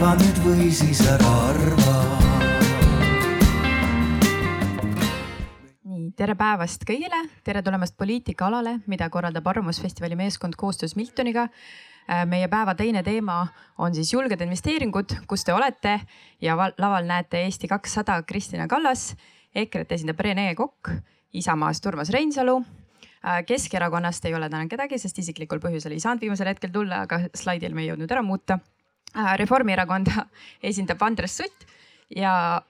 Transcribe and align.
arva 0.00 0.16
nüüd 0.16 0.38
või 0.40 0.70
siis 0.72 1.04
ära 1.04 1.30
arva. 1.50 1.96
tere 6.16 6.34
päevast 6.36 6.82
kõigile, 6.88 7.18
tere 7.44 7.60
tulemast 7.64 7.94
poliitikaalale, 8.00 8.78
mida 8.88 9.08
korraldab 9.12 9.46
Arvamusfestivali 9.46 10.16
meeskond 10.16 10.56
koostöös 10.56 10.96
Miltoniga 10.96 11.48
Äh, 12.10 12.24
meie 12.26 12.48
päeva 12.50 12.74
teine 12.74 13.04
teema 13.06 13.44
on 13.78 13.94
siis 13.94 14.08
julged 14.10 14.40
investeeringud, 14.40 15.12
kus 15.30 15.44
te 15.46 15.52
olete 15.54 15.98
ja 16.42 16.56
laval 16.56 17.06
näete 17.06 17.44
Eesti 17.44 17.68
kakssada 17.70 18.16
Kristina 18.26 18.66
Kallas, 18.68 19.12
EKRE-t 19.54 19.94
esindab 19.94 20.20
Rene 20.24 20.48
Kokk, 20.58 20.90
Isamaast 21.38 21.86
Urmas 21.86 22.10
Reinsalu. 22.10 22.56
Äh, 23.22 23.44
Keskerakonnast 23.46 24.26
ei 24.26 24.34
ole 24.34 24.48
täna 24.50 24.66
kedagi, 24.66 24.98
sest 24.98 25.22
isiklikul 25.22 25.62
põhjusel 25.62 25.94
ei 25.94 26.02
saanud 26.02 26.24
viimasel 26.24 26.50
hetkel 26.50 26.72
tulla, 26.74 27.04
aga 27.06 27.20
slaidil 27.36 27.76
me 27.76 27.84
ei 27.84 27.92
jõudnud 27.92 28.10
ära 28.10 28.24
muuta. 28.26 28.58
Äh, 29.16 29.36
Reformierakonda 29.38 30.26
esindab 30.70 31.02
Andres 31.02 31.36
Sutt 31.36 31.66
ja, 32.16 32.62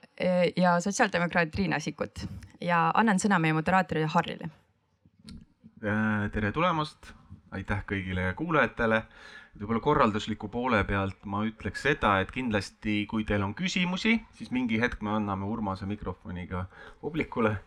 ja 0.57 0.79
sotsiaaldemokraat 0.79 1.55
Riina 1.55 1.79
Sikkut 1.79 2.25
ja 2.61 2.91
annan 2.93 3.19
sõna 3.21 3.39
meie 3.41 3.53
moderaatorile 3.57 4.09
Harrile. 4.13 4.49
tere 6.33 6.51
tulemast 6.51 7.13
aitäh 7.51 7.83
kõigile 7.87 8.33
kuulajatele. 8.37 9.03
võib-olla 9.59 9.81
korraldusliku 9.83 10.47
poole 10.47 10.83
pealt 10.87 11.25
ma 11.25 11.41
ütleks 11.43 11.81
seda, 11.83 12.19
et 12.21 12.29
kindlasti, 12.31 13.05
kui 13.05 13.25
teil 13.27 13.43
on 13.43 13.53
küsimusi, 13.53 14.13
siis 14.37 14.51
mingi 14.51 14.79
hetk 14.79 15.01
me 15.01 15.11
anname 15.17 15.45
Urmase 15.45 15.85
mikrofoniga 15.85 16.65
publikule 17.01 17.57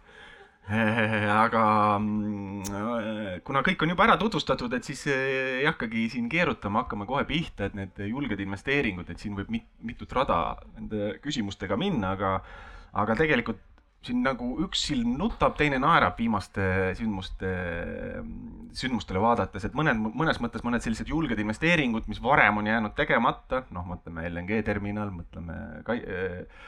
aga 1.45 1.63
mm, 1.99 3.43
kuna 3.45 3.61
kõik 3.67 3.83
on 3.85 3.93
juba 3.93 4.07
ära 4.07 4.17
tutvustatud, 4.21 4.73
et 4.73 4.87
siis 4.87 5.03
ei 5.13 5.67
hakkagi 5.69 6.07
siin 6.15 6.31
keerutama, 6.33 6.87
hakkame 6.87 7.05
kohe 7.09 7.27
pihta, 7.29 7.69
et 7.69 7.77
need 7.77 8.01
julged 8.09 8.41
investeeringud, 8.41 9.11
et 9.13 9.21
siin 9.21 9.37
võib 9.37 9.53
mit, 9.53 9.69
mitut 9.85 10.13
rada 10.17 10.57
nende 10.79 11.19
küsimustega 11.25 11.77
minna, 11.81 12.15
aga, 12.17 12.39
aga 13.03 13.17
tegelikult 13.21 13.61
siin 14.05 14.21
nagu 14.25 14.51
üks 14.65 14.83
silm 14.89 15.15
nutab, 15.21 15.55
teine 15.59 15.79
naerab 15.81 16.17
viimaste 16.19 16.65
sündmuste, 16.99 17.51
sündmustele 18.77 19.23
vaadates, 19.23 19.65
et 19.69 19.77
mõned, 19.77 20.01
mõnes 20.17 20.41
mõttes 20.45 20.65
mõned 20.67 20.85
sellised 20.85 21.09
julged 21.13 21.41
investeeringud, 21.41 22.09
mis 22.11 22.21
varem 22.25 22.61
on 22.61 22.69
jäänud 22.69 22.97
tegemata, 22.99 23.65
noh, 23.75 23.87
mõtleme 23.89 24.27
LNG 24.29 24.61
terminal, 24.67 25.13
mõtleme 25.15 25.59
kai, 25.89 26.01
äh, 26.05 26.65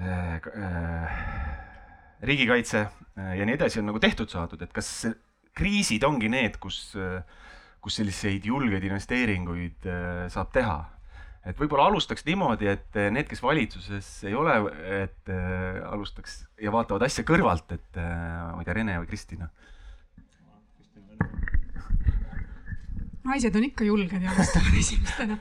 äh, 0.00 0.52
äh, 0.52 1.67
riigikaitse 2.22 2.84
äh, 2.84 3.32
ja 3.38 3.46
nii 3.46 3.58
edasi 3.58 3.82
on 3.82 3.90
nagu 3.92 4.02
tehtud 4.02 4.30
saadud, 4.30 4.62
et 4.62 4.72
kas 4.74 5.08
kriisid 5.58 6.04
ongi 6.06 6.30
need, 6.30 6.60
kus, 6.62 6.92
kus 7.82 7.98
selliseid 7.98 8.46
julgeid 8.46 8.84
investeeringuid 8.86 9.88
äh, 9.90 10.28
saab 10.32 10.54
teha 10.54 10.78
et 11.48 11.56
võib-olla 11.56 11.88
alustaks 11.88 12.24
niimoodi, 12.26 12.68
et 12.70 12.98
need, 13.14 13.28
kes 13.30 13.40
valitsuses 13.42 14.08
ei 14.28 14.36
ole, 14.36 14.56
et 15.02 15.32
äh, 15.32 15.80
alustaks 15.88 16.42
ja 16.60 16.72
vaatavad 16.74 17.06
asja 17.06 17.24
kõrvalt, 17.28 17.72
et 17.76 18.00
äh, 18.00 18.12
ma 18.52 18.60
ei 18.60 18.68
tea, 18.68 18.76
Rene 18.80 18.98
või 19.02 19.10
Kristina. 19.10 19.50
naised 23.28 23.56
on 23.60 23.64
ikka 23.66 23.84
julged 23.84 24.22
ja 24.24 24.30
alustavad 24.32 24.76
esimestena. 24.80 25.34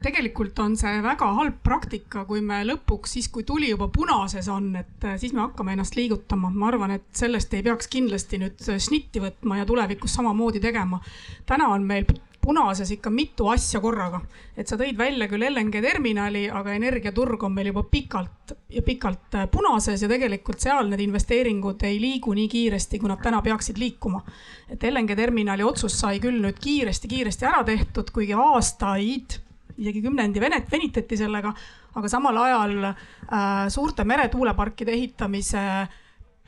Tegelikult 0.00 0.58
on 0.64 0.76
see 0.80 1.02
väga 1.04 1.26
halb 1.36 1.58
praktika, 1.64 2.24
kui 2.24 2.40
me 2.40 2.62
lõpuks, 2.64 3.16
siis 3.18 3.28
kui 3.28 3.44
tuli 3.44 3.68
juba 3.70 3.90
punases 3.92 4.48
on, 4.48 4.70
et 4.80 5.06
siis 5.20 5.34
me 5.36 5.42
hakkame 5.42 5.74
ennast 5.76 5.98
liigutama. 5.98 6.50
ma 6.50 6.70
arvan, 6.70 6.96
et 6.96 7.04
sellest 7.12 7.52
ei 7.54 7.62
peaks 7.66 7.90
kindlasti 7.92 8.40
nüüd 8.40 8.64
šnitti 8.80 9.20
võtma 9.20 9.60
ja 9.60 9.68
tulevikus 9.68 10.14
samamoodi 10.16 10.60
tegema. 10.64 11.00
täna 11.46 11.68
on 11.74 11.84
meil 11.84 12.08
punases 12.40 12.90
ikka 12.90 13.10
mitu 13.10 13.48
asja 13.48 13.80
korraga. 13.80 14.20
et 14.56 14.68
sa 14.68 14.76
tõid 14.76 14.96
välja 14.98 15.28
küll 15.28 15.44
LNG 15.46 15.82
terminali, 15.82 16.46
aga 16.50 16.74
energiaturg 16.74 17.42
on 17.44 17.52
meil 17.54 17.70
juba 17.70 17.82
pikalt 17.82 18.54
ja 18.68 18.82
pikalt 18.82 19.34
äh, 19.34 19.46
punases 19.50 20.02
ja 20.02 20.08
tegelikult 20.08 20.60
seal 20.60 20.88
need 20.90 21.04
investeeringud 21.04 21.82
ei 21.88 22.00
liigu 22.00 22.34
nii 22.34 22.48
kiiresti, 22.48 22.98
kui 22.98 23.08
nad 23.08 23.22
täna 23.22 23.42
peaksid 23.42 23.78
liikuma. 23.78 24.22
et 24.68 24.82
LNG 24.82 25.16
terminali 25.16 25.62
otsus 25.62 26.00
sai 26.00 26.20
küll 26.20 26.40
nüüd 26.40 26.58
kiiresti-kiiresti 26.60 27.46
ära 27.46 27.64
tehtud, 27.64 28.10
kuigi 28.10 28.36
aastaid 28.36 29.40
isegi 29.80 30.02
kümnendi 30.02 30.40
venet-, 30.40 30.70
venitati 30.70 31.16
sellega, 31.16 31.54
aga 31.94 32.08
samal 32.08 32.36
ajal 32.36 32.78
äh, 32.84 33.66
suurte 33.68 34.04
meretuuleparkide 34.04 34.92
ehitamise 34.92 35.66
äh, 35.82 35.98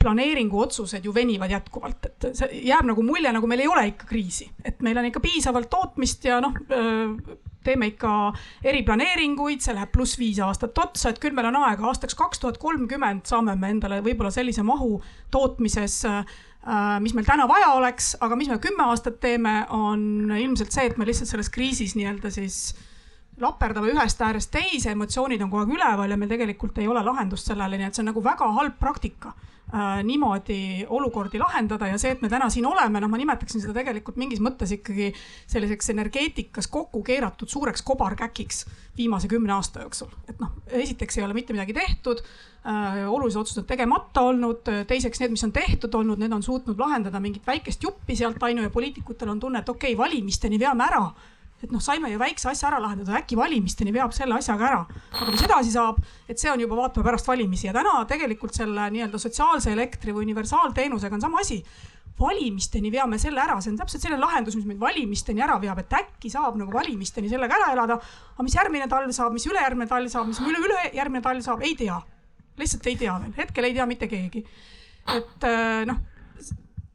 planeeringu 0.03 0.59
otsused 0.65 1.05
ju 1.05 1.13
venivad 1.15 1.51
jätkuvalt, 1.53 2.09
et 2.09 2.27
see 2.37 2.61
jääb 2.67 2.89
nagu 2.91 3.05
mulje, 3.05 3.31
nagu 3.33 3.49
meil 3.49 3.63
ei 3.63 3.71
ole 3.71 3.87
ikka 3.93 4.09
kriisi, 4.09 4.49
et 4.65 4.83
meil 4.85 4.99
on 4.99 5.09
ikka 5.09 5.23
piisavalt 5.23 5.71
tootmist 5.71 6.27
ja 6.27 6.39
noh, 6.43 6.55
teeme 7.63 7.87
ikka 7.93 8.13
eriplaneeringuid, 8.67 9.63
see 9.63 9.75
läheb 9.75 9.91
pluss 9.95 10.19
viis 10.19 10.39
aastat 10.43 10.77
otsa, 10.83 11.13
et 11.13 11.21
küll 11.23 11.35
meil 11.35 11.47
on 11.49 11.61
aega, 11.63 11.87
aastaks 11.89 12.17
kaks 12.19 12.43
tuhat 12.43 12.59
kolmkümmend 12.61 13.27
saame 13.29 13.55
me 13.59 13.71
endale 13.71 14.01
võib-olla 14.03 14.33
sellise 14.35 14.65
mahu 14.67 14.97
tootmises 15.31 16.01
mis 17.03 17.11
meil 17.15 17.27
täna 17.27 17.47
vaja 17.49 17.73
oleks, 17.75 18.13
aga 18.23 18.37
mis 18.39 18.47
me 18.51 18.57
kümme 18.63 18.85
aastat 18.87 19.19
teeme, 19.23 19.63
on 19.75 20.31
ilmselt 20.31 20.71
see, 20.71 20.87
et 20.87 20.99
me 20.99 21.07
lihtsalt 21.07 21.33
selles 21.33 21.51
kriisis 21.51 21.95
nii-öelda 21.99 22.31
siis 22.31 22.59
laperdame 23.41 23.91
ühest 23.91 24.21
äärest 24.21 24.51
teise, 24.53 24.93
emotsioonid 24.93 25.41
on 25.43 25.51
kogu 25.51 25.63
aeg 25.63 25.73
üleval 25.75 26.13
ja 26.13 26.19
meil 26.19 26.31
tegelikult 26.31 26.77
ei 26.79 26.87
ole 26.87 27.01
lahendust 27.03 27.49
sellele, 27.49 27.79
nii 27.79 27.89
et 27.89 27.97
see 27.97 28.03
on 28.05 28.11
nagu 28.13 28.23
väga 28.23 28.47
halb 28.59 28.77
praktika 28.79 29.33
niimoodi 30.03 30.85
olukordi 30.89 31.39
lahendada 31.41 31.87
ja 31.89 31.97
see, 31.97 32.11
et 32.13 32.21
me 32.21 32.29
täna 32.29 32.45
siin 32.53 32.65
oleme, 32.69 32.99
noh, 33.01 33.09
ma 33.09 33.17
nimetaksin 33.17 33.63
seda 33.63 33.73
tegelikult 33.79 34.19
mingis 34.21 34.41
mõttes 34.43 34.69
ikkagi 34.75 35.09
selliseks 35.49 35.89
energeetikas 35.95 36.69
kokku 36.69 37.01
keeratud 37.05 37.49
suureks 37.49 37.81
kobarkäkiks 37.81 38.67
viimase 38.97 39.27
kümne 39.31 39.55
aasta 39.55 39.81
jooksul. 39.81 40.13
et 40.29 40.37
noh, 40.39 40.53
esiteks 40.67 41.17
ei 41.17 41.25
ole 41.25 41.33
mitte 41.33 41.57
midagi 41.57 41.73
tehtud 41.73 42.21
äh,, 42.21 43.01
olulised 43.09 43.41
otsused 43.41 43.65
tegemata 43.69 44.21
olnud, 44.29 44.69
teiseks 44.87 45.23
need, 45.23 45.33
mis 45.33 45.45
on 45.47 45.55
tehtud 45.55 45.93
olnud, 45.97 46.21
need 46.21 46.37
on 46.37 46.45
suutnud 46.45 46.79
lahendada 46.79 47.19
mingit 47.23 47.47
väikest 47.47 47.83
juppi 47.83 48.15
sealt 48.15 48.43
ainu 48.45 48.61
ja 48.61 48.69
poliitikutel 48.69 49.33
on 49.33 49.41
tunne, 49.41 49.65
et 49.65 49.69
okei 49.69 49.95
okay,, 49.95 50.01
valimisteni 50.05 50.61
veame 50.61 50.85
ära 50.85 51.07
et 51.63 51.71
noh, 51.71 51.81
saime 51.83 52.11
ju 52.11 52.19
väikse 52.19 52.49
asja 52.51 52.67
ära 52.69 52.81
lahendada, 52.83 53.15
äkki 53.21 53.37
valimisteni 53.39 53.93
veab 53.95 54.11
selle 54.15 54.35
asjaga 54.35 54.67
ära. 54.67 54.81
aga 55.21 55.31
mis 55.31 55.45
edasi 55.45 55.71
saab, 55.71 56.01
et 56.27 56.39
see 56.39 56.51
on 56.51 56.59
juba 56.59 56.75
vaatame 56.75 57.07
pärast 57.07 57.29
valimisi 57.29 57.69
ja 57.69 57.73
täna 57.75 58.03
tegelikult 58.09 58.55
selle 58.57 58.89
nii-öelda 58.91 59.21
sotsiaalse 59.21 59.71
elektri 59.71 60.11
või 60.11 60.27
universaalteenusega 60.27 61.15
on 61.15 61.23
sama 61.23 61.39
asi 61.43 61.61
valimisteni 62.19 62.91
veame 62.93 63.17
selle 63.17 63.41
ära, 63.41 63.55
see 63.63 63.71
on 63.71 63.79
täpselt 63.79 64.03
selline 64.03 64.21
lahendus, 64.21 64.57
mis 64.59 64.67
meid 64.69 64.81
valimisteni 64.81 65.41
ära 65.41 65.55
veab, 65.61 65.79
et 65.81 65.95
äkki 65.97 66.29
saab 66.29 66.59
nagu 66.59 66.73
valimisteni 66.73 67.31
sellega 67.31 67.57
ära 67.57 67.71
elada. 67.73 67.97
aga 68.35 68.45
mis 68.45 68.59
järgmine 68.59 68.87
talv 68.91 69.15
saab, 69.15 69.33
mis 69.33 69.47
ülejärgmine 69.49 69.89
talv 69.89 70.11
saab, 70.11 70.29
mis 70.29 70.43
üle-ülejärgmine 70.43 71.23
talv 71.25 71.41
saab, 71.45 71.63
ei 71.63 71.75
tea. 71.79 71.99
lihtsalt 72.59 72.87
ei 72.91 72.99
tea 72.99 73.17
veel, 73.23 73.33
hetkel 73.37 73.65
ei 73.65 73.73
tea 73.73 73.85
mitte 73.89 74.07
keegi. 74.11 74.43
et 75.15 75.47
äh, 75.49 75.81
noh, 75.89 76.03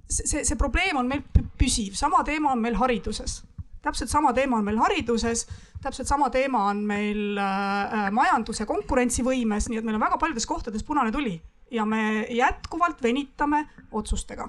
see, 0.06 0.44
see 0.44 0.56
probleem 0.56 1.00
on 1.00 1.08
meil 1.08 1.24
püsiv, 1.58 1.96
sama 1.98 2.22
teema 2.24 2.52
on 2.52 2.62
meil 2.62 2.78
hariduses 2.78 3.40
täpselt 3.82 4.10
sama 4.10 4.32
teema 4.36 4.58
on 4.58 4.66
meil 4.66 4.78
hariduses, 4.80 5.46
täpselt 5.82 6.08
sama 6.10 6.30
teema 6.34 6.64
on 6.70 6.82
meil 6.86 7.38
äh, 7.38 8.08
majanduse 8.14 8.66
konkurentsivõimes, 8.68 9.68
nii 9.70 9.80
et 9.80 9.86
meil 9.86 9.98
on 9.98 10.04
väga 10.06 10.18
paljudes 10.20 10.46
kohtades 10.46 10.84
punane 10.86 11.12
tuli 11.14 11.36
ja 11.70 11.84
me 11.86 12.26
jätkuvalt 12.30 13.02
venitame 13.02 13.64
otsustega, 13.92 14.48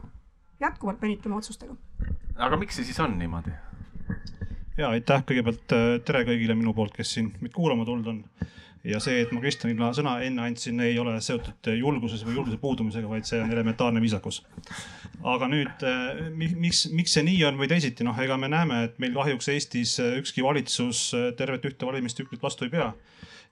jätkuvalt 0.60 1.02
venitame 1.02 1.36
otsustega. 1.36 1.76
aga 2.38 2.58
miks 2.58 2.80
see 2.80 2.88
siis 2.88 3.00
on 3.00 3.18
niimoodi? 3.20 3.52
ja 4.80 4.90
aitäh 4.96 5.26
kõigepealt 5.28 5.76
äh, 5.76 5.90
tere 6.06 6.24
kõigile 6.28 6.56
minu 6.56 6.74
poolt, 6.74 6.96
kes 6.96 7.14
siin 7.18 7.34
meid 7.42 7.54
kuulama 7.54 7.86
tulnud 7.86 8.08
on 8.08 8.24
ja 8.88 9.00
see, 9.04 9.24
et 9.24 9.32
ma 9.36 9.42
Kristjanile 9.44 9.92
sõna 9.96 10.16
enne 10.24 10.46
andsin, 10.46 10.80
ei 10.84 10.98
ole 11.02 11.18
seotud 11.24 11.70
julguses 11.76 12.24
või 12.28 12.38
julguse 12.38 12.60
puudumisega, 12.62 13.10
vaid 13.12 13.28
see 13.28 13.42
on 13.44 13.52
elementaarne 13.52 14.02
viisakus. 14.02 14.42
aga 15.24 15.50
nüüd, 15.52 15.84
eh, 15.84 16.22
miks, 16.36 16.86
miks 16.96 17.14
see 17.18 17.26
nii 17.28 17.44
on 17.50 17.60
või 17.60 17.68
teisiti, 17.68 18.06
noh, 18.08 18.18
ega 18.20 18.38
me 18.38 18.48
näeme, 18.48 18.84
et 18.88 19.00
meil 19.00 19.14
kahjuks 19.14 19.50
Eestis 19.52 19.98
eh, 20.00 20.16
ükski 20.22 20.44
valitsus 20.46 21.10
eh, 21.14 21.32
tervet 21.36 21.66
ühte 21.66 21.86
valimistsüklit 21.86 22.42
vastu 22.42 22.66
ei 22.66 22.72
pea 22.72 22.94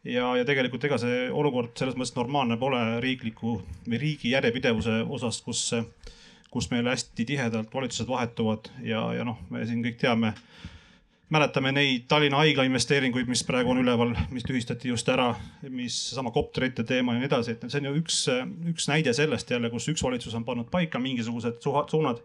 ja, 0.07 0.29
ja 0.37 0.45
tegelikult 0.47 0.85
ega 0.87 0.99
see 1.01 1.27
olukord 1.31 1.75
selles 1.75 1.97
mõttes 1.97 2.15
normaalne 2.15 2.57
pole 2.61 2.79
riikliku 3.03 3.59
või 3.87 3.99
riigi 3.99 4.31
järjepidevuse 4.31 5.01
osas, 5.09 5.41
kus, 5.43 5.73
kus 6.53 6.71
meil 6.71 6.87
hästi 6.87 7.27
tihedalt 7.27 7.73
valitsused 7.73 8.07
vahetuvad 8.07 8.71
ja, 8.85 9.03
ja 9.17 9.27
noh, 9.27 9.41
me 9.51 9.65
siin 9.67 9.83
kõik 9.83 9.99
teame 9.99 10.33
mäletame 11.29 11.71
neid 11.75 12.05
Tallinna 12.07 12.37
Haigla 12.37 12.63
investeeringuid, 12.67 13.27
mis 13.27 13.43
praegu 13.47 13.73
on 13.73 13.81
üleval, 13.81 14.13
mis 14.31 14.45
tühistati 14.47 14.91
just 14.93 15.09
ära, 15.11 15.33
mis 15.69 15.95
sama 16.15 16.31
kopterite 16.31 16.85
teema 16.87 17.15
ja 17.15 17.21
nii 17.21 17.29
edasi, 17.29 17.55
et 17.55 17.65
see 17.67 17.81
on 17.81 17.89
ju 17.89 17.95
üks, 18.01 18.19
üks 18.71 18.87
näide 18.91 19.13
sellest 19.15 19.51
jälle, 19.51 19.71
kus 19.73 19.89
üks 19.91 20.03
valitsus 20.03 20.35
on 20.39 20.45
pannud 20.47 20.69
paika 20.71 21.01
mingisugused 21.03 21.59
suunad 21.63 22.21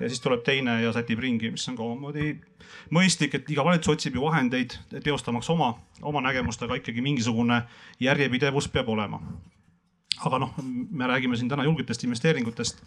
ja 0.00 0.08
siis 0.08 0.20
tuleb 0.20 0.44
teine 0.46 0.80
ja 0.82 0.92
sätib 0.92 1.20
ringi, 1.24 1.50
mis 1.50 1.66
on 1.70 1.78
ka 1.78 1.82
omamoodi 1.86 2.36
mõistlik, 2.94 3.34
et 3.34 3.50
iga 3.50 3.64
valitsus 3.66 3.94
otsib 3.96 4.18
ju 4.18 4.22
vahendeid 4.22 4.76
teostamaks 5.02 5.50
oma, 5.50 5.72
oma 6.02 6.22
nägemust, 6.28 6.62
aga 6.62 6.78
ikkagi 6.78 7.02
mingisugune 7.02 7.62
järjepidevus 8.00 8.68
peab 8.70 8.88
olema. 8.94 9.22
aga 10.24 10.38
noh, 10.38 10.54
me 10.90 11.06
räägime 11.06 11.36
siin 11.36 11.48
täna 11.48 11.64
julgetest 11.64 12.04
investeeringutest 12.04 12.78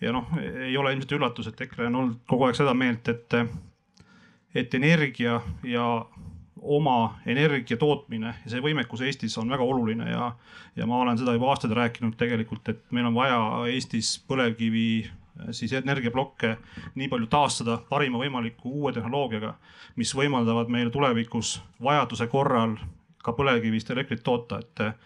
ja 0.00 0.12
noh, 0.12 0.32
ei 0.40 0.76
ole 0.76 0.92
ilmselt 0.92 1.12
üllatus, 1.12 1.46
et 1.46 1.60
EKRE 1.60 1.86
on 1.86 2.00
olnud 2.00 2.16
kogu 2.26 2.48
aeg 2.48 2.56
seda 2.58 2.74
meelt, 2.74 3.08
et 3.08 3.36
et 4.54 4.74
energia 4.74 5.40
ja 5.66 5.86
oma 6.64 7.20
energia 7.26 7.76
tootmine 7.76 8.30
ja 8.44 8.50
see 8.50 8.62
võimekus 8.64 9.02
Eestis 9.04 9.36
on 9.38 9.50
väga 9.52 9.64
oluline 9.66 10.06
ja, 10.08 10.30
ja 10.76 10.86
ma 10.88 11.02
olen 11.02 11.18
seda 11.20 11.34
juba 11.36 11.50
aastaid 11.52 11.74
rääkinud 11.76 12.16
tegelikult, 12.20 12.68
et 12.72 12.80
meil 12.94 13.10
on 13.10 13.16
vaja 13.16 13.40
Eestis 13.72 14.14
põlevkivi 14.28 14.86
äh, 15.04 15.50
siis 15.52 15.74
energiaplokke 15.76 16.54
nii 16.94 17.10
palju 17.12 17.28
taastada 17.32 17.78
parima 17.90 18.22
võimaliku 18.22 18.72
uue 18.72 18.94
tehnoloogiaga, 18.96 19.54
mis 20.00 20.14
võimaldavad 20.16 20.72
meil 20.72 20.92
tulevikus 20.94 21.58
vajaduse 21.84 22.30
korral 22.32 22.78
ka 23.24 23.36
põlevkivist 23.36 23.92
elektrit 23.92 24.24
toota, 24.24 24.60
et, 24.60 25.04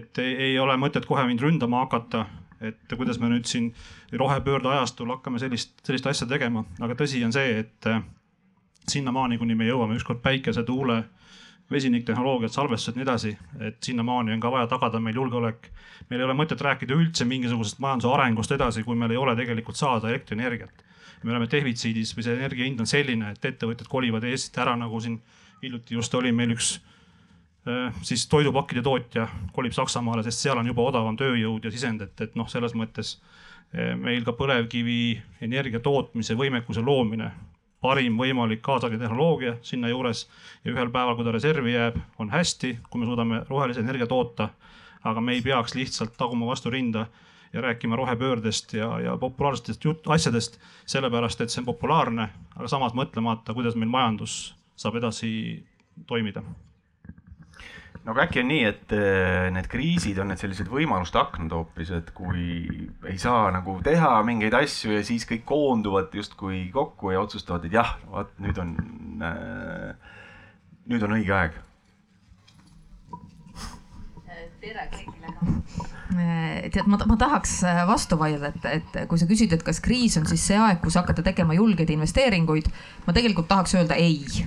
et 0.00 0.24
ei, 0.24 0.34
ei 0.50 0.58
ole 0.60 0.76
mõtet 0.80 1.04
kohe 1.08 1.26
mind 1.28 1.44
ründama 1.44 1.84
hakata 1.84 2.26
et 2.64 2.96
kuidas 2.96 3.18
me 3.20 3.28
nüüd 3.28 3.44
siin 3.48 3.72
rohepöörde 4.16 4.70
ajastul 4.72 5.10
hakkame 5.12 5.40
sellist, 5.42 5.74
sellist 5.84 6.06
asja 6.08 6.28
tegema, 6.30 6.64
aga 6.80 6.96
tõsi 6.96 7.20
on 7.26 7.34
see, 7.34 7.58
et 7.60 7.88
sinnamaani, 8.90 9.38
kuni 9.38 9.56
me 9.58 9.68
jõuame 9.68 9.96
ükskord 9.98 10.20
päikese, 10.24 10.64
tuule, 10.64 11.02
vesiniktehnoloogiad, 11.70 12.52
salvestused, 12.52 12.98
nii 12.98 13.06
edasi, 13.06 13.32
et 13.64 13.78
sinnamaani 13.84 14.34
on 14.34 14.40
ka 14.42 14.50
vaja 14.52 14.68
tagada 14.68 15.00
meil 15.00 15.16
julgeolek. 15.16 15.70
meil 16.10 16.20
ei 16.20 16.24
ole 16.26 16.34
mõtet 16.36 16.60
rääkida 16.60 16.92
üldse 16.94 17.24
mingisugusest 17.24 17.78
majanduse 17.80 18.10
arengust 18.12 18.52
edasi, 18.52 18.82
kui 18.84 18.96
meil 18.96 19.10
ei 19.10 19.16
ole 19.16 19.36
tegelikult 19.36 19.76
saada 19.76 20.08
elektrienergiat. 20.08 20.84
me 21.22 21.30
oleme 21.30 21.46
defitsiidis 21.50 22.16
või 22.16 22.22
see 22.22 22.34
energia 22.36 22.64
hind 22.64 22.80
on 22.80 22.86
selline, 22.86 23.30
et 23.30 23.44
ettevõtted 23.44 23.88
kolivad 23.88 24.24
Eestist 24.24 24.58
ära, 24.58 24.76
nagu 24.76 25.00
siin 25.00 25.22
hiljuti 25.62 25.94
just 25.94 26.14
oli 26.14 26.32
meil 26.32 26.52
üks 26.52 26.80
äh, 27.68 27.94
siis 28.02 28.26
toidupakkide 28.28 28.82
tootja 28.82 29.28
kolib 29.52 29.72
Saksamaale, 29.72 30.22
sest 30.22 30.44
seal 30.44 30.58
on 30.58 30.66
juba 30.66 30.82
odavam 30.82 31.16
tööjõud 31.16 31.64
ja 31.64 31.70
sisend, 31.70 32.02
et, 32.02 32.20
et 32.20 32.36
noh, 32.36 32.48
selles 32.48 32.74
mõttes 32.74 33.16
äh, 33.72 33.96
meil 33.96 34.24
ka 34.24 34.36
põlevkivi 34.36 35.22
energia 35.40 35.80
tootmise 35.80 36.36
võimekuse 36.36 36.84
loomine 36.84 37.32
parim 37.84 38.16
võimalik 38.16 38.62
kaasaegne 38.64 38.98
tehnoloogia 39.02 39.58
sinna 39.62 39.90
juures 39.92 40.24
ja 40.64 40.72
ühel 40.72 40.90
päeval, 40.92 41.18
kui 41.18 41.26
ta 41.26 41.34
reservi 41.34 41.74
jääb, 41.74 41.98
on 42.18 42.32
hästi, 42.32 42.78
kui 42.88 43.02
me 43.02 43.08
suudame 43.10 43.42
rohelise 43.50 43.84
energia 43.84 44.08
toota. 44.10 44.48
aga 45.04 45.20
me 45.20 45.34
ei 45.36 45.42
peaks 45.44 45.74
lihtsalt 45.76 46.14
taguma 46.16 46.46
vastu 46.46 46.70
rinda 46.70 47.06
ja 47.52 47.60
rääkima 47.60 47.96
rohepöördest 47.96 48.72
ja, 48.72 48.88
ja 49.00 49.16
populaarsetest 49.20 49.84
jutt, 49.84 50.08
asjadest, 50.08 50.56
sellepärast 50.86 51.40
et 51.40 51.52
see 51.52 51.60
on 51.60 51.68
populaarne, 51.68 52.28
aga 52.56 52.68
samas 52.68 52.96
mõtlemata, 52.96 53.54
kuidas 53.54 53.76
meil 53.76 53.92
majandus 53.92 54.54
saab 54.80 54.96
edasi 54.96 55.34
toimida 56.06 56.42
no 58.04 58.12
aga 58.12 58.26
äkki 58.26 58.42
on 58.42 58.50
nii, 58.52 58.64
et 58.68 58.94
äh, 58.94 59.48
need 59.54 59.68
kriisid 59.72 60.18
on 60.20 60.28
need 60.30 60.40
sellised 60.40 60.68
võimaluste 60.70 61.18
aknad 61.20 61.52
hoopis, 61.56 61.92
et 61.96 62.10
kui 62.16 62.46
ei 63.08 63.18
saa 63.20 63.48
nagu 63.54 63.78
teha 63.84 64.18
mingeid 64.28 64.56
asju 64.58 64.98
ja 64.98 65.04
siis 65.06 65.24
kõik 65.28 65.46
koonduvad 65.48 66.12
justkui 66.16 66.66
kokku 66.74 67.14
ja 67.14 67.22
otsustavad, 67.24 67.64
et 67.64 67.76
jah, 67.76 67.96
vot 68.12 68.32
nüüd 68.44 68.60
on, 68.60 68.74
äh, 69.24 70.18
nüüd 70.92 71.06
on 71.06 71.16
õige 71.20 71.38
aeg. 71.38 71.62
tere 74.64 74.84
kõigile 74.88 75.28
äh, 75.28 76.68
tead, 76.72 76.86
ma, 76.88 76.96
ma 77.08 77.16
tahaks 77.20 77.58
vastu 77.88 78.16
vaielda, 78.20 78.52
et, 78.52 78.68
et 78.80 79.08
kui 79.08 79.20
sa 79.20 79.28
küsid, 79.28 79.52
et 79.56 79.64
kas 79.64 79.80
kriis 79.84 80.16
on 80.20 80.28
siis 80.28 80.44
see 80.44 80.60
aeg, 80.60 80.80
kus 80.84 80.96
hakata 81.00 81.24
tegema 81.24 81.56
julgeid 81.56 81.92
investeeringuid, 81.96 82.68
ma 83.08 83.16
tegelikult 83.16 83.48
tahaks 83.48 83.76
öelda 83.80 83.96
ei 84.00 84.44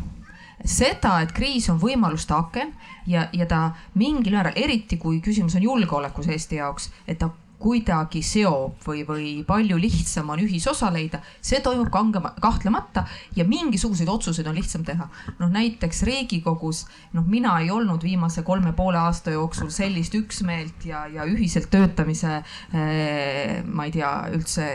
seda, 0.65 1.21
et 1.21 1.33
kriis 1.35 1.69
on 1.69 1.81
võimaluste 1.81 2.33
aken 2.33 2.73
ja, 3.07 3.27
ja 3.33 3.45
ta 3.49 3.71
mingil 3.95 4.37
määral, 4.37 4.57
eriti 4.57 4.97
kui 5.01 5.21
küsimus 5.21 5.57
on 5.57 5.67
julgeolekus 5.67 6.29
Eesti 6.33 6.61
jaoks, 6.61 6.89
et 7.07 7.19
ta 7.21 7.29
kuidagi 7.57 8.21
seob 8.21 8.83
või, 8.85 9.01
või 9.07 9.29
palju 9.47 9.79
lihtsam 9.81 10.29
on 10.29 10.41
ühisosa 10.43 10.91
leida, 10.93 11.23
see 11.41 11.57
toimub 11.65 11.89
kangema, 11.93 12.35
kahtlemata 12.41 13.07
ja 13.35 13.47
mingisuguseid 13.49 14.09
otsuseid 14.13 14.47
on 14.49 14.57
lihtsam 14.57 14.83
teha. 14.85 15.07
noh, 15.39 15.49
näiteks 15.49 16.03
Riigikogus, 16.05 16.85
noh, 17.17 17.25
mina 17.25 17.55
ei 17.63 17.71
olnud 17.73 18.03
viimase 18.05 18.43
kolme 18.45 18.73
poole 18.77 19.01
aasta 19.01 19.33
jooksul 19.33 19.71
sellist 19.73 20.13
üksmeelt 20.15 20.85
ja, 20.85 21.07
ja 21.09 21.25
ühiselt 21.25 21.71
töötamise 21.73 22.43
eh,, 22.73 23.63
ma 23.65 23.89
ei 23.89 23.95
tea, 23.95 24.11
üldse 24.37 24.67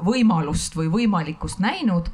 võimalust 0.00 0.78
või 0.78 0.88
võimalikkust 0.96 1.60
näinud 1.60 2.08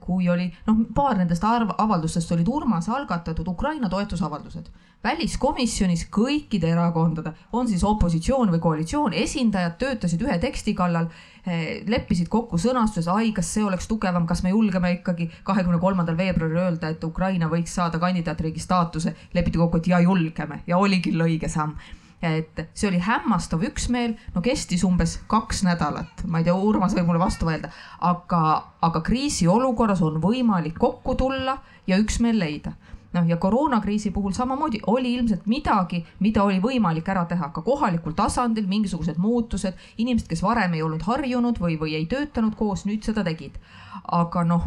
kui 0.00 0.28
oli, 0.30 0.46
noh, 0.66 0.80
paar 0.94 1.16
nendest 1.18 1.44
avaldustest 1.44 2.32
olid 2.32 2.48
Urmase 2.48 2.92
algatatud 2.94 3.48
Ukraina 3.48 3.88
toetusavaldused. 3.88 4.70
väliskomisjonis 5.02 6.04
kõikide 6.14 6.68
erakondade, 6.70 7.32
on 7.52 7.66
siis 7.68 7.82
opositsioon 7.84 8.52
või 8.52 8.60
koalitsioon, 8.62 9.16
esindajad 9.18 9.74
töötasid 9.78 10.22
ühe 10.22 10.36
teksti 10.38 10.74
kallal, 10.78 11.08
äh, 11.42 11.82
leppisid 11.90 12.28
kokku 12.30 12.58
sõnastuses, 12.58 13.08
ai, 13.10 13.32
kas 13.32 13.50
see 13.54 13.64
oleks 13.64 13.88
tugevam, 13.90 14.26
kas 14.26 14.44
me 14.44 14.50
julgeme 14.50 14.92
ikkagi 15.00 15.26
kahekümne 15.42 15.80
kolmandal 15.82 16.16
veebruaril 16.16 16.62
öelda, 16.66 16.92
et 16.94 17.04
Ukraina 17.04 17.48
võiks 17.50 17.74
saada 17.74 17.98
kandidaatriigi 17.98 18.62
staatuse, 18.62 19.16
lepiti 19.34 19.58
kokku, 19.58 19.82
et 19.82 19.90
ja 19.90 19.98
julgeme. 20.00 20.62
Ja 20.66 20.78
oli 20.78 21.00
küll 21.02 21.26
õige 21.26 21.50
samm 21.50 21.74
et 22.22 22.62
see 22.74 22.88
oli 22.88 23.00
hämmastav 23.02 23.64
üksmeel, 23.66 24.14
no 24.34 24.42
kestis 24.44 24.84
umbes 24.86 25.16
kaks 25.30 25.64
nädalat, 25.66 26.22
ma 26.26 26.40
ei 26.40 26.46
tea, 26.46 26.54
Urmas 26.54 26.94
võib 26.94 27.10
mulle 27.10 27.22
vastu 27.22 27.48
vaielda, 27.48 27.72
aga, 28.08 28.42
aga 28.82 29.02
kriisiolukorras 29.04 30.02
on 30.06 30.20
võimalik 30.22 30.78
kokku 30.78 31.16
tulla 31.18 31.58
ja 31.86 31.98
üksmeel 31.98 32.38
leida. 32.38 32.76
Noh, 33.12 33.26
ja 33.28 33.36
koroonakriisi 33.36 34.08
puhul 34.10 34.32
samamoodi 34.32 34.78
oli 34.88 35.10
ilmselt 35.18 35.44
midagi, 35.46 35.98
mida 36.24 36.46
oli 36.48 36.62
võimalik 36.64 37.10
ära 37.12 37.26
teha. 37.28 37.50
Ka 37.52 37.60
kohalikul 37.60 38.14
tasandil, 38.16 38.64
mingisugused 38.70 39.18
muutused, 39.20 39.76
inimesed, 40.00 40.30
kes 40.30 40.40
varem 40.40 40.72
ei 40.72 40.80
olnud 40.82 41.04
harjunud 41.04 41.60
või, 41.60 41.76
või 41.80 41.92
ei 41.98 42.06
töötanud 42.08 42.56
koos, 42.56 42.86
nüüd 42.88 43.04
seda 43.04 43.24
tegid. 43.26 43.60
aga 44.08 44.46
noh 44.48 44.64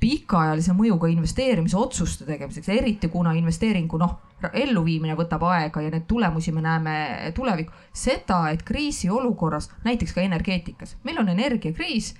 pikaajalise 0.00 0.74
mõjuga 0.76 1.08
investeerimisotsuste 1.08 2.26
tegemiseks, 2.28 2.68
eriti 2.68 3.08
kuna 3.08 3.32
investeeringu 3.38 3.96
noh, 4.00 4.18
elluviimine 4.52 5.16
võtab 5.16 5.42
aega 5.48 5.80
ja 5.80 5.90
neid 5.90 6.04
tulemusi 6.08 6.52
me 6.52 6.62
näeme 6.62 6.96
tulevikku. 7.34 7.72
seda, 7.92 8.50
et 8.50 8.62
kriisiolukorras, 8.62 9.70
näiteks 9.84 10.12
ka 10.12 10.20
energeetikas, 10.20 10.96
meil 11.04 11.18
on 11.18 11.28
energiakriis 11.28 12.14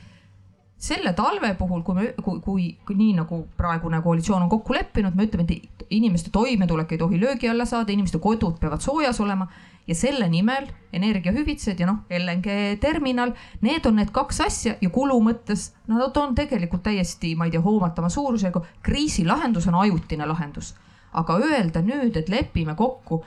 selle 0.78 1.12
talve 1.16 1.54
puhul, 1.54 1.82
kui 1.82 1.94
me, 1.94 2.06
kui, 2.22 2.40
kui, 2.44 2.66
kui 2.86 2.96
nii 2.96 3.14
nagu 3.16 3.46
praegune 3.56 4.00
koalitsioon 4.04 4.44
on 4.44 4.50
kokku 4.52 4.74
leppinud, 4.76 5.16
me 5.16 5.24
ütleme, 5.24 5.46
et 5.48 5.86
inimeste 5.90 6.30
toimetulek 6.32 6.92
ei 6.92 6.98
tohi 7.00 7.20
löögi 7.20 7.48
alla 7.48 7.64
saada, 7.64 7.92
inimeste 7.92 8.20
kodud 8.20 8.58
peavad 8.60 8.84
soojas 8.84 9.20
olema 9.24 9.48
ja 9.86 9.94
selle 9.94 10.28
nimel 10.28 10.66
energiahüvitised 10.92 11.80
ja 11.80 11.88
noh, 11.88 12.02
LNG 12.10 12.76
terminal, 12.82 13.32
need 13.64 13.86
on 13.88 13.96
need 14.00 14.12
kaks 14.12 14.40
asja 14.44 14.74
ja 14.80 14.90
kulu 14.92 15.16
mõttes 15.24 15.70
nad 15.88 16.16
on 16.20 16.34
tegelikult 16.36 16.84
täiesti, 16.86 17.34
ma 17.38 17.46
ei 17.46 17.54
tea, 17.54 17.62
hoomatama 17.64 18.10
suurusjärgu. 18.12 18.64
kriisi 18.82 19.24
lahendus 19.24 19.68
on 19.70 19.78
ajutine 19.80 20.26
lahendus, 20.26 20.74
aga 21.16 21.40
öelda 21.40 21.82
nüüd, 21.84 22.16
et 22.16 22.28
lepime 22.28 22.76
kokku 22.76 23.22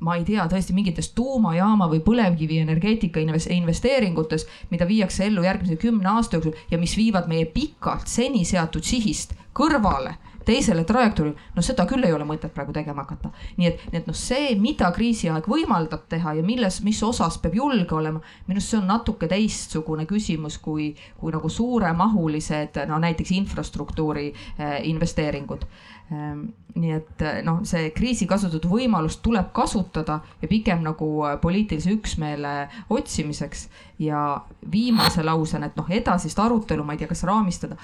ma 0.00 0.16
ei 0.18 0.24
tea, 0.26 0.44
tõesti 0.50 0.74
mingites 0.76 1.12
tuumajaama 1.16 1.88
või 1.90 2.02
põlevkivienergeetika 2.04 3.22
investeeringutes, 3.54 4.46
mida 4.70 4.88
viiakse 4.88 5.26
ellu 5.26 5.46
järgmise 5.46 5.78
kümne 5.80 6.10
aasta 6.16 6.36
jooksul 6.36 6.56
ja 6.70 6.78
mis 6.82 6.96
viivad 6.98 7.30
meie 7.30 7.46
pikalt 7.46 8.10
seni 8.10 8.44
seatud 8.44 8.86
sihist 8.86 9.36
kõrvale 9.56 10.16
teisele 10.46 10.84
trajektoorile, 10.86 11.34
no 11.56 11.62
seda 11.64 11.82
küll 11.90 12.06
ei 12.06 12.12
ole 12.14 12.22
mõtet 12.26 12.52
praegu 12.54 12.70
tegema 12.74 13.02
hakata. 13.02 13.32
nii 13.56 13.66
et, 13.66 13.80
nii 13.90 13.98
et 13.98 14.06
noh, 14.06 14.14
see, 14.14 14.52
mida 14.62 14.92
kriisiaeg 14.94 15.48
võimaldab 15.50 16.04
teha 16.12 16.36
ja 16.38 16.44
milles, 16.46 16.78
mis 16.86 17.00
osas 17.02 17.40
peab 17.42 17.56
julge 17.58 17.96
olema, 17.96 18.22
minu 18.46 18.60
arust 18.60 18.70
see 18.70 18.78
on 18.78 18.86
natuke 18.86 19.26
teistsugune 19.30 20.06
küsimus 20.06 20.60
kui, 20.62 20.92
kui 21.18 21.34
nagu 21.34 21.50
suuremahulised 21.50 22.78
no 22.86 23.00
näiteks 23.02 23.34
infrastruktuuri 23.40 24.28
eh, 24.30 24.78
investeeringud 24.92 25.66
nii 26.10 26.92
et 26.92 27.22
eh, 27.24 27.40
noh, 27.46 27.62
see 27.66 27.90
kriisi 27.96 28.28
kasutatud 28.30 28.68
võimalust 28.70 29.22
tuleb 29.24 29.48
kasutada 29.56 30.20
ja 30.42 30.48
pigem 30.50 30.84
nagu 30.84 31.08
eh, 31.26 31.36
poliitilise 31.42 31.90
üksmeele 31.96 32.54
otsimiseks. 32.94 33.68
ja 33.98 34.40
viimase 34.72 35.22
lausena, 35.24 35.70
et 35.70 35.76
noh, 35.78 35.86
edasist 35.90 36.38
arutelu, 36.38 36.84
ma 36.84 36.92
ei 36.92 37.00
tea, 37.00 37.08
kas 37.08 37.24
raamistada, 37.24 37.78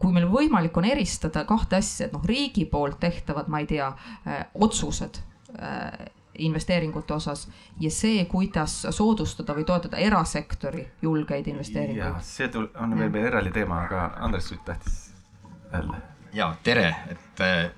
kui 0.00 0.10
meil 0.12 0.26
võimalik 0.26 0.76
on 0.76 0.88
eristada 0.88 1.44
kahte 1.46 1.78
asja, 1.78 2.08
et 2.08 2.16
noh, 2.16 2.24
riigi 2.26 2.64
poolt 2.66 2.98
tehtavad, 3.00 3.48
ma 3.48 3.62
ei 3.62 3.70
tea, 3.70 3.92
eh, 4.26 4.42
otsused 4.54 5.22
investeeringute 6.42 7.12
osas 7.14 7.42
ja 7.80 7.90
see, 7.92 8.24
kuidas 8.24 8.78
soodustada 8.88 9.52
või 9.52 9.66
toetada 9.68 10.00
erasektori 10.00 10.86
julgeid 11.04 11.50
investeeringuid. 11.52 12.24
see 12.24 12.48
on 12.56 12.96
veel 12.98 13.12
meil 13.12 13.28
eraldi 13.28 13.52
teema, 13.52 13.82
aga 13.84 14.06
Andres 14.24 14.48
Sutt 14.48 14.64
tahtis 14.64 15.12
jälle 15.72 16.00
ja 16.32 16.54
tere, 16.62 16.94
et 17.10 17.40
äh, 17.40 17.70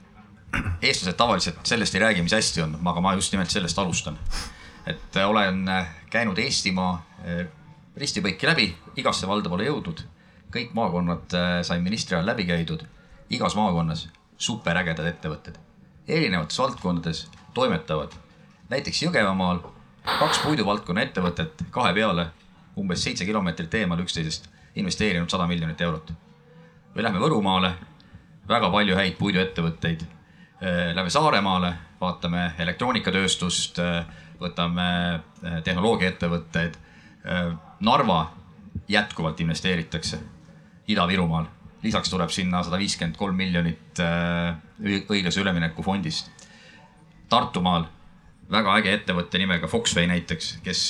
eestlased 0.83 1.17
tavaliselt 1.19 1.67
sellest 1.67 1.95
ei 1.95 2.01
räägi, 2.01 2.23
mis 2.23 2.33
hästi 2.33 2.63
on, 2.63 2.77
aga 2.87 3.03
ma 3.03 3.15
just 3.15 3.33
nimelt 3.33 3.51
sellest 3.51 3.79
alustan. 3.79 4.19
et 4.87 5.17
äh, 5.17 5.29
olen 5.29 5.69
äh, 5.69 5.87
käinud 6.11 6.39
Eestimaa 6.39 7.03
risti-põiki 7.97 8.47
läbi, 8.47 8.75
igasse 8.97 9.27
valda 9.27 9.49
pole 9.49 9.65
jõudnud. 9.65 10.05
kõik 10.55 10.75
maakonnad 10.75 11.35
sain 11.67 11.83
ministri 11.83 12.15
ajal 12.15 12.27
läbi 12.27 12.45
käidud, 12.45 12.85
igas 13.31 13.57
maakonnas 13.57 14.09
superägedad 14.39 15.07
ettevõtted, 15.07 15.57
erinevates 16.09 16.59
valdkondades 16.59 17.27
toimetavad. 17.55 18.13
näiteks 18.69 19.03
Jõgevamaal 19.03 19.59
kaks 20.19 20.39
puiduvaldkonna 20.39 21.03
ettevõtet 21.03 21.65
kahe 21.71 21.95
peale, 21.95 22.29
umbes 22.79 23.03
seitse 23.03 23.25
kilomeetrit 23.25 23.75
eemal 23.75 23.99
üksteisest, 23.99 24.49
investeerinud 24.75 25.31
sada 25.31 25.47
miljonit 25.47 25.81
eurot. 25.81 26.13
või 26.95 27.03
lähme 27.03 27.19
Võrumaale 27.19 27.75
väga 28.49 28.71
palju 28.71 28.97
häid 28.99 29.17
puiduettevõtteid. 29.19 30.05
Lähme 30.95 31.11
Saaremaale, 31.11 31.73
vaatame 32.01 32.53
elektroonikatööstust, 32.59 33.81
võtame 34.41 34.87
tehnoloogiaettevõtted. 35.65 36.79
Narva 37.85 38.21
jätkuvalt 38.89 39.41
investeeritakse 39.41 40.21
Ida-Virumaal, 40.89 41.47
lisaks 41.85 42.11
tuleb 42.13 42.33
sinna 42.33 42.63
sada 42.65 42.79
viiskümmend 42.81 43.17
kolm 43.17 43.37
miljonit 43.37 44.01
õiglase 44.85 45.41
ülemineku 45.41 45.85
fondist. 45.85 46.31
Tartumaal 47.29 47.87
väga 48.53 48.77
äge 48.81 48.93
ettevõtte 48.99 49.41
nimega 49.41 49.69
Foxway 49.69 50.09
näiteks, 50.09 50.59
kes 50.65 50.85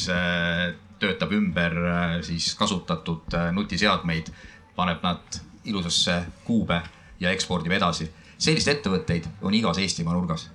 töötab 1.03 1.33
ümber 1.35 1.79
siis 2.27 2.53
kasutatud 2.59 3.35
nutiseadmeid, 3.55 4.31
paneb 4.75 5.03
nad 5.07 5.41
ilusasse 5.65 6.21
kuube 6.45 6.83
ja 7.25 7.33
ekspordib 7.35 7.73
edasi. 7.73 8.11
selliseid 8.39 8.77
ettevõtteid 8.77 9.27
on 9.43 9.55
igas 9.55 9.79
Eestimaa 9.79 10.15
nurgas. 10.15 10.51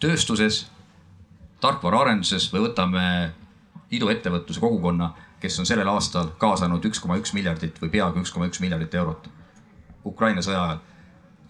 tööstuses, 0.00 0.66
tarkvaraarenduses 1.60 2.52
või 2.52 2.68
võtame 2.68 3.32
iduettevõtluse 3.90 4.60
kogukonna, 4.60 5.14
kes 5.40 5.58
on 5.58 5.66
sellel 5.66 5.88
aastal 5.88 6.30
kaasanud 6.38 6.84
üks 6.84 7.00
koma 7.00 7.16
üks 7.18 7.32
miljardit 7.34 7.82
või 7.82 7.90
peaaegu 7.90 8.20
üks 8.20 8.32
koma 8.32 8.46
üks 8.46 8.60
miljardit 8.60 8.94
eurot 8.94 9.28
Ukraina 10.08 10.42
sõja 10.42 10.62
ajal. 10.64 10.78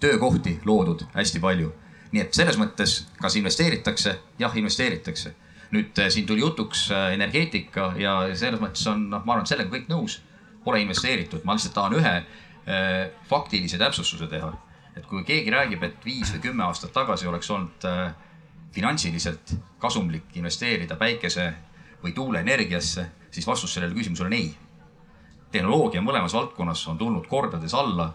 töökohti 0.01 0.61
loodud 0.65 1.03
hästi 1.15 1.41
palju. 1.41 1.73
nii 2.13 2.23
et 2.23 2.35
selles 2.35 2.57
mõttes, 2.57 3.05
kas 3.21 3.37
investeeritakse? 3.37 4.19
jah, 4.39 4.57
investeeritakse. 4.57 5.35
nüüd 5.71 6.01
siin 6.09 6.27
tuli 6.27 6.41
jutuks 6.41 6.89
energeetika 7.13 7.93
ja 7.97 8.21
selles 8.35 8.61
mõttes 8.61 8.87
on, 8.89 9.11
noh, 9.11 9.25
ma 9.25 9.33
arvan, 9.33 9.45
et 9.45 9.49
sellega 9.49 9.71
kõik 9.71 9.89
nõus. 9.89 10.23
Pole 10.65 10.81
investeeritud, 10.81 11.45
ma 11.45 11.55
lihtsalt 11.55 11.75
tahan 11.75 11.95
ühe 11.97 12.15
faktilise 13.29 13.79
täpsustuse 13.79 14.27
teha. 14.27 14.53
et 14.97 15.07
kui 15.07 15.23
keegi 15.25 15.51
räägib, 15.51 15.83
et 15.83 16.05
viis 16.05 16.33
või 16.35 16.41
kümme 16.43 16.65
aastat 16.65 16.93
tagasi 16.93 17.27
oleks 17.31 17.51
olnud 17.51 17.85
äh, 17.87 18.15
finantsiliselt 18.75 19.55
kasumlik 19.79 20.37
investeerida 20.37 20.97
päikese 20.97 21.53
või 22.03 22.13
tuuleenergiasse, 22.13 23.07
siis 23.31 23.47
vastus 23.47 23.75
sellele 23.75 23.95
küsimusele 23.95 24.27
on 24.27 24.33
ei. 24.33 24.57
tehnoloogia 25.53 26.01
mõlemas 26.01 26.35
valdkonnas 26.35 26.87
on 26.89 26.99
tulnud 26.99 27.27
kordades 27.27 27.75
alla 27.75 28.13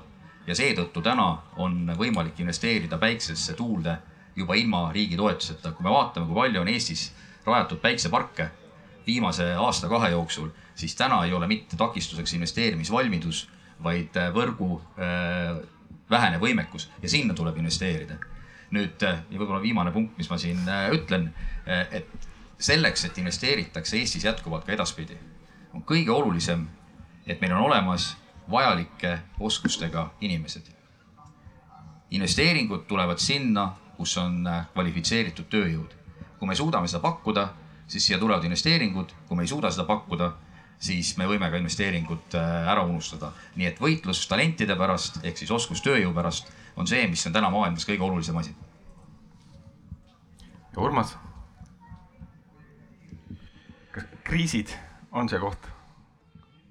ja 0.48 0.56
seetõttu 0.56 1.02
täna 1.02 1.38
on 1.58 1.94
võimalik 1.98 2.40
investeerida 2.40 2.98
päiksesse, 2.98 3.54
tuulde 3.54 3.98
juba 4.36 4.54
ilma 4.54 4.92
riigi 4.92 5.18
toetuseta. 5.18 5.72
kui 5.72 5.84
me 5.84 5.90
vaatame, 5.90 6.28
kui 6.28 6.36
palju 6.36 6.62
on 6.62 6.68
Eestis 6.68 7.12
rajatud 7.46 7.80
päikseparke 7.80 8.50
viimase 9.08 9.54
aasta-kahe 9.56 10.10
jooksul, 10.10 10.50
siis 10.76 10.96
täna 10.96 11.24
ei 11.26 11.34
ole 11.34 11.48
mitte 11.48 11.78
takistuseks 11.78 12.34
investeerimisvalmidus 12.34 13.50
vaid 13.84 14.18
äh, 14.18 14.30
võrgu 14.34 14.78
äh, 14.98 15.58
vähene 16.10 16.40
võimekus 16.42 16.90
ja 17.02 17.10
sinna 17.10 17.34
tuleb 17.34 17.58
investeerida. 17.58 18.20
nüüd 18.74 19.04
äh, 19.06 19.20
ja 19.30 19.40
võib-olla 19.40 19.62
viimane 19.62 19.92
punkt, 19.92 20.18
mis 20.18 20.30
ma 20.30 20.38
siin 20.42 20.64
ütlen, 20.92 21.28
et 21.68 22.10
selleks, 22.58 23.06
et 23.06 23.18
investeeritakse 23.22 23.98
Eestis 23.98 24.24
jätkuvalt 24.26 24.66
ka 24.66 24.74
edaspidi, 24.74 25.18
on 25.74 25.84
kõige 25.86 26.12
olulisem, 26.12 26.66
et 27.28 27.42
meil 27.42 27.54
on 27.54 27.68
olemas 27.68 28.16
vajalike 28.50 29.20
oskustega 29.40 30.14
inimesed. 30.22 30.72
investeeringud 32.12 32.88
tulevad 32.88 33.18
sinna, 33.18 33.76
kus 33.98 34.18
on 34.18 34.48
kvalifitseeritud 34.74 35.46
tööjõud. 35.50 35.94
kui 36.40 36.48
me 36.48 36.56
suudame 36.56 36.88
seda 36.88 37.00
pakkuda, 37.00 37.54
siis 37.88 38.06
siia 38.06 38.18
tulevad 38.20 38.44
investeeringud, 38.44 39.14
kui 39.28 39.38
me 39.38 39.44
ei 39.44 39.48
suuda 39.48 39.72
seda 39.72 39.86
pakkuda 39.86 40.34
siis 40.80 41.14
me 41.18 41.28
võime 41.30 41.50
ka 41.52 41.60
investeeringud 41.62 42.38
äh, 42.38 42.72
ära 42.72 42.84
unustada. 42.88 43.32
nii 43.56 43.68
et 43.70 43.82
võitlus 43.82 44.26
talentide 44.28 44.76
pärast 44.80 45.22
ehk 45.24 45.38
siis 45.38 45.52
oskustööjõu 45.52 46.14
pärast 46.14 46.52
on 46.76 46.88
see, 46.88 47.06
mis 47.08 47.26
on 47.28 47.36
täna 47.36 47.50
maailmas 47.54 47.86
kõige 47.88 48.04
olulisem 48.04 48.38
asi. 48.38 48.56
ja 50.74 50.82
Urmas? 50.82 51.16
kas 53.92 54.10
kriisid 54.24 54.74
on 55.12 55.30
see 55.30 55.40
koht? 55.40 55.70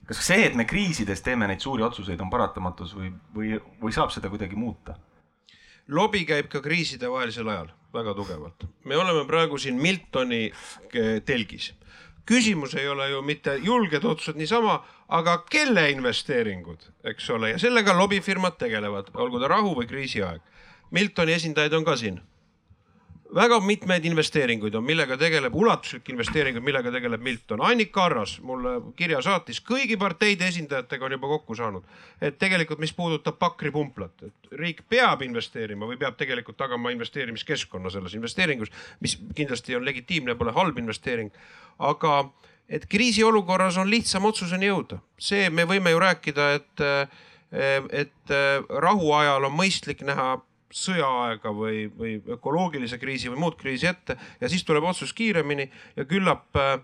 kas 0.07 0.27
see, 0.27 0.43
et 0.47 0.59
me 0.59 0.67
kriisides 0.69 1.23
teeme 1.23 1.47
neid 1.49 1.63
suuri 1.63 1.85
otsuseid, 1.87 2.21
on 2.21 2.31
paratamatus 2.31 2.97
või, 2.99 3.13
või, 3.35 3.55
või 3.81 3.95
saab 3.95 4.13
seda 4.15 4.31
kuidagi 4.33 4.59
muuta? 4.59 4.97
lobi 5.89 6.25
käib 6.27 6.51
ka 6.53 6.61
kriisidevahelisel 6.63 7.49
ajal 7.49 7.71
väga 7.93 8.15
tugevalt. 8.15 8.67
me 8.85 8.97
oleme 8.97 9.25
praegu 9.29 9.59
siin 9.59 9.81
Miltoni 9.81 10.51
telgis 11.25 11.73
küsimus 12.27 12.75
ei 12.75 12.89
ole 12.89 13.11
ju 13.11 13.23
mitte 13.23 13.57
julged 13.63 14.05
otsused 14.05 14.39
niisama, 14.39 14.81
aga 15.09 15.39
kelle 15.51 15.89
investeeringud, 15.91 16.89
eks 17.13 17.31
ole, 17.31 17.55
ja 17.55 17.59
sellega 17.59 17.95
lobifirmad 17.99 18.59
tegelevad, 18.59 19.11
olgu 19.15 19.41
ta 19.41 19.51
rahu 19.53 19.75
või 19.81 19.89
kriisiaeg. 19.91 20.41
Miltoni 20.93 21.33
esindajaid 21.33 21.75
on 21.75 21.85
ka 21.85 21.97
siin 21.97 22.21
väga 23.35 23.59
mitmeid 23.65 24.05
investeeringuid 24.05 24.75
on, 24.77 24.85
millega 24.85 25.17
tegeleb, 25.21 25.55
ulatuslikke 25.57 26.13
investeeringuid, 26.13 26.65
millega 26.65 26.93
tegeleb 26.93 27.23
Milton. 27.25 27.63
Annika 27.65 28.05
Arras 28.05 28.37
mulle 28.45 28.75
kirja 28.97 29.23
saatis, 29.25 29.63
kõigi 29.65 29.97
parteide 30.01 30.49
esindajatega 30.51 31.07
on 31.09 31.17
juba 31.17 31.31
kokku 31.37 31.57
saanud. 31.57 31.85
et 32.21 32.39
tegelikult, 32.39 32.79
mis 32.79 32.93
puudutab 32.93 33.39
Pakri 33.39 33.71
pumplat, 33.71 34.13
et 34.23 34.53
riik 34.59 34.83
peab 34.89 35.23
investeerima 35.23 35.87
või 35.87 35.99
peab 35.99 36.17
tegelikult 36.17 36.57
tagama 36.57 36.91
investeerimiskeskkonna 36.91 37.91
selles 37.91 38.15
investeeringus, 38.15 38.71
mis 39.01 39.19
kindlasti 39.35 39.77
on 39.77 39.85
legitiimne, 39.85 40.35
pole 40.35 40.53
halb 40.53 40.79
investeering. 40.79 41.33
aga 41.79 42.31
et 42.69 42.87
kriisiolukorras 42.87 43.77
on 43.77 43.91
lihtsam 43.91 44.25
otsuseni 44.25 44.67
jõuda, 44.67 45.01
see 45.19 45.51
me 45.51 45.65
võime 45.65 45.91
ju 45.91 45.99
rääkida, 45.99 46.55
et 46.55 46.87
et 47.93 48.33
rahuajal 48.81 49.45
on 49.45 49.53
mõistlik 49.53 50.01
näha 50.09 50.41
sõjaaega 50.73 51.53
või, 51.57 51.85
või 51.99 52.17
ökoloogilise 52.37 52.99
kriisi 52.99 53.31
või 53.33 53.45
muud 53.45 53.59
kriisi 53.61 53.89
ette 53.91 54.17
ja 54.41 54.49
siis 54.49 54.65
tuleb 54.65 54.85
otsus 54.89 55.13
kiiremini 55.17 55.69
ja 55.97 56.07
küllap 56.09 56.57
äh, 56.57 56.79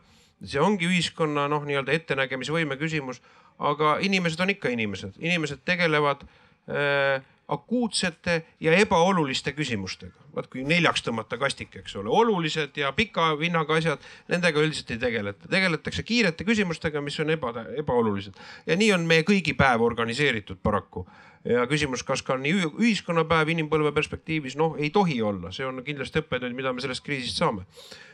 see 0.45 0.61
ongi 0.63 0.89
ühiskonna 0.89 1.49
noh, 1.51 1.65
nii-öelda 1.67 1.95
ettenägemisvõime 1.97 2.79
küsimus. 2.81 3.23
aga 3.59 3.97
inimesed 4.07 4.41
on 4.41 4.51
ikka 4.53 4.71
inimesed, 4.71 5.17
inimesed 5.19 5.65
tegelevad 5.67 6.21
äh, 6.23 7.25
akuutsete 7.49 8.43
ja 8.61 8.73
ebaoluliste 8.77 9.53
küsimustega. 9.53 10.15
vaat 10.35 10.47
kui 10.47 10.63
neljaks 10.63 11.03
tõmmata 11.03 11.39
kastik, 11.41 11.77
eks 11.81 11.97
ole, 11.97 12.11
olulised 12.13 12.77
ja 12.77 12.93
pika 12.93 13.33
vinnaga 13.39 13.75
asjad, 13.75 14.05
nendega 14.29 14.61
üldiselt 14.61 14.91
ei 14.95 14.99
tegeleta, 14.99 15.49
tegeletakse 15.51 16.03
kiirete 16.03 16.45
küsimustega, 16.45 17.01
mis 17.01 17.19
on 17.21 17.31
eba, 17.35 17.55
ebaolulised 17.81 18.37
ja 18.67 18.77
nii 18.77 18.93
on 18.95 19.09
meie 19.09 19.25
kõigi 19.27 19.57
päev 19.59 19.83
organiseeritud 19.83 20.61
paraku 20.63 21.07
ja 21.49 21.65
küsimus, 21.69 22.05
kas 22.07 22.23
ka 22.25 22.37
nii 22.41 22.69
ühiskonnapäev 22.69 23.53
inimpõlve 23.55 23.93
perspektiivis, 23.97 24.57
noh, 24.61 24.77
ei 24.81 24.91
tohi 24.95 25.21
olla, 25.25 25.53
see 25.55 25.67
on 25.67 25.81
kindlasti 25.87 26.23
õppetund, 26.23 26.57
mida 26.57 26.73
me 26.75 26.85
sellest 26.85 27.05
kriisist 27.07 27.41
saame. 27.41 27.67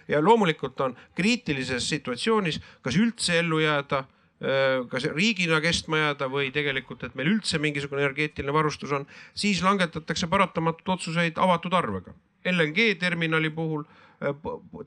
ja 0.08 0.20
loomulikult 0.20 0.80
on 0.84 0.96
kriitilises 1.16 1.88
situatsioonis, 1.88 2.60
kas 2.84 2.98
üldse 3.00 3.38
ellu 3.40 3.58
jääda, 3.62 4.04
äh, 4.44 4.84
kas 4.90 5.08
riigina 5.14 5.60
kestma 5.64 6.02
jääda 6.02 6.28
või 6.28 6.52
tegelikult, 6.52 7.04
et 7.04 7.14
meil 7.14 7.32
üldse 7.32 7.58
mingisugune 7.58 8.04
energeetiline 8.04 8.52
varustus 8.52 8.92
on, 8.92 9.06
siis 9.34 9.62
langetatakse 9.64 10.28
paratamatult 10.28 10.96
otsuseid 10.98 11.40
avatud 11.40 11.72
arvega. 11.72 12.14
LNG 12.44 12.98
terminali 13.00 13.48
puhul 13.50 13.86
Äh, 13.88 14.03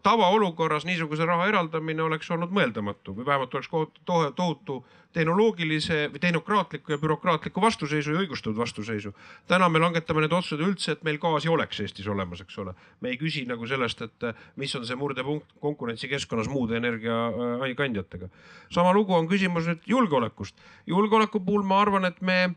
tavaolukorras 0.04 0.86
niisuguse 0.86 1.26
raha 1.26 1.48
eraldamine 1.52 2.04
oleks 2.04 2.30
olnud 2.32 2.54
mõeldamatu 2.54 3.16
või 3.18 3.26
vähemalt 3.26 3.54
oleks 3.54 3.70
tohutu 4.06 4.78
tehnoloogilise 5.14 6.08
või 6.14 6.22
tehnokraatliku 6.22 6.92
ja 6.92 6.98
bürokraatliku 7.02 7.62
vastuseisu 7.62 8.14
ja 8.14 8.22
õigustatud 8.22 8.58
vastuseisu. 8.58 9.14
täna 9.48 9.70
me 9.70 9.80
langetame 9.80 10.22
need 10.22 10.34
otsused 10.34 10.64
üldse, 10.64 10.92
et 10.92 11.04
meil 11.04 11.18
gaasi 11.22 11.50
oleks 11.50 11.80
Eestis 11.80 12.08
olemas, 12.08 12.42
eks 12.42 12.58
ole. 12.58 12.74
me 13.02 13.10
ei 13.10 13.18
küsi 13.18 13.46
nagu 13.48 13.68
sellest, 13.68 14.02
et 14.02 14.28
mis 14.56 14.76
on 14.76 14.86
see 14.86 14.96
murdepunkt 14.96 15.58
konkurentsikeskkonnas 15.60 16.50
muude 16.50 16.78
energiakandjatega. 16.78 18.30
sama 18.70 18.94
lugu 18.94 19.16
on 19.16 19.28
küsimus 19.28 19.68
nüüd 19.68 19.84
julgeolekust. 19.86 20.56
julgeoleku 20.88 21.40
puhul 21.40 21.64
ma 21.64 21.82
arvan, 21.82 22.06
et 22.06 22.22
me 22.22 22.56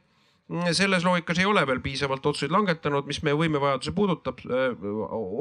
selles 0.73 1.05
loogikas 1.05 1.39
ei 1.39 1.47
ole 1.47 1.67
veel 1.67 1.81
piisavalt 1.81 2.27
otsuseid 2.27 2.53
langetanud, 2.53 3.07
mis 3.07 3.23
meie 3.23 3.37
võimevajaduse 3.39 3.93
puudutab. 3.95 4.41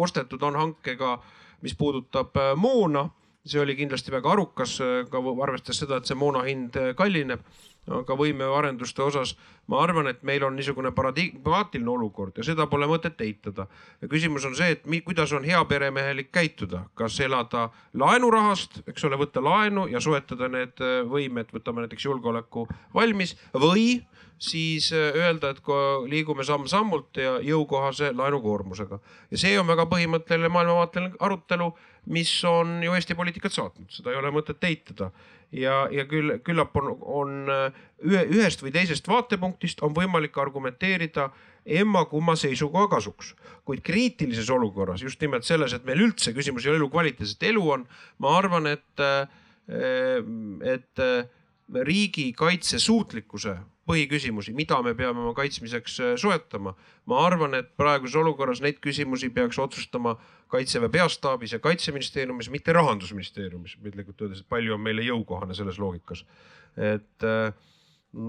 ostetud 0.05 0.43
on 0.43 0.55
hankega, 0.55 1.17
mis 1.61 1.75
puudutab 1.75 2.37
äh, 2.37 2.53
moona, 2.55 3.09
see 3.45 3.61
oli 3.61 3.75
kindlasti 3.75 4.11
väga 4.11 4.33
arukas, 4.33 4.77
äh, 4.83 5.03
ka 5.09 5.21
arvestades 5.43 5.81
seda, 5.83 5.99
et 5.99 6.09
see 6.09 6.17
moona 6.17 6.43
hind 6.47 6.77
äh, 6.79 6.93
kallineb. 6.95 7.43
aga 7.89 8.13
võimearenduste 8.13 9.01
osas 9.01 9.31
ma 9.71 9.79
arvan, 9.81 10.05
et 10.11 10.19
meil 10.27 10.43
on 10.45 10.53
niisugune 10.53 10.91
paradigmaatiline 10.93 11.89
olukord 11.89 12.35
ja 12.37 12.43
seda 12.45 12.67
pole 12.69 12.85
mõtet 12.85 13.17
eitada. 13.25 13.65
küsimus 14.09 14.45
on 14.45 14.53
see, 14.55 14.75
et 14.75 14.85
mi, 14.85 14.99
kuidas 15.01 15.33
on 15.33 15.47
heaperemehelik 15.47 16.29
käituda, 16.31 16.83
kas 16.93 17.17
elada 17.19 17.69
laenurahast, 17.93 18.83
eks 18.85 19.07
ole, 19.09 19.17
võtta 19.17 19.41
laenu 19.41 19.87
ja 19.89 19.99
soetada 19.99 20.51
need 20.51 20.77
võimed, 21.09 21.49
võtame 21.55 21.87
näiteks 21.87 22.05
julgeoleku 22.05 22.67
valmis 22.93 23.33
või 23.53 24.03
siis 24.39 24.93
äh, 24.93 24.97
öelda, 25.15 25.49
et 25.49 25.61
liigume 26.07 26.43
samm-sammult 26.43 27.17
ja 27.17 27.37
jõukohase 27.43 28.11
laenukoormusega. 28.15 28.99
ja 29.31 29.37
see 29.37 29.59
on 29.59 29.67
väga 29.67 29.85
põhimõtteline 29.85 30.49
maailmavaateline 30.49 31.19
arutelu, 31.19 31.73
mis 32.05 32.31
on 32.47 32.79
ju 32.83 32.93
Eesti 32.95 33.15
poliitikat 33.15 33.53
saatnud, 33.53 33.89
seda 33.91 34.13
ei 34.13 34.19
ole 34.19 34.31
mõtet 34.33 34.63
eitada. 34.67 35.11
ja, 35.51 35.87
ja 35.91 36.05
küll, 36.05 36.37
küllap 36.45 36.75
on, 36.77 36.91
on 37.01 37.31
ühe, 38.05 38.25
ühest 38.29 38.61
või 38.61 38.71
teisest 38.71 39.07
vaatepunktist 39.07 39.81
on 39.81 39.95
võimalik 39.97 40.37
argumenteerida 40.37 41.29
emma-kumma 41.65 42.35
seisukoha 42.35 42.87
kasuks. 42.87 43.35
kuid 43.65 43.81
kriitilises 43.85 44.49
olukorras, 44.49 45.01
just 45.01 45.21
nimelt 45.21 45.43
selles, 45.45 45.73
et 45.73 45.85
meil 45.85 46.01
üldse 46.01 46.33
küsimus 46.33 46.65
ei 46.65 46.71
ole 46.71 46.79
elukvaliteedis, 46.81 47.35
et 47.35 47.49
elu 47.51 47.65
on, 47.69 47.85
ma 48.17 48.37
arvan, 48.37 48.67
et, 48.67 49.03
et 50.73 51.03
riigi 51.85 52.31
kaitsesuutlikkuse 52.33 53.57
põhiküsimusi, 53.89 54.53
mida 54.57 54.77
me 54.85 54.93
peame 54.97 55.23
oma 55.23 55.33
kaitsmiseks 55.37 55.95
äh, 56.03 56.11
soetama. 56.19 56.75
ma 57.09 57.23
arvan, 57.25 57.55
et 57.57 57.71
praeguses 57.77 58.19
olukorras 58.19 58.61
neid 58.61 58.77
küsimusi 58.83 59.31
peaks 59.33 59.57
otsustama 59.59 60.15
kaitseväe 60.53 60.91
peastaabis 60.93 61.55
ja 61.55 61.59
kaitseministeeriumis, 61.63 62.51
mitte 62.53 62.73
rahandusministeeriumis, 62.73 63.77
piltlikult 63.83 64.21
öeldes, 64.21 64.43
et 64.43 64.49
palju 64.49 64.75
on 64.75 64.85
meile 64.85 65.05
jõukohane 65.07 65.57
selles 65.57 65.79
loogikas. 65.81 66.25
et, 66.77 67.23
äh, 67.23 67.53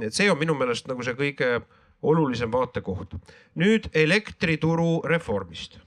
et 0.06 0.14
see 0.14 0.30
on 0.30 0.38
minu 0.38 0.56
meelest 0.56 0.88
nagu 0.88 1.04
see 1.04 1.14
kõige 1.14 1.60
olulisem 2.02 2.52
vaatekoht. 2.52 3.14
nüüd 3.54 3.90
elektrituru 3.92 5.02
reformist 5.04 5.78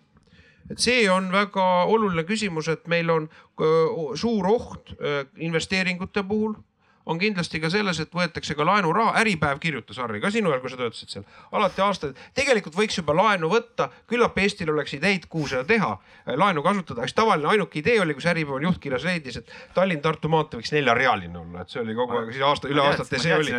et 0.72 0.80
see 0.80 1.10
on 1.12 1.32
väga 1.32 1.86
oluline 1.92 2.24
küsimus, 2.24 2.70
et 2.70 2.88
meil 2.88 3.10
on 3.10 3.26
äh, 3.26 4.16
suur 4.16 4.48
oht 4.48 4.94
investeeringute 5.38 6.24
puhul 6.24 6.54
on 7.06 7.20
kindlasti 7.20 7.60
ka 7.60 7.70
selles, 7.74 8.00
et 8.00 8.14
võetakse 8.16 8.56
ka 8.56 8.66
laenuraha, 8.68 9.18
Äripäev 9.22 9.60
kirjutas, 9.64 10.00
Harri, 10.00 10.22
ka 10.24 10.32
sinu 10.32 10.52
ajal, 10.52 10.62
kui 10.64 10.72
sa 10.72 10.80
töötasid 10.80 11.12
seal, 11.12 11.26
alati 11.52 11.84
aastaid, 11.84 12.20
tegelikult 12.38 12.78
võiks 12.78 12.98
juba 13.00 13.16
laenu 13.18 13.50
võtta, 13.52 13.90
küllap 14.10 14.38
Eestil 14.40 14.72
oleks 14.72 14.96
ideid, 14.98 15.28
kuhu 15.32 15.50
seda 15.52 15.66
teha, 15.68 15.92
laenu 16.40 16.64
kasutada, 16.64 17.04
eks 17.04 17.18
tavaline 17.18 17.52
ainuke 17.52 17.82
idee 17.82 18.00
oli, 18.04 18.16
kus 18.18 18.28
Äripäeval 18.32 18.68
juhtkirjas 18.70 19.08
leidis, 19.10 19.42
et 19.42 19.52
Tallinn-Tartu 19.76 20.32
maantee 20.32 20.62
võiks 20.62 20.72
neljarealine 20.76 21.40
olla, 21.42 21.66
et 21.66 21.76
see 21.76 21.84
oli 21.84 21.98
kogu 21.98 22.22
aeg 22.22 22.32
siis 22.32 22.48
aasta, 22.48 22.72
üle 22.72 22.86
aastate, 22.86 23.20
see 23.20 23.36
oli. 23.36 23.52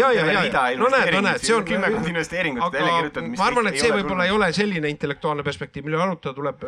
ja, 0.00 0.12
ja, 0.16 0.26
ja, 0.32 0.64
no 0.80 0.88
näed, 0.92 1.12
no 1.18 1.24
näed, 1.28 1.44
see 1.44 1.56
on. 1.56 1.68
kümmekond 1.68 2.08
investeeringut 2.14 2.72
välja 2.72 2.96
kirjutatud. 2.96 3.36
ma 3.36 3.50
arvan, 3.50 3.70
et 3.72 3.80
see 3.82 3.92
võib-olla 3.92 4.28
ei 4.28 4.34
ole 4.34 4.52
selline 4.56 4.92
intellektuaalne 4.94 5.44
perspektiiv, 5.44 5.84
mille 5.88 6.00
arutada 6.00 6.36
tuleb 6.36 6.64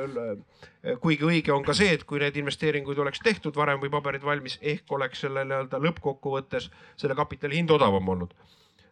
kuigi 1.00 1.24
õige 1.26 1.52
on 1.54 1.64
ka 1.66 1.74
see, 1.76 1.94
et 1.96 2.04
kui 2.06 2.20
neid 2.22 2.36
investeeringuid 2.38 2.98
oleks 3.02 3.22
tehtud 3.24 3.56
varem 3.56 3.80
või 3.82 3.90
paberid 3.92 4.24
valmis, 4.24 4.58
ehk 4.62 4.92
oleks 4.92 5.24
selle 5.24 5.44
nii-öelda 5.46 5.80
lõppkokkuvõttes 5.82 6.68
selle 6.96 7.16
kapitali 7.18 7.58
hind 7.58 7.72
odavam 7.74 8.08
olnud. 8.14 8.34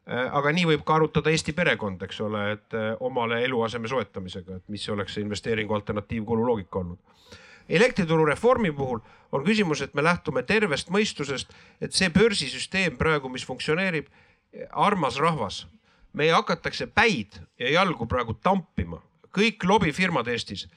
Äh, 0.05 0.27
aga 0.37 0.53
nii 0.53 0.67
võib 0.73 0.85
ka 0.85 0.99
arutada 0.99 1.33
Eesti 1.33 1.55
perekond, 1.57 2.03
eks 2.05 2.21
ole, 2.25 2.45
et 2.57 2.77
äh, 2.77 2.91
omale 3.05 3.41
eluaseme 3.45 3.89
soetamisega, 3.89 4.59
et 4.59 4.75
mis 4.75 4.89
oleks 4.93 5.17
see 5.17 5.25
investeeringu 5.25 5.77
alternatiivkulu 5.77 6.47
loogika 6.47 6.83
olnud. 6.83 6.99
elektrituru 7.69 8.27
reformi 8.29 8.73
puhul 8.73 8.99
on 9.33 9.45
küsimus, 9.45 9.81
et 9.81 9.95
me 9.95 10.03
lähtume 10.03 10.43
tervest 10.43 10.91
mõistusest, 10.91 11.55
et 11.81 11.93
see 11.93 12.11
börsisüsteem 12.13 12.99
praegu, 13.01 13.29
mis 13.29 13.47
funktsioneerib, 13.47 14.11
armas 14.71 15.17
rahvas, 15.17 15.67
meie 16.13 16.33
hakatakse 16.33 16.87
päid 16.87 17.41
ja 17.59 17.71
jalgu 17.71 18.07
praegu 18.07 18.35
tampima 18.35 19.01
kõik 19.35 19.65
lobifirmad 19.67 20.29
Eestis 20.31 20.69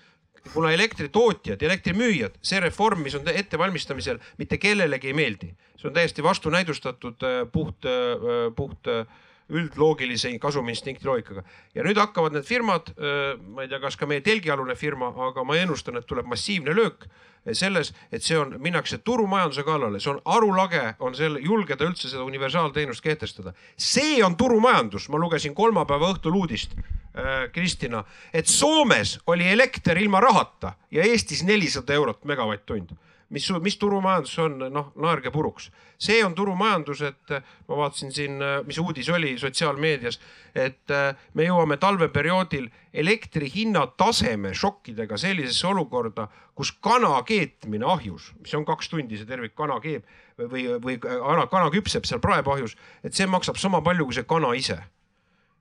kuna 0.54 0.72
elektritootjad, 0.72 1.62
elektrimüüjad, 1.62 2.38
see 2.42 2.60
reform, 2.64 3.04
mis 3.06 3.16
on 3.18 3.28
ettevalmistamisel, 3.32 4.20
mitte 4.38 4.58
kellelegi 4.62 5.12
ei 5.12 5.18
meeldi. 5.18 5.54
see 5.78 5.90
on 5.90 5.94
täiesti 5.94 6.24
vastunäidustatud 6.24 7.24
äh, 7.24 7.40
puht, 7.52 7.86
äh, 7.86 8.54
puht 8.56 8.88
äh, 8.88 9.06
üldloogilise 9.50 10.32
kasumiinstinkti 10.40 11.08
loogikaga. 11.08 11.44
ja 11.76 11.84
nüüd 11.86 11.98
hakkavad 11.98 12.36
need 12.36 12.48
firmad, 12.48 12.92
ma 12.98 13.64
ei 13.64 13.72
tea, 13.72 13.80
kas 13.80 13.96
ka 13.96 14.10
meie 14.10 14.22
telgialune 14.22 14.76
firma, 14.76 15.14
aga 15.30 15.44
ma 15.48 15.56
ennustan, 15.56 15.98
et 15.98 16.08
tuleb 16.08 16.28
massiivne 16.28 16.76
löök 16.76 17.08
selles, 17.56 17.94
et 18.12 18.24
see 18.24 18.38
on, 18.40 18.56
minnakse 18.60 18.98
turumajanduse 19.06 19.64
kallale, 19.64 20.02
see 20.04 20.12
on 20.12 20.20
arulage, 20.26 20.84
on 21.00 21.16
selle, 21.16 21.40
julgeda 21.44 21.88
üldse 21.88 22.10
seda 22.12 22.26
universaalteenust 22.28 23.04
kehtestada. 23.04 23.54
see 23.78 24.24
on 24.26 24.36
turumajandus, 24.36 25.10
ma 25.10 25.20
lugesin 25.22 25.56
kolmapäeva 25.56 26.12
õhtul 26.12 26.36
uudist 26.36 26.76
äh,, 26.78 27.48
Kristina, 27.54 28.04
et 28.34 28.48
Soomes 28.48 29.20
oli 29.28 29.48
elekter 29.48 29.98
ilma 29.98 30.20
rahata 30.20 30.76
ja 30.92 31.04
Eestis 31.04 31.44
nelisada 31.44 31.94
eurot 31.94 32.26
megavatt-tund 32.26 32.96
mis, 33.30 33.48
mis 33.62 33.78
turumajandus 33.78 34.38
on, 34.44 34.58
noh, 34.74 34.92
naerge 34.96 35.32
puruks. 35.32 35.72
see 35.98 36.20
on 36.26 36.36
turumajandus, 36.38 37.02
et 37.02 37.32
ma 37.68 37.78
vaatasin 37.80 38.12
siin, 38.14 38.42
mis 38.66 38.78
uudis 38.78 39.10
oli 39.10 39.32
sotsiaalmeedias, 39.42 40.20
et 40.56 40.94
me 41.34 41.48
jõuame 41.48 41.80
talveperioodil 41.82 42.68
elektri 42.94 43.50
hinna 43.50 43.88
taseme 43.98 44.54
šokkidega 44.54 45.18
sellisesse 45.18 45.68
olukorda, 45.68 46.28
kus 46.56 46.72
kana 46.72 47.16
keetmine 47.26 47.86
ahjus, 47.86 48.34
mis 48.42 48.54
on 48.54 48.66
kaks 48.66 48.94
tundi 48.94 49.18
see 49.18 49.30
tervik 49.30 49.56
kana 49.58 49.80
keeb 49.82 50.06
või, 50.38 50.68
või 50.82 51.00
kana, 51.02 51.72
küpseb 51.74 52.06
seal 52.06 52.22
praepahjus, 52.22 52.78
et 53.04 53.18
see 53.18 53.26
maksab 53.26 53.58
sama 53.58 53.82
palju 53.82 54.06
kui 54.06 54.20
see 54.20 54.30
kana 54.30 54.54
ise 54.58 54.78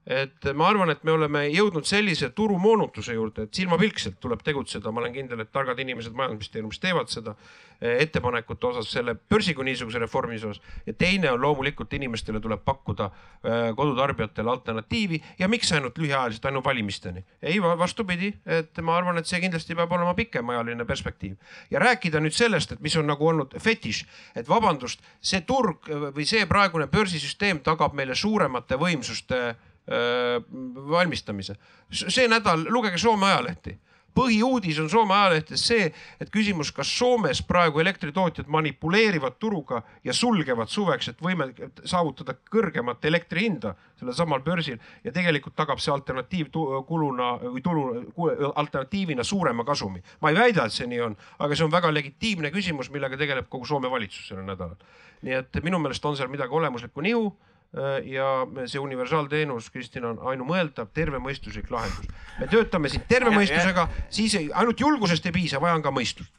et 0.07 0.47
ma 0.55 0.69
arvan, 0.71 0.91
et 0.93 1.03
me 1.05 1.11
oleme 1.17 1.41
jõudnud 1.51 1.87
sellise 1.87 2.29
turumoonutuse 2.37 3.17
juurde, 3.17 3.47
et 3.47 3.59
silmapilkselt 3.59 4.21
tuleb 4.23 4.45
tegutseda, 4.47 4.93
ma 4.95 5.03
olen 5.03 5.17
kindel, 5.17 5.43
et 5.43 5.51
targad 5.51 5.81
inimesed 5.83 6.15
majandusministeeriumis 6.15 6.79
teevad 6.83 7.11
seda 7.11 7.35
eh, 7.35 8.05
ettepanekute 8.05 8.69
osas 8.71 8.93
selle 8.95 9.17
börsi 9.19 9.57
kui 9.59 9.67
niisuguse 9.67 9.99
reformi 9.99 10.39
osas. 10.39 10.63
ja 10.87 10.95
teine 10.95 11.33
on 11.33 11.43
loomulikult 11.43 11.93
inimestele 11.99 12.41
tuleb 12.41 12.63
pakkuda 12.65 13.11
eh, 13.11 13.75
kodutarbijatele 13.77 14.51
alternatiivi 14.51 15.23
ja 15.39 15.49
miks 15.49 15.73
ainult 15.73 15.99
lühiajaliselt 15.99 16.47
ainult 16.47 16.65
valimisteni. 16.65 17.25
ei, 17.43 17.63
vastupidi, 17.63 18.35
et 18.47 18.79
ma 18.83 18.97
arvan, 18.97 19.19
et 19.19 19.27
see 19.27 19.43
kindlasti 19.43 19.75
peab 19.75 19.93
olema 19.93 20.15
pikemaajaline 20.15 20.85
perspektiiv 20.85 21.35
ja 21.71 21.83
rääkida 21.83 22.23
nüüd 22.23 22.35
sellest, 22.37 22.73
et 22.73 22.81
mis 22.81 22.95
on 22.97 23.11
nagu 23.11 23.27
olnud 23.27 23.59
fetiš, 23.59 24.05
et 24.37 24.49
vabandust, 24.49 25.03
see 25.21 25.43
turg 25.43 25.91
või 26.15 26.27
see 26.29 26.47
praegune 26.47 26.87
börsisüsteem 26.87 27.65
tagab 27.67 27.97
meile 27.99 28.15
suuremate 28.15 28.79
võimsuste 28.79 29.57
valmistamise. 30.91 31.55
see 31.91 32.29
nädal 32.29 32.67
lugege 32.69 32.99
Soome 32.99 33.27
ajalehti 33.27 33.79
põhiuudis 34.17 34.79
on 34.81 34.89
Soome 34.91 35.15
ajalehtedes 35.15 35.63
see, 35.69 35.87
et 36.21 36.31
küsimus, 36.33 36.73
kas 36.75 36.91
Soomes 36.99 37.43
praegu 37.47 37.81
elektritootjad 37.83 38.49
manipuleerivad 38.53 39.37
turuga 39.43 39.83
ja 40.05 40.15
sulgevad 40.17 40.73
suveks, 40.73 41.11
et 41.13 41.23
võime 41.23 41.51
saavutada 41.85 42.37
kõrgemat 42.53 43.05
elektri 43.09 43.47
hinda 43.47 43.75
sellel 43.99 44.17
samal 44.17 44.45
börsil 44.45 44.79
ja 45.05 45.13
tegelikult 45.13 45.57
tagab 45.59 45.83
see 45.83 45.93
alternatiivkuluna 45.95 47.31
või 47.45 47.65
tulu, 47.65 47.87
alternatiivina 48.55 49.25
suurema 49.25 49.65
kasumi. 49.65 50.03
ma 50.21 50.33
ei 50.33 50.41
väida, 50.41 50.67
et 50.67 50.77
see 50.77 50.89
nii 50.89 51.03
on, 51.11 51.17
aga 51.39 51.57
see 51.57 51.67
on 51.67 51.75
väga 51.75 51.93
legitiimne 51.93 52.53
küsimus, 52.55 52.91
millega 52.91 53.21
tegeleb 53.21 53.51
kogu 53.53 53.69
Soome 53.69 53.91
valitsus 53.91 54.31
sellel 54.31 54.49
nädalal. 54.49 54.77
nii 55.23 55.43
et 55.43 55.63
minu 55.65 55.79
meelest 55.79 56.05
on 56.05 56.17
seal 56.17 56.33
midagi 56.33 56.55
olemuslikku 56.55 57.05
nihu 57.05 57.31
Äh, 57.31 57.56
ja 58.05 58.27
see 58.71 58.81
universaalteenus, 58.81 59.67
Kristina, 59.71 60.09
on 60.15 60.21
ainumõeldav, 60.33 60.89
tervemõistuslik 60.97 61.69
lahendus. 61.71 62.07
me 62.41 62.47
töötame 62.49 62.89
siin 62.89 63.03
terve 63.09 63.35
mõistusega, 63.35 63.89
siis 64.09 64.35
ei, 64.39 64.51
ainult 64.55 64.81
julgusest 64.81 65.27
ei 65.27 65.35
piisa, 65.35 65.61
vaja 65.61 65.77
on 65.77 65.85
ka 65.85 65.93
mõistust 65.93 66.33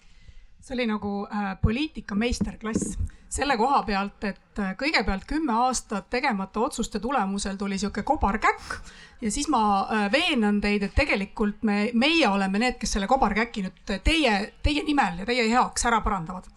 see 0.67 0.75
oli 0.75 0.87
nagu 0.89 1.11
äh, 1.31 1.55
poliitika 1.61 2.15
meisterklass 2.15 2.97
selle 3.29 3.57
koha 3.57 3.81
pealt, 3.87 4.23
et 4.27 4.59
äh, 4.59 4.73
kõigepealt 4.79 5.23
kümme 5.27 5.53
aastat 5.63 6.09
tegemata 6.11 6.59
otsuste 6.63 6.99
tulemusel 7.03 7.55
tuli 7.59 7.77
sihuke 7.79 8.03
kobarkäkk 8.07 8.75
ja 9.21 9.31
siis 9.31 9.47
ma 9.51 9.61
äh, 9.83 10.07
veenan 10.11 10.59
teid, 10.63 10.83
et 10.83 10.95
tegelikult 10.95 11.63
me, 11.67 11.91
meie 11.93 12.27
oleme 12.27 12.59
need, 12.59 12.79
kes 12.81 12.97
selle 12.97 13.07
kobarkäki 13.07 13.63
nüüd 13.67 13.95
teie, 14.03 14.33
teie 14.63 14.83
nimel 14.87 15.23
ja 15.23 15.29
teie 15.29 15.47
heaks 15.51 15.87
ära 15.87 16.01
parandavad. 16.03 16.49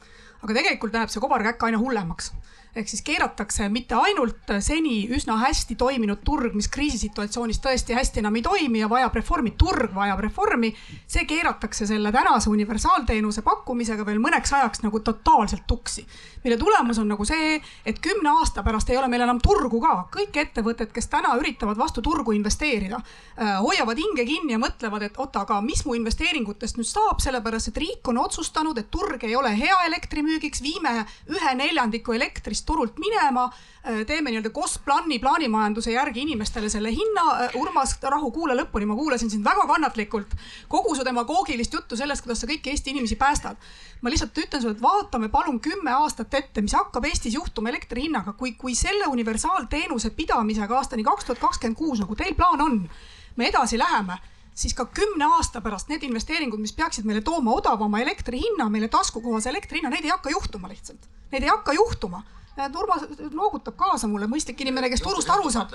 aga 0.42 0.56
tegelikult 0.56 0.96
läheb 0.96 1.12
see 1.12 1.22
kobarkäkk 1.22 1.68
aina 1.68 1.78
hullemaks 1.78 2.32
ehk 2.76 2.88
siis 2.88 3.02
keeratakse 3.02 3.68
mitte 3.68 3.96
ainult 3.98 4.52
seni 4.62 5.08
üsna 5.10 5.36
hästi 5.40 5.74
toiminud 5.78 6.22
turg, 6.24 6.54
mis 6.54 6.68
kriisisituatsioonis 6.70 7.58
tõesti 7.62 7.96
hästi 7.96 8.22
enam 8.22 8.36
ei 8.38 8.44
toimi 8.46 8.82
ja 8.82 8.88
vajab 8.90 9.16
reformi, 9.18 9.54
turg 9.58 9.94
vajab 9.94 10.20
reformi. 10.26 10.74
see 11.06 11.24
keeratakse 11.24 11.86
selle 11.86 12.12
tänase 12.12 12.50
universaalteenuse 12.50 13.42
pakkumisega 13.42 14.06
veel 14.06 14.20
mõneks 14.22 14.54
ajaks 14.54 14.82
nagu 14.82 15.00
totaalselt 15.00 15.66
tuksi. 15.66 16.06
mille 16.44 16.56
tulemus 16.56 16.98
on 16.98 17.08
nagu 17.08 17.24
see, 17.24 17.60
et 17.86 17.98
kümne 17.98 18.30
aasta 18.40 18.62
pärast 18.62 18.90
ei 18.90 18.96
ole 18.96 19.08
meil 19.08 19.22
enam 19.22 19.40
turgu 19.42 19.80
ka. 19.80 20.08
kõik 20.16 20.36
ettevõtted, 20.36 20.92
kes 20.92 21.08
täna 21.08 21.34
üritavad 21.36 21.76
vastu 21.78 22.02
turgu 22.02 22.32
investeerida, 22.32 22.96
äh, 22.96 23.58
hoiavad 23.58 23.98
hinge 23.98 24.24
kinni 24.24 24.52
ja 24.52 24.58
mõtlevad, 24.58 25.02
et 25.02 25.18
oota, 25.18 25.40
aga 25.40 25.60
mis 25.60 25.84
mu 25.84 25.94
investeeringutest 25.94 26.76
nüüd 26.76 26.86
saab, 26.86 27.20
sellepärast 27.20 27.68
et 27.68 27.76
riik 27.76 28.08
on 28.08 28.18
otsustanud, 28.18 28.78
et 28.78 28.90
turg 28.90 29.24
ei 29.24 29.36
ole 29.36 29.50
hea 29.56 29.76
elektrimüügiks, 29.86 30.62
viime 30.62 31.04
ühe 31.28 31.54
neljandiku 31.54 32.12
elektrist 32.12 32.59
Eestist 32.60 32.66
turult 32.66 32.98
minema, 32.98 33.50
äh, 33.84 34.04
teeme 34.06 34.30
nii-öelda 34.30 34.50
cost-plan'i 34.52 35.18
plaanimajanduse 35.20 35.92
järgi 35.92 36.20
inimestele 36.20 36.68
selle 36.68 36.90
hinna. 36.92 37.46
Äh, 37.46 37.56
Urmas 37.56 37.96
Rahu, 38.02 38.30
kuula 38.30 38.54
lõpuni, 38.54 38.86
ma 38.86 38.94
kuulasin 38.94 39.30
sind 39.30 39.44
väga 39.44 39.66
kannatlikult, 39.66 40.34
kogu 40.68 40.94
su 40.94 41.04
demagoogilist 41.04 41.72
juttu 41.72 41.96
sellest, 41.96 42.22
kuidas 42.22 42.40
sa 42.40 42.46
kõiki 42.46 42.70
Eesti 42.70 42.90
inimesi 42.90 43.16
päästad. 43.16 43.56
ma 44.00 44.08
lihtsalt 44.08 44.38
ütlen 44.38 44.62
sulle, 44.62 44.74
et 44.74 44.82
vaatame 44.82 45.28
palun 45.28 45.60
kümme 45.60 45.92
aastat 45.92 46.34
ette, 46.34 46.62
mis 46.62 46.72
hakkab 46.72 47.04
Eestis 47.04 47.34
juhtuma 47.34 47.68
elektri 47.68 48.02
hinnaga, 48.06 48.32
kui, 48.32 48.52
kui 48.52 48.74
selle 48.74 49.06
universaalteenuse 49.06 50.10
pidamisega 50.16 50.76
aastani 50.76 51.04
kaks 51.04 51.24
tuhat 51.24 51.38
kakskümmend 51.38 51.76
kuus, 51.76 52.00
nagu 52.00 52.16
teil 52.16 52.34
plaan 52.34 52.60
on, 52.60 52.88
me 53.36 53.48
edasi 53.48 53.78
läheme 53.78 54.16
siis 54.54 54.74
ka 54.74 54.84
kümne 54.84 55.24
aasta 55.36 55.60
pärast 55.60 55.88
need 55.88 56.02
investeeringud, 56.02 56.60
mis 56.60 56.72
peaksid 56.72 57.04
meile 57.04 57.20
tooma 57.20 57.52
odavama 57.52 58.00
elektri 58.00 58.40
hinna, 58.40 58.68
meile 58.72 58.88
taskukohase 58.88 59.50
elektri 59.52 59.80
hinna, 59.80 59.92
neid 59.92 60.04
ei 60.04 60.12
hakka 60.12 60.32
juhtuma 60.32 60.68
lihtsalt. 60.68 61.08
Neid 61.32 61.46
ei 61.46 61.52
hakka 61.52 61.72
juhtuma. 61.76 62.22
Urmas 62.58 63.06
noogutab 63.32 63.76
kaasa 63.78 64.08
mulle, 64.10 64.26
mõistlik 64.30 64.60
inimene, 64.60 64.90
kes 64.92 65.04
turust 65.04 65.30
aru 65.30 65.52
saab. 65.52 65.72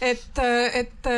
et, 0.00 0.42
et 0.82 1.12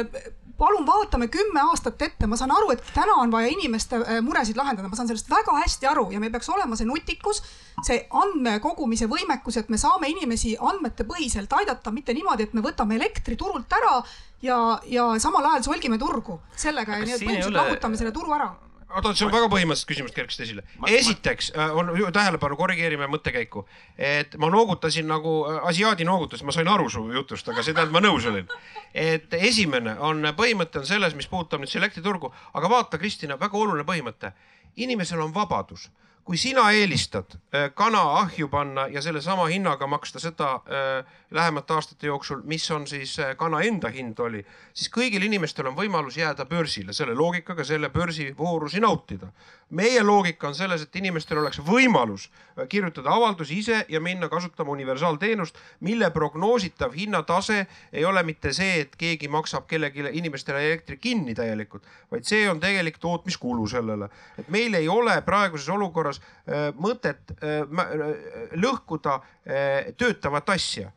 palun 0.58 0.86
vaatame 0.86 1.28
kümme 1.32 1.62
aastat 1.70 2.02
ette, 2.02 2.26
ma 2.26 2.36
saan 2.36 2.52
aru, 2.54 2.72
et 2.74 2.82
täna 2.94 3.14
on 3.22 3.32
vaja 3.32 3.50
inimeste 3.52 4.00
äh, 4.02 4.20
muresid 4.24 4.58
lahendada, 4.58 4.90
ma 4.90 4.98
saan 4.98 5.10
sellest 5.10 5.30
väga 5.30 5.54
hästi 5.60 5.88
aru 5.90 6.08
ja 6.14 6.20
meil 6.22 6.32
peaks 6.34 6.50
olema 6.54 6.76
see 6.78 6.88
nutikus, 6.88 7.42
see 7.86 8.00
andmekogumise 8.22 9.06
võimekus, 9.10 9.60
et 9.60 9.70
me 9.70 9.78
saame 9.80 10.10
inimesi 10.10 10.56
andmete 10.58 11.06
põhiselt 11.08 11.54
aidata, 11.60 11.94
mitte 11.94 12.16
niimoodi, 12.16 12.48
et 12.48 12.56
me 12.58 12.64
võtame 12.64 12.98
elektri 12.98 13.38
turult 13.38 13.78
ära 13.78 14.00
ja, 14.42 14.58
ja 14.90 15.12
samal 15.22 15.46
ajal 15.52 15.68
solgime 15.70 15.98
turgu. 15.98 16.40
Sellega 16.58 16.98
ja 16.98 17.04
nii, 17.06 17.14
et 17.14 17.22
põhimõtteliselt 17.22 17.62
lahutame 17.62 18.00
selle 18.00 18.14
turu 18.14 18.34
ära 18.34 18.50
oota, 18.94 19.12
see 19.14 19.26
on 19.26 19.32
väga 19.32 19.48
põhimõttelised 19.52 19.88
küsimused 19.88 20.16
kerkisid 20.16 20.44
esile. 20.46 20.64
esiteks 20.88 21.50
äh, 21.56 21.76
on 21.76 21.92
tähelepanu, 22.14 22.56
korrigeerime 22.56 23.08
mõttekäiku, 23.12 23.64
et 23.98 24.36
ma 24.40 24.50
noogutasin 24.52 25.08
nagu 25.08 25.34
äh, 25.48 25.60
asiaadi 25.70 26.06
noogutas, 26.08 26.42
ma 26.42 26.54
sain 26.54 26.68
aru 26.68 26.88
su 26.92 27.04
jutust, 27.12 27.48
aga 27.52 27.64
see 27.64 27.76
tähendab, 27.76 27.94
ma 27.96 28.04
nõus 28.04 28.26
olin. 28.30 28.48
et 28.94 29.34
esimene 29.40 29.98
on, 29.98 30.24
põhimõte 30.36 30.82
on 30.82 30.88
selles, 30.88 31.16
mis 31.18 31.28
puudutab 31.28 31.62
nüüd 31.62 31.72
selektriturgu, 31.72 32.32
aga 32.54 32.72
vaata, 32.72 33.00
Kristina, 33.00 33.38
väga 33.40 33.58
oluline 33.58 33.86
põhimõte. 33.88 34.32
inimesel 34.76 35.20
on 35.20 35.34
vabadus 35.34 35.88
kui 36.28 36.36
sina 36.36 36.66
eelistad 36.76 37.38
äh, 37.56 37.70
kana 37.74 38.02
ahju 38.20 38.50
panna 38.52 38.82
ja 38.92 39.00
sellesama 39.00 39.46
hinnaga 39.48 39.86
maksta 39.88 40.20
seda 40.20 40.48
äh, 40.60 41.14
lähemate 41.30 41.72
aastate 41.72 42.10
jooksul, 42.10 42.42
mis 42.44 42.66
on 42.70 42.84
siis 42.86 43.14
äh, 43.18 43.30
kana 43.36 43.62
enda 43.64 43.88
hind 43.88 44.20
oli, 44.20 44.42
siis 44.76 44.92
kõigil 44.92 45.24
inimestel 45.24 45.70
on 45.70 45.78
võimalus 45.78 46.18
jääda 46.20 46.44
börsile, 46.50 46.92
selle 46.92 47.16
loogikaga 47.16 47.64
selle 47.64 47.88
börsivoorusi 47.94 48.84
nautida 48.84 49.30
meie 49.70 50.02
loogika 50.02 50.48
on 50.48 50.54
selles, 50.54 50.82
et 50.82 50.96
inimestel 50.96 51.40
oleks 51.42 51.60
võimalus 51.64 52.28
äh, 52.28 52.66
kirjutada 52.68 53.12
avaldus 53.12 53.50
ise 53.52 53.82
ja 53.88 54.00
minna 54.00 54.28
kasutama 54.28 54.72
universaalteenust, 54.72 55.58
mille 55.84 56.10
prognoositav 56.10 56.94
hinnatase 56.96 57.66
ei 57.92 58.04
ole 58.04 58.22
mitte 58.22 58.52
see, 58.56 58.80
et 58.84 58.96
keegi 58.96 59.28
maksab 59.28 59.66
kellelegi 59.68 60.08
inimestele 60.20 60.64
elektri 60.70 60.96
kinni 60.96 61.34
täielikult, 61.36 61.86
vaid 62.10 62.28
see 62.28 62.48
on 62.50 62.60
tegelik 62.60 62.98
tootmiskulu 62.98 63.66
sellele. 63.68 64.08
et 64.38 64.48
meil 64.48 64.74
ei 64.74 64.88
ole 64.88 65.20
praeguses 65.22 65.68
olukorras 65.68 66.20
äh, 66.20 66.70
mõtet 66.76 67.36
äh, 67.38 67.64
lõhkuda 68.56 69.20
töötavat 69.96 70.50
asja 70.52 70.90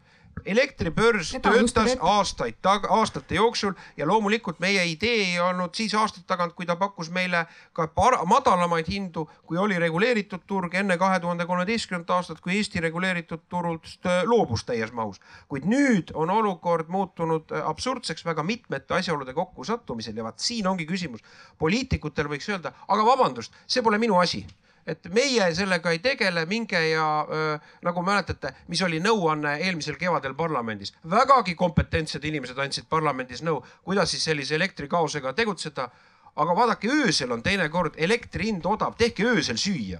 elektribörs 0.45 1.31
töötas 1.41 1.95
aastaid, 1.99 2.57
aastate 2.89 3.35
jooksul 3.35 3.73
ja 3.97 4.07
loomulikult 4.07 4.59
meie 4.59 4.83
idee 4.85 5.25
ei 5.25 5.39
olnud 5.39 5.75
siis 5.75 5.93
aastate 5.95 6.25
tagant, 6.27 6.53
kui 6.53 6.65
ta 6.65 6.75
pakkus 6.75 7.11
meile 7.13 7.45
ka 7.73 7.87
madalamaid 8.25 8.89
hindu, 8.89 9.27
kui 9.45 9.57
oli 9.57 9.79
reguleeritud 9.79 10.45
turg 10.47 10.73
enne 10.75 10.97
kahe 10.97 11.19
tuhande 11.19 11.45
kolmeteistkümnendat 11.45 12.15
aastat, 12.15 12.41
kui 12.41 12.57
Eesti 12.57 12.81
reguleeritud 12.81 13.45
turust 13.49 14.05
äh, 14.05 14.23
loobus 14.25 14.65
täies 14.65 14.91
mahus. 14.91 15.21
kuid 15.47 15.65
nüüd 15.65 16.11
on 16.13 16.29
olukord 16.29 16.89
muutunud 16.89 17.51
äh, 17.51 17.67
absurdseks 17.67 18.25
väga 18.25 18.43
mitmete 18.43 18.93
asjaolude 18.93 19.33
kokkusattumisel 19.33 20.17
ja 20.17 20.23
vaat 20.23 20.39
siin 20.39 20.67
ongi 20.67 20.85
küsimus. 20.85 21.21
poliitikutel 21.57 22.27
võiks 22.27 22.49
öelda, 22.49 22.73
aga 22.87 23.05
vabandust, 23.05 23.53
see 23.67 23.81
pole 23.81 23.97
minu 23.97 24.19
asi 24.19 24.45
et 24.87 25.07
meie 25.13 25.49
sellega 25.55 25.91
ei 25.91 25.99
tegele, 25.99 26.45
minge 26.45 26.81
ja 26.89 27.07
öö, 27.29 27.57
nagu 27.85 28.03
mäletate, 28.05 28.53
mis 28.67 28.81
oli 28.81 28.99
nõuanne 28.99 29.57
eelmisel 29.65 29.97
kevadel 30.01 30.35
parlamendis, 30.35 30.93
vägagi 31.09 31.55
kompetentsed 31.55 32.23
inimesed 32.25 32.59
andsid 32.59 32.89
parlamendis 32.89 33.43
nõu, 33.45 33.61
kuidas 33.83 34.11
siis 34.11 34.23
sellise 34.29 34.55
elektrikaosega 34.55 35.33
tegutseda. 35.33 35.89
aga 36.35 36.53
vaadake, 36.55 36.87
öösel 36.87 37.31
on 37.31 37.41
teinekord 37.43 37.93
elektri 37.97 38.45
hind 38.45 38.65
odav, 38.65 38.95
tehke 38.97 39.25
öösel 39.27 39.57
süüa 39.57 39.99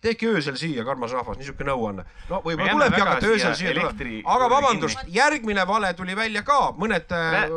tehke 0.00 0.28
öösel 0.32 0.56
süüa, 0.56 0.84
karmas 0.84 1.12
rahvas, 1.12 1.36
niisugune 1.40 1.68
nõuanne. 1.68 2.04
no 2.30 2.40
võib-olla 2.44 2.72
tulebki 2.72 3.00
hakata 3.02 3.30
öösel 3.34 3.56
süüa 3.58 3.72
elektri... 3.74 4.20
aga 4.34 4.48
vabandust, 4.52 5.02
järgmine 5.12 5.66
vale 5.68 5.92
tuli 5.98 6.16
välja 6.16 6.42
ka 6.46 6.58
mõned 6.78 7.12
äh, 7.16 7.52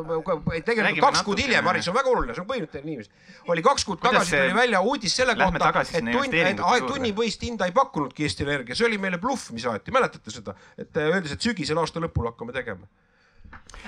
tegelikult 0.66 1.06
kaks 1.08 1.24
kuud 1.28 1.40
hiljem, 1.44 1.64
Maris, 1.64 1.88
see 1.88 1.94
on 1.94 1.98
väga 2.00 2.12
oluline, 2.12 2.36
see 2.36 2.44
on 2.44 2.50
põhimõtteline 2.50 2.98
inimene. 2.98 3.32
oli 3.54 3.64
kaks 3.70 3.88
kuud 3.88 4.04
tagasi 4.04 4.36
tuli 4.36 4.58
välja 4.60 4.84
uudis 4.84 5.16
selle 5.22 5.38
kohta, 5.40 5.72
et 5.86 6.12
tund, 6.12 6.38
et 6.42 6.92
tunnipõhist 6.92 7.48
hinda 7.48 7.70
ei 7.70 7.76
pakkunudki 7.80 8.28
Eesti 8.28 8.48
Energia, 8.48 8.76
see 8.76 8.90
oli 8.90 9.00
meile 9.00 9.22
bluff, 9.24 9.54
mis 9.56 9.66
aeti, 9.70 9.96
mäletate 9.96 10.36
seda, 10.36 10.58
et 10.78 10.92
äh, 11.00 11.10
öeldes, 11.16 11.38
et 11.38 11.50
sügisel 11.50 11.80
aasta 11.80 12.04
lõpul 12.04 12.28
hakkame 12.34 12.56
tegema. 12.56 12.92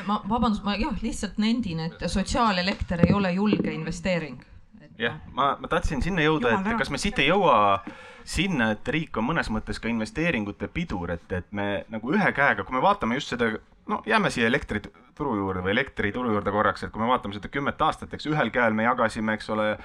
Ma 0.07 0.21
vabandust, 0.27 0.63
ma 0.63 0.75
jah, 0.79 0.95
lihtsalt 1.03 1.37
nendin, 1.41 1.79
et 1.83 2.03
sotsiaalelekter 2.11 3.03
ei 3.07 3.13
ole 3.15 3.35
julge 3.35 3.71
investeering. 3.73 4.39
jah, 4.99 5.19
ma, 5.35 5.55
ma 5.59 5.67
tahtsin 5.67 5.99
sinna 6.03 6.23
jõuda, 6.23 6.55
et 6.55 6.77
kas 6.79 6.91
me 6.93 6.99
siit 7.01 7.19
ei 7.19 7.27
jõua 7.27 7.81
sinna, 8.25 8.71
et 8.73 8.87
riik 8.89 9.17
on 9.17 9.27
mõnes 9.29 9.49
mõttes 9.53 9.79
ka 9.81 9.89
investeeringute 9.91 10.69
pidur, 10.73 11.13
et, 11.13 11.25
et 11.31 11.47
me 11.55 11.85
nagu 11.93 12.13
ühe 12.13 12.31
käega, 12.35 12.65
kui 12.65 12.75
me 12.75 12.81
vaatame 12.83 13.19
just 13.19 13.33
seda, 13.35 13.51
no 13.91 14.01
jääme 14.09 14.31
siia 14.33 14.49
elektrituru 14.49 15.35
juurde 15.37 15.61
või 15.65 15.75
elektrituru 15.75 16.33
juurde 16.33 16.53
korraks, 16.53 16.83
et 16.83 16.93
kui 16.93 17.03
me 17.03 17.11
vaatame 17.11 17.37
seda 17.37 17.51
kümmet 17.53 17.81
aastat, 17.85 18.13
eks 18.17 18.27
ühel 18.31 18.51
käel 18.53 18.73
me 18.73 18.87
jagasime, 18.87 19.37
eks 19.37 19.53
ole, 19.53 19.75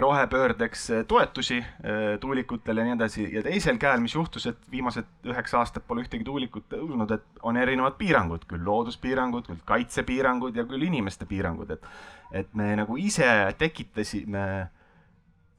rohepöördeks 0.00 0.88
toetusi 1.08 1.56
eh, 1.56 2.18
tuulikutele 2.20 2.80
ja 2.80 2.86
nii 2.88 2.94
edasi 2.96 3.26
ja 3.30 3.42
teisel 3.46 3.78
käel, 3.78 4.00
mis 4.02 4.14
juhtus, 4.14 4.48
et 4.50 4.58
viimased 4.70 5.06
üheksa 5.30 5.60
aastat 5.60 5.86
pole 5.86 6.02
ühtegi 6.02 6.26
tuulikut 6.26 6.66
tõusnud, 6.72 7.12
et 7.14 7.44
on 7.46 7.56
erinevad 7.56 7.94
piirangud, 8.00 8.42
küll 8.50 8.64
looduspiirangud, 8.66 9.46
küll 9.46 9.62
kaitsepiirangud 9.68 10.58
ja 10.58 10.66
küll 10.66 10.88
inimeste 10.90 11.30
piirangud, 11.30 11.70
et 11.78 11.86
et 12.34 12.50
me 12.58 12.74
nagu 12.76 12.98
ise 13.00 13.24
tekitasime 13.56 14.42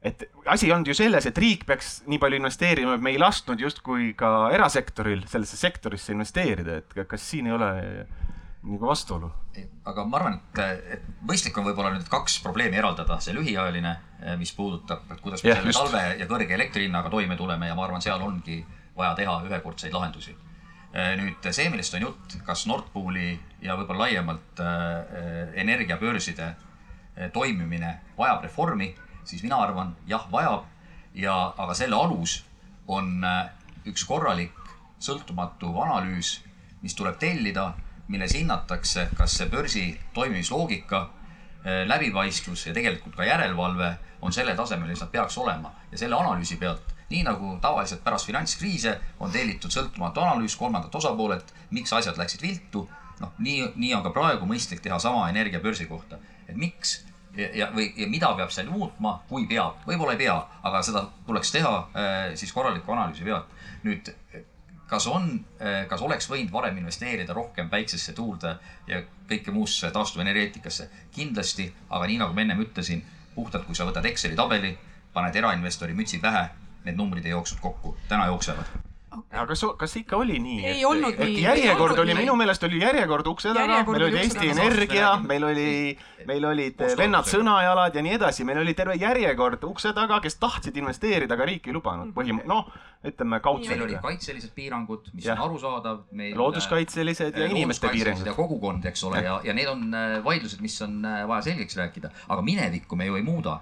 et 0.02 0.24
asi 0.46 0.70
ei 0.70 0.74
olnud 0.74 0.88
ju 0.88 0.96
selles, 0.96 1.26
et 1.28 1.38
riik 1.38 1.66
peaks 1.68 2.00
nii 2.08 2.20
palju 2.22 2.40
investeerima, 2.40 2.96
et 2.96 3.04
me 3.04 3.12
ei 3.12 3.20
lasknud 3.20 3.60
justkui 3.60 4.14
ka 4.20 4.50
erasektoril 4.56 5.26
sellesse 5.28 5.60
sektorisse 5.60 6.14
investeerida, 6.16 6.80
et 6.80 7.00
kas 7.08 7.26
siin 7.34 7.50
ei 7.50 7.56
ole 7.56 7.72
nagu 8.64 8.88
vastuolu? 8.88 9.32
aga 9.90 10.06
ma 10.08 10.20
arvan, 10.20 10.38
et, 10.40 10.84
et 10.96 11.08
mõistlik 11.28 11.58
on 11.60 11.66
võib-olla 11.68 11.92
nüüd 11.96 12.08
kaks 12.12 12.38
probleemi 12.44 12.80
eraldada, 12.80 13.18
see 13.24 13.34
lühiajaline, 13.36 13.92
mis 14.40 14.54
puudutab, 14.56 15.04
et 15.12 15.20
kuidas 15.24 15.44
me 15.44 15.52
yeah, 15.52 15.60
selle 15.60 15.76
talve 15.76 16.04
ja 16.22 16.28
kõrge 16.30 16.56
elektrihinnaga 16.56 17.12
toime 17.12 17.36
tuleme 17.40 17.68
ja 17.68 17.76
ma 17.76 17.84
arvan, 17.88 18.04
seal 18.04 18.24
ongi 18.24 18.62
vaja 18.96 19.18
teha 19.20 19.36
ühekordseid 19.50 19.96
lahendusi. 19.96 20.36
nüüd 21.20 21.52
see, 21.52 21.68
millest 21.70 21.94
on 22.00 22.08
jutt, 22.08 22.38
kas 22.48 22.64
Nord 22.72 22.88
Pooli 22.94 23.34
ja 23.62 23.76
võib-olla 23.78 24.08
laiemalt 24.08 24.64
äh, 24.64 25.52
energiabörside 25.60 26.54
toimimine 27.36 27.92
vajab 28.18 28.48
reformi 28.48 28.94
siis 29.30 29.44
mina 29.46 29.60
arvan, 29.62 29.96
jah, 30.08 30.26
vajab. 30.32 30.66
Ja, 31.14 31.54
aga 31.58 31.74
selle 31.74 31.98
alus 31.98 32.44
on 32.88 33.24
äh, 33.26 33.50
üks 33.90 34.06
korralik 34.08 34.56
sõltumatu 35.02 35.72
analüüs, 35.84 36.40
mis 36.84 36.96
tuleb 36.96 37.18
tellida, 37.22 37.72
milles 38.10 38.36
hinnatakse, 38.38 39.10
kas 39.18 39.38
see 39.38 39.50
börsi 39.50 39.86
toimimisloogika, 40.14 41.02
äh, 41.66 41.82
läbipaistvus 41.90 42.68
ja 42.68 42.76
tegelikult 42.78 43.18
ka 43.18 43.28
järelevalve 43.28 43.96
on 44.22 44.36
sellel 44.36 44.58
tasemel, 44.58 44.90
mis 44.92 45.02
nad 45.04 45.12
peaks 45.14 45.38
olema. 45.38 45.74
Ja 45.92 46.02
selle 46.02 46.18
analüüsi 46.20 46.60
pealt 46.62 46.96
nii 47.10 47.24
nagu 47.26 47.56
tavaliselt 47.62 48.04
pärast 48.06 48.30
finantskriise 48.30 48.96
on 49.20 49.32
tellitud 49.34 49.74
sõltumatu 49.74 50.22
analüüs 50.22 50.56
kolmandalt 50.60 50.96
osapoolelt, 50.96 51.54
miks 51.74 51.94
asjad 51.94 52.18
läksid 52.22 52.46
viltu. 52.46 52.90
noh, 53.20 53.34
nii, 53.44 53.74
nii 53.76 53.94
on 53.98 54.04
ka 54.06 54.14
praegu 54.16 54.46
mõistlik 54.48 54.80
teha 54.80 54.96
sama 55.04 55.26
energiabörsi 55.28 55.90
kohta, 55.90 56.22
et 56.48 56.56
miks 56.56 57.02
ja, 57.38 57.70
või 57.76 57.90
ja 57.98 58.08
mida 58.10 58.32
peab 58.38 58.52
seal 58.54 58.70
muutma, 58.72 59.20
kui 59.30 59.48
peab, 59.50 59.84
võib-olla 59.88 60.16
ei 60.16 60.24
pea, 60.24 60.38
aga 60.66 60.82
seda 60.86 61.06
tuleks 61.28 61.52
teha 61.56 61.74
äh, 61.78 62.18
siis 62.40 62.54
korraliku 62.56 62.96
analüüsi 62.96 63.28
pealt. 63.28 63.54
nüüd, 63.84 64.12
kas 64.90 65.08
on, 65.08 65.32
äh, 65.62 65.86
kas 65.88 66.02
oleks 66.02 66.30
võinud 66.32 66.52
varem 66.52 66.78
investeerida 66.82 67.34
rohkem 67.34 67.70
päiksesse, 67.70 68.14
tuulde 68.18 68.58
ja 68.88 69.04
kõike 69.30 69.54
muusse 69.56 69.92
taastuvenergeetikasse? 69.96 70.90
kindlasti, 71.16 71.70
aga 71.90 72.10
nii 72.10 72.20
nagu 72.24 72.34
ma 72.34 72.46
ennem 72.46 72.66
ütlesin, 72.66 73.06
puhtalt 73.36 73.66
kui 73.66 73.78
sa 73.78 73.88
võtad 73.88 74.06
Exceli 74.10 74.36
tabeli, 74.36 74.76
paned 75.14 75.36
erainvestori 75.36 75.98
mütsi 75.98 76.22
pähe, 76.22 76.50
need 76.86 76.98
numbrid 76.98 77.26
ei 77.26 77.36
jooksnud 77.38 77.62
kokku, 77.64 77.98
täna 78.10 78.30
jooksevad 78.32 78.89
aga 79.10 79.46
kas, 79.50 79.64
kas 79.80 79.96
ikka 80.00 80.18
oli 80.20 80.38
nii? 80.42 80.58
ei 80.66 80.80
et, 80.80 80.86
olnud 80.86 81.16
et 81.16 81.22
nii. 81.24 81.42
järjekord 81.42 82.02
oli, 82.04 82.14
minu 82.18 82.36
meelest 82.40 82.64
oli 82.68 82.82
järjekord 82.82 83.30
ukse 83.32 83.54
taga, 83.56 83.80
meil 83.88 84.06
oli 84.08 84.20
Eesti 84.22 84.52
Energia, 84.54 85.14
meil 85.24 85.46
oli, 85.48 85.72
meil 86.30 86.46
olid 86.52 86.84
vennad 87.00 87.30
Sõnajalad 87.30 87.98
ja 87.98 88.04
nii 88.06 88.18
edasi, 88.20 88.46
meil 88.48 88.62
oli 88.62 88.76
terve 88.78 88.98
järjekord 89.02 89.66
ukse 89.70 89.94
taga, 89.98 90.20
kes 90.24 90.38
tahtsid 90.42 90.78
investeerida, 90.82 91.38
aga 91.38 91.50
riik 91.50 91.70
ei 91.70 91.76
lubanud 91.76 92.14
põhim-, 92.16 92.44
noh, 92.50 92.70
ütleme 93.06 93.40
kaudselt. 93.44 93.74
meil 93.74 93.88
olid 93.88 94.04
kaitselised 94.04 94.54
piirangud, 94.58 95.10
mis 95.16 95.30
ja. 95.30 95.38
on 95.38 95.48
arusaadav. 95.48 96.04
looduskaitselised 96.36 97.40
ja 97.40 97.50
inimeste 97.50 97.90
piirangud. 97.90 98.30
ja 98.30 98.36
kogukond, 98.38 98.86
eks 98.92 99.04
ole, 99.10 99.24
ja, 99.26 99.40
ja 99.44 99.58
need 99.58 99.72
on 99.72 99.90
äh, 99.94 100.20
vaidlused, 100.26 100.62
mis 100.62 100.78
on 100.86 101.02
äh, 101.06 101.26
vaja 101.30 101.50
selgeks 101.50 101.80
rääkida, 101.82 102.14
aga 102.28 102.46
minevikku 102.46 103.00
me 103.00 103.10
ju 103.10 103.18
ei 103.18 103.26
muuda 103.26 103.60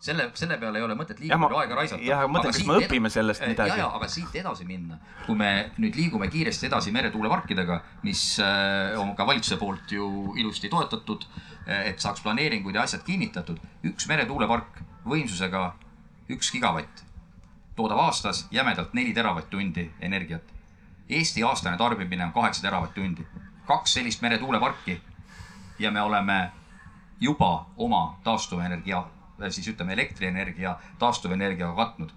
selle, 0.00 0.28
selle 0.38 0.58
peale 0.60 0.78
ei 0.78 0.84
ole 0.86 0.94
mõtet 0.98 1.18
liiga 1.22 1.38
palju 1.40 1.58
aega 1.62 1.78
raisata. 1.80 2.02
jah, 2.06 2.22
ma 2.26 2.38
mõtlen, 2.38 2.54
kas 2.54 2.66
me 2.68 2.78
õpime 2.82 3.10
sellest 3.10 3.44
midagi? 3.46 3.74
ja, 3.74 3.80
ja, 3.84 3.88
aga 3.98 4.08
siit 4.10 4.36
edasi 4.40 4.66
minna, 4.68 5.00
kui 5.26 5.38
me 5.38 5.50
nüüd 5.78 5.98
liigume 5.98 6.30
kiiresti 6.32 6.70
edasi 6.70 6.94
meretuuleparkidega, 6.94 7.80
mis 8.06 8.22
äh, 8.44 8.94
on 9.00 9.14
ka 9.18 9.26
valitsuse 9.26 9.58
poolt 9.60 9.92
ju 9.92 10.36
ilusti 10.38 10.70
toetatud, 10.72 11.26
et 11.68 11.98
saaks 12.00 12.22
planeeringud 12.24 12.74
ja 12.74 12.86
asjad 12.86 13.02
kinnitatud. 13.04 13.58
üks 13.90 14.06
meretuulepark 14.08 14.80
võimsusega 15.08 15.66
üks 16.32 16.50
gigavatt 16.52 17.04
toodab 17.78 18.00
aastas 18.02 18.46
jämedalt 18.50 18.94
neli 18.94 19.12
teravatt-tundi 19.14 19.90
energiat. 20.00 20.42
Eesti 21.08 21.42
aastane 21.42 21.76
tarbimine 21.76 22.24
on 22.24 22.32
kaheksa 22.32 22.62
teravatt-tundi. 22.62 23.26
kaks 23.66 23.92
sellist 23.94 24.22
meretuuleparki 24.22 25.02
ja 25.78 25.90
me 25.90 26.02
oleme 26.02 26.52
juba 27.20 27.66
oma 27.76 28.18
taastuvenergia, 28.24 29.04
siis 29.48 29.68
ütleme 29.68 29.92
elektrienergia 29.92 30.76
taastuvenergiaga 30.98 31.74
katnud. 31.76 32.10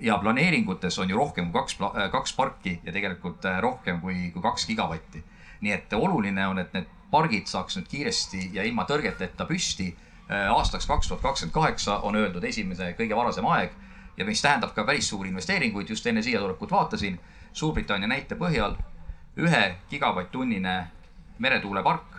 ja 0.00 0.18
planeeringutes 0.18 0.98
on 0.98 1.10
ju 1.10 1.16
rohkem 1.16 1.50
kui 1.50 1.60
kaks, 1.60 1.76
kaks 2.10 2.32
parki 2.32 2.80
ja 2.84 2.92
tegelikult 2.92 3.44
äh, 3.44 3.60
rohkem 3.60 4.00
kui, 4.00 4.30
kui 4.30 4.42
kaks 4.42 4.66
gigavatti. 4.66 5.24
nii 5.60 5.72
et 5.72 5.92
oluline 5.92 6.46
on, 6.46 6.58
et 6.58 6.72
need 6.72 6.86
pargid 7.10 7.46
saaks 7.46 7.76
nüüd 7.76 7.88
kiiresti 7.88 8.50
ja 8.52 8.62
ilma 8.62 8.84
tõrgeteta 8.84 9.46
püsti. 9.46 9.96
aastaks 10.28 10.86
kaks 10.86 11.08
tuhat 11.08 11.22
kakskümmend 11.22 11.54
kaheksa 11.54 12.00
on 12.04 12.16
öeldud 12.16 12.44
esimese 12.44 12.92
kõige 12.98 13.16
varasem 13.16 13.46
aeg 13.46 13.72
ja 14.16 14.24
mis 14.24 14.42
tähendab 14.42 14.74
ka 14.74 14.84
päris 14.84 15.08
suuri 15.08 15.28
investeeringuid, 15.28 15.88
just 15.88 16.06
enne 16.06 16.22
siia 16.22 16.40
tulekut 16.40 16.70
vaatasin 16.70 17.20
Suurbritannia 17.52 18.08
näite 18.08 18.36
põhjal 18.36 18.74
ühe 19.38 19.76
gigavatt-tunnine 19.90 20.74
meretuulepark 21.38 22.18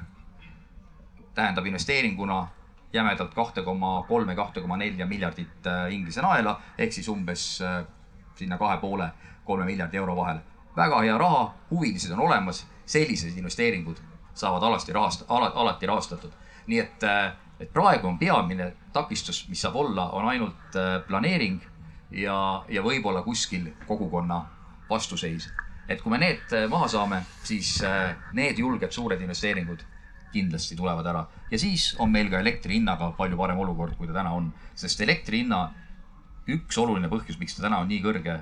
tähendab 1.35 1.65
investeeringuna 1.65 2.47
jämedalt 2.93 3.33
kahte 3.33 3.61
koma 3.63 4.03
kolme, 4.07 4.35
kahte 4.35 4.61
koma 4.61 4.77
nelja 4.77 5.05
miljardit 5.05 5.67
äh, 5.67 5.91
Inglise 5.93 6.21
naela 6.21 6.59
ehk 6.77 6.93
siis 6.93 7.07
umbes 7.07 7.61
äh, 7.61 7.83
sinna 8.35 8.57
kahe 8.57 8.77
poole, 8.77 9.11
kolme 9.45 9.65
miljardi 9.65 9.97
euro 9.97 10.15
vahel. 10.15 10.39
väga 10.75 11.01
hea 11.01 11.17
raha, 11.17 11.53
huvilised 11.71 12.11
on 12.11 12.19
olemas, 12.19 12.67
sellised 12.85 13.37
investeeringud 13.37 13.97
saavad 14.33 14.63
alasti 14.63 14.93
rahast-, 14.93 15.25
ala-, 15.27 15.51
alati 15.55 15.85
rahastatud. 15.85 16.31
nii 16.67 16.79
et, 16.79 17.03
et 17.59 17.73
praegu 17.73 18.07
on 18.07 18.19
peamine 18.19 18.73
takistus, 18.93 19.47
mis 19.49 19.61
saab 19.61 19.75
olla, 19.75 20.09
on 20.09 20.27
ainult 20.27 20.75
äh, 20.75 21.01
planeering 21.07 21.61
ja, 22.11 22.63
ja 22.69 22.83
võib-olla 22.85 23.23
kuskil 23.25 23.71
kogukonna 23.87 24.45
vastuseis. 24.89 25.49
et 25.89 26.01
kui 26.01 26.11
me 26.11 26.17
need 26.21 26.53
äh, 26.53 26.67
maha 26.69 26.87
saame, 26.87 27.23
siis 27.43 27.79
äh, 27.83 28.15
need 28.33 28.59
julged 28.59 28.91
suured 28.91 29.21
investeeringud 29.21 29.83
kindlasti 30.33 30.75
tulevad 30.77 31.07
ära 31.09 31.25
ja 31.51 31.59
siis 31.59 31.95
on 31.99 32.11
meil 32.11 32.29
ka 32.29 32.39
elektri 32.39 32.77
hinnaga 32.77 33.11
palju 33.17 33.37
parem 33.37 33.59
olukord, 33.59 33.95
kui 33.97 34.07
ta 34.07 34.13
täna 34.13 34.33
on, 34.37 34.51
sest 34.75 35.01
elektri 35.01 35.43
hinna 35.43 35.69
üks 36.49 36.77
oluline 36.81 37.09
põhjus, 37.09 37.39
miks 37.39 37.55
ta 37.57 37.65
täna 37.65 37.81
on 37.83 37.89
nii 37.89 38.01
kõrge, 38.03 38.39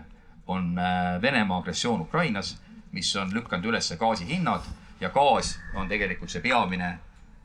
on 0.48 0.78
äh, 0.80 1.18
Venemaa 1.22 1.62
agressioon 1.62 2.06
Ukrainas, 2.06 2.56
mis 2.96 3.10
on 3.20 3.34
lükanud 3.36 3.68
üles 3.72 3.92
gaasi 4.00 4.28
hinnad 4.28 4.68
ja 5.02 5.10
gaas 5.14 5.58
on 5.76 5.90
tegelikult 5.90 6.32
see 6.32 6.44
peamine 6.44 6.98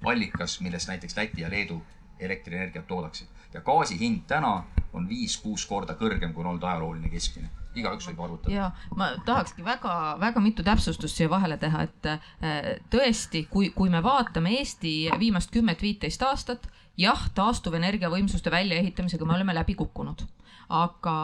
allikas, 0.05 0.61
millest 0.61 0.91
näiteks 0.91 1.17
Läti 1.17 1.43
ja 1.43 1.51
Leedu 1.51 1.83
elektrienergiat 2.19 2.87
toodaksid. 2.87 3.27
ja 3.55 3.61
gaasi 3.61 3.99
hind 3.99 4.23
täna 4.27 4.65
on 4.93 5.09
viis-kuus 5.09 5.67
korda 5.67 5.95
kõrgem, 5.95 6.33
kui 6.33 6.45
on 6.45 6.55
olnud 6.55 6.65
ajalooline 6.65 7.11
keskmine. 7.11 7.51
Igaüks 7.79 8.09
võib 8.11 8.21
arvutada. 8.27 8.55
ja 8.55 8.97
ma 8.97 9.13
tahakski 9.27 9.65
väga-väga 9.67 10.43
mitu 10.45 10.65
täpsustust 10.67 11.17
siia 11.17 11.31
vahele 11.33 11.59
teha, 11.61 11.87
et 11.89 12.11
äh, 12.11 12.69
tõesti, 12.93 13.47
kui, 13.51 13.71
kui 13.77 13.93
me 13.93 14.03
vaatame 14.05 14.57
Eesti 14.59 14.95
viimast 15.21 15.53
kümmet-viiteist 15.55 16.23
aastat, 16.27 16.69
jah, 17.01 17.29
taastuvenergia 17.35 18.11
võimsuste 18.13 18.53
väljaehitamisega 18.53 19.27
me 19.27 19.39
oleme 19.39 19.57
läbi 19.57 19.77
kukkunud, 19.79 20.27
aga 20.69 21.17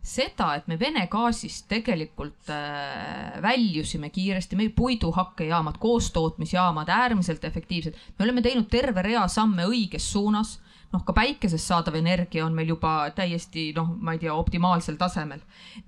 seda, 0.00 0.54
et 0.56 0.68
me 0.70 0.78
Vene 0.80 1.04
gaasist 1.12 1.66
tegelikult 1.68 2.48
äh, 2.54 3.36
väljusime 3.44 4.08
kiiresti, 4.10 4.56
meil 4.56 4.72
puiduhakkejaamad, 4.76 5.76
koostootmisjaamad 5.82 6.88
äärmiselt 6.88 7.44
efektiivsed, 7.44 7.98
me 8.18 8.24
oleme 8.24 8.42
teinud 8.42 8.70
terve 8.72 9.04
rea 9.04 9.26
samme 9.28 9.68
õiges 9.68 10.08
suunas 10.12 10.58
noh, 10.92 11.04
ka 11.06 11.14
päikesest 11.14 11.70
saadav 11.70 11.96
energia 11.98 12.44
on 12.46 12.54
meil 12.56 12.72
juba 12.72 12.92
täiesti 13.16 13.70
noh, 13.76 13.92
ma 14.00 14.14
ei 14.16 14.22
tea, 14.22 14.34
optimaalsel 14.34 14.98
tasemel. 15.00 15.40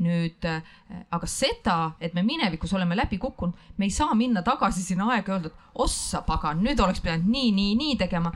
nüüd 0.02 0.46
äh, 0.48 0.62
aga 1.10 1.28
seda, 1.30 1.76
et 2.00 2.14
me 2.14 2.22
minevikus 2.26 2.74
oleme 2.76 2.96
läbi 2.98 3.18
kukkunud, 3.22 3.68
me 3.76 3.88
ei 3.88 3.94
saa 3.94 4.14
minna 4.18 4.42
tagasi 4.46 4.82
sinna 4.82 5.10
aega 5.12 5.32
ja 5.32 5.38
öelda, 5.38 5.52
et 5.52 5.82
ossa 5.86 6.22
pagan, 6.26 6.62
nüüd 6.62 6.80
oleks 6.80 7.02
pidanud 7.02 7.30
nii, 7.30 7.52
nii, 7.58 7.74
nii 7.80 7.96
tegema. 8.04 8.32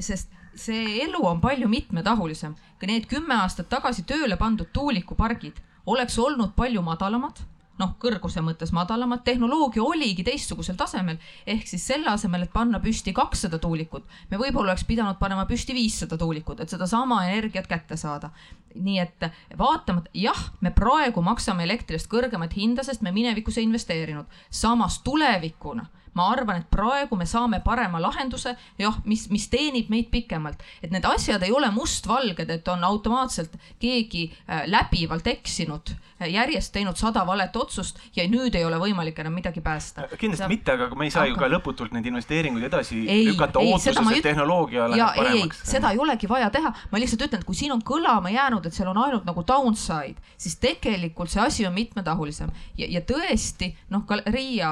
sest 0.00 0.32
see 0.58 0.98
elu 1.04 1.20
on 1.26 1.40
palju 1.40 1.68
mitmetahulisem, 1.68 2.54
ka 2.78 2.88
need 2.88 3.06
kümme 3.08 3.38
aastat 3.40 3.70
tagasi 3.72 4.04
tööle 4.08 4.36
pandud 4.36 4.68
tuulikupargid 4.72 5.60
oleks 5.86 6.18
olnud 6.18 6.52
palju 6.56 6.82
madalamad 6.82 7.40
noh, 7.82 7.94
kõrguse 8.02 8.42
mõttes 8.44 8.72
madalamad, 8.74 9.24
tehnoloogia 9.26 9.82
oligi 9.82 10.24
teistsugusel 10.26 10.78
tasemel, 10.78 11.18
ehk 11.46 11.66
siis 11.68 11.84
selle 11.90 12.10
asemel, 12.12 12.46
et 12.46 12.54
panna 12.54 12.80
püsti 12.82 13.14
kakssada 13.16 13.60
tuulikut, 13.62 14.06
me 14.30 14.40
võib-olla 14.40 14.72
oleks 14.72 14.86
pidanud 14.88 15.18
panema 15.20 15.46
püsti 15.50 15.76
viissada 15.76 16.18
tuulikut, 16.20 16.62
et 16.62 16.72
sedasama 16.72 17.24
energiat 17.30 17.68
kätte 17.70 17.98
saada. 18.00 18.30
nii 18.72 18.98
et 19.02 19.24
vaatamata, 19.58 20.08
jah, 20.16 20.38
me 20.64 20.70
praegu 20.72 21.20
maksame 21.22 21.66
elektri 21.66 21.98
eest 21.98 22.08
kõrgemat 22.08 22.54
hinda, 22.56 22.80
sest 22.82 23.02
me 23.04 23.12
minevikus 23.12 23.58
ei 23.58 23.66
investeerinud, 23.68 24.24
samas 24.48 25.02
tulevikuna 25.04 25.84
ma 26.14 26.28
arvan, 26.32 26.60
et 26.60 26.70
praegu 26.70 27.16
me 27.16 27.24
saame 27.26 27.60
parema 27.64 28.00
lahenduse, 28.02 28.54
jah, 28.78 28.98
mis, 29.04 29.28
mis 29.30 29.48
teenib 29.48 29.88
meid 29.88 30.10
pikemalt, 30.12 30.60
et 30.82 30.90
need 30.92 31.04
asjad 31.08 31.42
ei 31.42 31.52
ole 31.52 31.70
mustvalged, 31.72 32.50
et 32.50 32.68
on 32.68 32.84
automaatselt 32.84 33.54
keegi 33.80 34.26
äh, 34.48 34.62
läbivalt 34.66 35.26
eksinud, 35.26 35.94
järjest 36.22 36.70
teinud 36.72 36.94
sada 36.96 37.24
valet 37.26 37.56
otsust 37.56 37.98
ja 38.14 38.22
nüüd 38.30 38.54
ei 38.54 38.62
ole 38.64 38.76
võimalik 38.78 39.16
enam 39.18 39.32
midagi 39.34 39.60
päästa. 39.60 40.04
kindlasti 40.18 40.46
mitte, 40.48 40.72
aga 40.72 40.94
me 40.94 41.04
ei 41.08 41.10
saa 41.10 41.24
ju 41.26 41.34
Aga- 41.34 41.48
ka 41.48 41.54
lõputult 41.56 41.90
neid 41.96 42.06
investeeringuid 42.06 42.64
edasi 42.68 43.00
Ei, 43.10 43.24
lükata 43.26 43.58
ei, 43.58 43.72
ootuses 43.72 43.96
et 43.96 44.18
üt- 44.18 44.22
tehnoloogia 44.22 44.80
ja 44.84 44.88
läheb 44.88 45.00
ei, 45.00 45.08
ei, 45.16 45.32
paremaks. 45.40 45.62
seda 45.66 45.90
ei 45.90 45.98
olegi 45.98 46.28
vaja 46.30 46.50
teha, 46.54 46.70
ma 46.92 46.98
lihtsalt 47.02 47.24
ütlen, 47.26 47.40
et 47.42 47.44
kui 47.48 47.58
siin 47.58 47.72
on 47.74 47.82
kõlama 47.82 48.30
jäänud, 48.30 48.66
et 48.66 48.74
seal 48.76 48.88
on 48.92 48.98
ainult 49.02 49.24
nagu 49.26 49.42
downside, 49.48 50.14
siis 50.38 50.54
tegelikult 50.62 51.30
see 51.30 51.42
asi 51.42 51.66
on 51.66 51.74
mitmetahulisem. 51.74 52.52
Ja, 52.78 52.86
ja 52.88 53.00
tõesti 53.00 53.72
noh, 53.90 54.06
ka 54.06 54.20
Riia 54.26 54.70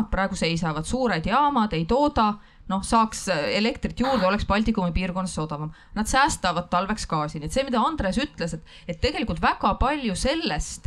koostootmisjaamad 0.00 0.10
praegu 0.10 0.36
seisavad, 0.36 0.84
suured 0.84 1.26
jaamad 1.26 1.72
ei 1.74 1.84
tooda 1.84 2.34
noh, 2.70 2.82
saaks 2.82 3.28
elektrit 3.28 3.98
juurde, 3.98 4.26
oleks 4.26 4.46
Baltikumi 4.46 4.92
piirkonnas 4.92 5.36
odavam. 5.38 5.72
Nad 5.94 6.06
säästavad 6.06 6.68
talveks 6.70 7.06
gaasi, 7.06 7.40
nii 7.40 7.48
et 7.48 7.52
see, 7.52 7.64
mida 7.66 7.80
Andres 7.82 8.18
ütles, 8.18 8.54
et, 8.54 8.62
et 8.86 9.00
tegelikult 9.00 9.42
väga 9.42 9.74
palju 9.80 10.14
sellest, 10.14 10.86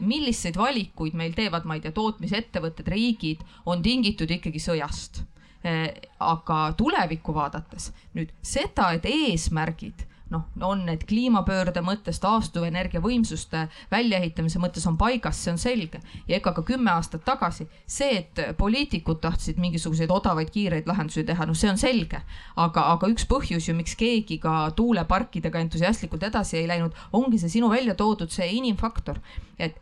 milliseid 0.00 0.58
valikuid 0.60 1.16
meil 1.16 1.32
teevad, 1.32 1.64
ma 1.64 1.78
ei 1.78 1.80
tea, 1.80 1.92
tootmisettevõtted, 1.96 2.88
riigid, 2.92 3.40
on 3.64 3.82
tingitud 3.82 4.30
ikkagi 4.30 4.60
sõjast 4.60 5.24
aga 5.62 6.56
tulevikku 6.74 7.30
vaadates 7.36 7.92
nüüd 8.18 8.32
seda, 8.42 8.88
et 8.96 9.04
eesmärgid 9.06 10.02
noh, 10.32 10.46
on 10.64 10.84
need 10.86 11.04
kliimapöörde 11.08 11.82
mõttes, 11.84 12.20
taastuvenergia 12.22 13.02
võimsuste 13.04 13.66
väljaehitamise 13.92 14.60
mõttes 14.62 14.86
on 14.88 14.96
paigas, 15.00 15.38
see 15.44 15.52
on 15.52 15.60
selge. 15.60 16.00
ja 16.28 16.38
ega 16.38 16.52
ka 16.56 16.64
kümme 16.66 16.90
aastat 16.92 17.24
tagasi 17.24 17.68
see, 17.86 18.22
et 18.22 18.42
poliitikud 18.58 19.20
tahtsid 19.22 19.60
mingisuguseid 19.62 20.10
odavaid 20.10 20.50
kiireid 20.50 20.88
lahendusi 20.88 21.24
teha, 21.28 21.46
noh, 21.46 21.58
see 21.58 21.70
on 21.70 21.78
selge. 21.78 22.22
aga, 22.56 22.86
aga 22.96 23.12
üks 23.12 23.26
põhjus 23.28 23.68
ju, 23.68 23.76
miks 23.76 23.96
keegi 23.98 24.38
ka 24.42 24.70
tuuleparkidega 24.76 25.62
entusiastlikult 25.66 26.22
edasi 26.28 26.62
ei 26.62 26.68
läinud, 26.70 26.96
ongi 27.12 27.38
see 27.38 27.58
sinu 27.58 27.70
välja 27.70 27.94
toodud 27.94 28.30
see 28.32 28.48
inimfaktor, 28.58 29.20
et 29.58 29.80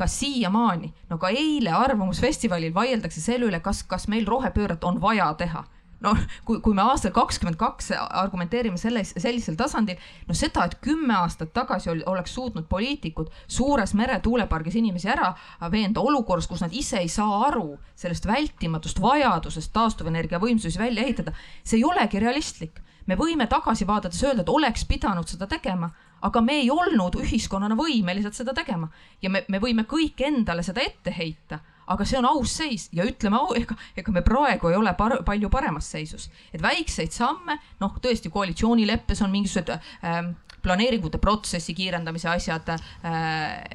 ka 0.00 0.06
siiamaani, 0.08 0.94
no 1.10 1.18
ka 1.20 1.28
eile 1.28 1.74
Arvamusfestivalil 1.76 2.72
vaieldakse 2.74 3.20
selle 3.20 3.50
üle, 3.50 3.60
kas, 3.60 3.82
kas 3.84 4.08
meil 4.08 4.24
rohepööret 4.26 4.84
on 4.88 5.00
vaja 5.02 5.28
teha 5.36 5.66
noh, 6.04 6.18
kui, 6.44 6.60
kui 6.64 6.74
me 6.76 6.84
aastal 6.84 7.12
kakskümmend 7.14 7.58
kaks 7.60 7.90
argumenteerime 7.96 8.78
selles, 8.80 9.12
sellisel 9.20 9.56
tasandil, 9.60 10.00
no 10.28 10.36
seda, 10.36 10.64
et 10.66 10.76
kümme 10.84 11.14
aastat 11.20 11.52
tagasi 11.56 11.90
ol, 11.92 12.02
oleks 12.10 12.34
suutnud 12.36 12.68
poliitikud 12.70 13.30
suures 13.46 13.94
meretuulepargis 13.98 14.78
inimesi 14.80 15.10
ära 15.12 15.32
veenda 15.72 16.02
olukorras, 16.04 16.48
kus 16.50 16.64
nad 16.64 16.74
ise 16.76 17.02
ei 17.02 17.08
saa 17.12 17.46
aru 17.48 17.74
sellest 17.98 18.28
vältimatust 18.28 19.00
vajadusest 19.02 19.72
taastuvenergia 19.76 20.40
võimsusi 20.42 20.80
välja 20.80 21.04
ehitada, 21.04 21.34
see 21.64 21.80
ei 21.80 21.88
olegi 21.88 22.22
realistlik. 22.22 22.80
me 23.06 23.16
võime 23.16 23.46
tagasi 23.48 23.86
vaadates 23.86 24.22
öelda, 24.22 24.42
et 24.42 24.48
oleks 24.48 24.84
pidanud 24.86 25.26
seda 25.26 25.46
tegema, 25.50 25.88
aga 26.22 26.40
me 26.40 26.60
ei 26.60 26.68
olnud 26.70 27.16
ühiskonnana 27.18 27.74
võimelised 27.74 28.36
seda 28.36 28.54
tegema 28.54 28.90
ja 29.22 29.30
me, 29.30 29.44
me 29.48 29.58
võime 29.58 29.86
kõik 29.88 30.20
endale 30.20 30.62
seda 30.62 30.84
ette 30.84 31.10
heita 31.16 31.58
aga 31.90 32.06
see 32.06 32.18
on 32.18 32.28
aus 32.30 32.56
seis 32.60 32.88
ja 32.96 33.06
ütleme, 33.08 33.40
ega, 33.58 33.76
ega 33.98 34.14
me 34.14 34.22
praegu 34.26 34.70
ei 34.70 34.78
ole 34.78 34.92
par 34.98 35.18
palju 35.26 35.50
paremas 35.52 35.90
seisus, 35.90 36.28
et 36.54 36.62
väikseid 36.62 37.12
samme, 37.14 37.58
noh, 37.80 37.98
tõesti 38.02 38.30
koalitsioonileppes 38.32 39.24
on 39.26 39.34
mingisugused 39.34 39.74
ähm, 40.06 40.34
planeeringute 40.62 41.18
protsessi 41.18 41.74
kiirendamise 41.74 42.28
asjad 42.28 42.68
äh, 42.68 42.80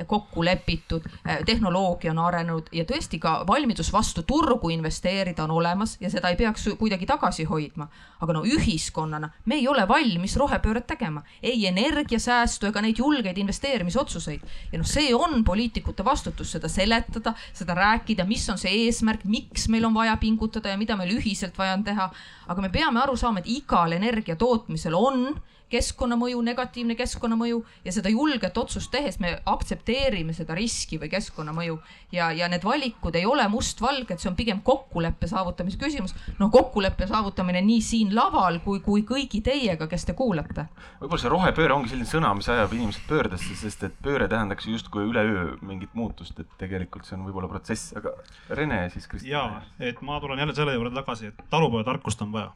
kokku 0.07 0.45
lepitud 0.45 1.01
äh,, 1.27 1.39
tehnoloogia 1.45 2.11
on 2.11 2.19
arenenud 2.19 2.69
ja 2.71 2.85
tõesti 2.85 3.19
ka 3.21 3.43
valmidus 3.47 3.91
vastu 3.93 4.23
turgu 4.23 4.69
investeerida 4.69 5.43
on 5.43 5.51
olemas 5.51 5.97
ja 6.01 6.09
seda 6.09 6.29
ei 6.29 6.39
peaks 6.39 6.69
kuidagi 6.79 7.05
tagasi 7.05 7.43
hoidma. 7.43 7.87
aga 8.21 8.33
no 8.33 8.43
ühiskonnana 8.47 9.29
me 9.45 9.55
ei 9.55 9.67
ole 9.67 9.87
valmis 9.87 10.37
rohepööret 10.37 10.87
tegema, 10.87 11.23
ei 11.43 11.67
energiasäästu 11.67 12.67
ega 12.67 12.81
neid 12.81 12.97
julgeid 12.97 13.37
investeerimisotsuseid. 13.37 14.41
ja 14.71 14.77
noh, 14.79 14.87
see 14.87 15.15
on 15.15 15.43
poliitikute 15.43 16.05
vastutus 16.05 16.51
seda 16.51 16.69
seletada, 16.69 17.33
seda 17.53 17.73
rääkida, 17.73 18.04
mis 18.25 18.49
on 18.49 18.57
see 18.57 18.85
eesmärk, 18.85 19.25
miks 19.25 19.67
meil 19.67 19.85
on 19.85 19.93
vaja 19.93 20.17
pingutada 20.17 20.69
ja 20.69 20.77
mida 20.77 20.95
meil 20.95 21.15
ühiselt 21.17 21.57
vaja 21.57 21.73
on 21.73 21.83
teha. 21.83 22.11
aga 22.47 22.61
me 22.61 22.69
peame 22.69 23.01
aru 23.01 23.17
saama, 23.17 23.39
et 23.39 23.47
igal 23.47 23.91
energia 23.91 24.35
tootmisel 24.35 24.93
on 24.93 25.35
keskkonnamõju, 25.69 26.41
negatiivne 26.45 26.95
keskkonnamõju 26.95 27.61
ja 27.85 27.93
seda 27.95 28.11
julget 28.13 28.57
otsust 28.57 28.91
tehes 28.93 29.17
me 29.19 29.33
aktsepteerime 29.49 30.33
seda 30.37 30.55
riski 30.57 30.99
või 31.01 31.09
keskkonnamõju. 31.13 31.77
ja, 32.11 32.31
ja 32.31 32.49
need 32.51 32.63
valikud 32.63 33.15
ei 33.15 33.25
ole 33.25 33.47
mustvalged, 33.49 34.19
see 34.19 34.29
on 34.29 34.35
pigem 34.35 34.61
kokkuleppe 34.61 35.27
saavutamise 35.27 35.77
küsimus. 35.81 36.15
noh, 36.39 36.51
kokkuleppe 36.51 37.07
saavutamine 37.07 37.61
nii 37.61 37.81
siin 37.81 38.15
laval 38.15 38.59
kui, 38.65 38.79
kui 38.79 39.01
kõigi 39.07 39.41
teiega, 39.41 39.87
kes 39.87 40.05
te 40.05 40.13
kuulate. 40.13 40.67
võib-olla 41.01 41.21
see 41.21 41.33
rohepööre 41.33 41.73
ongi 41.73 41.93
selline 41.93 42.09
sõna, 42.09 42.33
mis 42.37 42.49
ajab 42.49 42.73
inimesed 42.73 43.07
pöördesse, 43.09 43.55
sest 43.55 43.83
et 43.89 43.97
pööre 44.03 44.27
tähendaks 44.31 44.67
justkui 44.69 45.07
üleöö 45.09 45.57
mingit 45.61 45.93
muutust, 45.93 46.39
et 46.39 46.51
tegelikult 46.61 47.05
see 47.05 47.17
on 47.17 47.25
võib-olla 47.25 47.49
protsess, 47.49 47.95
aga 47.97 48.13
Rene 48.49 48.85
siis. 48.93 49.09
ja, 49.25 49.61
et 49.79 50.01
ma 50.01 50.19
tulen 50.19 50.39
jälle 50.39 50.55
selle 50.55 50.77
juurde 50.77 50.95
tagasi, 50.95 51.33
et 51.33 51.49
talupojatarkust 51.49 52.21
on 52.21 52.31
vaja 52.35 52.53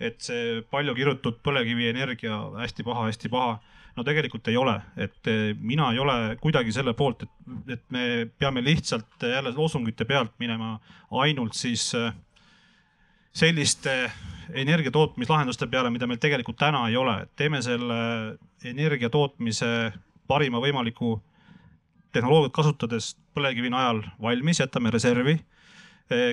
et 0.00 0.18
see 0.22 0.58
palju 0.70 0.94
kirutud 0.96 1.38
põlevkivienergia 1.44 2.38
hästi 2.58 2.84
paha, 2.86 3.08
hästi 3.10 3.30
paha. 3.30 3.58
no 3.94 4.02
tegelikult 4.02 4.48
ei 4.50 4.56
ole, 4.58 4.74
et 4.98 5.28
eh, 5.30 5.54
mina 5.54 5.92
ei 5.94 6.00
ole 6.02 6.36
kuidagi 6.42 6.72
selle 6.74 6.96
poolt, 6.98 7.22
et, 7.22 7.34
et 7.76 7.82
me 7.94 8.26
peame 8.38 8.64
lihtsalt 8.64 9.22
jälle 9.22 9.52
loosungite 9.54 10.04
pealt 10.04 10.32
minema 10.42 10.80
ainult 11.22 11.54
siis 11.54 11.92
eh, 11.94 12.10
selliste 13.32 14.10
energia 14.52 14.90
tootmislahenduste 14.90 15.66
peale, 15.70 15.92
mida 15.94 16.08
meil 16.10 16.18
tegelikult 16.18 16.58
täna 16.58 16.88
ei 16.88 16.96
ole. 16.96 17.26
teeme 17.36 17.62
selle 17.62 18.00
energia 18.64 19.10
tootmise 19.10 19.92
parima 20.26 20.58
võimaliku 20.58 21.20
tehnoloogiat 22.12 22.52
kasutades 22.54 23.14
põlevkivi 23.34 23.70
najal 23.70 24.02
valmis, 24.22 24.60
jätame 24.60 24.90
reservi 24.90 25.38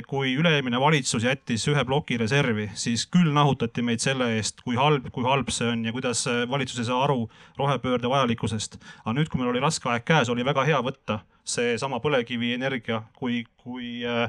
kui 0.08 0.34
üle-eelmine 0.36 0.80
valitsus 0.82 1.24
jättis 1.24 1.64
ühe 1.72 1.84
ploki 1.88 2.18
reservi, 2.20 2.68
siis 2.76 3.06
küll 3.08 3.32
nahutati 3.32 3.84
meid 3.86 4.04
selle 4.04 4.28
eest, 4.36 4.60
kui 4.66 4.76
halb, 4.76 5.08
kui 5.16 5.24
halb 5.24 5.52
see 5.54 5.70
on 5.72 5.86
ja 5.88 5.94
kuidas 5.96 6.26
eh, 6.28 6.44
valitsus 6.50 6.82
ei 6.82 6.90
saa 6.90 7.00
aru 7.06 7.30
rohepöörde 7.60 8.10
vajalikkusest. 8.12 8.76
aga 9.06 9.16
nüüd, 9.16 9.32
kui 9.32 9.40
meil 9.40 9.54
oli 9.54 9.64
raske 9.64 9.88
aeg 9.90 10.04
käes, 10.04 10.30
oli 10.30 10.44
väga 10.46 10.66
hea 10.68 10.82
võtta 10.84 11.22
seesama 11.48 12.02
põlevkivienergia 12.04 13.02
kui, 13.16 13.46
kui 13.64 14.02
äh, 14.04 14.28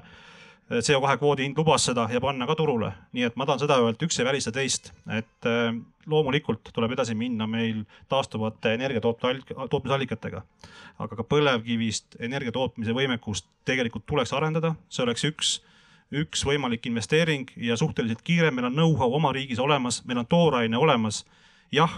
CO2 0.71 1.19
kvoodi 1.19 1.45
hind 1.45 1.59
lubas 1.59 1.85
seda 1.85 2.07
ja 2.13 2.21
panna 2.21 2.47
ka 2.47 2.55
turule. 2.57 2.93
nii 3.13 3.27
et 3.27 3.37
ma 3.37 3.47
tahan 3.47 3.61
seda 3.61 3.77
öelda, 3.83 4.07
üks 4.07 4.19
ei 4.21 4.25
välista 4.25 4.53
teist, 4.53 4.93
et 5.11 5.49
äh, 5.49 5.75
loomulikult 6.07 6.71
tuleb 6.73 6.95
edasi 6.97 7.15
minna 7.19 7.47
meil 7.47 7.83
taastuvate 8.09 8.75
energiatootmisallikatega. 8.79 10.43
aga 10.99 11.17
ka 11.19 11.27
põlevkivist 11.29 12.17
energia 12.21 12.53
tootmise 12.53 12.95
võimekust 12.97 13.47
tegelikult 13.65 14.07
tuleks 14.07 14.33
arendada, 14.33 14.75
see 14.89 15.05
oleks 15.05 15.25
üks, 15.29 15.53
üks 16.13 16.47
võimalik 16.47 16.87
investeering 16.87 17.51
ja 17.57 17.77
suhteliselt 17.77 18.23
kiire, 18.23 18.51
meil 18.51 18.71
on 18.71 18.79
know-how 18.79 19.13
oma 19.13 19.33
riigis 19.33 19.59
olemas, 19.59 20.05
meil 20.07 20.25
on 20.25 20.27
tooraine 20.27 20.79
olemas. 20.79 21.25
jah, 21.73 21.93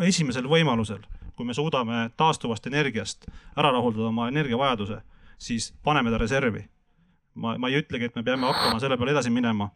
esimesel 0.00 0.48
võimalusel, 0.48 1.04
kui 1.36 1.44
me 1.44 1.54
suudame 1.54 2.10
taastuvast 2.16 2.66
energiast 2.66 3.26
ära 3.56 3.72
rahuldada 3.72 4.08
oma 4.08 4.28
energiavajaduse, 4.28 5.02
siis 5.38 5.72
paneme 5.82 6.10
ta 6.10 6.18
reservi 6.18 6.68
ma, 7.34 7.56
ma 7.58 7.70
ei 7.70 7.80
ütlegi, 7.82 8.10
et 8.10 8.16
me 8.18 8.24
peame 8.26 8.48
hakkama 8.48 8.80
selle 8.82 8.98
peale 8.98 9.14
edasi 9.14 9.32
minema, 9.34 9.70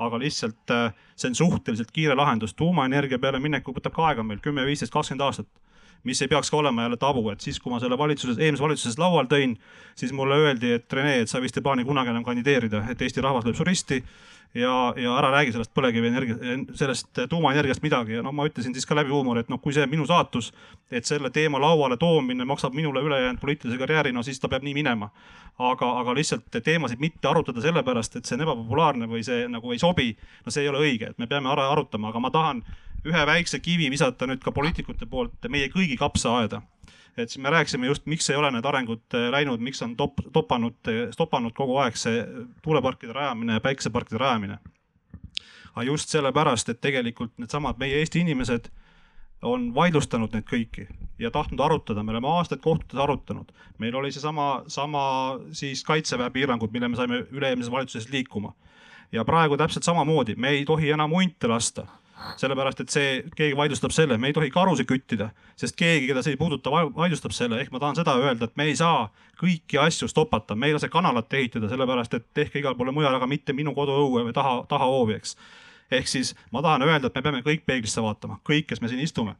aga 0.00 0.20
lihtsalt 0.20 0.74
äh, 0.74 0.92
see 1.16 1.32
on 1.32 1.38
suhteliselt 1.38 1.90
kiire 1.92 2.16
lahendus. 2.16 2.54
tuumaenergia 2.54 3.18
peale 3.18 3.40
mineku 3.42 3.74
võtab 3.76 3.96
ka 3.96 4.06
aega 4.10 4.24
meil 4.26 4.40
kümme, 4.44 4.64
viisteist, 4.66 4.92
kakskümmend 4.92 5.26
aastat 5.28 5.50
mis 6.04 6.22
ei 6.22 6.28
peaks 6.28 6.50
ka 6.50 6.56
olema 6.56 6.82
jälle 6.82 6.96
tabu, 6.96 7.30
et 7.30 7.40
siis, 7.40 7.60
kui 7.60 7.72
ma 7.72 7.80
selle 7.80 7.98
valitsuses, 7.98 8.38
eelmises 8.38 8.62
valitsuses 8.64 8.98
laual 8.98 9.28
tõin, 9.28 9.56
siis 9.98 10.12
mulle 10.16 10.38
öeldi, 10.40 10.72
et 10.78 10.92
Rene, 10.92 11.18
et 11.20 11.28
sa 11.28 11.40
vist 11.42 11.56
ei 11.56 11.64
plaani 11.64 11.84
kunagi 11.84 12.12
enam 12.12 12.24
kandideerida, 12.24 12.86
et 12.90 13.02
Eesti 13.02 13.20
rahvas 13.24 13.44
lööb 13.44 13.58
su 13.58 13.66
risti 13.68 14.00
ja, 14.54 14.94
ja 14.96 15.18
ära 15.18 15.30
räägi 15.32 15.52
sellest 15.52 15.72
põlevkivienergia, 15.74 16.36
sellest 16.74 17.20
tuumaenergiast 17.28 17.82
midagi. 17.82 18.16
Ja 18.18 18.22
no 18.26 18.32
ma 18.32 18.46
ütlesin 18.48 18.74
siis 18.74 18.86
ka 18.86 18.96
läbi 18.98 19.12
huumori, 19.14 19.44
et 19.44 19.52
noh, 19.52 19.60
kui 19.62 19.74
see 19.76 19.86
minu 19.90 20.06
saatus, 20.08 20.50
et 20.90 21.06
selle 21.06 21.30
teema 21.34 21.60
lauale 21.62 21.96
toomine 22.00 22.44
maksab 22.48 22.74
minule 22.74 23.02
ülejäänud 23.06 23.40
poliitilise 23.40 23.78
karjääri, 23.78 24.12
no 24.12 24.24
siis 24.26 24.40
ta 24.40 24.48
peab 24.48 24.66
nii 24.66 24.74
minema. 24.74 25.10
aga, 25.60 25.86
aga 26.00 26.14
lihtsalt 26.16 26.56
teemasid 26.64 27.00
mitte 27.02 27.28
arutada 27.28 27.60
sellepärast, 27.60 28.14
et 28.16 28.24
see 28.24 28.38
on 28.38 28.46
ebapopulaarne 28.46 29.04
või 29.10 29.20
see 29.24 29.42
nagu 29.48 29.72
ei 29.74 29.78
sobi, 29.78 30.14
no 30.46 30.52
see 30.54 30.62
ei 30.64 30.70
ole 30.70 30.78
õige, 30.80 31.10
et 31.10 31.18
me 31.18 31.26
peame 31.28 31.50
ära 31.52 31.66
arutama, 31.68 32.08
aga 32.08 32.20
ma 32.20 32.30
tahan 32.32 32.62
ühe 33.04 33.24
väikse 33.26 33.60
kivi 33.60 33.90
visata 33.92 34.24
nüüd 34.30 34.40
ka 34.40 34.54
poliitikute 34.56 35.04
poolt 35.10 35.50
meie 35.52 35.68
kõigi 35.68 35.98
kapsaaeda 36.00 36.62
et 37.16 37.30
siis 37.30 37.42
me 37.42 37.50
rääkisime 37.50 37.86
just, 37.86 38.06
miks 38.06 38.30
ei 38.30 38.36
ole 38.36 38.50
need 38.50 38.64
arengud 38.64 39.02
äh, 39.14 39.30
läinud, 39.30 39.60
miks 39.60 39.82
on 39.82 39.96
top, 39.96 40.20
topanud, 40.32 40.92
stopanud 41.14 41.54
kogu 41.56 41.76
aeg 41.82 41.96
see 41.96 42.24
tuuleparkide 42.62 43.12
rajamine 43.12 43.58
ja 43.58 43.60
päikseparkide 43.60 44.18
rajamine. 44.18 44.58
aga 45.74 45.82
just 45.86 46.08
sellepärast, 46.08 46.68
et 46.68 46.80
tegelikult 46.80 47.32
needsamad 47.38 47.78
meie 47.78 48.00
Eesti 48.02 48.20
inimesed 48.20 48.70
on 49.42 49.70
vaidlustanud 49.74 50.32
neid 50.34 50.44
kõiki 50.48 50.86
ja 51.18 51.30
tahtnud 51.30 51.60
arutada, 51.60 52.02
me 52.02 52.12
oleme 52.12 52.28
aastaid 52.28 52.60
kohtutes 52.60 52.98
arutanud. 52.98 53.52
meil 53.78 53.94
oli 53.94 54.12
seesama, 54.12 54.64
sama 54.66 55.38
siis 55.52 55.84
kaitseväe 55.84 56.30
piirangud, 56.30 56.72
mille 56.72 56.88
me 56.88 56.96
saime 56.96 57.24
üle-eelmises 57.30 57.70
valitsuses 57.70 58.10
liikuma. 58.12 58.54
ja 59.12 59.24
praegu 59.24 59.56
täpselt 59.56 59.84
samamoodi, 59.84 60.34
me 60.36 60.48
ei 60.48 60.64
tohi 60.64 60.90
enam 60.90 61.10
hunte 61.10 61.46
lasta 61.48 61.86
sellepärast 62.40 62.80
et 62.84 62.92
see, 62.92 63.10
keegi 63.36 63.56
vaidlustab 63.56 63.94
selle, 63.94 64.18
me 64.18 64.30
ei 64.30 64.36
tohi 64.36 64.50
karusid 64.54 64.88
küttida, 64.88 65.30
sest 65.58 65.76
keegi, 65.78 66.08
keda 66.10 66.22
see 66.24 66.34
ei 66.36 66.40
puuduta, 66.40 66.72
vaidlustab 66.72 67.34
selle, 67.36 67.60
ehk 67.62 67.72
ma 67.74 67.82
tahan 67.82 67.98
seda 68.00 68.16
öelda, 68.20 68.48
et 68.48 68.56
me 68.60 68.68
ei 68.70 68.76
saa 68.78 69.08
kõiki 69.40 69.80
asju 69.80 70.08
stopata, 70.10 70.56
me 70.56 70.70
ei 70.70 70.76
lase 70.76 70.90
kanalat 70.92 71.32
ehitada, 71.40 71.70
sellepärast 71.72 72.16
et 72.18 72.26
tehke 72.36 72.60
igale 72.62 72.78
poole 72.78 72.94
mujale, 72.94 73.20
aga 73.20 73.28
mitte 73.30 73.56
minu 73.56 73.74
koduõue 73.76 74.26
või 74.28 74.36
taha, 74.36 74.60
tahahoovi, 74.70 75.18
eks. 75.20 75.36
ehk 75.90 76.10
siis 76.10 76.34
ma 76.52 76.62
tahan 76.62 76.86
öelda, 76.88 77.08
et 77.08 77.20
me 77.20 77.24
peame 77.26 77.44
kõik 77.46 77.64
peeglisse 77.66 78.02
vaatama, 78.04 78.40
kõik, 78.46 78.68
kes 78.70 78.82
me 78.84 78.92
siin 78.92 79.04
istume 79.04 79.36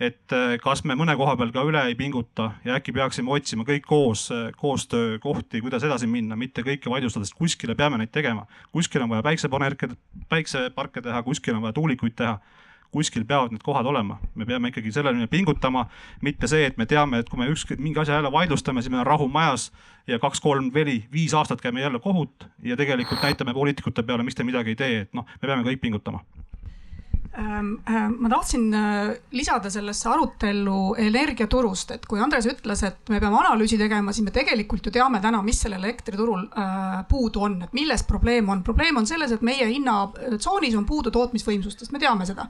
et 0.00 0.32
äh, 0.32 0.54
kas 0.62 0.80
me 0.88 0.96
mõne 0.98 1.14
koha 1.18 1.34
peal 1.36 1.52
ka 1.52 1.62
üle 1.68 1.82
ei 1.90 1.96
pinguta 1.98 2.54
ja 2.64 2.78
äkki 2.78 2.94
peaksime 2.96 3.32
otsima 3.34 3.66
kõik 3.68 3.84
koos 3.88 4.28
äh, 4.32 4.48
koostöökohti, 4.56 5.60
kuidas 5.60 5.84
edasi 5.84 6.08
minna, 6.10 6.38
mitte 6.40 6.64
kõike 6.66 6.90
vaidlustades, 6.92 7.34
kuskile 7.36 7.76
peame 7.76 8.00
neid 8.00 8.12
tegema. 8.14 8.46
kuskil 8.72 9.04
on 9.04 9.12
vaja 9.12 9.26
päiksepaneelke, 9.28 9.92
päikseparke 10.32 11.04
teha, 11.04 11.22
kuskil 11.22 11.58
on 11.58 11.68
vaja 11.68 11.76
tuulikuid 11.76 12.16
teha. 12.16 12.40
Kuskil 12.90 13.22
peavad 13.22 13.52
need 13.54 13.62
kohad 13.62 13.86
olema, 13.86 14.16
me 14.34 14.42
peame 14.42 14.72
ikkagi 14.72 14.90
selle 14.90 15.12
nimel 15.14 15.28
pingutama, 15.30 15.84
mitte 16.26 16.48
see, 16.50 16.64
et 16.66 16.74
me 16.80 16.88
teame, 16.90 17.20
et 17.22 17.28
kui 17.30 17.38
me 17.38 17.46
ükskõik 17.52 17.78
mingi 17.78 18.00
asja 18.02 18.16
jälle 18.16 18.32
vaidlustame, 18.34 18.82
siis 18.82 18.90
meil 18.90 19.04
on 19.04 19.06
rahu 19.06 19.28
majas 19.30 19.68
ja 20.10 20.18
kaks-kolm, 20.18 20.72
neli, 20.74 21.04
viis 21.12 21.36
aastat 21.38 21.62
käime 21.62 21.84
jälle 21.84 22.02
kohut 22.02 22.48
ja 22.66 22.74
tegelikult 22.76 23.22
näitame 23.22 23.54
poliitikute 23.54 24.02
peale, 24.02 24.26
miks 24.26 24.34
te 24.34 24.48
midagi 24.48 24.74
ei 24.74 24.80
tee, 24.80 25.00
et 25.04 25.14
noh, 25.14 25.28
me 25.38 25.46
peame 25.46 25.62
kõik 25.70 25.84
pingutama 25.86 26.24
ma 27.38 28.28
tahtsin 28.28 28.74
äh, 28.74 29.10
lisada 29.30 29.70
sellesse 29.70 30.08
arutellu 30.10 30.96
energiaturust, 30.98 31.92
et 31.94 32.06
kui 32.10 32.18
Andres 32.20 32.48
ütles, 32.50 32.82
et 32.82 33.12
me 33.12 33.20
peame 33.22 33.38
analüüsi 33.38 33.78
tegema, 33.78 34.10
siis 34.12 34.26
me 34.26 34.32
tegelikult 34.34 34.88
ju 34.88 34.92
teame 34.94 35.20
täna, 35.22 35.38
mis 35.46 35.60
sellel 35.62 35.84
elektriturul 35.84 36.48
äh, 36.48 36.96
puudu 37.08 37.44
on, 37.46 37.54
et 37.62 37.76
milles 37.76 38.02
probleem 38.08 38.50
on. 38.50 38.64
probleem 38.66 38.98
on 38.98 39.06
selles, 39.06 39.30
et 39.36 39.44
meie 39.46 39.68
hinnatsoonis 39.70 40.74
on 40.74 40.88
puudu 40.88 41.12
tootmisvõimsustest, 41.14 41.94
me 41.94 42.02
teame 42.02 42.26
seda. 42.26 42.48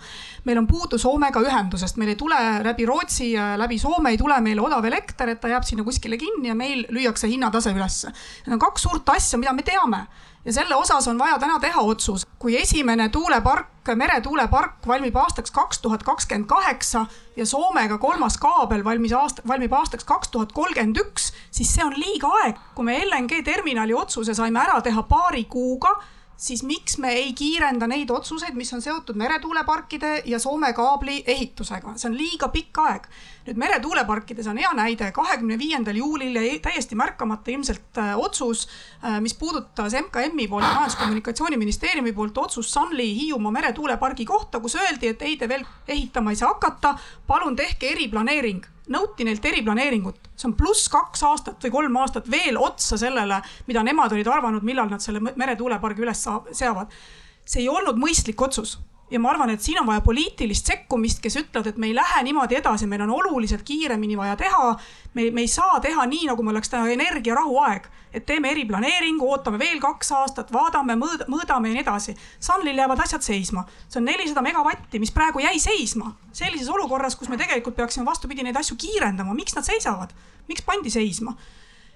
meil 0.49 0.63
on 0.63 0.71
puudu 0.71 0.99
Soomega 0.99 1.45
ühendusest, 1.45 2.01
meil 2.01 2.15
ei 2.15 2.21
tule 2.21 2.41
läbi 2.65 2.89
Rootsi 2.89 3.35
läbi 3.61 3.79
Soome 3.79 4.15
ei 4.15 4.19
tule 4.19 4.41
meile 4.41 4.65
odav 4.65 4.85
elekter, 4.89 5.29
et 5.29 5.41
ta 5.45 5.53
jääb 5.53 5.69
sinna 5.69 5.85
kuskile 5.85 6.17
kinni 6.17 6.49
ja 6.49 6.57
meil 6.57 6.87
lüüakse 6.89 7.29
hinnatase 7.29 7.77
ülesse. 7.77 8.15
Need 8.47 8.57
on 8.57 8.65
kaks 8.65 8.89
suurt 8.89 9.13
asja, 9.13 9.39
mida 9.39 9.53
me 9.53 9.67
teame 9.67 10.07
ja 10.45 10.53
selle 10.53 10.75
osas 10.75 11.09
on 11.09 11.19
vaja 11.19 11.39
täna 11.39 11.59
teha 11.61 11.81
otsus, 11.81 12.27
kui 12.39 12.57
esimene 12.61 13.09
tuulepark, 13.09 13.69
meretuulepark 13.95 14.87
valmib 14.87 15.17
aastaks 15.17 15.51
kaks 15.51 15.79
tuhat 15.79 16.03
kakskümmend 16.03 16.47
kaheksa 16.49 17.07
ja 17.37 17.47
Soomega 17.47 17.99
kolmas 17.99 18.39
kaabel 18.39 18.85
valmis 18.85 19.13
aasta, 19.13 19.43
valmib 19.49 19.73
aastaks 19.73 20.05
kaks 20.05 20.29
tuhat 20.29 20.53
kolmkümmend 20.53 21.01
üks, 21.03 21.33
siis 21.51 21.75
see 21.75 21.85
on 21.85 21.97
liiga 21.97 22.31
aeg. 22.43 22.57
kui 22.75 22.85
me 22.85 22.99
LNG 23.05 23.43
terminali 23.45 23.95
otsuse 23.95 24.35
saime 24.35 24.61
ära 24.63 24.81
teha 24.81 25.03
paari 25.03 25.45
kuuga, 25.45 25.97
siis 26.41 26.63
miks 26.65 26.97
me 26.99 27.13
ei 27.13 27.33
kiirenda 27.37 27.87
neid 27.91 28.11
otsuseid, 28.11 28.57
mis 28.57 28.73
on 28.73 28.81
seotud 28.83 29.19
meretuuleparkide 29.21 30.23
ja 30.25 30.39
Soome 30.41 30.73
kaabli 30.73 31.21
ehitusega, 31.27 31.93
see 32.01 32.09
on 32.09 32.17
liiga 32.17 32.49
pikk 32.55 32.81
aeg. 32.85 33.11
nüüd 33.47 33.61
meretuuleparkides 33.61 34.49
on 34.53 34.61
hea 34.61 34.71
näide, 34.77 35.11
kahekümne 35.17 35.59
viiendal 35.59 35.97
juulil 35.97 36.37
jäi 36.37 36.59
täiesti 36.65 36.97
märkamata 36.97 37.51
ilmselt 37.51 37.99
äh, 37.99 38.13
otsus, 38.19 38.67
äh, 39.05 39.21
mis 39.21 39.35
puudutas 39.35 39.97
MKM-i 40.01 40.49
poolt, 40.49 40.69
Majandus-Kommunikatsiooniministeeriumi 40.75 42.13
poolt 42.17 42.39
otsus 42.39 42.73
Sunly 42.73 43.09
Hiiumaa 43.15 43.53
meretuulepargi 43.61 44.25
kohta, 44.25 44.61
kus 44.61 44.77
öeldi, 44.81 45.13
et 45.13 45.23
ei, 45.23 45.37
te 45.37 45.49
veel 45.49 45.65
ehitama 45.89 46.33
ei 46.33 46.41
saa 46.41 46.55
hakata, 46.55 46.97
palun 47.27 47.57
tehke 47.57 47.93
eriplaneering 47.93 48.65
nõuti 48.91 49.25
neilt 49.27 49.45
eriplaneeringut, 49.47 50.31
see 50.35 50.51
on 50.51 50.57
pluss 50.59 50.91
kaks 50.93 51.25
aastat 51.29 51.65
või 51.65 51.75
kolm 51.79 51.97
aastat 52.03 52.31
veel 52.31 52.59
otsa 52.61 52.99
sellele, 53.01 53.41
mida 53.69 53.85
nemad 53.87 54.13
olid 54.17 54.29
arvanud, 54.29 54.67
millal 54.67 54.91
nad 54.91 55.03
selle 55.05 55.23
meretuulepargi 55.23 56.07
üles 56.07 56.27
seavad. 56.53 56.93
see 57.45 57.63
ei 57.63 57.69
olnud 57.69 57.99
mõistlik 57.99 58.41
otsus 58.43 58.79
ja 59.11 59.19
ma 59.21 59.31
arvan, 59.33 59.51
et 59.51 59.63
siin 59.63 59.81
on 59.81 59.89
vaja 59.89 60.03
poliitilist 60.07 60.67
sekkumist, 60.71 61.21
kes 61.23 61.37
ütlevad, 61.41 61.73
et 61.73 61.79
me 61.79 61.91
ei 61.91 61.95
lähe 61.95 62.23
niimoodi 62.27 62.59
edasi, 62.61 62.87
meil 62.87 63.03
on 63.07 63.15
oluliselt 63.19 63.65
kiiremini 63.67 64.19
vaja 64.19 64.37
teha. 64.37 64.77
me, 65.15 65.31
me 65.31 65.41
ei 65.41 65.49
saa 65.49 65.81
teha 65.81 66.07
nii, 66.07 66.27
nagu 66.31 66.43
me 66.43 66.55
oleks 66.55 66.71
täna 66.71 66.91
energiarahu 66.91 67.59
aeg, 67.67 67.89
et 68.13 68.27
teeme 68.27 68.51
eriplaneeringu, 68.51 69.29
ootame 69.31 69.59
veel 69.61 69.79
kaks 69.83 70.13
aastat, 70.19 70.53
vaatame, 70.53 70.97
mõõda, 70.99 71.29
mõõdame 71.31 71.71
ja 71.71 71.79
nii 71.79 71.85
edasi. 71.85 72.17
Sunlil 72.43 72.79
jäävad 72.79 73.05
asjad 73.05 73.25
seisma, 73.27 73.65
see 73.89 74.01
on 74.03 74.09
nelisada 74.11 74.43
megavatti, 74.45 75.01
mis 75.03 75.15
praegu 75.15 75.43
jäi 75.45 75.59
seisma 75.63 76.15
sellises 76.33 76.69
olukorras, 76.71 77.17
kus 77.19 77.31
me 77.31 77.39
tegelikult 77.41 77.77
peaksime 77.79 78.07
vastupidi 78.07 78.45
neid 78.47 78.59
asju 78.59 78.77
kiirendama, 78.81 79.35
miks 79.35 79.57
nad 79.57 79.67
seisavad, 79.67 80.15
miks 80.49 80.67
pandi 80.67 80.93
seisma 80.93 81.37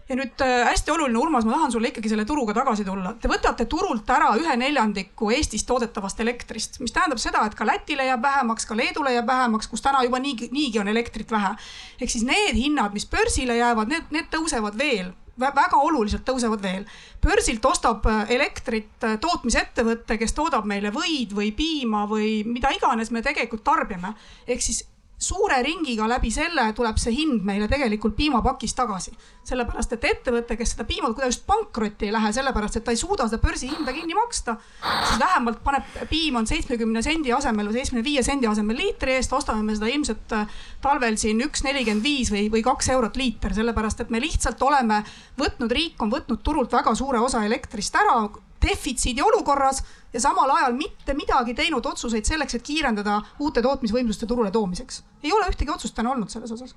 ja 0.08 0.16
nüüd 0.18 0.42
äh, 0.44 0.66
hästi 0.68 0.92
oluline, 0.92 1.18
Urmas, 1.18 1.46
ma 1.48 1.54
tahan 1.56 1.72
sulle 1.72 1.88
ikkagi 1.88 2.10
selle 2.12 2.26
turuga 2.28 2.54
tagasi 2.56 2.84
tulla. 2.84 3.14
Te 3.20 3.28
võtate 3.30 3.66
turult 3.70 4.10
ära 4.12 4.34
ühe 4.36 4.56
neljandiku 4.60 5.30
Eestis 5.32 5.64
toodetavast 5.68 6.20
elektrist, 6.20 6.78
mis 6.84 6.92
tähendab 6.92 7.22
seda, 7.22 7.44
et 7.48 7.56
ka 7.56 7.66
Lätile 7.68 8.08
jääb 8.10 8.22
vähemaks, 8.24 8.68
ka 8.68 8.76
Leedule 8.76 9.14
jääb 9.16 9.28
vähemaks, 9.28 9.70
kus 9.72 9.84
täna 9.84 10.04
juba 10.04 10.20
niigi, 10.20 10.50
niigi 10.52 10.82
on 10.82 10.92
elektrit 10.92 11.32
vähe. 11.32 11.54
ehk 12.00 12.10
siis 12.10 12.24
need 12.28 12.56
hinnad, 12.58 12.92
mis 12.92 13.08
börsile 13.08 13.56
jäävad, 13.56 13.88
need, 13.88 14.10
need 14.12 14.28
tõusevad 14.32 14.76
veel 14.78 15.14
väga 15.41 15.80
oluliselt 15.82 16.24
tõusevad 16.26 16.62
veel. 16.62 16.85
börsilt 17.22 17.64
ostab 17.64 18.07
äh, 18.07 18.30
elektrit 18.30 19.05
äh, 19.05 19.18
tootmisettevõte, 19.20 20.18
kes 20.18 20.32
toodab 20.32 20.64
meile 20.64 20.93
võid 20.95 21.35
või 21.35 21.53
piima 21.53 22.07
või 22.07 22.45
mida 22.45 22.70
iganes 22.70 23.11
me 23.11 23.22
tegelikult 23.22 23.64
tarbime. 23.64 24.14
ehk 24.47 24.62
siis 24.62 24.85
suure 25.18 25.62
ringiga 25.62 26.08
läbi 26.08 26.30
selle 26.34 26.66
tuleb 26.76 26.98
see 27.00 27.14
hind 27.14 27.44
meile 27.46 27.68
tegelikult 27.70 28.16
piimapakis 28.16 28.74
tagasi. 28.74 29.12
sellepärast, 29.44 29.92
et 29.92 30.04
ettevõte, 30.08 30.56
kes 30.56 30.70
seda 30.72 30.86
piima, 30.88 31.10
kui 31.12 31.20
ta 31.20 31.28
just 31.28 31.42
pankrotti 31.46 32.06
ei 32.08 32.12
lähe, 32.14 32.30
sellepärast 32.32 32.78
et 32.78 32.84
ta 32.84 32.94
ei 32.94 32.96
suuda 32.96 33.26
seda 33.28 33.42
börsihinda 33.42 33.92
kinni 33.92 34.16
maksta, 34.16 34.54
siis 34.80 35.20
vähemalt 35.20 35.60
paneb, 35.64 35.90
piim 36.08 36.38
on 36.40 36.48
seitsmekümne 36.48 37.02
sendi 37.04 37.32
asemel 37.32 37.68
või 37.68 37.76
seitsmekümne 37.76 38.08
viie 38.08 38.22
sendi 38.24 38.48
asemel 38.48 38.80
liitri 38.80 39.18
eest, 39.18 39.36
ostame 39.36 39.62
me 39.66 39.76
seda 39.76 39.90
ilmselt 39.92 40.32
äh, 40.32 40.56
talvel 40.80 41.18
siin 41.20 41.44
üks 41.44 41.60
nelikümmend 41.66 42.04
viis 42.08 42.32
või, 42.32 42.46
või 42.52 42.64
kaks 42.64 42.88
eurot 42.96 43.20
liiter, 43.20 43.52
sellepärast 43.52 44.00
et 44.00 44.14
me 44.14 44.22
lihtsalt 44.24 44.64
oleme 44.64 45.02
võtnud, 45.36 45.76
riik 45.76 46.00
on 46.00 46.12
võtnud 46.14 46.40
turult 46.40 46.72
väga 46.72 46.96
suure 46.96 47.20
osa 47.20 47.44
elektrist 47.44 48.00
ära 48.00 48.16
defitsiidi 48.64 49.22
olukorras 49.22 49.84
ja 50.12 50.20
samal 50.20 50.50
ajal 50.50 50.72
mitte 50.72 51.14
midagi 51.14 51.54
teinud 51.54 51.86
otsuseid 51.86 52.24
selleks, 52.24 52.54
et 52.54 52.62
kiirendada 52.62 53.20
uute 53.38 53.62
tootmisvõimsuste 53.62 54.26
turule 54.26 54.50
toomiseks. 54.50 55.04
ei 55.22 55.32
ole 55.32 55.48
ühtegi 55.50 55.70
otsust 55.70 55.94
täna 55.94 56.10
olnud 56.10 56.28
selles 56.30 56.52
osas. 56.52 56.76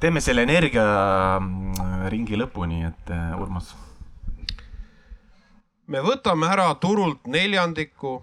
teeme 0.00 0.20
selle 0.20 0.42
energiaringi 0.42 2.36
lõpuni, 2.36 2.86
et 2.88 3.10
äh, 3.10 3.40
Urmas. 3.40 3.76
me 5.86 5.98
võtame 6.00 6.46
ära 6.52 6.74
turult 6.74 7.26
neljandiku 7.26 8.22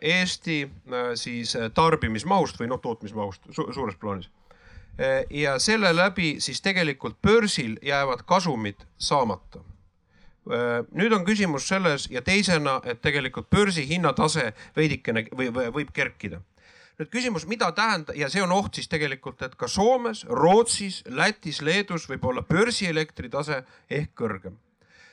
Eesti 0.00 0.62
äh, 0.64 0.70
siis 1.14 1.56
tarbimismahust 1.74 2.60
või 2.60 2.68
noh, 2.68 2.80
tootmismahust 2.80 3.42
su 3.50 3.72
suures 3.72 3.96
plaanis 3.96 4.30
ja 5.30 5.54
selle 5.58 5.96
läbi 5.96 6.40
siis 6.44 6.60
tegelikult 6.60 7.22
börsil 7.22 7.78
jäävad 7.82 8.22
kasumid 8.28 8.82
saamata 8.98 9.62
nüüd 10.50 11.12
on 11.16 11.24
küsimus 11.26 11.68
selles 11.68 12.08
ja 12.10 12.22
teisena, 12.26 12.80
et 12.84 13.02
tegelikult 13.02 13.50
börsi 13.50 13.86
hinnatase 13.88 14.50
veidikene 14.76 15.26
või, 15.32 15.50
või 15.54 15.68
võib 15.80 15.92
kerkida. 15.94 16.40
nüüd 17.00 17.10
küsimus, 17.12 17.46
mida 17.46 17.70
tähendab 17.72 18.16
ja 18.16 18.28
see 18.28 18.42
on 18.42 18.52
oht 18.52 18.74
siis 18.74 18.88
tegelikult, 18.88 19.42
et 19.42 19.54
ka 19.56 19.68
Soomes, 19.68 20.24
Rootsis, 20.28 21.02
Lätis, 21.06 21.62
Leedus 21.62 22.08
võib 22.10 22.24
olla 22.24 22.42
börsielektri 22.42 23.30
tase 23.32 23.62
ehk 23.90 24.12
kõrgem 24.14 24.58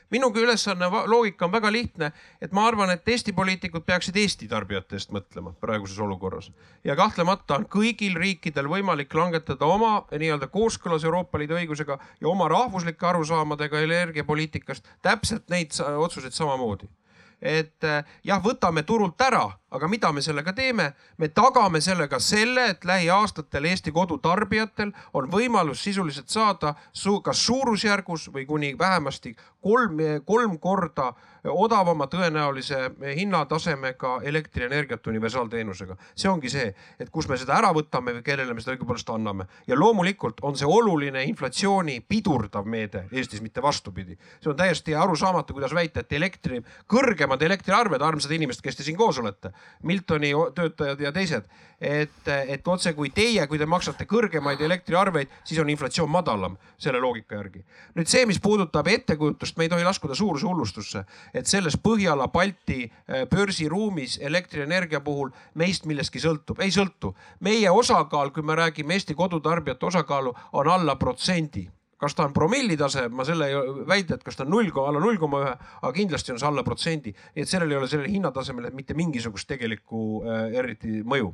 minugi 0.09 0.41
ülesanne, 0.43 0.89
loogika 1.05 1.45
on 1.45 1.51
väga 1.51 1.71
lihtne, 1.71 2.11
et 2.41 2.51
ma 2.51 2.67
arvan, 2.67 2.91
et 2.93 3.07
Eesti 3.07 3.33
poliitikud 3.33 3.85
peaksid 3.85 4.15
Eesti 4.17 4.47
tarbijate 4.47 4.95
eest 4.97 5.11
mõtlema 5.15 5.53
praeguses 5.61 5.99
olukorras. 5.99 6.51
ja 6.83 6.95
kahtlemata 6.95 7.55
on 7.55 7.65
kõigil 7.65 8.15
riikidel 8.17 8.67
võimalik 8.67 9.13
langetada 9.13 9.65
oma 9.65 10.05
nii-öelda 10.11 10.47
kooskõlas 10.47 11.03
Euroopa 11.03 11.37
Liidu 11.39 11.57
õigusega 11.59 11.99
ja 12.21 12.27
oma 12.27 12.47
rahvuslike 12.47 13.05
arusaamadega 13.05 13.79
energiapoliitikast 13.79 14.87
täpselt 15.01 15.49
neid 15.49 15.71
otsuseid 15.97 16.33
samamoodi 16.33 16.87
et 17.41 17.85
jah, 18.25 18.41
võtame 18.43 18.83
turult 18.83 19.21
ära, 19.21 19.45
aga 19.71 19.87
mida 19.87 20.11
me 20.13 20.21
sellega 20.21 20.53
teeme? 20.53 20.93
me 21.17 21.27
tagame 21.27 21.81
sellega 21.81 22.19
selle, 22.19 22.69
et 22.71 22.85
lähiaastatel 22.85 23.65
Eesti 23.65 23.91
kodutarbijatel 23.91 24.93
on 25.13 25.29
võimalus 25.31 25.83
sisuliselt 25.83 26.29
saada 26.29 26.73
su 26.93 27.19
kas 27.21 27.45
suurusjärgus 27.45 28.29
või 28.33 28.45
kuni 28.45 28.75
vähemasti 28.79 29.35
kolm, 29.61 29.99
kolm 30.25 30.59
korda 30.59 31.11
odavama 31.47 32.07
tõenäolise 32.11 32.79
hinnatasemega 33.15 34.17
elektrienergiat 34.23 35.07
universaalteenusega. 35.07 35.95
see 36.15 36.29
ongi 36.29 36.49
see, 36.49 36.73
et 36.99 37.09
kus 37.09 37.27
me 37.29 37.37
seda 37.37 37.55
ära 37.57 37.71
võtame 37.75 38.13
või 38.17 38.23
kellele 38.23 38.53
me 38.53 38.63
seda 38.63 38.75
õigupoolest 38.75 39.09
anname. 39.13 39.47
ja 39.67 39.75
loomulikult 39.79 40.41
on 40.41 40.57
see 40.57 40.67
oluline 40.67 41.23
inflatsiooni 41.23 41.99
pidurdav 42.07 42.65
meede 42.65 43.05
Eestis, 43.11 43.41
mitte 43.41 43.61
vastupidi. 43.61 44.17
see 44.41 44.51
on 44.51 44.57
täiesti 44.57 44.95
arusaamatu, 44.95 45.53
kuidas 45.53 45.73
väita, 45.73 45.99
et 45.99 46.13
elektri, 46.13 46.61
kõrgemad 46.87 47.41
elektriarved, 47.41 48.01
armsad 48.01 48.31
inimesed, 48.31 48.61
kes 48.61 48.75
te 48.75 48.83
siin 48.83 48.97
koos 48.97 49.19
olete, 49.19 49.51
Miltoni 49.83 50.31
töötajad 50.55 51.01
ja 51.01 51.11
teised, 51.11 51.45
et, 51.81 52.27
et 52.47 52.67
otse 52.67 52.93
kui 52.97 53.09
teie, 53.13 53.45
kui 53.47 53.59
te 53.61 53.65
maksate 53.69 54.07
kõrgemaid 54.09 54.61
elektriarveid, 54.65 55.29
siis 55.45 55.61
on 55.61 55.69
inflatsioon 55.69 56.09
madalam 56.09 56.57
selle 56.77 56.99
loogika 56.99 57.37
järgi. 57.37 57.63
nüüd 57.95 58.09
see, 58.09 58.25
mis 58.25 58.39
puudutab 58.41 58.87
ettekujutust, 58.87 59.57
me 59.57 59.67
ei 59.67 59.69
tohi 59.69 59.85
laskuda 59.85 60.15
suuruse 60.15 60.47
hullustusse 60.47 61.05
et 61.33 61.47
selles 61.47 61.77
Põhjala-Balti 61.83 62.79
äh, 62.83 63.25
börsiruumis 63.29 64.19
elektrienergia 64.21 65.01
puhul 65.01 65.31
meist 65.53 65.85
millestki 65.85 66.21
sõltub, 66.23 66.61
ei 66.61 66.73
sõltu. 66.73 67.13
meie 67.39 67.69
osakaal, 67.69 68.31
kui 68.31 68.43
me 68.43 68.55
räägime 68.55 68.97
Eesti 68.97 69.15
kodutarbijate 69.15 69.85
osakaalu, 69.85 70.35
on 70.53 70.67
alla 70.67 70.95
protsendi 70.95 71.67
kas 71.97 72.15
ta 72.15 72.27
on 72.27 72.33
promilli 72.33 72.77
tase, 72.77 73.07
ma 73.09 73.25
selle 73.25 73.49
ei 73.51 73.75
väida, 73.89 74.17
et 74.17 74.23
kas 74.25 74.37
ta 74.37 74.45
on 74.45 74.53
null, 74.53 74.71
alla 74.83 75.01
null 75.01 75.17
koma 75.21 75.41
ühe, 75.43 75.53
aga 75.81 75.93
kindlasti 75.95 76.33
on 76.33 76.41
see 76.41 76.49
alla 76.49 76.63
protsendi. 76.63 77.13
nii 77.35 77.45
et 77.45 77.49
sellel 77.49 77.71
ei 77.71 77.79
ole 77.81 77.89
sellele 77.89 78.11
hinnatasemele 78.13 78.71
mitte 78.77 78.97
mingisugust 78.97 79.49
tegelikku 79.49 80.03
äh, 80.25 80.59
eriti 80.59 81.01
mõju 81.03 81.33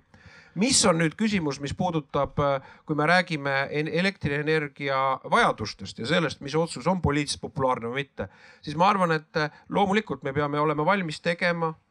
mis 0.60 0.78
on 0.86 1.00
nüüd 1.02 1.16
küsimus, 1.18 1.58
mis 1.64 1.74
puudutab, 1.74 2.38
kui 2.86 2.96
me 2.96 3.08
räägime 3.10 3.56
elektrienergia 3.74 5.00
vajadustest 5.32 6.04
ja 6.04 6.06
sellest, 6.06 6.44
mis 6.46 6.54
otsus 6.56 6.86
on 6.88 7.02
poliitiliselt 7.02 7.42
populaarne 7.42 7.90
või 7.90 8.04
mitte, 8.04 8.28
siis 8.62 8.78
ma 8.78 8.92
arvan, 8.94 9.16
et 9.18 9.42
loomulikult 9.74 10.22
me 10.22 10.34
peame 10.34 10.62
olema 10.62 10.86
valmis 10.86 11.18
tegema 11.26 11.74
Äh, 11.74 11.83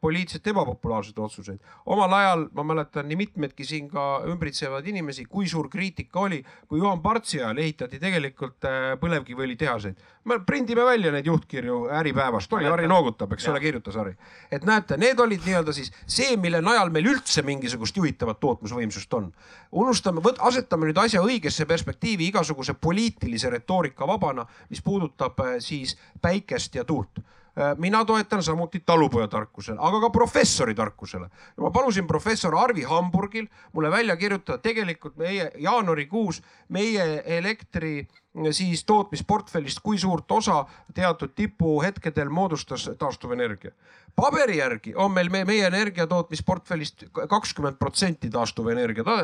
poliitiliselt 0.00 0.46
ebapopulaarseid 0.46 1.18
otsuseid. 1.18 1.60
omal 1.86 2.12
ajal 2.12 2.48
ma 2.52 2.62
mäletan 2.62 3.06
nii 3.08 3.16
mitmeidki 3.16 3.64
siin 3.64 3.86
ka 3.88 4.20
ümbritsevaid 4.28 4.86
inimesi, 4.86 5.24
kui 5.24 5.48
suur 5.48 5.70
kriitika 5.72 6.20
oli, 6.20 6.42
kui 6.68 6.78
Juhan 6.78 7.00
Partsi 7.02 7.40
ajal 7.40 7.58
ehitati 7.58 7.98
tegelikult 7.98 8.64
äh, 8.68 8.92
põlevkiviõlitehaseid. 9.00 9.96
me 10.24 10.38
prindime 10.46 10.84
välja 10.84 11.12
neid 11.12 11.26
juhtkirju 11.26 11.78
Äripäevast, 12.00 12.52
oli 12.52 12.68
Harri 12.68 12.88
noogutab, 12.88 13.32
eks 13.32 13.48
ole, 13.48 13.60
kirjutas 13.60 13.96
Harri. 13.96 14.16
et 14.50 14.64
näete, 14.68 14.96
need 14.96 15.20
olid 15.20 15.40
nii-öelda 15.46 15.72
siis 15.72 15.92
see, 16.06 16.36
mille 16.36 16.60
najal 16.60 16.92
meil 16.92 17.08
üldse 17.14 17.42
mingisugust 17.42 17.96
juhitavat 17.96 18.40
tootmisvõimsust 18.40 19.14
on. 19.14 19.32
unustame, 19.72 20.20
võt-, 20.20 20.44
asetame 20.44 20.90
nüüd 20.90 21.00
asja 21.00 21.24
õigesse 21.24 21.64
perspektiivi 21.66 22.28
igasuguse 22.28 22.74
poliitilise 22.74 23.50
retoorika 23.50 24.06
vabana, 24.06 24.44
mis 24.68 24.84
puudutab 24.84 25.40
äh, 25.40 25.56
siis 25.64 25.96
päikest 26.20 26.74
ja 26.74 26.84
tuult 26.84 27.24
Äh, 27.47 27.47
mina 27.78 28.04
toetan 28.04 28.42
samuti 28.42 28.80
talupojatarkusele, 28.86 29.78
aga 29.80 30.00
ka 30.00 30.10
professori 30.10 30.74
tarkusele. 30.74 31.28
ma 31.56 31.70
palusin 31.70 32.06
professor 32.06 32.54
Arvi 32.54 32.82
Hamburgil 32.82 33.48
mulle 33.72 33.90
välja 33.90 34.16
kirjutada 34.16 34.58
tegelikult 34.58 35.16
meie 35.16 35.50
jaanuarikuus 35.58 36.42
meie 36.68 37.22
elektri 37.26 38.08
siis 38.50 38.84
tootmisportfellist, 38.84 39.80
kui 39.82 39.98
suurt 39.98 40.30
osa 40.32 40.64
teatud 40.94 41.32
tipuhetkedel 41.34 42.28
moodustas 42.28 42.90
taastuvenergia. 42.98 43.70
paberi 44.16 44.56
järgi 44.58 44.92
on 44.96 45.12
meil 45.12 45.28
meie, 45.30 45.44
meie 45.44 45.66
energiatootmisportfellist 45.66 47.04
kakskümmend 47.28 47.76
protsenti 47.78 48.30
taastuvenergia 48.30 49.04
ta, 49.04 49.16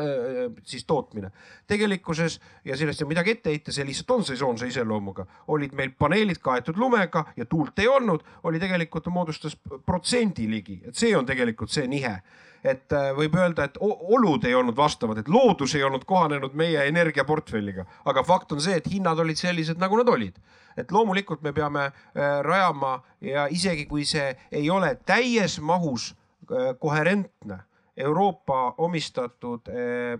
siis 0.63 0.85
tootmine. 0.85 1.31
tegelikkuses 1.67 2.39
ja 2.65 2.77
sellest 2.77 3.01
ei 3.01 3.05
ole 3.05 3.09
midagi 3.09 3.31
ette 3.31 3.49
heita, 3.49 3.71
see 3.71 3.85
lihtsalt 3.85 4.11
on 4.11 4.25
sesoonse 4.25 4.67
iseloomuga, 4.67 5.25
olid 5.47 5.73
meil 5.73 5.91
paneelid 5.99 6.39
kaetud 6.39 6.77
lumega 6.77 7.25
ja 7.35 7.45
tuult 7.45 7.79
ei 7.79 7.87
olnud, 7.87 8.23
oli 8.43 8.59
tegelikult 8.59 9.07
moodustas 9.07 9.57
protsendi 9.85 10.49
ligi, 10.49 10.81
et 10.85 10.95
see 10.95 11.15
on 11.17 11.25
tegelikult 11.25 11.71
see 11.71 11.87
nihe 11.87 12.21
et 12.65 12.95
äh, 12.95 13.11
võib 13.15 13.35
öelda, 13.37 13.67
et 13.67 13.77
olud 13.81 14.45
ei 14.45 14.55
olnud 14.57 14.77
vastavad, 14.77 15.19
et 15.21 15.29
loodus 15.31 15.75
ei 15.77 15.83
olnud 15.85 16.05
kohanenud 16.07 16.55
meie 16.57 16.87
energiaportfelliga, 16.89 17.85
aga 18.09 18.23
fakt 18.25 18.55
on 18.55 18.63
see, 18.63 18.79
et 18.79 18.89
hinnad 18.89 19.19
olid 19.21 19.39
sellised, 19.39 19.79
nagu 19.81 20.01
nad 20.01 20.09
olid. 20.09 20.41
et 20.75 20.91
loomulikult 20.91 21.41
me 21.41 21.53
peame 21.55 21.85
äh, 21.85 22.41
rajama 22.43 22.97
ja 23.21 23.45
isegi 23.47 23.85
kui 23.87 24.03
see 24.05 24.33
ei 24.51 24.69
ole 24.69 24.97
täies 25.05 25.59
mahus 25.61 26.11
äh, 26.11 26.73
koherentne 26.79 27.61
Euroopa 27.95 28.73
omistatud 28.83 29.69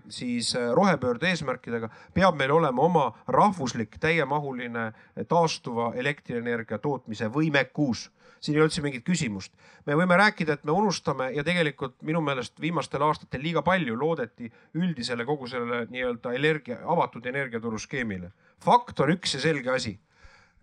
siis 0.08 0.54
rohepöörde 0.72 1.28
eesmärkidega, 1.28 1.90
peab 2.16 2.38
meil 2.40 2.54
olema 2.56 2.82
oma 2.82 3.02
rahvuslik 3.28 3.98
täiemahuline 4.00 4.86
taastuva 5.28 5.90
elektrienergia 5.92 6.78
tootmise 6.80 7.28
võimekus 7.28 8.06
siin 8.46 8.56
ei 8.56 8.62
ole 8.62 8.70
üldse 8.70 8.82
mingit 8.84 9.04
küsimust. 9.06 9.52
me 9.86 9.96
võime 9.98 10.18
rääkida, 10.18 10.56
et 10.56 10.64
me 10.64 10.74
unustame 10.74 11.30
ja 11.34 11.44
tegelikult 11.44 11.96
minu 12.06 12.20
meelest 12.24 12.60
viimastel 12.62 13.02
aastatel 13.02 13.42
liiga 13.42 13.62
palju 13.66 13.96
loodeti 13.98 14.50
üldisele 14.74 15.26
kogu 15.26 15.48
sellele 15.50 15.86
nii-öelda 15.90 16.34
energia, 16.38 16.78
avatud 16.84 17.26
energiaturu 17.26 17.78
skeemile. 17.78 18.30
fakt 18.62 19.00
on 19.00 19.12
üks 19.16 19.34
ja 19.34 19.40
selge 19.40 19.70
asi. 19.74 19.98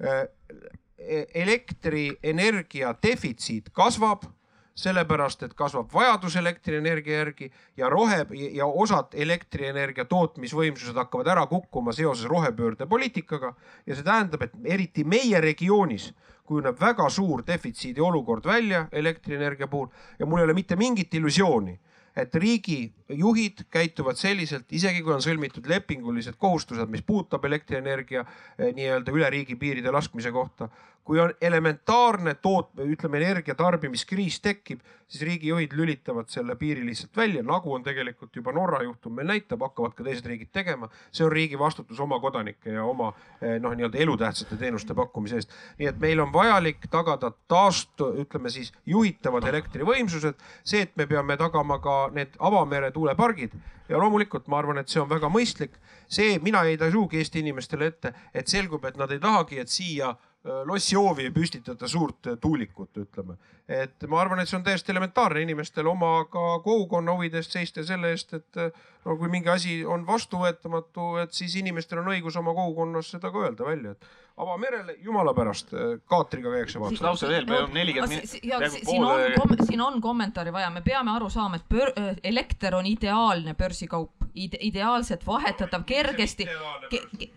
Äh, 0.04 0.26
elektrienergia 1.36 2.94
defitsiit 3.04 3.70
kasvab 3.76 4.24
sellepärast, 4.76 5.44
et 5.44 5.54
kasvab 5.54 5.92
vajadus 5.94 6.36
elektrienergia 6.36 7.18
järgi 7.18 7.52
ja 7.78 7.90
rohe 7.90 8.26
ja 8.32 8.66
osad 8.66 9.14
elektrienergia 9.14 10.06
tootmisvõimsused 10.10 10.98
hakkavad 10.98 11.30
ära 11.36 11.46
kukkuma 11.48 11.94
seoses 11.94 12.26
rohepöördepoliitikaga. 12.30 13.54
ja 13.86 13.96
see 13.96 14.04
tähendab, 14.04 14.42
et 14.42 14.54
eriti 14.66 15.04
meie 15.04 15.42
regioonis 15.42 16.14
kujuneb 16.44 16.80
väga 16.80 17.10
suur 17.10 17.44
defitsiidi 17.48 18.02
olukord 18.02 18.46
välja 18.46 18.88
elektrienergia 18.92 19.68
puhul 19.68 19.88
ja 20.20 20.26
mul 20.26 20.40
ei 20.40 20.44
ole 20.44 20.54
mitte 20.54 20.76
mingit 20.76 21.14
illusiooni, 21.14 21.80
et 22.16 22.36
riigijuhid 22.36 23.66
käituvad 23.74 24.18
selliselt, 24.20 24.66
isegi 24.72 25.02
kui 25.02 25.14
on 25.14 25.22
sõlmitud 25.22 25.66
lepingulised 25.70 26.36
kohustused, 26.38 26.90
mis 26.90 27.02
puudutab 27.02 27.46
elektrienergia 27.46 28.26
eh, 28.26 28.74
nii-öelda 28.74 29.14
üle 29.16 29.30
riigipiiride 29.34 29.92
laskmise 29.92 30.32
kohta 30.32 30.70
kui 31.04 31.20
on 31.20 31.34
elementaarne 31.42 32.36
toot-, 32.40 32.80
ütleme 32.80 33.20
energia 33.20 33.56
tarbimiskriis 33.56 34.40
tekib, 34.42 34.80
siis 35.08 35.26
riigijuhid 35.28 35.76
lülitavad 35.76 36.30
selle 36.32 36.56
piiri 36.56 36.86
lihtsalt 36.86 37.18
välja, 37.18 37.44
nagu 37.44 37.74
on 37.74 37.84
tegelikult 37.84 38.36
juba 38.36 38.54
Norra 38.56 38.80
juhtum 38.84 39.14
meil 39.18 39.28
näitab, 39.28 39.62
hakkavad 39.68 39.94
ka 39.98 40.04
teised 40.04 40.26
riigid 40.26 40.52
tegema. 40.52 40.90
see 41.12 41.26
on 41.26 41.32
riigi 41.32 41.60
vastutus 41.60 42.00
oma 42.00 42.20
kodanike 42.20 42.72
ja 42.74 42.86
oma 42.86 43.12
eh, 43.42 43.60
noh, 43.60 43.76
nii-öelda 43.76 43.98
elutähtsate 43.98 44.58
teenuste 44.58 44.94
pakkumise 44.94 45.36
eest. 45.36 45.54
nii 45.78 45.92
et 45.92 46.00
meil 46.00 46.20
on 46.20 46.34
vajalik 46.34 46.88
tagada 46.90 47.32
taastu-, 47.48 48.14
ütleme 48.24 48.50
siis 48.50 48.74
juhitavad 48.86 49.48
elektrivõimsused, 49.48 50.40
see, 50.64 50.82
et 50.82 50.96
me 50.98 51.08
peame 51.08 51.38
tagama 51.38 51.80
ka 51.80 52.10
need 52.14 52.40
avamere 52.40 52.92
tuulepargid 52.92 53.54
ja 53.90 54.00
loomulikult 54.00 54.48
ma 54.48 54.58
arvan, 54.58 54.80
et 54.80 54.90
see 54.90 55.02
on 55.02 55.10
väga 55.10 55.30
mõistlik. 55.30 55.78
see, 56.08 56.40
mina 56.40 56.62
ei 56.64 56.74
heida 56.74 56.92
sugugi 56.92 57.18
Eesti 57.18 57.40
inimestele 57.40 57.86
ette, 57.86 58.14
et 58.34 58.48
selgub, 58.48 58.86
et 58.86 58.98
nad 58.98 59.12
ei 59.12 59.20
tahagi, 59.20 59.60
et 59.60 59.70
siia 59.70 60.16
lossihoovi 60.44 61.24
ei 61.24 61.32
püstitata 61.32 61.88
suurt 61.88 62.28
äh, 62.28 62.38
tuulikut, 62.42 62.98
ütleme. 62.98 63.38
et 63.68 64.04
ma 64.12 64.20
arvan, 64.20 64.42
et 64.44 64.50
see 64.50 64.58
on 64.58 64.64
täiesti 64.64 64.92
elementaarne 64.92 65.42
inimestel 65.46 65.88
oma 65.88 66.26
ka 66.32 66.58
kogukonna 66.66 67.14
huvide 67.16 67.40
eest 67.40 67.56
seista 67.56 67.80
ja 67.80 67.88
selle 67.94 68.12
eest, 68.12 68.34
et 68.36 68.60
äh, 68.60 68.74
no 69.06 69.16
kui 69.20 69.32
mingi 69.32 69.50
asi 69.50 69.78
on 69.86 70.04
vastuvõetamatu, 70.08 71.14
et 71.24 71.32
siis 71.34 71.56
inimestel 71.62 72.02
on 72.02 72.12
õigus 72.12 72.36
oma 72.40 72.52
kogukonnas 72.58 73.14
seda 73.16 73.32
ka 73.32 73.46
öelda 73.46 73.70
välja, 73.70 73.96
et 73.96 74.10
avamerele 74.44 74.98
jumala 75.06 75.32
pärast 75.38 75.72
kaatriga 76.10 76.52
käiakse 76.52 76.82
vaatamas. 76.82 77.06
lause 77.06 77.30
veel, 77.30 77.46
meil 77.48 77.68
on 77.68 77.78
nelikümmend 77.78 78.16
minutit. 78.18 78.88
siin 78.90 79.06
on 79.06 79.58
siin 79.68 79.82
on 79.82 80.02
kommentaari 80.02 80.54
vaja, 80.54 80.72
me 80.74 80.82
peame 80.82 81.14
aru 81.14 81.30
saama, 81.30 81.62
et 81.62 81.70
pöör, 81.70 81.94
elekter 82.24 82.76
on 82.76 82.90
ideaalne 82.90 83.54
börsikaup 83.56 84.28
ide,, 84.34 84.58
ideaalselt 84.60 85.24
vahetatav 85.28 85.86
kergesti 85.88 86.50
ke, 86.90 87.00
ke, 87.20 87.30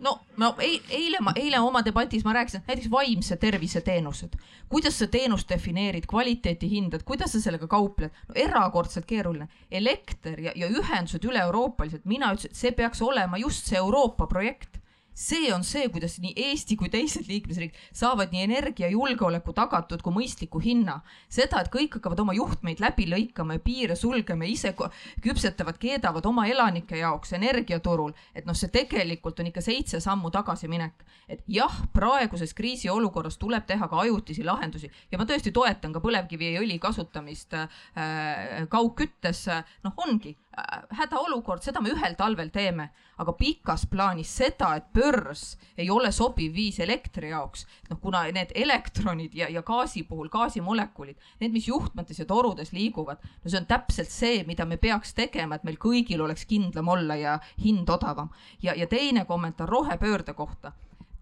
no, 0.00 0.20
no 0.36 0.54
eile 0.60 1.20
ma, 1.20 1.34
eile 1.36 1.60
oma 1.60 1.82
debatis 1.84 2.24
ma 2.24 2.34
rääkisin, 2.36 2.64
näiteks 2.66 2.90
vaimse 2.90 3.36
tervise 3.36 3.80
teenused. 3.80 4.36
kuidas 4.68 4.98
sa 4.98 5.06
teenust 5.06 5.48
defineerid, 5.48 6.06
kvaliteeti 6.10 6.70
hindad, 6.70 7.04
kuidas 7.04 7.32
sa 7.32 7.40
sellega 7.40 7.66
kaupled 7.66 8.10
no,? 8.10 8.34
erakordselt 8.34 9.06
keeruline. 9.06 9.48
elekter 9.70 10.40
ja, 10.40 10.52
ja 10.56 10.68
ühendused 10.68 11.24
üle-euroopaliselt, 11.24 12.04
mina 12.04 12.32
ütlesin, 12.34 12.50
et 12.50 12.62
see 12.64 12.72
peaks 12.72 13.02
olema 13.02 13.38
just 13.38 13.66
see 13.66 13.78
Euroopa 13.78 14.26
projekt 14.26 14.79
see 15.20 15.52
on 15.52 15.64
see, 15.66 15.88
kuidas 15.92 16.16
nii 16.22 16.32
Eesti 16.48 16.76
kui 16.80 16.88
teised 16.92 17.28
liikmesriigid 17.28 17.76
saavad 17.96 18.32
nii 18.32 18.46
energiajulgeoleku 18.46 19.52
tagatud 19.56 20.00
kui 20.04 20.14
mõistliku 20.16 20.62
hinna. 20.64 21.00
seda, 21.28 21.60
et 21.60 21.70
kõik 21.72 21.98
hakkavad 21.98 22.22
oma 22.24 22.34
juhtmeid 22.36 22.80
läbi 22.80 23.06
lõikama 23.10 23.58
ja 23.58 23.64
piire 23.64 23.96
sulgema 23.96 24.48
ise 24.48 24.72
küpsetavad, 25.22 25.78
keedavad 25.78 26.26
oma 26.26 26.46
elanike 26.48 27.02
jaoks 27.02 27.34
energiaturul, 27.36 28.14
et 28.34 28.48
noh, 28.48 28.56
see 28.56 28.72
tegelikult 28.72 29.40
on 29.40 29.50
ikka 29.52 29.60
seitse 29.64 30.00
sammu 30.00 30.30
tagasiminek. 30.30 31.04
et 31.28 31.44
jah, 31.46 31.82
praeguses 31.92 32.54
kriisiolukorras 32.54 33.38
tuleb 33.38 33.66
teha 33.66 33.88
ka 33.88 34.00
ajutisi 34.00 34.44
lahendusi 34.44 34.90
ja 35.12 35.18
ma 35.18 35.28
tõesti 35.28 35.52
toetan 35.52 35.92
ka 35.92 36.00
põlevkivi 36.00 36.54
ja 36.54 36.64
õli 36.64 36.78
kasutamist 36.78 37.54
äh, 37.54 37.68
kaugküttes. 38.68 39.46
noh, 39.84 39.92
ongi 39.96 40.36
Äh, 40.49 40.49
hädaolukord, 40.98 41.62
seda 41.62 41.80
me 41.80 41.92
ühel 41.92 42.16
talvel 42.18 42.50
teeme, 42.50 42.88
aga 43.22 43.32
pikas 43.38 43.84
plaanis 43.90 44.32
seda, 44.40 44.72
et 44.76 44.88
börs 44.94 45.54
ei 45.78 45.90
ole 45.90 46.10
sobiv 46.12 46.52
viis 46.54 46.80
elektri 46.82 47.30
jaoks, 47.30 47.66
noh, 47.90 48.00
kuna 48.02 48.24
need 48.34 48.52
elektronid 48.58 49.34
ja, 49.36 49.48
ja 49.48 49.62
gaasi 49.62 50.02
puhul 50.08 50.28
gaasimolekulid, 50.32 51.16
need, 51.40 51.54
mis 51.54 51.68
juhtmetes 51.70 52.18
ja 52.18 52.26
torudes 52.26 52.74
liiguvad, 52.74 53.22
no 53.22 53.50
see 53.50 53.60
on 53.60 53.70
täpselt 53.70 54.10
see, 54.10 54.42
mida 54.48 54.66
me 54.66 54.76
peaks 54.76 55.14
tegema, 55.14 55.56
et 55.56 55.66
meil 55.68 55.78
kõigil 55.80 56.24
oleks 56.26 56.46
kindlam 56.50 56.90
olla 56.90 57.16
ja 57.20 57.38
hind 57.62 57.88
odavam. 57.88 58.30
ja, 58.62 58.74
ja 58.74 58.86
teine 58.86 59.24
kommentaar 59.24 59.68
rohepöörde 59.68 60.34
kohta 60.34 60.72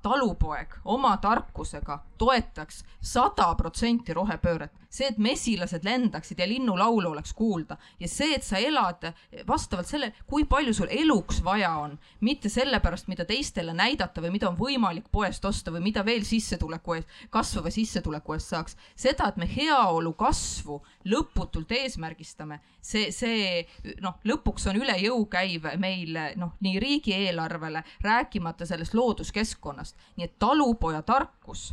talupoeg 0.03 0.79
oma 0.85 1.17
tarkusega 1.17 1.99
toetaks 2.19 2.83
sada 3.01 3.53
protsenti 3.59 4.15
rohepööret, 4.15 4.73
see, 4.91 5.09
et 5.09 5.19
mesilased 5.23 5.85
lendaksid 5.87 6.39
ja 6.41 6.47
linnulaulu 6.49 7.13
oleks 7.13 7.33
kuulda 7.37 7.77
ja 8.01 8.09
see, 8.09 8.35
et 8.35 8.45
sa 8.45 8.59
elad 8.59 9.05
vastavalt 9.49 9.89
sellele, 9.89 10.15
kui 10.27 10.45
palju 10.49 10.75
sul 10.75 10.91
eluks 10.91 11.43
vaja 11.45 11.75
on, 11.79 11.97
mitte 12.21 12.51
sellepärast, 12.53 13.09
mida 13.09 13.27
teistele 13.29 13.75
näidata 13.77 14.23
või 14.25 14.33
mida 14.35 14.49
on 14.51 14.59
võimalik 14.59 15.11
poest 15.13 15.45
osta 15.45 15.73
või 15.75 15.85
mida 15.89 16.05
veel 16.05 16.25
sissetuleku 16.27 16.99
eest, 16.99 17.17
kasvava 17.31 17.71
sissetuleku 17.73 18.37
eest 18.37 18.55
saaks. 18.55 18.77
seda, 18.97 19.29
et 19.29 19.37
me 19.37 19.49
heaolu 19.49 20.13
kasvu 20.19 20.81
lõputult 21.09 21.73
eesmärgistame, 21.79 22.61
see, 22.81 23.11
see 23.13 23.67
noh, 24.03 24.19
lõpuks 24.25 24.69
on 24.71 24.81
üle 24.81 24.97
jõu 25.03 25.27
käiv 25.31 25.69
meil 25.79 26.19
noh, 26.37 26.57
nii 26.61 26.79
riigieelarvele, 26.83 27.85
rääkimata 28.05 28.67
sellest 28.67 28.95
looduskeskkonnast, 28.95 29.97
nii 30.17 30.29
et 30.29 30.39
talupoja 30.39 31.03
tarkus 31.03 31.71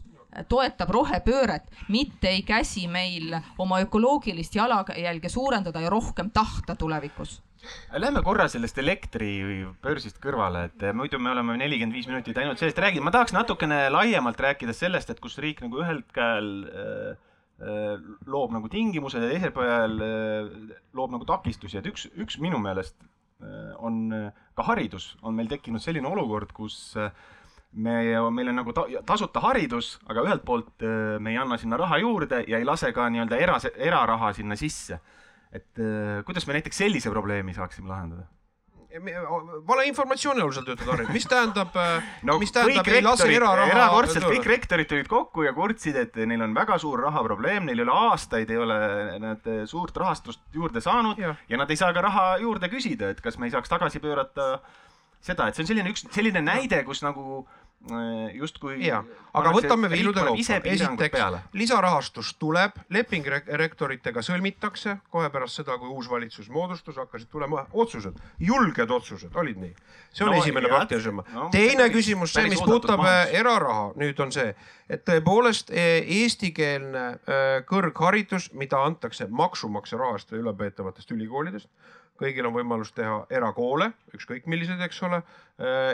toetab 0.50 0.92
rohepööret, 0.94 1.68
mitte 1.90 2.30
ei 2.34 2.44
käsi 2.48 2.88
meil 2.92 3.36
oma 3.58 3.80
ökoloogilist 3.86 4.56
jalajälge 4.56 5.30
suurendada 5.30 5.82
ja 5.84 5.90
rohkem 5.90 6.32
tahta 6.34 6.76
tulevikus. 6.76 7.42
Lähme 7.98 8.22
korra 8.22 8.46
sellest 8.52 8.78
elektribörsist 8.78 10.20
kõrvale, 10.22 10.68
et 10.68 10.84
muidu 10.94 11.18
me 11.18 11.32
oleme 11.32 11.56
nelikümmend 11.58 11.98
viis 11.98 12.06
minutit 12.10 12.38
ainult 12.38 12.62
sellest 12.62 12.78
rääkinud. 12.78 13.06
ma 13.08 13.14
tahaks 13.16 13.34
natukene 13.34 13.88
laiemalt 13.90 14.40
rääkida 14.40 14.74
sellest, 14.74 15.10
et 15.10 15.22
kus 15.24 15.40
riik 15.42 15.64
nagu 15.66 15.82
ühelt 15.82 16.12
käel 16.14 16.52
äh, 16.70 17.18
loob 18.28 18.54
nagu 18.54 18.70
tingimused 18.70 19.24
ja 19.24 19.32
teisel 19.32 19.54
käel 19.56 19.98
äh, 20.06 20.78
loob 20.94 21.16
nagu 21.16 21.26
takistusi, 21.26 21.80
et 21.80 21.90
üks, 21.90 22.06
üks 22.14 22.38
minu 22.44 22.60
meelest 22.62 23.00
äh, 23.42 23.74
on 23.80 24.12
ka 24.56 24.68
haridus, 24.70 25.16
on 25.22 25.34
meil 25.38 25.50
tekkinud 25.50 25.82
selline 25.82 26.12
olukord, 26.12 26.54
kus 26.54 26.78
äh, 27.00 27.10
me, 27.76 27.96
meil 28.32 28.52
on 28.52 28.62
nagu 28.62 28.74
ta, 28.76 28.86
tasuta 29.08 29.42
haridus, 29.44 29.96
aga 30.10 30.24
ühelt 30.26 30.46
poolt 30.48 30.86
äh, 30.86 31.18
me 31.20 31.34
ei 31.34 31.42
anna 31.42 31.58
sinna 31.62 31.80
raha 31.80 32.00
juurde 32.02 32.44
ja 32.48 32.62
ei 32.62 32.68
lase 32.68 32.92
ka 32.96 33.10
nii-öelda 33.12 33.40
era, 33.42 33.60
eraraha 33.76 34.32
sinna 34.38 34.56
sisse. 34.60 35.00
et 35.56 35.80
äh, 35.80 36.24
kuidas 36.28 36.48
me 36.48 36.56
näiteks 36.58 36.78
sellise 36.84 37.12
probleemi 37.12 37.54
saaksime 37.54 37.92
lahendada? 37.92 38.28
valeinformatsiooni 39.68 40.40
alusel 40.40 40.64
töötada 40.64 40.94
haridus, 40.94 41.12
mis 41.12 41.26
tähendab 41.28 41.74
äh, 41.76 42.06
no,, 42.24 42.38
mis 42.40 42.54
tähendab, 42.56 42.88
ei 42.88 43.02
lase 43.04 43.28
eraraha. 43.28 43.68
erakordselt 43.74 44.24
kõik 44.30 44.48
rektorid 44.48 44.88
tulid 44.88 45.10
kokku 45.12 45.44
ja 45.44 45.52
kurtsid, 45.54 46.00
et 46.00 46.16
neil 46.24 46.46
on 46.46 46.56
väga 46.56 46.78
suur 46.80 47.04
rahaprobleem, 47.04 47.68
neil 47.68 47.84
ei 47.84 47.84
ole 47.84 47.98
aastaid, 48.06 48.56
ei 48.56 48.62
ole 48.64 48.80
nad 49.20 49.52
suurt 49.68 50.00
rahastust 50.00 50.48
juurde 50.56 50.80
saanud 50.80 51.20
ja. 51.20 51.36
ja 51.52 51.60
nad 51.60 51.76
ei 51.76 51.82
saa 51.82 51.92
ka 51.92 52.08
raha 52.08 52.26
juurde 52.40 52.72
küsida, 52.72 53.12
et 53.12 53.20
kas 53.26 53.36
me 53.36 53.50
ei 53.50 53.56
saaks 53.58 53.76
tagasi 53.76 54.00
pöörata 54.00 54.62
seda, 55.20 55.50
et 55.50 55.60
see 55.60 55.66
on 55.66 55.74
selline 55.74 55.92
üks 55.92 56.08
selline 56.16 56.46
näide, 56.46 56.80
kus 56.88 57.04
nagu 57.04 57.42
äh, 57.44 57.65
justkui. 58.34 58.80
ja, 58.86 59.04
aga 59.34 59.52
võtame 59.54 59.90
viilude 59.92 60.24
kaupa. 60.24 60.40
esiteks 60.72 61.52
lisarahastus 61.54 62.34
tuleb, 62.42 62.78
leping 62.90 63.28
re- 63.28 63.44
rektoritega 63.62 64.24
sõlmitakse 64.26 64.98
kohe 65.14 65.30
pärast 65.30 65.62
seda, 65.62 65.78
kui 65.78 65.90
uus 65.94 66.10
valitsus 66.10 66.50
moodustus, 66.50 66.98
hakkasid 66.98 67.30
tulema 67.30 67.66
otsused, 67.74 68.18
julged 68.40 68.92
otsused, 68.92 69.36
olid 69.36 69.62
nii? 69.62 69.74
see 70.16 70.26
on 70.26 70.32
No 70.32 70.40
esimene 70.42 70.70
jah, 70.70 70.78
praktiline 70.78 71.04
summa 71.04 71.26
no 71.34 71.50
teine 71.54 71.90
küsimus, 71.94 72.34
see, 72.34 72.48
mis 72.50 72.64
puudutab 72.64 73.04
äh, 73.06 73.36
eraraha, 73.42 73.92
nüüd 74.00 74.20
on 74.24 74.32
see, 74.34 74.56
et 74.90 75.06
tõepoolest 75.06 75.74
eh, 75.74 76.02
eestikeelne 76.22 77.06
äh, 77.06 77.44
kõrgharidus, 77.70 78.50
mida 78.54 78.82
antakse 78.86 79.28
maksumaksja 79.30 80.00
rahast 80.02 80.34
ja 80.34 80.42
ülepeetavatest 80.42 81.12
ülikoolidest, 81.12 81.70
kõigil 82.20 82.48
on 82.48 82.56
võimalus 82.56 82.94
teha 82.96 83.26
erakoole, 83.34 83.92
ükskõik 84.16 84.48
millised, 84.52 84.80
eks 84.82 85.02
ole, 85.08 85.22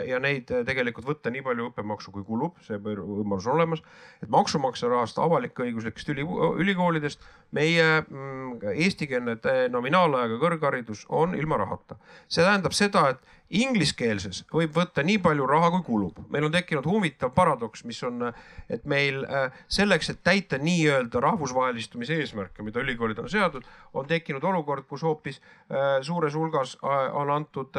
ja 0.08 0.18
neid 0.22 0.50
eh, 0.50 0.64
tegelikult 0.66 1.06
võtta 1.06 1.30
nii 1.30 1.42
palju 1.46 1.68
õppemaksu, 1.70 2.10
kui 2.14 2.24
kulub, 2.26 2.56
see 2.66 2.80
võimalus 2.82 3.46
on 3.46 3.54
olemas. 3.54 3.82
et 4.22 4.30
maksumaksja 4.30 4.90
rahast 4.90 5.18
avalik-õiguslikest 5.22 6.10
üli, 6.14 6.24
ülikoolidest 6.64 7.22
meie 7.54 7.86
mm, 8.00 8.72
eestikeelne 8.74 9.36
te- 9.42 9.68
nominaalajaga 9.70 10.40
kõrgharidus 10.42 11.04
on 11.08 11.36
ilma 11.38 11.60
rahata. 11.62 11.98
see 12.28 12.42
tähendab 12.42 12.74
seda, 12.74 13.08
et 13.10 13.22
ingliskeelses 13.52 14.42
võib 14.52 14.72
võtta 14.76 15.04
nii 15.04 15.18
palju 15.22 15.46
raha, 15.48 15.70
kui 15.74 15.84
kulub. 15.86 16.18
meil 16.32 16.46
on 16.48 16.52
tekkinud 16.54 16.86
huvitav 16.88 17.34
paradoks, 17.36 17.84
mis 17.84 18.02
on, 18.08 18.32
et 18.68 18.84
meil 18.88 19.22
äh, 19.24 19.64
selleks, 19.68 20.10
et 20.10 20.22
täita 20.24 20.58
nii-öelda 20.58 21.20
rahvusvahelistumise 21.20 22.16
eesmärke, 22.22 22.62
mida 22.62 22.80
ülikoolid 22.80 23.18
on 23.18 23.30
seadnud, 23.30 23.66
on 23.94 24.08
tekkinud 24.08 24.44
olukord, 24.44 24.86
kus 24.88 25.04
hoopis 25.06 25.40
äh, 25.40 26.00
suures 26.02 26.34
hulgas 26.34 26.76
äh, 26.82 27.08
on 27.16 27.30
antud 27.30 27.76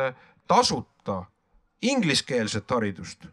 tasuta 0.48 1.24
ingliskeelset 1.82 2.72
haridust 2.72 3.28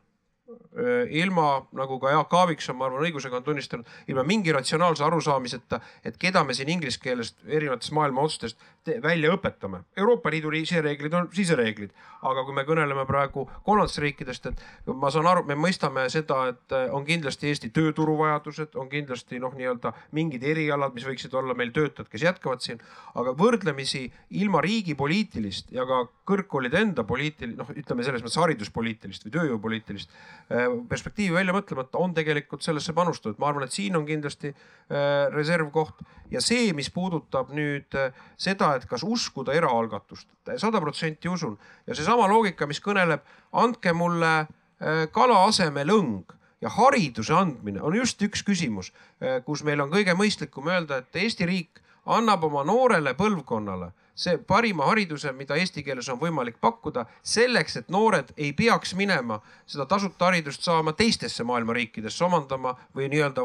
ilma, 1.11 1.47
nagu 1.77 1.99
ka 2.01 2.13
Jaak 2.15 2.35
Aaviksoo, 2.35 2.75
ma 2.79 2.87
arvan, 2.87 3.05
õigusega 3.09 3.41
on 3.41 3.47
tunnistanud, 3.47 3.89
ilma 4.09 4.25
mingi 4.27 4.53
ratsionaalse 4.55 5.05
arusaamiseta, 5.05 5.81
et 6.07 6.19
keda 6.21 6.45
me 6.47 6.55
siin 6.57 6.71
inglise 6.73 7.01
keelest 7.03 7.39
erinevatest 7.47 7.93
maailma 7.97 8.23
otstest 8.23 8.59
te- 8.85 9.01
välja 9.03 9.33
õpetame. 9.35 9.83
Euroopa 9.97 10.31
Liidu 10.31 10.53
sisereeglid 10.55 11.15
on 11.15 11.29
sisereeglid, 11.35 11.93
aga 12.27 12.45
kui 12.45 12.55
me 12.57 12.65
kõneleme 12.69 13.05
praegu 13.09 13.47
kolmandatest 13.67 14.03
riikidest, 14.05 14.47
et 14.51 14.63
ma 14.87 15.11
saan 15.13 15.29
aru, 15.31 15.45
me 15.49 15.57
mõistame 15.59 16.07
seda, 16.13 16.41
et 16.53 16.77
äh, 16.77 16.89
on 16.95 17.05
kindlasti 17.09 17.51
Eesti 17.51 17.71
tööturu 17.75 18.17
vajadused, 18.21 18.77
on 18.81 18.91
kindlasti 18.93 19.41
noh, 19.43 19.55
nii-öelda 19.57 19.93
mingid 20.17 20.45
erialad, 20.47 20.95
mis 20.95 21.07
võiksid 21.09 21.35
olla 21.37 21.57
meil 21.59 21.73
töötajad, 21.77 22.11
kes 22.13 22.27
jätkavad 22.27 22.65
siin, 22.65 22.81
aga 23.19 23.35
võrdlemisi 23.39 24.07
ilma 24.43 24.63
riigi 24.65 24.95
poliitilist 24.99 25.73
ja 25.75 25.87
ka 25.89 26.05
kõrgkoolide 26.31 26.83
enda 26.85 27.05
poliitil-, 27.09 27.57
noh, 27.59 27.71
ütleme 27.75 28.07
selles 28.07 28.25
mõttes 28.25 28.41
hariduspoliitilist 28.41 29.27
või 29.27 29.37
tööjõupoliitilist 29.39 30.13
äh, 30.13 30.50
perspektiivi 30.89 31.35
välja 31.35 31.55
mõtlemata 31.55 31.99
on 32.03 32.15
tegelikult 32.15 32.65
sellesse 32.67 32.93
panustatud, 32.97 33.39
ma 33.39 33.51
arvan, 33.51 33.67
et 33.67 33.75
siin 33.75 33.95
on 33.97 34.07
kindlasti 34.07 34.51
äh, 34.51 35.29
reservkoht. 35.31 36.03
Ja 36.31 36.43
see, 36.43 36.73
mis 36.75 36.91
puudutab 36.95 37.53
nüüd 37.55 37.95
äh, 37.99 38.17
seda, 38.39 38.73
et 38.79 38.87
kas 38.91 39.05
uskuda 39.07 39.55
eraalgatust, 39.55 40.29
sada 40.59 40.83
protsenti 40.83 41.31
usun. 41.31 41.57
Ja 41.87 41.95
seesama 41.95 42.27
loogika, 42.31 42.67
mis 42.71 42.83
kõneleb, 42.83 43.23
andke 43.63 43.95
mulle 43.95 44.35
äh, 44.41 45.07
kala 45.15 45.45
asemel 45.47 45.95
õng 45.95 46.35
ja 46.61 46.73
hariduse 46.75 47.35
andmine 47.37 47.81
on 47.87 47.95
just 47.97 48.21
üks 48.21 48.43
küsimus, 48.45 48.91
kus 49.47 49.63
meil 49.65 49.81
on 49.81 49.89
kõige 49.89 50.13
mõistlikum 50.13 50.67
öelda, 50.69 50.99
et 51.01 51.17
Eesti 51.17 51.47
riik 51.49 51.81
annab 52.05 52.45
oma 52.45 52.67
noorele 52.69 53.15
põlvkonnale 53.17 53.95
see 54.15 54.39
parima 54.39 54.87
hariduse, 54.91 55.33
mida 55.33 55.57
eesti 55.57 55.83
keeles 55.85 56.09
on 56.13 56.19
võimalik 56.21 56.59
pakkuda, 56.61 57.07
selleks 57.23 57.77
et 57.81 57.89
noored 57.93 58.33
ei 58.37 58.53
peaks 58.57 58.95
minema 58.99 59.41
seda 59.67 59.87
tasuta 59.89 60.29
haridust 60.29 60.63
saama 60.67 60.93
teistesse 60.97 61.45
maailma 61.45 61.75
riikidesse 61.77 62.25
omandama 62.25 62.75
või 62.97 63.09
nii-öelda 63.13 63.45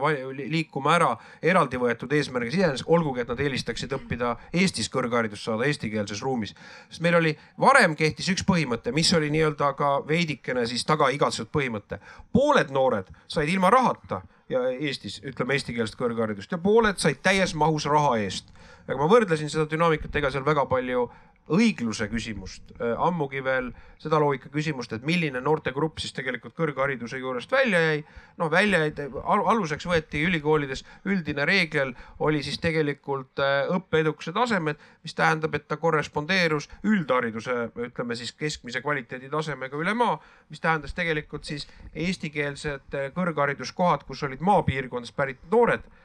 liikuma 0.51 0.95
ära 0.97 1.11
eraldi 1.41 1.80
võetud 1.80 2.11
eesmärgis 2.18 2.57
iseenesest, 2.57 2.88
olgugi 2.88 3.24
et 3.24 3.32
nad 3.32 3.39
eelistaksid 3.45 3.95
õppida 3.95 4.36
Eestis 4.53 4.89
kõrgharidust 4.91 5.45
saada 5.45 5.66
eestikeelses 5.70 6.22
ruumis. 6.24 6.55
sest 6.89 7.01
meil 7.01 7.16
oli, 7.16 7.36
varem 7.59 7.95
kehtis 7.95 8.30
üks 8.34 8.45
põhimõte, 8.47 8.91
mis 8.91 9.13
oli 9.13 9.30
nii-öelda 9.32 9.74
ka 9.78 9.97
veidikene 10.07 10.68
siis 10.68 10.86
taga 10.86 11.09
igatsetud 11.09 11.51
põhimõte. 11.51 11.99
pooled 12.34 12.72
noored 12.72 13.11
said 13.28 13.49
ilma 13.49 13.70
rahata 13.70 14.22
ja 14.49 14.61
Eestis 14.70 15.22
ütleme 15.24 15.55
eestikeelset 15.55 15.97
kõrgharidust 15.99 16.51
ja 16.51 16.57
pooled 16.57 16.99
said 17.01 17.22
täies 17.24 17.55
mahus 17.55 17.86
raha 17.89 18.18
eest 18.22 18.51
aga 18.88 18.97
ma 18.99 19.09
võrdlesin 19.09 19.49
seda 19.49 19.65
dünaamikat, 19.69 20.15
ega 20.15 20.31
seal 20.33 20.45
väga 20.45 20.65
palju 20.69 21.07
õigluse 21.53 22.07
küsimust, 22.09 22.71
ammugi 22.81 23.43
veel 23.45 23.69
seda 24.01 24.17
loogika 24.21 24.49
küsimust, 24.49 24.95
et 24.95 25.03
milline 25.05 25.38
noortegrupp 25.45 25.99
siis 26.01 26.13
tegelikult 26.15 26.55
kõrghariduse 26.57 27.19
juurest 27.21 27.51
välja 27.53 27.81
jäi. 27.83 27.99
noh, 28.38 28.49
välja 28.51 28.79
jäid, 28.81 28.99
aluseks 29.23 29.86
võeti 29.86 30.23
ülikoolides 30.25 30.83
üldine 31.05 31.45
reegel 31.45 31.93
oli 32.19 32.41
siis 32.43 32.57
tegelikult 32.59 33.39
äh, 33.39 33.69
õppeedukuse 33.77 34.33
tasemed, 34.33 34.81
mis 35.03 35.13
tähendab, 35.15 35.55
et 35.55 35.67
ta 35.67 35.77
korrespondeerus 35.77 36.67
üldhariduse, 36.83 37.69
ütleme 37.77 38.17
siis 38.17 38.33
keskmise 38.33 38.81
kvaliteedi 38.81 39.29
tasemega 39.29 39.77
üle 39.77 39.93
maa, 39.93 40.17
mis 40.49 40.59
tähendas 40.59 40.97
tegelikult 40.97 41.45
siis 41.45 41.69
eestikeelsed 41.93 42.97
äh, 42.97 43.11
kõrghariduskohad, 43.13 44.03
kus 44.09 44.25
olid 44.25 44.41
maapiirkondadest 44.41 45.15
pärit 45.15 45.45
noored 45.51 45.86
Äh, 45.86 46.01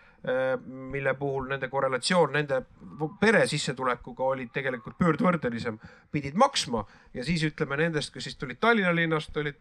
mille 0.67 1.15
puhul 1.17 1.47
nende 1.49 1.69
korrelatsioon 1.73 2.35
nende 2.37 2.59
pere 3.21 3.47
sissetulekuga 3.49 4.25
oli 4.35 4.47
tegelikult 4.53 4.99
pöördvõrdelisem, 4.99 5.79
pidid 6.13 6.37
maksma 6.37 6.85
ja 7.15 7.25
siis 7.25 7.43
ütleme 7.47 7.79
nendest, 7.81 8.13
kes 8.15 8.29
siis 8.29 8.37
tulid 8.39 8.61
Tallinna 8.61 8.93
linnast, 8.95 9.37
olid 9.37 9.59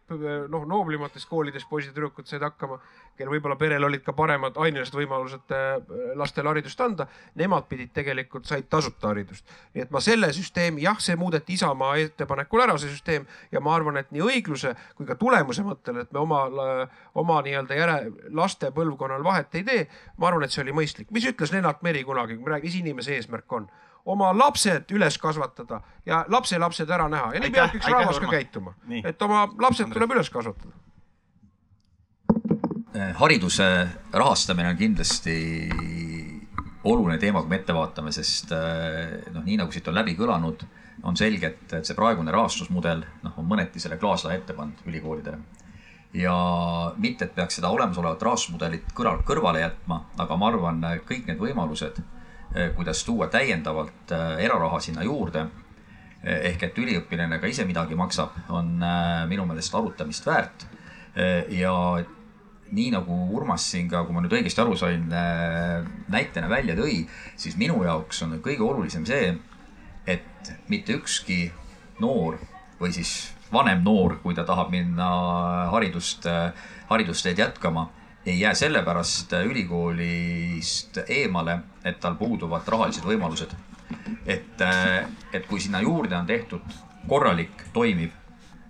noh, 0.51 0.65
nooblimatest 0.67 1.29
koolidest 1.29 1.69
poisid-tüdrukud 1.69 2.27
said 2.29 2.43
hakkama, 2.45 2.77
kel 3.17 3.31
võib-olla 3.31 3.57
perel 3.59 3.83
olid 3.87 4.03
ka 4.05 4.13
paremad 4.17 4.57
ainelised 4.61 4.95
võimalused 4.95 5.53
äh, 5.55 5.79
lastele 6.19 6.51
haridust 6.51 6.81
anda, 6.83 7.07
nemad 7.39 7.65
pidid 7.71 7.91
tegelikult, 7.95 8.45
said 8.49 8.69
tasuta 8.69 9.11
haridust. 9.13 9.47
nii 9.73 9.85
et 9.85 9.91
ma 9.95 10.01
selle 10.03 10.31
süsteemi, 10.35 10.83
jah, 10.85 10.99
see 11.01 11.17
muudeti 11.19 11.57
Isamaa 11.57 11.95
ettepanekul 12.03 12.65
ära, 12.65 12.77
see 12.77 12.91
süsteem 12.93 13.25
ja 13.51 13.63
ma 13.63 13.73
arvan, 13.75 13.97
et 14.03 14.11
nii 14.13 14.23
õigluse 14.25 14.75
kui 14.95 15.09
ka 15.09 15.17
tulemuse 15.19 15.65
mõttel, 15.65 16.03
et 16.03 16.13
me 16.13 16.21
oma, 16.21 16.43
oma 17.17 17.41
nii-öelda 17.45 17.79
järe, 17.79 17.97
laste 18.35 18.69
põlvkonnal 18.75 19.25
vahet 19.25 19.57
ei 19.57 19.65
tee, 19.65 19.87
ma 20.17 20.29
arvan, 20.29 20.45
et 20.45 20.48
see 20.53 20.63
oli 20.63 20.75
mõistlik. 20.75 21.11
mis 21.11 21.27
ütles 21.29 21.53
Lennart 21.53 21.83
Meri 21.85 22.03
kunagi, 22.03 22.37
kui 22.37 22.45
me 22.45 22.55
räägime, 22.55 22.71
mis 22.71 22.81
inimese 22.81 23.15
eesmärk 23.17 23.57
on? 23.59 23.69
oma 24.09 24.31
lapsed 24.33 24.91
üles 24.95 25.17
kasvatada 25.21 25.81
ja 26.05 26.23
lapselapsed 26.27 26.89
ära 26.89 27.09
näha 27.11 27.33
ja 27.35 27.41
nii 27.43 27.51
peab 27.53 27.75
üks 27.75 27.89
rahvas 27.91 28.19
ka 28.23 28.29
käituma 28.31 28.73
et 29.03 29.21
oma 29.21 29.45
lapsed 29.59 29.85
Andres. 29.85 29.97
tuleb 29.97 30.15
üles 30.15 30.29
kasvatada. 30.33 30.73
Eh, 32.95 33.13
hariduse 33.15 33.65
rahastamine 34.13 34.71
on 34.71 34.77
kindlasti 34.77 35.35
oluline 36.83 37.19
teema, 37.21 37.41
kui 37.43 37.51
me 37.51 37.59
ette 37.59 37.75
vaatame, 37.75 38.11
sest 38.15 38.53
eh, 38.55 39.19
noh, 39.33 39.43
nii 39.45 39.59
nagu 39.61 39.73
siit 39.73 39.87
on 39.91 39.97
läbi 39.99 40.15
kõlanud, 40.17 40.63
on 41.05 41.17
selge, 41.19 41.53
et, 41.53 41.73
et 41.77 41.87
see 41.87 41.97
praegune 41.97 42.33
rahastusmudel 42.33 43.03
noh, 43.23 43.37
on 43.37 43.47
mõneti 43.47 43.81
selle 43.83 43.99
klaaslae 44.01 44.39
ette 44.39 44.55
pannud 44.57 44.81
ülikoolidele. 44.89 45.37
Ja 46.13 46.35
mitte, 46.97 47.25
et 47.25 47.35
peaks 47.35 47.59
seda 47.59 47.69
olemasolevat 47.69 48.21
rahastusmudelit 48.25 48.93
kõrval, 48.97 49.23
kõrvale 49.27 49.61
jätma, 49.61 50.03
aga 50.17 50.37
ma 50.37 50.47
arvan, 50.49 50.85
kõik 51.07 51.27
need 51.29 51.41
võimalused, 51.41 51.99
kuidas 52.75 53.03
tuua 53.05 53.27
täiendavalt 53.29 54.13
eh, 54.15 54.45
eraraha 54.45 54.79
sinna 54.81 55.05
juurde 55.05 55.47
ehk 56.19 56.63
et 56.65 56.79
üliõpilane 56.81 57.37
ka 57.39 57.47
ise 57.47 57.63
midagi 57.63 57.95
maksab, 57.95 58.33
on 58.51 58.73
minu 59.29 59.45
meelest 59.47 59.75
arutamist 59.75 60.25
väärt. 60.27 60.65
ja 61.47 61.71
nii 62.71 62.89
nagu 62.91 63.15
Urmas 63.35 63.63
siin 63.71 63.87
ka, 63.89 64.03
kui 64.03 64.13
ma 64.13 64.21
nüüd 64.21 64.35
õigesti 64.35 64.61
aru 64.61 64.75
sain, 64.77 65.07
näitena 66.11 66.49
välja 66.51 66.75
tõi, 66.75 67.05
siis 67.39 67.55
minu 67.57 67.79
jaoks 67.83 68.21
on 68.27 68.35
kõige 68.43 68.67
olulisem 68.67 69.07
see, 69.07 69.31
et 70.07 70.53
mitte 70.67 70.97
ükski 70.99 71.53
noor 72.03 72.37
või 72.79 72.93
siis 72.95 73.31
vanem 73.53 73.81
noor, 73.83 74.19
kui 74.23 74.35
ta 74.35 74.43
tahab 74.45 74.69
minna 74.73 75.07
haridust, 75.71 76.27
haridusteed 76.89 77.39
jätkama, 77.39 77.89
ei 78.25 78.39
jää 78.39 78.53
sellepärast 78.53 79.33
ülikoolist 79.45 80.99
eemale, 81.07 81.59
et 81.83 81.99
tal 81.99 82.15
puuduvad 82.19 82.67
rahalised 82.67 83.05
võimalused 83.07 83.55
et, 84.25 84.61
et 85.33 85.47
kui 85.47 85.59
sinna 85.59 85.81
juurde 85.81 86.17
on 86.17 86.27
tehtud 86.27 86.77
korralik 87.07 87.63
toimiv 87.73 88.13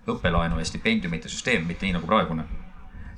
õppelaenu 0.09 0.59
ja 0.59 0.65
stipendiumite 0.65 1.29
süsteem, 1.29 1.67
mitte 1.67 1.85
nii 1.85 1.97
nagu 1.97 2.07
praegune, 2.09 2.45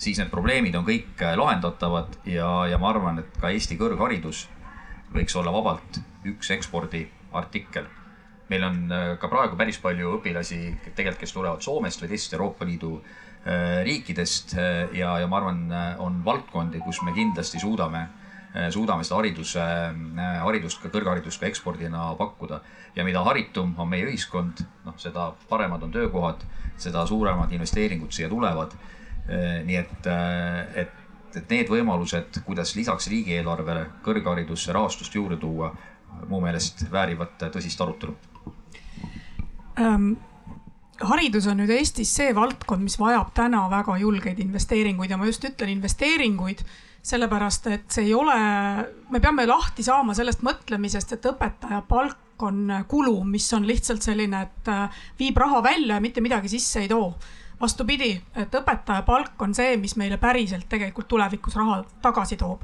siis 0.01 0.19
need 0.19 0.31
probleemid 0.33 0.75
on 0.75 0.87
kõik 0.87 1.21
lahendatavad 1.37 2.17
ja, 2.27 2.49
ja 2.71 2.79
ma 2.81 2.91
arvan, 2.91 3.21
et 3.21 3.37
ka 3.39 3.53
Eesti 3.53 3.77
kõrgharidus 3.79 4.47
võiks 5.13 5.35
olla 5.39 5.53
vabalt 5.53 6.01
üks 6.27 6.51
ekspordiartikkel. 6.57 7.87
Meil 8.51 8.63
on 8.67 8.79
äh, 8.91 9.17
ka 9.19 9.29
praegu 9.31 9.57
päris 9.59 9.79
palju 9.81 10.17
õpilasi 10.17 10.61
tegelikult, 10.91 11.21
kes 11.23 11.35
tulevad 11.35 11.63
Soomest 11.63 12.03
või 12.03 12.11
teistest 12.11 12.35
Euroopa 12.35 12.67
Liidu 12.67 12.97
äh, 12.99 13.79
riikidest 13.87 14.55
äh, 14.57 14.91
ja, 14.97 15.15
ja 15.21 15.29
ma 15.31 15.39
arvan, 15.39 15.61
on 16.03 16.19
valdkondi, 16.25 16.81
kus 16.83 17.01
me 17.07 17.15
kindlasti 17.17 17.61
suudame 17.61 18.09
suudame 18.51 19.05
seda 19.07 19.15
hariduse, 19.15 19.65
haridust 20.43 20.81
ka 20.83 20.89
kõrgharidust 20.91 21.39
ka 21.39 21.47
ekspordina 21.47 22.09
pakkuda. 22.19 22.57
ja 22.97 23.05
mida 23.07 23.21
haritum 23.23 23.69
on 23.79 23.87
meie 23.87 24.03
ühiskond, 24.03 24.59
noh, 24.83 24.97
seda 24.99 25.29
paremad 25.47 25.85
on 25.87 25.93
töökohad, 25.93 26.43
seda 26.75 27.05
suuremad 27.07 27.53
investeeringud 27.55 28.11
siia 28.11 28.27
tulevad. 28.27 28.75
nii 29.63 29.77
et, 29.79 30.09
et, 30.83 30.91
et 31.39 31.55
need 31.55 31.71
võimalused, 31.71 32.41
kuidas 32.43 32.75
lisaks 32.75 33.07
riigieelarvele 33.07 33.85
kõrgharidusse 34.03 34.75
rahastust 34.75 35.15
juurde 35.15 35.39
tuua, 35.39 35.71
mu 36.27 36.43
meelest 36.43 36.83
väärivad 36.91 37.39
tõsist 37.55 37.87
arutelu 37.87 38.17
ähm 39.81 40.11
haridus 41.07 41.47
on 41.49 41.61
nüüd 41.61 41.71
Eestis 41.73 42.11
see 42.15 42.31
valdkond, 42.35 42.83
mis 42.85 42.97
vajab 42.99 43.33
täna 43.37 43.63
väga 43.71 43.97
julgeid 44.01 44.39
investeeringuid 44.43 45.11
ja 45.11 45.19
ma 45.19 45.27
just 45.29 45.45
ütlen 45.47 45.73
investeeringuid, 45.73 46.63
sellepärast 47.01 47.69
et 47.71 47.87
see 47.93 48.09
ei 48.09 48.15
ole, 48.15 48.37
me 49.09 49.21
peame 49.23 49.47
lahti 49.49 49.83
saama 49.85 50.13
sellest 50.17 50.43
mõtlemisest, 50.45 51.15
et 51.17 51.29
õpetaja 51.31 51.81
palk 51.89 52.45
on 52.45 52.65
kulu, 52.89 53.19
mis 53.29 53.47
on 53.53 53.65
lihtsalt 53.69 54.05
selline, 54.05 54.45
et 54.47 54.69
äh, 54.71 55.03
viib 55.19 55.37
raha 55.37 55.61
välja 55.65 55.97
ja 55.97 56.03
mitte 56.03 56.21
midagi 56.25 56.49
sisse 56.49 56.85
ei 56.85 56.89
too. 56.91 57.13
vastupidi, 57.61 58.15
et 58.41 58.55
õpetaja 58.57 59.03
palk 59.05 59.41
on 59.45 59.51
see, 59.53 59.75
mis 59.77 59.93
meile 59.93 60.17
päriselt 60.17 60.65
tegelikult 60.69 61.07
tulevikus 61.07 61.55
raha 61.55 61.83
tagasi 62.01 62.37
toob 62.37 62.63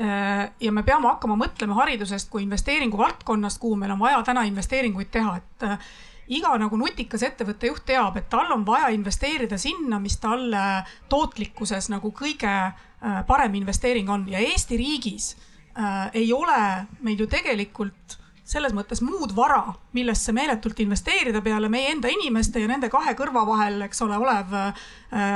äh, 0.00 0.48
ja 0.60 0.72
me 0.72 0.82
peame 0.82 1.08
hakkama 1.08 1.36
mõtlema 1.36 1.76
haridusest 1.82 2.30
kui 2.30 2.46
investeeringu 2.46 2.98
valdkonnast, 2.98 3.60
kuhu 3.60 3.76
meil 3.76 3.92
on 3.92 4.00
vaja 4.00 4.22
täna 4.24 4.46
investeeringuid 4.48 5.12
teha, 5.12 5.36
et 5.36 5.68
äh, 5.68 5.90
iga 6.30 6.52
nagu 6.60 6.78
nutikas 6.78 7.24
ettevõtte 7.26 7.70
juht 7.70 7.84
teab, 7.90 8.16
et 8.20 8.28
tal 8.30 8.52
on 8.54 8.64
vaja 8.66 8.90
investeerida 8.94 9.58
sinna, 9.58 9.98
mis 10.02 10.18
talle 10.22 10.62
tootlikkuses 11.10 11.90
nagu 11.90 12.12
kõige 12.14 12.50
äh, 12.50 13.20
parem 13.26 13.58
investeering 13.58 14.10
on. 14.10 14.28
Ja 14.30 14.38
Eesti 14.38 14.78
riigis 14.78 15.34
äh, 15.74 16.10
ei 16.14 16.32
ole 16.32 16.86
meil 17.02 17.18
ju 17.18 17.26
tegelikult 17.30 18.18
selles 18.50 18.74
mõttes 18.74 19.02
muud 19.04 19.30
vara, 19.36 19.62
millesse 19.94 20.34
meeletult 20.34 20.80
investeerida 20.82 21.42
peale 21.44 21.70
meie 21.70 21.92
enda 21.94 22.10
inimeste 22.10 22.62
ja 22.62 22.70
nende 22.70 22.90
kahe 22.90 23.14
kõrva 23.18 23.44
vahel, 23.46 23.78
eks 23.86 24.02
ole, 24.06 24.18
olev 24.18 24.56
äh, 24.58 24.90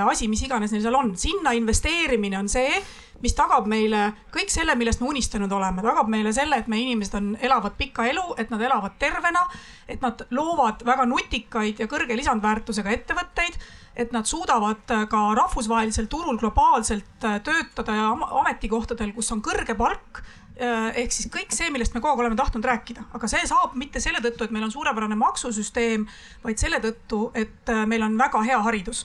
asi, 0.09 0.27
mis 0.31 0.43
iganes 0.47 0.75
neil 0.75 0.83
seal 0.83 0.99
on. 0.99 1.15
sinna 1.19 1.55
investeerimine 1.55 2.41
on 2.41 2.51
see, 2.51 2.81
mis 3.23 3.37
tagab 3.39 3.69
meile 3.71 4.09
kõik 4.35 4.51
selle, 4.51 4.75
millest 4.77 5.01
me 5.01 5.13
unistanud 5.13 5.53
oleme, 5.55 5.85
tagab 5.87 6.11
meile 6.11 6.35
selle, 6.35 6.59
et 6.59 6.69
meie 6.71 6.89
inimesed 6.89 7.15
on, 7.21 7.31
elavad 7.39 7.79
pikka 7.79 8.09
elu, 8.11 8.27
et 8.43 8.51
nad 8.51 8.67
elavad 8.67 8.99
tervena, 8.99 9.47
et 9.89 10.03
nad 10.03 10.27
loovad 10.35 10.83
väga 10.87 11.07
nutikaid 11.09 11.81
ja 11.81 11.89
kõrge 11.91 12.19
lisandväärtusega 12.19 12.99
ettevõtteid, 12.99 13.59
et 13.95 14.11
nad 14.11 14.27
suudavad 14.27 14.91
ka 15.07 15.27
rahvusvahelisel 15.39 16.11
turul 16.11 16.41
globaalselt 16.43 17.29
äh, 17.31 17.39
töötada 17.47 17.95
ja 17.95 18.11
ametikohtadel, 18.43 19.15
kus 19.15 19.31
on 19.31 19.45
kõrge 19.45 19.79
palk 19.79 20.19
äh, 20.19 20.41
ehk 20.57 21.13
siis 21.13 21.27
kõik 21.35 21.51
see, 21.55 21.71
millest 21.75 21.95
me 21.97 22.01
kogu 22.01 22.15
aeg 22.15 22.21
oleme 22.25 22.37
tahtnud 22.39 22.65
rääkida, 22.65 23.09
aga 23.17 23.31
see 23.31 23.43
saab 23.51 23.73
mitte 23.79 24.01
selle 24.03 24.21
tõttu, 24.23 24.47
et 24.47 24.53
meil 24.55 24.67
on 24.69 24.75
suurepärane 24.75 25.17
maksusüsteem, 25.19 26.05
vaid 26.45 26.61
selle 26.63 26.79
tõttu, 26.85 27.25
et 27.35 27.73
äh, 27.73 27.83
meil 27.91 28.07
on 28.07 28.19
väga 28.19 28.43
hea 28.47 28.61
haridus 28.63 29.05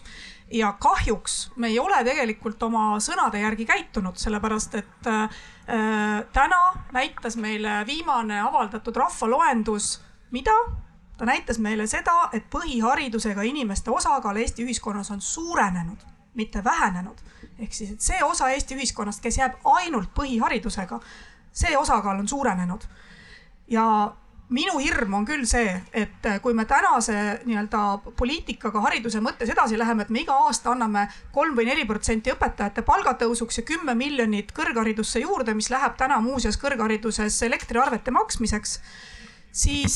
ja 0.51 0.73
kahjuks 0.81 1.51
me 1.55 1.67
ei 1.67 1.79
ole 1.79 2.03
tegelikult 2.05 2.61
oma 2.63 2.91
sõnade 3.03 3.41
järgi 3.41 3.65
käitunud, 3.69 4.17
sellepärast 4.17 4.77
et 4.81 5.09
äh, 5.09 5.41
täna 6.33 6.61
näitas 6.93 7.37
meile 7.37 7.81
viimane 7.87 8.41
avaldatud 8.41 8.95
rahvaloendus, 8.97 9.97
mida? 10.31 10.55
ta 11.19 11.25
näitas 11.27 11.57
meile 11.59 11.83
seda, 11.87 12.29
et 12.31 12.45
põhiharidusega 12.47 13.43
inimeste 13.43 13.91
osakaal 13.91 14.37
Eesti 14.39 14.63
ühiskonnas 14.63 15.09
on 15.11 15.19
suurenenud, 15.21 16.05
mitte 16.33 16.63
vähenenud. 16.63 17.17
ehk 17.59 17.73
siis, 17.73 17.91
et 17.91 18.01
see 18.01 18.23
osa 18.23 18.47
Eesti 18.49 18.77
ühiskonnast, 18.77 19.19
kes 19.21 19.37
jääb 19.37 19.57
ainult 19.67 20.13
põhiharidusega, 20.15 21.01
see 21.51 21.77
osakaal 21.77 22.19
on 22.19 22.27
suurenenud. 22.27 22.87
ja 23.67 23.85
minu 24.49 24.79
hirm 24.81 25.13
on 25.13 25.25
küll 25.25 25.45
see, 25.45 25.75
et 25.93 26.25
kui 26.41 26.55
me 26.57 26.65
tänase 26.65 27.15
nii-öelda 27.45 28.13
poliitikaga 28.17 28.81
hariduse 28.87 29.21
mõttes 29.21 29.51
edasi 29.53 29.77
läheme, 29.77 30.07
et 30.07 30.09
me 30.09 30.23
iga 30.23 30.37
aasta 30.47 30.71
anname 30.73 31.05
kolm 31.35 31.53
või 31.57 31.67
neli 31.69 31.85
protsenti 31.85 32.33
õpetajate 32.33 32.81
palgatõusuks 32.87 33.61
ja 33.61 33.65
kümme 33.67 33.93
miljonit 33.95 34.51
kõrgharidusse 34.57 35.21
juurde, 35.21 35.53
mis 35.53 35.69
läheb 35.69 35.97
täna 36.01 36.17
muuseas 36.25 36.57
kõrghariduses 36.57 37.37
elektriarvete 37.45 38.11
maksmiseks 38.11 38.79
siis, 39.51 39.95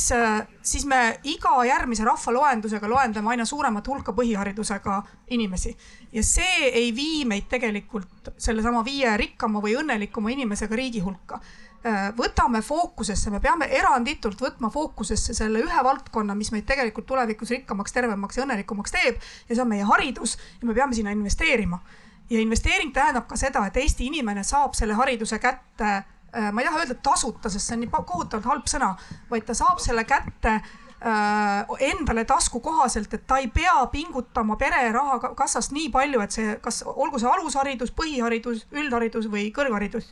siis 0.61 0.85
me 0.85 1.19
iga 1.23 1.51
järgmise 1.67 2.05
rahvaloendusega 2.07 2.89
loendame 2.89 3.29
aina 3.33 3.45
suuremat 3.45 3.87
hulka 3.87 4.13
põhiharidusega 4.13 5.01
inimesi. 5.29 5.75
ja 6.11 6.23
see 6.23 6.69
ei 6.71 6.95
vii 6.95 7.25
meid 7.25 7.49
tegelikult 7.49 8.33
sellesama 8.37 8.85
viie 8.85 9.17
rikkama 9.17 9.61
või 9.61 9.77
õnnelikuma 9.81 10.33
inimesega 10.33 10.75
riigi 10.75 10.99
hulka 11.05 11.39
Äh, 11.83 12.13
võtame 12.15 12.61
fookusesse, 12.63 13.27
me 13.27 13.41
peame 13.43 13.65
eranditult 13.75 14.39
võtma 14.39 14.69
fookusesse 14.71 15.33
selle 15.35 15.59
ühe 15.65 15.81
valdkonna, 15.83 16.31
mis 16.39 16.53
meid 16.53 16.63
tegelikult 16.63 17.09
tulevikus 17.09 17.49
rikkamaks, 17.51 17.91
tervemaks 17.91 18.39
ja 18.39 18.45
õnnelikumaks 18.45 18.93
teeb. 18.95 19.17
ja 19.49 19.55
see 19.55 19.63
on 19.65 19.67
meie 19.67 19.83
haridus 19.89 20.37
ja 20.61 20.69
me 20.69 20.73
peame 20.77 20.95
sinna 20.95 21.11
investeerima. 21.11 21.81
ja 22.29 22.39
investeering 22.39 22.93
tähendab 22.95 23.27
ka 23.27 23.35
seda, 23.35 23.65
et 23.67 23.77
Eesti 23.77 24.07
inimene 24.07 24.45
saab 24.47 24.79
selle 24.79 24.95
hariduse 24.95 25.39
kätte 25.43 25.89
äh, 25.89 26.05
ma 26.33 26.61
ei 26.61 26.67
taha 26.67 26.79
öelda 26.81 26.95
tasuta, 27.05 27.49
sest 27.49 27.67
see 27.67 27.75
on 27.77 27.83
nii 27.85 27.91
kohutavalt 27.93 28.47
halb 28.49 28.69
sõna, 28.69 28.93
vaid 29.29 29.45
ta 29.45 29.53
saab 29.57 29.81
selle 29.83 30.05
kätte 30.09 30.53
äh, 30.55 31.73
endale 31.91 32.25
taskukohaselt, 32.25 33.13
et 33.13 33.27
ta 33.27 33.37
ei 33.41 33.49
pea 33.53 33.75
pingutama 33.91 34.57
pere 34.57 34.87
rahakassast 34.95 35.75
nii 35.75 35.91
palju, 35.93 36.23
et 36.25 36.35
see, 36.35 36.55
kas 36.63 36.81
olgu 36.89 37.21
see 37.21 37.29
alusharidus, 37.29 37.93
põhiharidus, 37.93 38.65
üldharidus 38.71 39.29
või 39.31 39.49
kõrgharidus. 39.55 40.09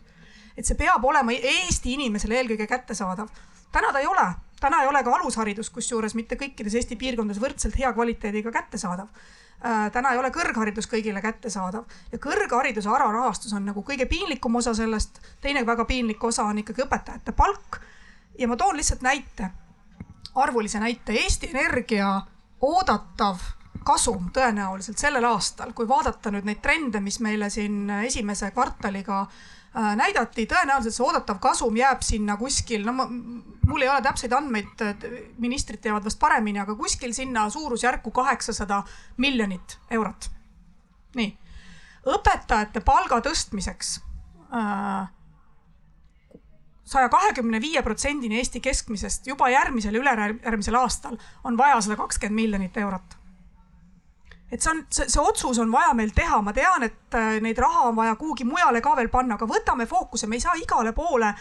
Et 0.58 0.68
see 0.68 0.78
peab 0.78 1.04
olema 1.08 1.34
Eesti 1.34 1.96
inimesele 1.96 2.42
eelkõige 2.42 2.68
kättesaadav. 2.68 3.30
täna 3.72 3.92
ta 3.92 4.00
ei 4.00 4.08
ole, 4.08 4.28
täna 4.60 4.82
ei 4.84 4.88
ole 4.88 5.04
ka 5.04 5.14
alusharidus, 5.16 5.70
kusjuures 5.70 6.16
mitte 6.16 6.36
kõikides 6.36 6.76
Eesti 6.76 6.96
piirkondades 6.96 7.42
võrdselt 7.42 7.78
hea 7.80 7.94
kvaliteediga 7.94 8.52
kättesaadav. 8.52 9.08
äh, 9.08 9.41
täna 9.94 10.12
ei 10.12 10.18
ole 10.18 10.32
kõrgharidus 10.34 10.88
kõigile 10.90 11.22
kättesaadav 11.22 11.84
ja 12.12 12.18
kõrghariduse 12.18 12.90
alarahastus 12.90 13.54
on 13.54 13.66
nagu 13.70 13.84
kõige 13.86 14.08
piinlikum 14.10 14.56
osa 14.56 14.74
sellest. 14.74 15.22
teine 15.42 15.66
väga 15.66 15.86
piinlik 15.86 16.24
osa 16.24 16.44
on 16.44 16.58
ikkagi 16.58 16.82
õpetajate 16.82 17.32
palk. 17.32 17.82
ja 18.40 18.48
ma 18.48 18.58
toon 18.58 18.78
lihtsalt 18.78 19.02
näite, 19.02 19.52
arvulise 20.36 20.80
näite, 20.80 21.14
Eesti 21.14 21.50
Energia 21.54 22.22
oodatav 22.62 23.40
kasum 23.84 24.30
tõenäoliselt 24.34 24.98
sellel 24.98 25.26
aastal, 25.26 25.74
kui 25.74 25.88
vaadata 25.88 26.32
nüüd 26.32 26.46
neid 26.46 26.62
trende, 26.62 27.00
mis 27.00 27.20
meile 27.20 27.50
siin 27.50 27.90
esimese 27.90 28.52
kvartaliga 28.52 29.26
Äh, 29.26 29.60
näidati, 29.74 30.46
tõenäoliselt 30.52 30.96
see 30.96 31.06
oodatav 31.06 31.40
kasum 31.40 31.78
jääb 31.80 32.02
sinna 32.04 32.36
kuskil, 32.40 32.84
no 32.86 32.94
ma, 32.96 33.06
mul 33.08 33.86
ei 33.86 33.90
ole 33.90 34.02
täpseid 34.04 34.34
andmeid, 34.36 34.84
ministrid 35.40 35.80
teavad 35.84 36.04
vast 36.04 36.20
paremini, 36.20 36.60
aga 36.60 36.76
kuskil 36.76 37.14
sinna 37.16 37.48
suurusjärku 37.50 38.12
kaheksasada 38.12 38.82
miljonit 39.18 39.78
eurot. 39.92 40.30
nii, 41.16 41.32
õpetajate 42.08 42.84
palga 42.84 43.22
tõstmiseks 43.24 43.96
äh, 44.52 45.08
saja 46.84 47.10
kahekümne 47.10 47.62
viie 47.62 47.84
protsendini 47.84 48.42
Eesti 48.42 48.60
keskmisest 48.60 49.28
juba 49.28 49.50
järgmisel, 49.50 49.96
ülejärgmisel 49.96 50.76
aastal 50.76 51.18
on 51.44 51.58
vaja 51.58 51.80
sada 51.82 51.96
kakskümmend 52.00 52.44
miljonit 52.44 52.78
eurot 52.78 53.21
et 54.52 54.62
see 54.62 54.72
on, 54.72 54.84
see, 54.92 55.08
see 55.08 55.24
otsus 55.24 55.60
on 55.64 55.72
vaja 55.72 55.94
meil 55.98 56.12
teha, 56.16 56.42
ma 56.44 56.54
tean, 56.54 56.84
et 56.84 57.18
äh, 57.18 57.40
neid 57.44 57.60
raha 57.62 57.88
on 57.90 57.96
vaja 57.96 58.16
kuhugi 58.20 58.46
mujale 58.48 58.82
ka 58.84 58.96
veel 59.00 59.10
panna, 59.14 59.38
aga 59.40 59.48
võtame 59.48 59.88
fookuse, 59.88 60.28
me 60.28 60.38
ei 60.38 60.44
saa 60.44 60.58
igale 60.60 60.92
poole 60.98 61.32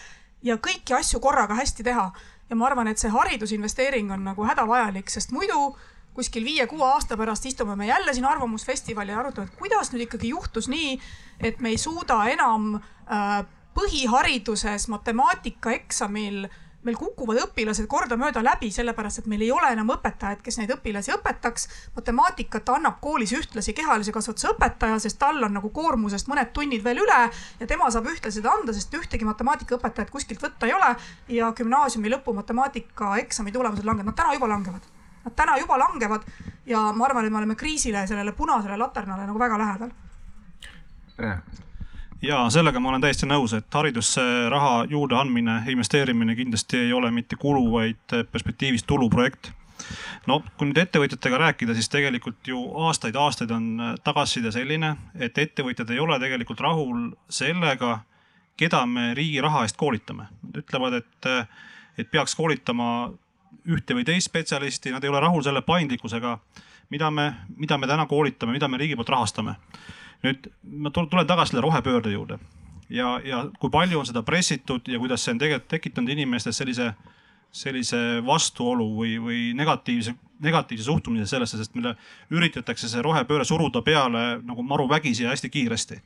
ja 0.47 0.57
kõiki 0.63 0.95
asju 0.97 1.21
korraga 1.21 1.59
hästi 1.59 1.87
teha. 1.87 2.11
ja 2.51 2.57
ma 2.57 2.67
arvan, 2.67 2.89
et 2.91 2.99
see 2.99 3.11
haridusinvesteering 3.11 4.11
on 4.11 4.25
nagu 4.27 4.47
hädavajalik, 4.47 5.11
sest 5.11 5.31
muidu 5.31 5.75
kuskil 6.15 6.45
viie-kuue 6.45 6.83
aasta 6.83 7.17
pärast 7.17 7.47
istume 7.47 7.77
me 7.77 7.87
jälle 7.87 8.15
siin 8.15 8.25
Arvamusfestivalil 8.27 9.13
ja 9.13 9.21
arutame, 9.21 9.47
et 9.47 9.59
kuidas 9.59 9.93
nüüd 9.93 10.09
ikkagi 10.09 10.33
juhtus 10.33 10.69
nii, 10.69 10.97
et 11.41 11.61
me 11.61 11.71
ei 11.71 11.79
suuda 11.79 12.25
enam 12.33 12.75
äh, 12.75 13.45
põhihariduses 13.79 14.89
matemaatikaeksamil 14.91 16.45
äh, 16.45 16.59
meil 16.87 16.97
kukuvad 16.97 17.39
õpilased 17.45 17.87
kordamööda 17.91 18.43
läbi, 18.45 18.71
sellepärast 18.73 19.23
et 19.23 19.29
meil 19.31 19.43
ei 19.45 19.51
ole 19.53 19.69
enam 19.75 19.91
õpetajaid, 19.95 20.41
kes 20.45 20.59
neid 20.61 20.73
õpilasi 20.73 21.13
õpetaks. 21.17 21.67
matemaatikat 21.97 22.69
annab 22.77 23.01
koolis 23.05 23.33
ühtlasi 23.37 23.75
kehalise 23.77 24.13
kasvatuse 24.13 24.49
õpetaja, 24.55 24.99
sest 24.99 25.19
tal 25.21 25.45
on 25.45 25.53
nagu 25.59 25.71
koormusest 25.71 26.29
mõned 26.29 26.53
tunnid 26.57 26.85
veel 26.85 27.03
üle 27.05 27.21
ja 27.61 27.67
tema 27.67 27.91
saab 27.91 28.09
ühtlasi 28.09 28.41
seda 28.41 28.55
anda, 28.57 28.73
sest 28.73 28.95
ühtegi 28.97 29.29
matemaatikaõpetajat 29.29 30.11
kuskilt 30.11 30.43
võtta 30.43 30.67
ei 30.67 30.75
ole. 30.75 30.95
ja 31.29 31.53
gümnaasiumi 31.57 32.11
lõpu 32.11 32.35
matemaatikaeksami 32.35 33.53
tulemused 33.53 33.85
langevad, 33.85 34.07
nad 34.13 34.17
täna 34.17 34.35
juba 34.35 34.49
langevad. 34.49 34.91
Nad 35.25 35.35
täna 35.37 35.59
juba 35.61 35.77
langevad 35.79 36.23
ja 36.67 36.93
ma 36.97 37.05
arvan, 37.05 37.27
et 37.27 37.33
me 37.33 37.39
oleme 37.39 37.57
kriisile, 37.57 38.07
sellele 38.07 38.33
punasele 38.33 38.77
laternale 38.81 39.27
nagu 39.29 39.39
väga 39.39 39.59
lähedal 39.59 39.93
ja 42.23 42.51
sellega 42.51 42.81
ma 42.81 42.93
olen 42.93 43.05
täiesti 43.05 43.29
nõus, 43.29 43.55
et 43.57 43.75
haridusse 43.75 44.23
raha 44.53 44.85
juurde 44.91 45.17
andmine, 45.17 45.61
investeerimine 45.73 46.37
kindlasti 46.37 46.85
ei 46.87 46.93
ole 46.93 47.11
mitte 47.15 47.37
kulu, 47.41 47.65
vaid 47.73 48.17
perspektiivis 48.33 48.85
tuluprojekt. 48.85 49.53
no 50.27 50.43
kui 50.59 50.69
nüüd 50.69 50.79
ettevõtjatega 50.83 51.39
rääkida, 51.41 51.75
siis 51.75 51.89
tegelikult 51.89 52.47
ju 52.47 52.61
aastaid-aastaid 52.85 53.51
on 53.57 53.97
tagasiside 54.05 54.53
selline, 54.53 54.95
et 55.19 55.39
ettevõtjad 55.39 55.91
ei 55.91 55.99
ole 55.99 56.19
tegelikult 56.21 56.61
rahul 56.61 57.11
sellega, 57.29 58.01
keda 58.57 58.85
me 58.87 59.15
riigi 59.15 59.41
raha 59.41 59.65
eest 59.65 59.79
koolitame. 59.81 60.29
Nad 60.43 60.61
ütlevad, 60.61 61.01
et, 61.01 61.31
et 61.99 62.11
peaks 62.11 62.37
koolitama 62.37 63.11
ühte 63.73 63.97
või 63.97 64.05
teist 64.05 64.29
spetsialisti, 64.29 64.93
nad 64.93 65.05
ei 65.05 65.11
ole 65.11 65.21
rahul 65.21 65.43
selle 65.43 65.63
paindlikkusega, 65.65 66.37
mida 66.91 67.11
me, 67.11 67.33
mida 67.57 67.79
me 67.79 67.89
täna 67.89 68.07
koolitame, 68.07 68.53
mida 68.53 68.69
me 68.69 68.79
riigi 68.81 68.99
poolt 68.99 69.09
rahastame. 69.17 69.57
Nüüd 70.25 70.51
ma 70.63 70.91
tulen 70.93 71.27
tagasi 71.27 71.55
selle 71.55 71.65
rohepöörde 71.65 72.13
juurde 72.13 72.39
ja, 72.91 73.15
ja 73.25 73.45
kui 73.61 73.71
palju 73.73 74.01
on 74.01 74.09
seda 74.09 74.23
pressitud 74.27 74.89
ja 74.91 74.99
kuidas 75.01 75.25
see 75.25 75.35
on 75.35 75.41
tegelikult 75.41 75.71
tekitanud 75.71 76.13
inimestes 76.15 76.59
sellise, 76.61 76.91
sellise 77.55 78.01
vastuolu 78.27 78.87
või, 78.99 79.15
või 79.23 79.41
negatiivse, 79.59 80.15
negatiivse 80.43 80.87
suhtumise 80.87 81.29
sellesse, 81.31 81.61
sest 81.61 81.75
meile 81.79 81.95
üritatakse 82.35 82.91
see 82.91 83.03
rohepööre 83.05 83.47
suruda 83.49 83.83
peale 83.87 84.25
nagu 84.47 84.67
maru 84.67 84.89
vägisi 84.91 85.25
ja 85.27 85.35
hästi 85.35 85.51
kiiresti. 85.51 86.01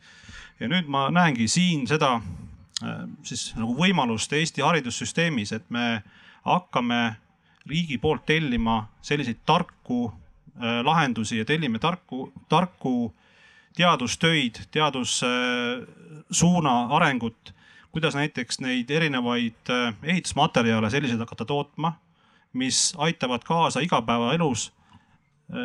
ja 0.61 0.71
nüüd 0.71 0.89
ma 0.89 1.09
näengi 1.11 1.49
siin 1.49 1.87
seda 1.91 2.17
äh, 2.21 3.05
siis 3.23 3.53
nagu 3.57 3.75
võimalust 3.79 4.33
Eesti 4.33 4.63
haridussüsteemis, 4.63 5.53
et 5.53 5.71
me 5.71 6.03
hakkame 6.45 7.17
riigi 7.67 7.99
poolt 7.99 8.27
tellima 8.27 8.85
selliseid 9.03 9.41
tarku 9.47 10.07
äh, 10.11 10.83
lahendusi 10.85 11.39
ja 11.39 11.45
tellime 11.45 11.79
tarku, 11.79 12.33
tarku 12.49 13.15
teadustöid, 13.77 14.55
teadussuuna 14.71 16.87
arengut, 16.91 17.55
kuidas 17.93 18.15
näiteks 18.15 18.61
neid 18.61 18.91
erinevaid 18.91 19.71
äh, 19.71 19.95
ehitusmaterjale 20.03 20.91
selliseid 20.91 21.19
hakata 21.19 21.45
tootma, 21.45 21.93
mis 22.53 22.95
aitavad 22.99 23.41
kaasa 23.45 23.81
igapäevaelus 23.81 24.73
äh, 24.73 24.77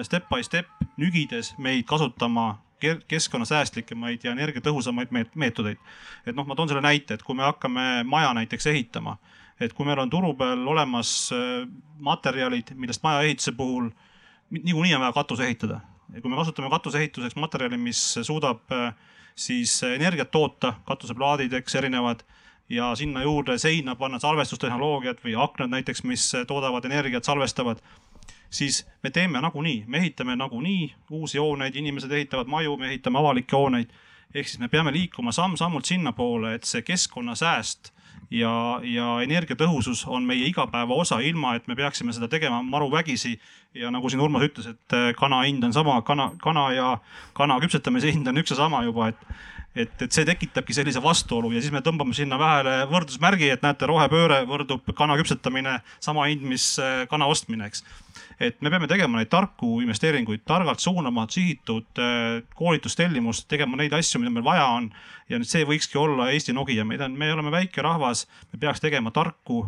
step 0.03 0.29
by 0.29 0.43
step 0.43 0.67
nügides 0.97 1.57
meid 1.57 1.83
kasutama 1.85 2.61
keskkonnasäästlikumaid 3.07 4.19
ja 4.23 4.31
energiatõhusamaid 4.31 5.07
meetodeid. 5.35 5.77
et 6.25 6.35
noh, 6.35 6.47
ma 6.47 6.55
toon 6.55 6.69
selle 6.69 6.81
näite, 6.81 7.13
et 7.13 7.23
kui 7.23 7.35
me 7.35 7.43
hakkame 7.43 8.03
maja 8.03 8.33
näiteks 8.33 8.67
ehitama, 8.67 9.17
et 9.59 9.73
kui 9.73 9.85
meil 9.85 9.99
on 9.99 10.09
turu 10.09 10.33
peal 10.33 10.67
olemas 10.67 11.31
äh, 11.35 11.67
materjalid, 11.99 12.71
millest 12.75 13.03
maja 13.03 13.21
ehituse 13.21 13.51
puhul 13.51 13.89
niikuinii 14.49 14.95
on 14.95 15.01
vaja 15.01 15.13
katus 15.13 15.39
ehitada 15.39 15.79
kui 16.21 16.31
me 16.31 16.37
kasutame 16.37 16.69
katuseehituseks 16.69 17.35
materjali, 17.35 17.77
mis 17.77 18.01
suudab 18.21 18.71
äh, 18.71 18.93
siis 19.35 19.83
energiat 19.83 20.31
toota, 20.31 20.73
katuseplaadid, 20.85 21.53
eks 21.53 21.75
erinevad 21.75 22.25
ja 22.69 22.95
sinna 22.95 23.23
juurde 23.23 23.57
seina 23.57 23.95
panna 23.95 24.19
salvestustehnoloogiat 24.19 25.23
või 25.25 25.35
aknad 25.37 25.71
näiteks, 25.73 26.03
mis 26.03 26.31
toodavad 26.47 26.85
energiat, 26.85 27.23
salvestavad, 27.23 27.81
siis 28.49 28.83
me 29.03 29.09
teeme 29.09 29.41
nagunii, 29.41 29.83
me 29.87 29.97
ehitame 29.97 30.35
nagunii 30.35 30.93
uusi 31.09 31.37
hooneid, 31.37 31.75
inimesed 31.75 32.11
ehitavad 32.11 32.47
maju, 32.47 32.77
me 32.77 32.87
ehitame 32.93 33.19
avalikke 33.19 33.55
hooneid. 33.55 33.89
ehk 34.33 34.47
siis 34.47 34.59
me 34.59 34.67
peame 34.67 34.91
liikuma 34.93 35.31
samm-sammult 35.31 35.85
sinnapoole, 35.85 36.53
et 36.55 36.63
see 36.63 36.81
keskkonnasääst 36.81 37.93
ja, 38.31 38.79
ja 38.83 39.07
energiatõhusus 39.25 40.05
on 40.07 40.25
meie 40.27 40.47
igapäeva 40.49 40.97
osa, 41.01 41.19
ilma 41.25 41.55
et 41.57 41.67
me 41.67 41.77
peaksime 41.77 42.13
seda 42.15 42.29
tegema 42.31 42.61
maru 42.63 42.89
vägisi. 42.91 43.39
ja 43.73 43.91
nagu 43.91 44.09
siin 44.09 44.21
Urmas 44.21 44.43
ütles, 44.47 44.65
et 44.65 44.93
äh, 44.97 45.11
kana 45.17 45.43
hind 45.43 45.63
on 45.63 45.73
sama, 45.73 46.01
kana, 46.01 46.31
kana 46.41 46.71
ja 46.73 46.97
kana 47.37 47.59
küpsetamise 47.61 48.11
hind 48.11 48.27
on 48.27 48.41
üks 48.41 48.49
ja 48.49 48.57
sama 48.63 48.83
juba, 48.83 49.09
et 49.09 49.17
et, 49.75 50.01
et 50.01 50.11
see 50.11 50.25
tekitabki 50.25 50.73
sellise 50.73 51.01
vastuolu 51.03 51.51
ja 51.53 51.61
siis 51.61 51.73
me 51.73 51.81
tõmbame 51.85 52.15
sinna 52.17 52.39
vahele 52.41 52.87
võrdusmärgi, 52.89 53.51
et 53.53 53.61
näete, 53.65 53.87
rohepööre 53.89 54.41
võrdub 54.49 54.89
kana 54.97 55.17
küpsetamine 55.19 55.79
sama 56.01 56.25
hind, 56.29 56.45
mis 56.49 56.71
äh, 56.81 57.05
kana 57.11 57.29
ostmine, 57.29 57.69
eks. 57.69 57.85
Et 58.39 58.61
me 58.61 58.71
peame 58.71 58.87
tegema 58.87 59.19
neid 59.19 59.29
tarku 59.31 59.79
investeeringuid, 59.83 60.45
targalt 60.47 60.79
suunama 60.79 61.25
sihitud 61.29 61.99
äh, 61.99 62.41
koolitustellimust, 62.55 63.47
tegema 63.51 63.79
neid 63.79 63.93
asju, 63.95 64.21
mida 64.21 64.33
meil 64.33 64.47
vaja 64.47 64.67
on. 64.77 64.91
ja 65.29 65.39
see 65.43 65.65
võikski 65.67 65.99
olla 65.99 66.29
Eesti 66.33 66.55
Nokia, 66.55 66.85
meid 66.87 67.03
on, 67.05 67.17
me 67.19 67.31
oleme 67.33 67.51
väike 67.53 67.83
rahvas, 67.85 68.25
me 68.53 68.59
peaks 68.59 68.81
tegema 68.81 69.11
tarku, 69.11 69.65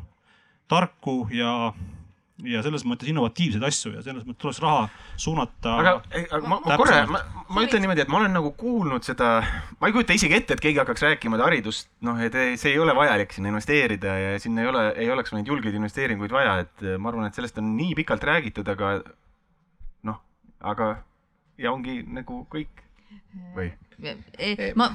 tarku 0.72 1.28
ja 1.36 1.74
ja 2.48 2.62
selles 2.66 2.84
mõttes 2.88 3.10
innovatiivseid 3.12 3.64
asju 3.68 3.94
ja 3.96 4.04
selles 4.06 4.26
mõttes 4.26 4.42
tuleks 4.42 4.62
raha 4.64 4.88
suunata. 5.20 5.76
aga, 5.82 5.94
aga 6.22 6.42
ma, 6.48 6.60
ma 6.66 6.78
korra, 6.80 7.02
ma, 7.10 7.22
ma 7.50 7.66
ütlen 7.66 7.84
niimoodi, 7.86 8.06
et 8.06 8.12
ma 8.12 8.22
olen 8.22 8.36
nagu 8.38 8.54
kuulnud 8.58 9.06
seda, 9.08 9.32
ma 9.80 9.90
ei 9.90 9.96
kujuta 9.96 10.18
isegi 10.18 10.38
ette, 10.38 10.58
et 10.58 10.64
keegi 10.64 10.82
hakkaks 10.82 11.06
rääkima, 11.08 11.38
et 11.38 11.46
haridust, 11.46 11.90
noh, 12.08 12.20
et 12.24 12.38
see 12.62 12.74
ei 12.74 12.82
ole 12.82 12.96
vajalik 12.98 13.36
sinna 13.36 13.52
investeerida 13.54 14.18
ja 14.24 14.36
sinna 14.42 14.66
ei 14.66 14.72
ole, 14.72 14.86
ei 15.06 15.12
oleks 15.14 15.36
neid 15.36 15.50
julgeid 15.52 15.78
investeeringuid 15.78 16.34
vaja, 16.34 16.60
et 16.66 16.86
ma 16.98 17.12
arvan, 17.12 17.30
et 17.30 17.38
sellest 17.38 17.62
on 17.62 17.74
nii 17.78 17.98
pikalt 18.02 18.26
räägitud, 18.28 18.68
aga 18.76 18.98
noh, 20.10 20.22
aga 20.74 20.94
ja 21.62 21.74
ongi 21.74 22.02
nagu 22.08 22.44
kõik 22.52 22.86
või? 23.56 23.72
ma, 24.76 24.88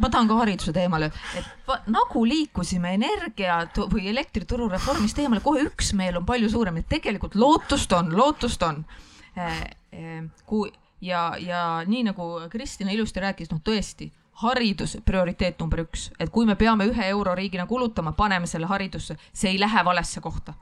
ma 0.00 0.08
tahan 0.08 0.28
ka 0.28 0.38
hariduse 0.38 0.72
teemale, 0.72 1.10
et 1.36 1.88
nagu 1.92 2.24
liikusime 2.24 2.94
energia 2.96 3.58
või 3.92 4.08
elektrituru 4.08 4.70
reformist 4.72 5.18
eemale, 5.20 5.44
kohe 5.44 5.66
üksmeel 5.68 6.16
on 6.20 6.24
palju 6.28 6.48
suurem, 6.52 6.80
et 6.80 6.88
tegelikult 6.88 7.36
lootust 7.36 7.92
on, 7.92 8.14
lootust 8.16 8.64
on. 8.64 8.80
kui 10.48 10.72
ja, 11.04 11.34
ja 11.38 11.62
nii 11.86 12.06
nagu 12.08 12.28
Kristina 12.52 12.94
ilusti 12.94 13.20
rääkis, 13.20 13.52
noh 13.52 13.60
tõesti 13.64 14.08
haridus 14.42 14.96
prioriteet 15.04 15.60
number 15.60 15.84
üks, 15.84 16.08
et 16.18 16.30
kui 16.34 16.46
me 16.46 16.56
peame 16.58 16.88
ühe 16.90 17.08
euro 17.10 17.34
riigina 17.38 17.66
kulutama, 17.70 18.12
paneme 18.18 18.48
selle 18.50 18.66
haridusse, 18.66 19.16
see 19.32 19.52
ei 19.52 19.60
lähe 19.60 19.84
valesse 19.84 20.20
kohta. 20.20 20.54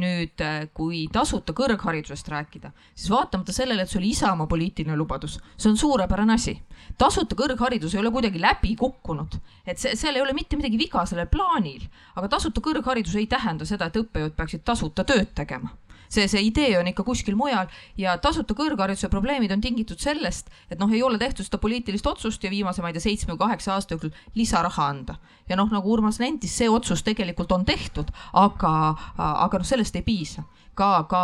nüüd, 0.00 0.42
kui 0.74 1.08
tasuta 1.12 1.52
kõrgharidusest 1.52 2.28
rääkida, 2.30 2.70
siis 2.94 3.10
vaatamata 3.10 3.52
sellele, 3.52 3.82
et 3.82 3.90
see 3.90 3.98
oli 3.98 4.12
Isamaa 4.14 4.46
poliitiline 4.46 4.96
lubadus, 4.96 5.38
see 5.56 5.70
on 5.70 5.76
suurepärane 5.78 6.34
asi. 6.34 6.56
tasuta 6.98 7.36
kõrgharidus 7.38 7.94
ei 7.94 8.00
ole 8.00 8.10
kuidagi 8.10 8.40
läbi 8.40 8.76
kukkunud, 8.76 9.38
et 9.66 9.78
see, 9.78 9.96
seal 9.96 10.16
ei 10.16 10.22
ole 10.22 10.34
mitte 10.34 10.56
midagi 10.56 10.78
viga 10.78 11.04
sellel 11.06 11.26
plaanil, 11.26 11.86
aga 12.16 12.28
tasuta 12.28 12.60
kõrgharidus 12.60 13.16
ei 13.18 13.26
tähenda 13.26 13.66
seda, 13.66 13.90
et 13.90 14.02
õppejõud 14.02 14.36
peaksid 14.36 14.64
tasuta 14.64 15.04
tööd 15.04 15.34
tegema 15.34 15.74
see, 16.10 16.26
see 16.28 16.42
idee 16.48 16.74
on 16.78 16.90
ikka 16.90 17.04
kuskil 17.06 17.36
mujal 17.38 17.70
ja 17.98 18.16
tasuta 18.22 18.56
kõrghariduse 18.58 19.10
probleemid 19.12 19.52
on 19.54 19.62
tingitud 19.62 20.02
sellest, 20.02 20.50
et 20.70 20.80
noh, 20.82 20.90
ei 20.92 21.02
ole 21.06 21.20
tehtud 21.20 21.46
seda 21.46 21.60
poliitilist 21.62 22.06
otsust 22.10 22.44
ja 22.44 22.50
viimase, 22.52 22.82
ma 22.82 22.90
ei 22.90 22.98
tea, 22.98 23.06
seitsme 23.06 23.34
või 23.34 23.44
kaheksa 23.46 23.76
aasta 23.76 23.94
jooksul 23.94 24.14
lisaraha 24.38 24.88
anda. 24.90 25.18
ja 25.48 25.56
noh, 25.58 25.70
nagu 25.70 25.92
Urmas 25.92 26.20
nentis, 26.22 26.54
see 26.56 26.68
otsus 26.70 27.02
tegelikult 27.06 27.52
on 27.52 27.64
tehtud, 27.66 28.10
aga, 28.32 28.72
aga 29.18 29.62
noh, 29.62 29.66
sellest 29.66 29.96
ei 29.98 30.06
piisa. 30.06 30.44
Ka, 30.78 30.90
ka 31.10 31.22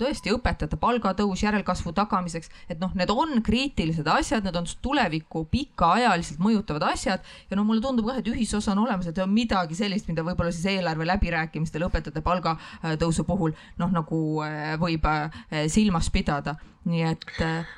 tõesti 0.00 0.32
õpetajate 0.32 0.78
palgatõus 0.80 1.42
järelkasvu 1.44 1.92
tagamiseks, 1.96 2.50
et 2.72 2.80
noh, 2.80 2.92
need 2.96 3.10
on 3.12 3.42
kriitilised 3.44 4.06
asjad, 4.08 4.46
need 4.46 4.56
on 4.56 4.68
tulevikku 4.82 5.44
pikaajaliselt 5.52 6.40
mõjutavad 6.42 6.86
asjad 6.92 7.26
ja 7.50 7.58
no 7.58 7.66
mulle 7.68 7.84
tundub 7.84 8.08
kah, 8.08 8.20
et 8.22 8.30
ühisosa 8.32 8.72
on 8.74 8.84
olemas, 8.86 9.10
et 9.10 9.20
on 9.20 9.32
midagi 9.32 9.76
sellist, 9.78 10.08
mida 10.08 10.24
võib-olla 10.26 10.54
siis 10.54 10.70
eelarve 10.72 11.08
läbirääkimistel 11.08 11.84
õpetajate 11.90 12.24
palgatõusu 12.24 13.26
puhul 13.28 13.54
noh, 13.82 13.92
nagu 13.92 14.22
äh, 14.46 14.72
võib 14.80 15.04
äh, 15.10 15.44
silmas 15.72 16.08
pidada, 16.14 16.56
nii 16.88 17.04
et 17.12 17.44
äh, 17.44 17.76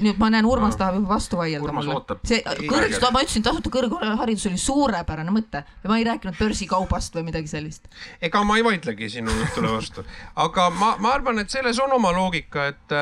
nüüd 0.00 0.20
ma 0.20 0.30
näen, 0.32 0.46
Urmas 0.48 0.78
tahab 0.80 0.96
juba 1.00 1.14
vastu 1.14 1.40
vaielda 1.40 1.74
mulle. 1.74 1.98
see 2.28 2.40
kõrg, 2.44 2.96
ma 3.12 3.24
ütlesin, 3.24 3.44
tasuta 3.44 3.72
kõrgharidus 3.72 4.48
oli 4.50 4.60
suurepärane 4.60 5.34
mõte 5.34 5.64
ja 5.64 5.90
ma 5.90 5.98
ei 6.00 6.06
rääkinud 6.08 6.38
börsikaubast 6.38 7.18
või 7.18 7.28
midagi 7.28 7.50
sellist. 7.50 7.90
ega 8.20 8.44
ma 8.46 8.56
ei 8.58 8.66
vaidlegi 8.66 9.10
sinu 9.18 9.34
jutule 9.42 9.76
vastu, 9.76 10.06
aga 10.36 10.70
ma, 10.70 10.96
ma 11.02 11.14
arvan, 11.18 11.42
et 11.42 11.52
selles 11.52 11.80
on 11.82 11.92
oma 11.98 12.14
loogika, 12.16 12.70
et 12.72 12.98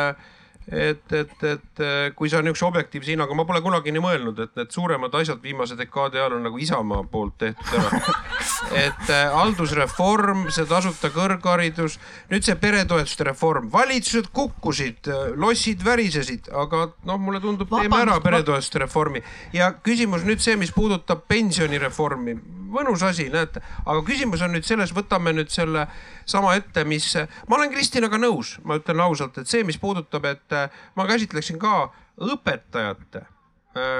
et, 0.70 1.12
et, 1.12 1.44
et 1.44 1.82
kui 2.16 2.30
see 2.30 2.38
on 2.38 2.46
niisuguse 2.46 2.66
objektiivse 2.68 3.14
hinnaga, 3.14 3.34
ma 3.34 3.44
pole 3.48 3.62
kunagi 3.64 3.92
nii 3.94 4.02
mõelnud, 4.04 4.42
et 4.44 4.52
need 4.58 4.70
suuremad 4.74 5.14
asjad 5.18 5.42
viimase 5.42 5.76
dekaadi 5.78 6.20
ajal 6.20 6.36
on 6.38 6.46
nagu 6.46 6.60
Isamaa 6.62 7.02
poolt 7.10 7.38
tehtud 7.42 7.78
ära. 7.80 8.00
et 8.84 9.10
äh, 9.10 9.32
haldusreform, 9.34 10.46
see 10.54 10.66
tasuta 10.70 11.10
kõrgharidus, 11.14 11.98
nüüd 12.30 12.46
see 12.46 12.56
peretoetuste 12.60 13.26
reform, 13.30 13.70
valitsused 13.72 14.30
kukkusid, 14.36 15.10
lossid 15.40 15.84
värisesid, 15.84 16.50
aga 16.54 16.86
noh, 17.08 17.20
mulle 17.20 17.42
tundub, 17.42 17.70
teeme 17.72 18.02
ära 18.04 18.20
peretoetuste 18.22 18.84
reformi. 18.84 19.24
Ja 19.56 19.72
küsimus 19.84 20.26
nüüd 20.28 20.42
see, 20.44 20.56
mis 20.60 20.74
puudutab 20.76 21.26
pensionireformi. 21.30 22.38
Mõnus 22.70 23.02
asi, 23.02 23.26
näete, 23.32 23.58
aga 23.82 23.98
küsimus 24.06 24.44
on 24.46 24.54
nüüd 24.54 24.66
selles, 24.66 24.92
võtame 24.94 25.32
nüüd 25.34 25.50
selle 25.50 25.88
sama 26.30 26.54
ette, 26.54 26.84
mis, 26.86 27.08
ma 27.48 27.58
olen 27.58 27.72
Kristinaga 27.72 28.20
nõus, 28.20 28.58
ma 28.62 28.78
ütlen 28.78 29.02
ausalt, 29.02 29.40
et 29.42 29.50
see, 29.50 29.64
mis 29.66 29.80
puudutab, 29.82 30.28
et 30.30 30.59
ma 30.96 31.06
käsitleksin 31.08 31.58
ka 31.58 31.90
õpetajate 32.20 33.26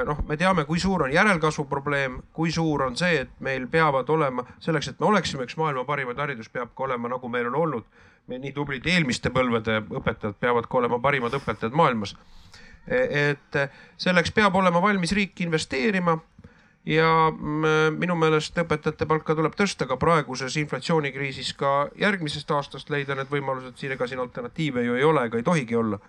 noh, 0.05 0.19
me 0.27 0.37
teame, 0.37 0.65
kui 0.67 0.79
suur 0.79 1.05
on 1.05 1.13
järelkasvu 1.13 1.65
probleem, 1.69 2.19
kui 2.35 2.51
suur 2.51 2.83
on 2.87 2.97
see, 2.99 3.21
et 3.23 3.31
meil 3.39 3.67
peavad 3.71 4.09
olema 4.09 4.43
selleks, 4.59 4.91
et 4.91 4.99
me 4.99 5.07
oleksime 5.07 5.47
üks 5.47 5.55
maailma 5.59 5.85
parimaid 5.87 6.19
haridus, 6.19 6.49
peab 6.51 6.73
ka 6.75 6.87
olema, 6.89 7.11
nagu 7.15 7.29
meil 7.31 7.47
on 7.51 7.59
olnud. 7.65 7.91
nii 8.31 8.51
tublid 8.55 8.85
eelmiste 8.87 9.29
põlvede 9.33 9.81
õpetajad 9.91 10.37
peavad 10.39 10.67
ka 10.69 10.77
olema 10.77 10.99
parimad 11.03 11.33
õpetajad 11.35 11.73
maailmas. 11.75 12.15
et 12.87 13.57
selleks 13.97 14.31
peab 14.31 14.55
olema 14.55 14.81
valmis 14.81 15.11
riik 15.11 15.41
investeerima 15.41 16.17
ja 16.85 17.31
mm, 17.31 17.97
minu 17.99 18.15
meelest 18.15 18.57
õpetajate 18.57 19.05
palka 19.05 19.35
tuleb 19.35 19.53
tõsta 19.57 19.85
ka 19.87 19.97
praeguses 20.01 20.55
inflatsioonikriisis 20.57 21.53
ka 21.53 21.89
järgmisest 21.99 22.51
aastast 22.51 22.89
leida 22.89 23.15
need 23.15 23.29
võimalused 23.29 23.77
siin, 23.77 23.93
ega 23.93 24.07
siin 24.07 24.19
alternatiive 24.23 24.83
ju 24.85 24.95
ei 24.97 25.03
ole 25.03 25.25
ega 25.25 25.37
ei 25.37 25.43
tohigi 25.45 25.75
olla. 25.75 25.99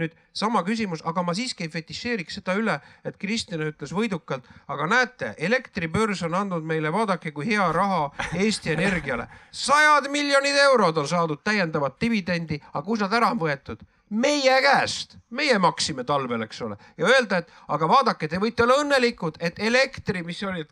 Nüüd 0.00 0.14
sama 0.34 0.64
küsimus, 0.66 1.02
aga 1.06 1.22
ma 1.22 1.34
siiski 1.34 1.66
ei 1.66 1.70
fetišeeriks 1.70 2.40
seda 2.40 2.56
üle, 2.58 2.78
et 3.06 3.18
Kristjan 3.20 3.62
ütles 3.68 3.94
võidukalt, 3.94 4.46
aga 4.68 4.88
näete, 4.90 5.34
elektribörs 5.38 6.24
on 6.26 6.34
andnud 6.34 6.66
meile, 6.66 6.92
vaadake, 6.92 7.32
kui 7.32 7.46
hea 7.52 7.70
raha 7.72 8.10
Eesti 8.34 8.74
Energiale. 8.74 9.28
sajad 9.50 10.10
miljonid 10.10 10.56
eurod 10.66 10.98
on 10.98 11.08
saadud 11.08 11.42
täiendavat 11.44 12.00
dividendi, 12.00 12.60
aga 12.72 12.86
kus 12.86 13.00
nad 13.00 13.12
ära 13.12 13.30
on 13.30 13.38
võetud? 13.38 13.84
Meie 14.14 14.54
käest, 14.62 15.16
meie 15.34 15.56
maksime 15.58 16.04
talvel, 16.06 16.44
eks 16.46 16.60
ole, 16.62 16.76
ja 17.00 17.08
öelda, 17.10 17.40
et 17.42 17.50
aga 17.74 17.88
vaadake, 17.90 18.28
te 18.30 18.38
võite 18.42 18.64
olla 18.64 18.76
õnnelikud, 18.82 19.38
et 19.44 19.58
elektri, 19.62 20.22
mis 20.26 20.42
oli 20.46 20.64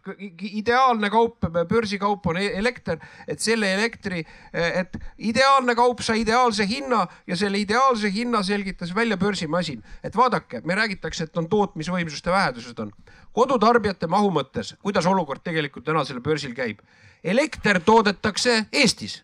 ideaalne 0.61 1.11
kaup, 1.13 1.49
börsikaup 1.69 2.27
on 2.31 2.39
e- 2.41 2.53
elekter, 2.59 3.01
et 3.27 3.43
selle 3.43 3.73
elektri, 3.75 4.23
et 4.53 4.97
ideaalne 5.19 5.75
kaup 5.79 6.05
sai 6.05 6.23
ideaalse 6.23 6.67
hinna 6.69 7.03
ja 7.27 7.39
selle 7.39 7.61
ideaalse 7.63 8.13
hinna 8.15 8.43
selgitas 8.47 8.95
välja 8.95 9.17
börsimasin. 9.17 9.83
et 10.03 10.17
vaadake, 10.17 10.61
me 10.65 10.75
räägitakse, 10.75 11.25
et 11.25 11.37
on 11.37 11.49
tootmisvõimsuste 11.49 12.31
vähedused 12.31 12.79
on 12.79 12.93
kodutarbijate 13.33 14.07
mahu 14.07 14.31
mõttes, 14.31 14.75
kuidas 14.83 15.07
olukord 15.07 15.43
tegelikult 15.45 15.85
tänasel 15.85 16.21
börsil 16.21 16.55
käib. 16.55 16.79
elekter 17.25 17.81
toodetakse 17.81 18.67
Eestis 18.73 19.23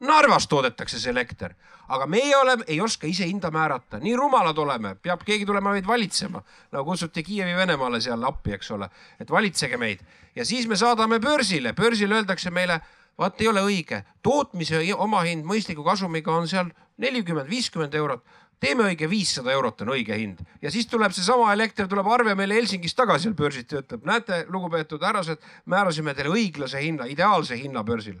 Narvas 0.00 0.46
toodetakse 0.48 0.96
see 0.96 1.10
elekter, 1.12 1.52
aga 1.92 2.06
meie 2.08 2.32
oleme, 2.38 2.64
ei 2.72 2.78
oska 2.80 3.04
ise 3.06 3.26
hinda 3.28 3.50
määrata, 3.52 3.98
nii 4.00 4.14
rumalad 4.16 4.56
oleme, 4.62 4.94
peab 4.96 5.26
keegi 5.28 5.44
tulema 5.44 5.74
meid 5.74 5.86
valitsema. 5.86 6.40
nagu 6.72 6.84
kutsuti 6.88 7.22
Kiievi 7.22 7.52
Venemaale 7.56 8.00
seal 8.00 8.24
appi, 8.24 8.54
eks 8.56 8.70
ole, 8.70 8.88
et 9.20 9.30
valitsege 9.30 9.76
meid. 9.76 10.00
Ja 10.34 10.44
siis 10.44 10.66
me 10.66 10.76
saadame 10.76 11.20
börsile, 11.20 11.74
börsil 11.76 12.12
öeldakse 12.12 12.50
meile, 12.50 12.80
vaat 13.18 13.40
ei 13.40 13.48
ole 13.48 13.60
õige, 13.60 14.02
tootmise 14.22 14.80
omahind 14.96 15.44
mõistliku 15.44 15.84
kasumiga 15.84 16.32
on 16.32 16.48
seal 16.48 16.72
nelikümmend, 16.96 17.50
viiskümmend 17.50 17.94
eurot. 17.94 18.24
Teeme 18.60 18.88
õige 18.88 19.08
viissada 19.08 19.52
eurot 19.52 19.80
on 19.84 19.92
õige 19.92 20.16
hind. 20.16 20.40
Ja 20.62 20.70
siis 20.70 20.86
tuleb 20.86 21.12
seesama 21.12 21.52
elekter, 21.52 21.88
tuleb 21.88 22.08
arve 22.08 22.34
meile 22.34 22.56
Helsingist 22.56 22.96
tagasi 22.96 23.28
seal 23.28 23.36
börsilt 23.36 23.72
ja 23.72 23.84
ütleb, 23.84 24.04
näete, 24.04 24.46
lugupeetud 24.48 25.04
härrased, 25.04 25.44
määrasime 25.64 26.14
teile 26.14 26.32
õiglase 26.32 26.80
hinna, 26.80 27.04
ideaalse 27.08 27.56
hinna 27.60 27.84
börsil 27.84 28.20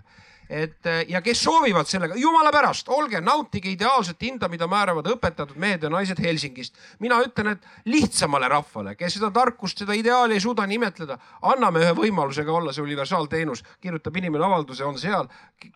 et 0.50 0.88
ja 1.08 1.20
kes 1.22 1.42
soovivad 1.44 1.86
sellega, 1.86 2.16
jumala 2.18 2.50
pärast, 2.52 2.88
olge, 2.90 3.20
nautige 3.22 3.70
ideaalset 3.70 4.22
hinda, 4.26 4.48
mida 4.50 4.66
määravad 4.70 5.06
õpetatud 5.12 5.58
mehed 5.60 5.84
ja 5.86 5.90
naised 5.92 6.18
Helsingist. 6.18 6.74
mina 6.98 7.20
ütlen, 7.22 7.52
et 7.54 7.66
lihtsamale 7.86 8.48
rahvale, 8.50 8.96
kes 8.98 9.14
seda 9.18 9.30
tarkust, 9.30 9.78
seda 9.78 9.94
ideaali 9.94 10.34
ei 10.34 10.42
suuda 10.42 10.66
nimetleda, 10.66 11.18
anname 11.52 11.84
ühe 11.84 11.92
võimaluse 11.94 12.44
ka 12.44 12.52
olla 12.52 12.74
see 12.74 12.82
universaalteenus, 12.82 13.62
kirjutab 13.80 14.16
inimene 14.16 14.44
avalduse, 14.44 14.84
on 14.84 14.98
seal. 14.98 15.28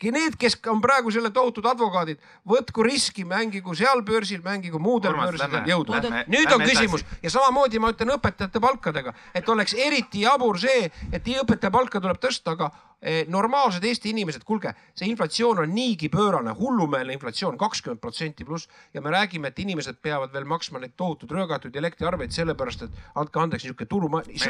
Need, 0.03 0.39
kes 0.41 0.59
on 0.73 0.81
praegu 0.83 1.13
selle 1.15 1.31
tohutud 1.31 1.67
advokaadid, 1.71 2.19
võtku 2.49 2.83
riski, 2.83 3.25
mängigu 3.29 3.77
seal 3.79 4.03
börsil, 4.03 4.43
mängigu 4.43 4.81
muudel 4.83 5.15
börsidel, 5.15 5.63
jõudu. 5.71 5.95
nüüd 6.27 6.51
on 6.53 6.67
küsimus 6.67 7.05
ja 7.23 7.31
samamoodi 7.31 7.79
ma 7.79 7.93
ütlen 7.95 8.17
õpetajate 8.17 8.61
palkadega, 8.61 9.15
et 9.35 9.49
oleks 9.49 9.77
eriti 9.79 10.25
jabur 10.25 10.59
see, 10.59 10.91
et 11.13 11.31
õpetaja 11.45 11.71
palka 11.71 12.01
tuleb 12.01 12.19
tõsta, 12.23 12.57
aga 12.57 12.73
Eh, 12.94 12.94
normaalsed 13.29 13.85
Eesti 13.85 14.11
inimesed, 14.15 14.45
kuulge, 14.49 14.73
see 14.97 15.09
inflatsioon 15.11 15.59
on 15.65 15.75
niigi 15.75 16.09
pöörane, 16.13 16.55
hullumeelne 16.59 17.13
inflatsioon, 17.17 17.59
kakskümmend 17.61 18.01
protsenti 18.01 18.45
pluss 18.45 18.69
ja 18.95 19.03
me 19.05 19.13
räägime, 19.13 19.51
et 19.53 19.59
inimesed 19.59 19.99
peavad 20.03 20.33
veel 20.33 20.47
maksma 20.49 20.81
neid 20.81 20.95
tohutud 20.97 21.31
röögatud 21.31 21.77
elektriarveid 21.77 22.33
sellepärast, 22.35 22.87
et 22.87 23.19
andke 23.21 23.41
andeks, 23.43 23.67
niisugune 23.67 23.89
turu, 23.91 24.09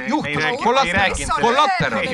juhtus, 0.08 0.46
kollater. 0.62 1.00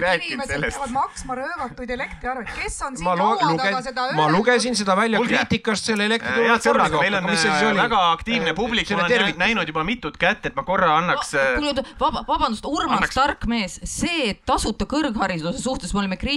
peavad 0.01 0.95
maksma 0.95 1.37
röögatuid 1.41 1.91
elektriarveid, 1.97 2.53
kes 2.63 2.81
on 2.87 2.97
siin 2.97 3.11
laua 3.21 3.37
taga 3.59 3.83
seda 3.85 4.07
öelnud? 4.07 4.21
ma 4.21 4.29
lugesin 4.33 4.77
seda 4.77 4.97
välja 4.97 5.21
Kuulge. 5.21 5.37
kriitikast 5.37 5.91
selle 5.91 6.07
elektri. 6.09 6.47
head 6.49 6.65
sõbrad, 6.65 6.97
meil 7.01 7.19
on 7.21 7.29
äh, 7.31 7.83
väga 7.83 8.01
aktiivne 8.13 8.55
publik, 8.57 8.91
ma 8.97 9.07
olen 9.07 9.39
näinud 9.41 9.69
juba 9.69 9.85
mitut 9.87 10.17
kätt, 10.21 10.47
et 10.49 10.57
ma 10.57 10.65
korra 10.67 10.95
annaks. 10.99 11.35
kuule, 11.59 11.85
vaba, 12.01 12.25
vabandust, 12.29 12.69
Urmas, 12.71 13.13
tark 13.15 13.47
mees, 13.51 13.81
see, 13.85 14.31
et 14.33 14.43
tasuta 14.49 14.87
kõrghariduse 14.91 15.63
suhtes 15.63 15.95
me 15.95 16.05
olime 16.05 16.17
kriitilised, 16.21 16.30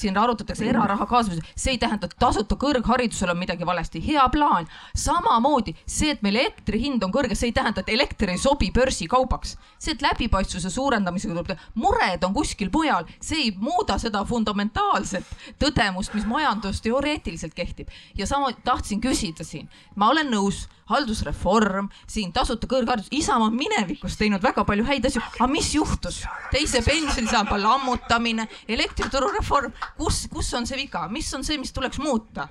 siin 0.00 0.18
arutatakse 0.18 0.66
eraraha 0.68 1.06
kaasamist, 1.06 1.46
see 1.56 1.74
ei 1.74 1.78
tähenda, 1.78 2.08
et 2.08 2.16
tasuta 2.18 2.56
kõrgharidusel 2.60 3.32
on 3.32 3.38
midagi 3.38 3.66
valesti, 3.66 4.02
hea 4.06 4.28
plaan. 4.32 4.68
samamoodi 4.96 5.74
see, 5.86 6.10
et 6.10 6.22
meil 6.22 6.36
elektri 6.36 6.80
hind 6.80 7.02
on 7.04 7.12
kõrge, 7.12 7.34
see 7.34 7.50
ei 7.50 7.56
tähenda, 7.56 7.80
et 7.80 7.92
elekter 7.92 8.30
ei 8.30 8.38
sobi 8.38 8.70
börsikaubaks. 8.74 9.56
see, 9.78 9.92
et 9.92 10.02
läbipaistvuse 10.02 10.70
suurendamisega 10.70 11.34
tuleb, 11.34 11.58
mured 11.74 12.24
on 12.24 12.34
kuskil 12.34 12.70
mujal, 12.72 13.04
see 13.20 13.46
ei 13.46 13.54
muuda 13.56 13.98
seda 13.98 14.24
fundamentaalset 14.24 15.24
tõdemust, 15.58 16.14
mis 16.14 16.26
majandusteoreetiliselt 16.26 17.54
kehtib. 17.54 17.88
ja 18.14 18.26
sama 18.26 18.52
tahtsin 18.64 19.00
küsida 19.00 19.44
siin, 19.44 19.68
ma 19.96 20.10
olen 20.10 20.30
nõus 20.30 20.68
haldusreform, 20.90 21.90
siin 22.10 22.32
tasuta 22.36 22.68
kõrgharidus, 22.70 23.10
Isamaa 23.14 23.50
on 23.50 23.56
minevikus 23.58 24.18
teinud 24.20 24.42
väga 24.42 24.64
palju 24.68 24.86
häid 24.88 25.06
asju, 25.08 25.22
aga 25.38 25.50
mis 25.50 25.72
juhtus? 25.74 26.22
teise 26.50 26.82
pensionisamba 26.86 27.58
lammutamine, 27.62 28.48
elektriturureform, 28.68 29.72
kus, 29.98 30.24
kus 30.32 30.52
on 30.58 30.66
see 30.66 30.82
viga, 30.82 31.06
mis 31.08 31.30
on 31.34 31.46
see, 31.46 31.58
mis 31.58 31.72
tuleks 31.76 32.02
muuta? 32.02 32.48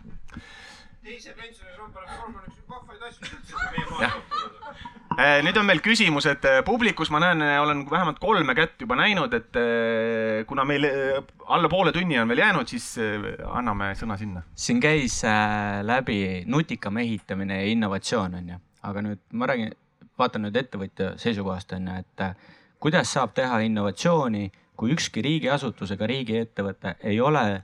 teise 1.04 1.36
pensionisamba 1.36 2.06
reform 2.06 2.40
on 2.40 2.50
üks 2.50 2.64
vahvaid 2.70 3.12
asju 3.12 3.30
üldse 3.34 3.68
meie 3.74 3.86
maal 3.92 4.10
Äh, 4.70 4.99
nüüd 5.44 5.58
on 5.60 5.68
meil 5.68 5.82
küsimused 5.84 6.46
äh, 6.48 6.62
publikus, 6.64 7.10
ma 7.12 7.20
näen, 7.20 7.42
äh, 7.44 7.58
olen 7.60 7.84
vähemalt 7.90 8.22
kolme 8.24 8.56
kätt 8.56 8.80
juba 8.80 8.96
näinud, 9.00 9.34
et 9.36 9.60
kuna 10.48 10.64
meil 10.68 10.88
alla 11.48 11.70
poole 11.72 11.92
tunni 11.96 12.20
on 12.20 12.30
veel 12.32 12.44
jäänud, 12.44 12.72
siis 12.72 12.94
anname 13.48 13.92
sõna 14.00 14.18
sinna. 14.20 14.44
siin 14.56 14.80
käis 14.80 15.22
läbi 15.84 16.46
nutika 16.48 16.90
mehitamine 16.90 17.62
ja 17.62 17.74
innovatsioon 17.74 18.40
onju, 18.40 18.60
aga 18.88 19.04
nüüd 19.04 19.24
ma 19.34 19.50
räägin, 19.52 19.76
vaatan 20.20 20.48
nüüd 20.48 20.60
ettevõtja 20.64 21.14
seisukohast 21.20 21.76
onju, 21.76 22.00
et 22.00 22.26
kuidas 22.80 23.12
saab 23.14 23.36
teha 23.36 23.60
innovatsiooni, 23.68 24.48
kui 24.80 24.96
ükski 24.96 25.24
riigiasutus 25.26 25.92
ega 25.92 26.08
riigiettevõte 26.08 26.96
ei 27.04 27.20
ole 27.20 27.62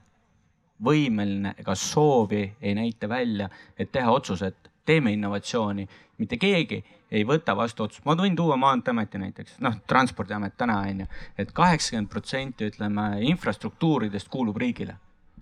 võimeline 0.83 1.55
ega 1.59 1.75
soovi 1.79 2.49
ei 2.61 2.75
näita 2.75 3.07
välja, 3.09 3.47
et 3.79 3.91
teha 3.95 4.11
otsus, 4.11 4.41
et 4.43 4.71
teeme 4.85 5.13
innovatsiooni. 5.13 5.87
mitte 6.17 6.37
keegi 6.37 6.83
ei 7.11 7.25
võta 7.27 7.55
vastu 7.55 7.83
otsust, 7.83 8.05
ma 8.05 8.15
võin 8.15 8.35
tuua 8.35 8.55
Maanteeameti 8.57 9.19
näiteks, 9.19 9.57
noh, 9.59 9.75
Transpordiamet 9.87 10.55
täna 10.57 10.77
on 10.79 10.99
ju, 10.99 11.07
et 11.37 11.51
kaheksakümmend 11.51 12.09
protsenti 12.09 12.69
ütleme 12.71 13.09
infrastruktuuridest 13.21 14.29
kuulub 14.29 14.57
riigile. 14.57 14.95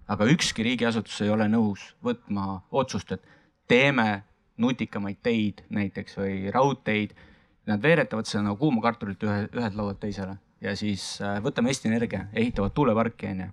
aga 0.08 0.26
ükski 0.26 0.64
riigiasutus 0.64 1.22
ei 1.22 1.30
ole 1.30 1.48
nõus 1.48 1.96
võtma 2.04 2.62
otsust, 2.72 3.12
et 3.12 3.22
teeme 3.68 4.24
nutikamaid 4.58 5.22
teid 5.24 5.64
näiteks 5.70 6.18
või 6.18 6.52
raudteid. 6.52 7.14
Nad 7.66 7.82
veeretavad 7.82 8.28
seda 8.28 8.44
nagu 8.44 8.58
kuuma 8.60 8.82
kartulit 8.82 9.24
ühe, 9.24 9.48
ühelt 9.56 9.76
laualt 9.76 10.00
teisele 10.00 10.36
ja 10.64 10.76
siis 10.80 11.04
äh, 11.22 11.38
võtame 11.44 11.72
Eesti 11.72 11.90
Energia, 11.92 12.28
ehitavad 12.34 12.74
tuuleparki 12.76 13.30
onju. 13.32 13.50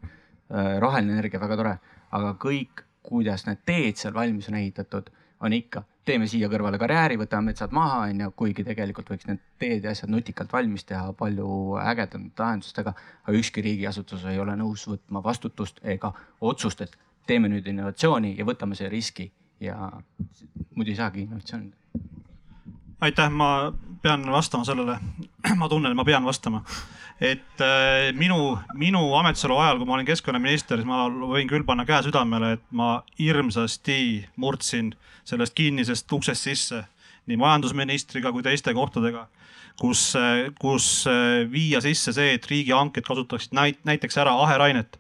Äh, 0.51 0.71
roheline 0.83 1.15
energia, 1.15 1.41
väga 1.43 1.59
tore, 1.59 1.75
aga 2.17 2.35
kõik, 2.43 2.85
kuidas 3.07 3.47
need 3.47 3.63
teed 3.67 3.99
seal 4.01 4.15
valmis 4.15 4.51
on 4.51 4.59
ehitatud, 4.59 5.11
on 5.41 5.53
ikka 5.53 5.83
teeme 6.05 6.27
siia 6.31 6.49
kõrvale 6.51 6.79
karjääri, 6.81 7.19
võtame 7.21 7.51
metsad 7.51 7.75
maha, 7.77 8.05
onju, 8.09 8.31
kuigi 8.37 8.65
tegelikult 8.67 9.13
võiks 9.13 9.29
need 9.29 9.43
teed 9.63 9.85
ja 9.85 9.93
asjad 9.95 10.11
nutikalt 10.11 10.53
valmis 10.53 10.85
teha 10.89 11.13
palju 11.17 11.77
ägedamate 11.83 12.43
lahendustega. 12.43 12.95
aga 13.25 13.37
ükski 13.39 13.63
riigiasutus 13.65 14.25
ei 14.25 14.39
ole 14.39 14.57
nõus 14.57 14.87
võtma 14.89 15.23
vastutust 15.25 15.81
ega 15.85 16.13
otsust, 16.41 16.81
et 16.81 16.97
teeme 17.27 17.49
nüüd 17.49 17.67
innovatsiooni 17.67 18.35
ja 18.39 18.45
võtame 18.45 18.75
selle 18.75 18.91
riski 18.91 19.31
ja 19.61 19.77
muidu 20.75 20.91
ei 20.91 20.97
saagi 20.97 21.27
innovatsiooni. 21.27 21.73
Aitäh, 23.01 23.31
ma 23.31 23.73
pean 24.03 24.25
vastama 24.33 24.65
sellele. 24.65 24.99
ma 25.61 25.69
tunnen, 25.69 25.93
et 25.93 25.97
ma 25.97 26.05
pean 26.05 26.25
vastama 26.25 26.65
et 27.21 27.61
äh, 27.61 28.13
minu, 28.17 28.57
minu 28.81 29.03
ametisolevu 29.19 29.61
ajal, 29.61 29.81
kui 29.81 29.89
ma 29.89 29.99
olin 29.99 30.09
keskkonnaminister, 30.09 30.81
siis 30.81 30.89
ma 30.89 31.05
võin 31.11 31.51
küll 31.51 31.67
panna 31.69 31.85
käe 31.89 32.01
südamele, 32.07 32.55
et 32.57 32.65
ma 32.73 33.03
hirmsasti 33.19 33.99
murdsin 34.41 34.95
sellest 35.29 35.55
kinnisest 35.59 36.13
uksest 36.17 36.49
sisse 36.49 36.81
nii 37.29 37.37
majandusministriga 37.39 38.33
kui 38.33 38.43
teiste 38.43 38.73
kohtadega, 38.75 39.27
kus, 39.81 40.15
kus 40.63 40.89
äh, 41.11 41.45
viia 41.53 41.83
sisse 41.85 42.17
see, 42.17 42.33
et 42.39 42.49
riigihanked 42.49 43.05
kasutaksid 43.07 43.53
näit, 43.57 43.85
näiteks 43.85 44.17
ära 44.19 44.33
aherainet. 44.47 44.97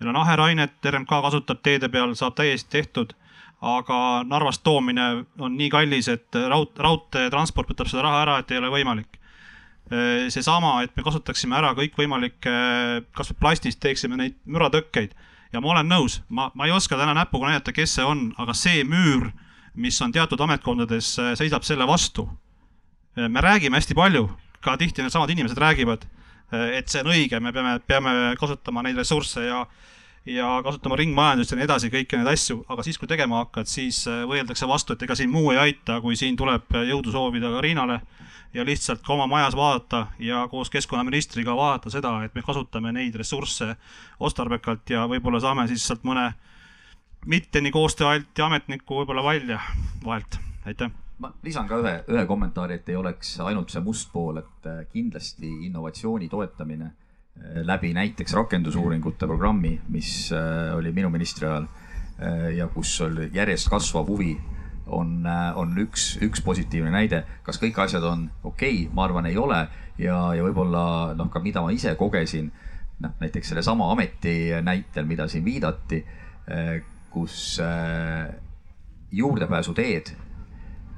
meil 0.00 0.14
on 0.14 0.22
aherainet, 0.22 0.78
RMK 0.80 1.20
kasutab 1.28 1.60
teede 1.62 1.92
peal, 1.92 2.16
saab 2.16 2.38
täiesti 2.40 2.72
tehtud, 2.72 3.12
aga 3.60 3.96
Narvast 4.24 4.62
toomine 4.64 5.24
on 5.38 5.56
nii 5.56 5.68
kallis, 5.70 6.08
et 6.08 6.36
raud, 6.48 6.72
raudteetransport 6.78 7.74
võtab 7.74 7.90
seda 7.90 8.06
raha 8.06 8.22
ära, 8.22 8.38
et 8.40 8.50
ei 8.50 8.60
ole 8.60 8.70
võimalik 8.72 9.20
Äh, 9.90 10.28
seesama, 10.30 10.84
et 10.84 10.92
me 10.94 11.02
kasutaksime 11.02 11.56
ära 11.58 11.72
kõikvõimalikke, 11.74 12.50
kasvõi 13.16 13.38
plastist 13.40 13.80
teeksime 13.82 14.14
neid 14.20 14.36
müratõkkeid 14.46 15.16
ja 15.50 15.58
ma 15.58 15.72
olen 15.72 15.88
nõus, 15.90 16.20
ma, 16.30 16.44
ma 16.54 16.68
ei 16.68 16.74
oska 16.76 16.94
täna 16.94 17.10
näpuga 17.18 17.48
näidata, 17.48 17.74
kes 17.74 17.96
see 17.96 18.04
on, 18.06 18.28
aga 18.38 18.54
see 18.54 18.84
müür, 18.86 19.32
mis 19.74 19.98
on 20.06 20.14
teatud 20.14 20.38
ametkondades, 20.46 21.08
äh, 21.18 21.32
seisab 21.40 21.66
selle 21.66 21.88
vastu. 21.90 22.28
Äh, 23.18 23.26
me 23.26 23.42
räägime 23.42 23.80
hästi 23.80 23.98
palju, 23.98 24.28
ka 24.62 24.76
tihti 24.78 25.02
needsamad 25.02 25.32
inimesed 25.34 25.58
räägivad, 25.58 26.06
et 26.50 26.90
see 26.90 27.02
on 27.02 27.10
õige, 27.10 27.38
me 27.42 27.52
peame, 27.54 27.76
peame 27.86 28.12
kasutama 28.38 28.82
neid 28.82 28.96
ressursse 28.98 29.44
ja 29.44 29.60
ja 30.30 30.60
kasutama 30.64 30.96
ringmajandust 30.96 31.52
ja 31.52 31.58
nii 31.58 31.66
edasi, 31.66 31.90
kõiki 31.92 32.18
neid 32.18 32.30
asju, 32.32 32.60
aga 32.70 32.84
siis, 32.86 32.98
kui 32.98 33.08
tegema 33.10 33.42
hakkad, 33.42 33.68
siis 33.70 34.02
äh, 34.10 34.22
võetakse 34.28 34.68
vastu, 34.68 34.94
et 34.94 35.02
ega 35.06 35.16
siin 35.18 35.30
muu 35.32 35.50
ei 35.54 35.58
aita, 35.58 36.00
kui 36.04 36.18
siin 36.18 36.38
tuleb 36.38 36.70
jõudu 36.90 37.14
soovida 37.14 37.50
ka 37.52 37.62
Riinale 37.64 38.00
ja 38.54 38.64
lihtsalt 38.66 39.02
ka 39.06 39.14
oma 39.14 39.26
majas 39.30 39.56
vaadata 39.58 40.06
ja 40.18 40.46
koos 40.50 40.70
keskkonnaministriga 40.70 41.56
vaadata 41.56 41.90
seda, 41.90 42.14
et 42.24 42.34
me 42.34 42.42
kasutame 42.46 42.92
neid 42.94 43.18
ressursse 43.18 43.74
otstarbekalt 44.20 44.90
ja 44.90 45.06
võib-olla 45.10 45.42
saame 45.42 45.66
siis 45.70 45.86
sealt 45.86 46.06
mõne 46.06 46.30
mitte 47.26 47.60
nii 47.60 47.74
koostööalti 47.74 48.42
ametniku 48.42 49.02
võib-olla 49.02 49.24
välja 49.26 49.60
vahelt, 50.04 50.40
aitäh! 50.66 50.90
Ma 51.20 51.28
lisan 51.44 51.66
ka 51.68 51.76
ühe, 51.82 51.98
ühe 52.08 52.22
kommentaari, 52.24 52.78
et 52.80 52.88
ei 52.88 52.96
oleks 52.96 53.34
ainult 53.44 53.68
see 53.68 53.82
must 53.84 54.08
pool, 54.12 54.38
et 54.40 54.66
äh, 54.70 54.86
kindlasti 54.88 55.50
innovatsiooni 55.66 56.30
toetamine 56.32 56.86
äh, 56.86 56.99
läbi 57.66 57.92
näiteks 57.96 58.34
rakendusuuringute 58.34 59.26
programmi, 59.26 59.80
mis 59.88 60.30
äh, 60.32 60.74
oli 60.76 60.92
minu 60.92 61.10
ministri 61.10 61.48
ajal 61.48 61.68
ja 62.52 62.66
kus 62.68 62.98
oli 63.00 63.30
järjest 63.32 63.70
kasvav 63.72 64.04
huvi, 64.04 64.34
on, 64.92 65.24
on 65.56 65.70
üks, 65.80 66.18
üks 66.20 66.42
positiivne 66.44 66.90
näide. 66.92 67.22
kas 67.42 67.56
kõik 67.62 67.78
asjad 67.80 68.04
on 68.04 68.26
okei 68.44 68.82
okay?, 68.82 68.90
ma 68.92 69.06
arvan, 69.06 69.26
ei 69.30 69.38
ole 69.40 69.62
ja, 69.96 70.18
ja 70.36 70.44
võib-olla 70.44 71.14
noh, 71.16 71.30
ka 71.32 71.40
mida 71.40 71.62
ma 71.64 71.72
ise 71.72 71.94
kogesin, 71.96 72.50
noh 73.00 73.14
näiteks 73.24 73.54
sellesama 73.54 73.88
ameti 73.94 74.50
näitel, 74.60 75.08
mida 75.08 75.28
siin 75.32 75.46
viidati, 75.48 76.02
kus 77.08 77.56
juurdepääsuteed 79.10 80.12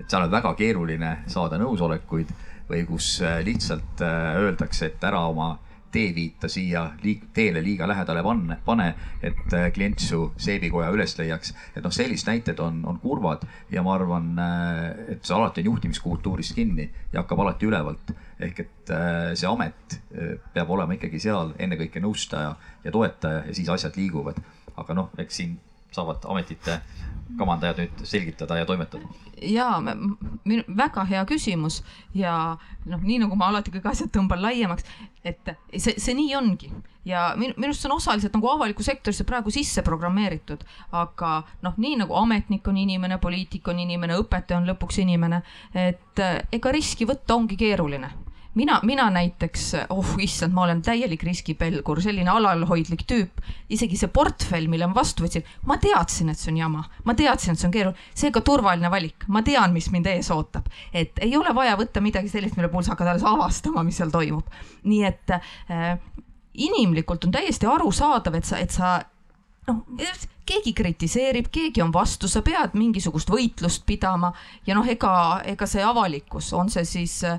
et 0.02 0.10
seal 0.10 0.26
on 0.26 0.32
väga 0.32 0.54
keeruline 0.58 1.12
saada 1.30 1.58
nõusolekuid 1.60 2.32
või 2.70 2.84
kus 2.88 3.18
lihtsalt 3.44 4.02
öeldakse, 4.02 4.90
et 4.90 5.04
ära 5.04 5.22
oma 5.30 5.54
teeviita 5.92 6.48
siia 6.50 6.84
liik, 7.02 7.28
teele 7.34 7.62
liiga 7.64 7.86
lähedale 7.88 8.22
panne, 8.24 8.58
pane, 8.64 8.88
et 9.22 9.56
äh, 9.56 9.68
klient 9.74 10.00
su 10.02 10.22
seebikoja 10.40 10.90
üles 10.94 11.16
leiaks. 11.18 11.54
et 11.76 11.84
noh, 11.84 11.92
sellised 11.92 12.28
näited 12.28 12.60
on, 12.64 12.82
on 12.88 12.98
kurvad 13.02 13.44
ja 13.70 13.82
ma 13.82 13.94
arvan, 13.96 14.32
äh, 14.38 14.84
et 15.16 15.24
see 15.24 15.36
alati 15.36 15.62
on 15.62 15.72
juhtimiskultuurist 15.72 16.54
kinni 16.56 16.88
ja 17.12 17.22
hakkab 17.22 17.44
alati 17.44 17.68
ülevalt. 17.68 18.14
ehk 18.42 18.64
et 18.64 18.90
äh, 18.90 19.34
see 19.38 19.48
amet 19.48 19.98
peab 20.52 20.70
olema 20.70 20.96
ikkagi 20.96 21.20
seal 21.22 21.52
ennekõike 21.58 22.00
nõustaja 22.02 22.56
ja 22.84 22.92
toetaja 22.92 23.44
ja 23.46 23.54
siis 23.54 23.68
asjad 23.68 23.96
liiguvad. 23.96 24.40
aga 24.76 24.94
noh, 24.96 25.12
eks 25.20 25.36
siin 25.42 25.58
saavad 25.94 26.24
ametite 26.30 26.80
kavandajad 27.38 27.78
nüüd 27.80 28.02
selgitada 28.08 28.58
ja 28.58 28.66
toimetada? 28.68 29.08
ja 29.42 29.68
väga 30.76 31.04
hea 31.08 31.24
küsimus 31.26 31.80
ja 32.14 32.56
noh, 32.86 33.02
nii 33.02 33.18
nagu 33.24 33.36
ma 33.38 33.48
alati 33.50 33.72
kõik 33.74 33.88
asjad 33.90 34.12
tõmban 34.14 34.42
laiemaks, 34.42 34.86
et 35.24 35.54
see, 35.76 35.96
see 35.98 36.14
nii 36.14 36.34
ongi 36.38 36.70
ja 37.08 37.32
minu, 37.38 37.56
minu 37.56 37.70
arust 37.70 37.82
see 37.82 37.90
on 37.90 37.96
osaliselt 37.96 38.36
nagu 38.36 38.50
avaliku 38.52 38.84
sektorisse 38.86 39.26
praegu 39.26 39.50
sisse 39.54 39.82
programmeeritud, 39.86 40.62
aga 40.94 41.32
noh, 41.66 41.78
nii 41.78 41.96
nagu 42.04 42.16
ametnik 42.20 42.68
on 42.70 42.78
inimene, 42.78 43.18
poliitik 43.22 43.68
on 43.72 43.80
inimene, 43.82 44.18
õpetaja 44.22 44.60
on 44.60 44.68
lõpuks 44.70 45.00
inimene, 45.02 45.42
et 45.74 46.22
ega 46.52 46.74
riski 46.74 47.08
võtta 47.08 47.38
ongi 47.38 47.58
keeruline 47.58 48.12
mina, 48.54 48.80
mina 48.82 49.08
näiteks, 49.10 49.64
oh 49.94 50.14
issand, 50.22 50.52
ma 50.54 50.64
olen 50.66 50.82
täielik 50.84 51.22
riskipelgur, 51.26 52.00
selline 52.04 52.30
alalhoidlik 52.30 53.04
tüüp. 53.08 53.42
isegi 53.72 53.96
see 53.96 54.10
portfell, 54.12 54.68
mille 54.68 54.86
ma 54.86 54.96
vastu 55.00 55.24
võtsin, 55.24 55.46
ma 55.68 55.78
teadsin, 55.82 56.32
et 56.32 56.40
see 56.40 56.52
on 56.52 56.60
jama, 56.60 56.84
ma 57.04 57.14
teadsin, 57.18 57.54
et 57.54 57.62
see 57.62 57.68
on 57.68 57.74
keeruline, 57.74 58.10
seega 58.24 58.42
turvaline 58.44 58.90
valik, 58.92 59.26
ma 59.28 59.42
tean, 59.46 59.72
mis 59.72 59.90
mind 59.94 60.10
ees 60.12 60.30
ootab. 60.34 60.68
et 60.92 61.18
ei 61.24 61.36
ole 61.36 61.54
vaja 61.54 61.76
võtta 61.80 62.04
midagi 62.04 62.28
sellist, 62.32 62.56
mille 62.56 62.70
puhul 62.72 62.84
sa 62.84 62.96
hakkad 62.96 63.14
alles 63.14 63.26
avastama, 63.26 63.84
mis 63.86 63.96
seal 64.00 64.12
toimub. 64.12 64.46
nii 64.84 65.04
et 65.08 65.36
äh, 65.36 65.96
inimlikult 66.54 67.24
on 67.24 67.32
täiesti 67.32 67.66
arusaadav, 67.66 68.36
et 68.36 68.44
sa, 68.44 68.60
et 68.60 68.70
sa 68.70 68.98
noh, 69.68 69.84
keegi 70.46 70.72
kritiseerib, 70.76 71.48
keegi 71.52 71.82
on 71.82 71.92
vastu, 71.94 72.28
sa 72.28 72.42
pead 72.42 72.74
mingisugust 72.78 73.30
võitlust 73.30 73.84
pidama 73.86 74.32
ja 74.66 74.76
noh, 74.76 74.86
ega, 74.88 75.14
ega 75.48 75.68
see 75.70 75.84
avalikkus, 75.86 76.52
on 76.58 76.70
see 76.72 76.84
siis 76.88 77.18
äh, 77.28 77.38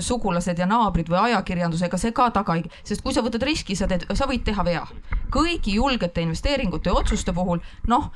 sugulased 0.00 0.58
ja 0.58 0.68
naabrid 0.68 1.10
või 1.12 1.20
ajakirjandus, 1.28 1.84
ega 1.86 2.00
see 2.00 2.14
ka 2.16 2.30
taga 2.34 2.56
ei, 2.58 2.66
sest 2.84 3.04
kui 3.04 3.14
sa 3.14 3.24
võtad 3.24 3.44
riski, 3.46 3.76
sa 3.76 3.88
teed, 3.90 4.06
sa 4.16 4.28
võid 4.30 4.44
teha 4.46 4.64
vea. 4.66 4.84
kõigi 5.32 5.76
julgete 5.76 6.24
investeeringute 6.24 6.90
ja 6.90 6.96
otsuste 6.96 7.32
puhul, 7.32 7.60
noh, 7.88 8.10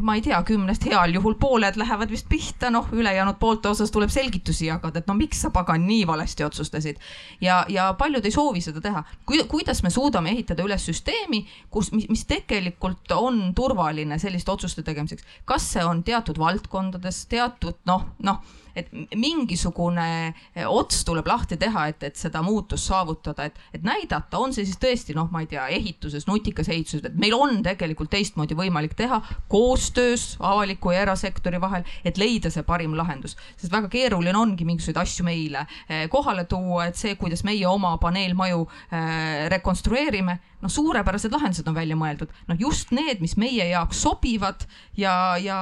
ma 0.00 0.14
ei 0.14 0.22
tea, 0.22 0.38
kümnest 0.46 0.84
heal 0.86 1.14
juhul 1.16 1.34
pooled 1.40 1.76
lähevad 1.76 2.10
vist 2.10 2.28
pihta, 2.28 2.70
noh, 2.70 2.86
ülejäänud 2.92 3.38
poolte 3.40 3.68
osas 3.68 3.90
tuleb 3.90 4.12
selgitusi 4.12 4.68
jagada, 4.68 5.00
et 5.00 5.08
no 5.10 5.16
miks 5.18 5.42
sa 5.44 5.50
pagan 5.54 5.86
nii 5.86 6.06
valesti 6.06 6.44
otsustasid. 6.44 7.00
ja, 7.40 7.64
ja 7.68 7.92
paljud 7.98 8.24
ei 8.24 8.30
soovi 8.30 8.60
seda 8.60 8.80
teha. 8.80 9.04
kuidas 9.48 9.82
me 9.82 9.90
suudame 9.90 10.30
ehitada 10.30 10.62
üles 10.62 10.86
süsteemi, 10.86 11.44
kus, 11.70 11.92
mis, 11.92 12.08
mis 12.08 12.24
tegelikult 12.24 13.13
on 13.16 13.54
turvaline 13.54 14.18
selliste 14.18 14.52
otsuste 14.52 14.82
tegemiseks. 14.82 15.24
kas 15.44 15.72
see 15.72 15.84
on 15.84 16.02
teatud 16.04 16.38
valdkondades, 16.38 17.24
teatud 17.30 17.80
noh, 17.86 18.06
noh 18.18 18.42
et 18.76 18.90
mingisugune 19.16 20.06
eh, 20.54 20.66
ots 20.66 21.04
tuleb 21.06 21.28
lahti 21.28 21.58
teha, 21.60 21.86
et, 21.92 22.02
et 22.10 22.18
seda 22.18 22.42
muutust 22.44 22.88
saavutada, 22.90 23.48
et, 23.48 23.60
et 23.74 23.84
näidata, 23.86 24.38
on 24.40 24.54
see 24.54 24.66
siis 24.66 24.80
tõesti 24.82 25.16
noh, 25.16 25.28
ma 25.32 25.44
ei 25.44 25.50
tea, 25.50 25.66
ehituses, 25.76 26.26
nutikas 26.28 26.70
ehituses, 26.72 27.04
et 27.06 27.18
meil 27.20 27.36
on 27.36 27.60
tegelikult 27.64 28.12
teistmoodi 28.12 28.56
võimalik 28.58 28.96
teha 28.98 29.20
koostöös 29.52 30.34
avaliku 30.40 30.94
ja 30.94 31.04
erasektori 31.06 31.60
vahel, 31.62 31.86
et 32.04 32.18
leida 32.20 32.52
see 32.52 32.66
parim 32.66 32.96
lahendus. 32.98 33.36
sest 33.56 33.72
väga 33.72 33.90
keeruline 33.92 34.38
ongi 34.38 34.66
mingisuguseid 34.66 35.00
asju 35.02 35.26
meile 35.26 35.66
eh, 35.88 36.08
kohale 36.12 36.46
tuua, 36.50 36.88
et 36.90 36.98
see, 36.98 37.14
kuidas 37.20 37.44
meie 37.46 37.66
oma 37.68 37.96
paneelmaju 38.02 38.66
eh, 38.90 39.46
rekonstrueerime, 39.52 40.38
noh, 40.64 40.72
suurepärased 40.72 41.32
lahendused 41.34 41.68
on 41.68 41.76
välja 41.76 41.96
mõeldud, 41.98 42.32
noh 42.48 42.60
just 42.60 42.92
need, 42.94 43.20
mis 43.24 43.36
meie 43.40 43.68
jaoks 43.70 44.00
sobivad 44.04 44.66
ja, 44.98 45.36
ja 45.40 45.58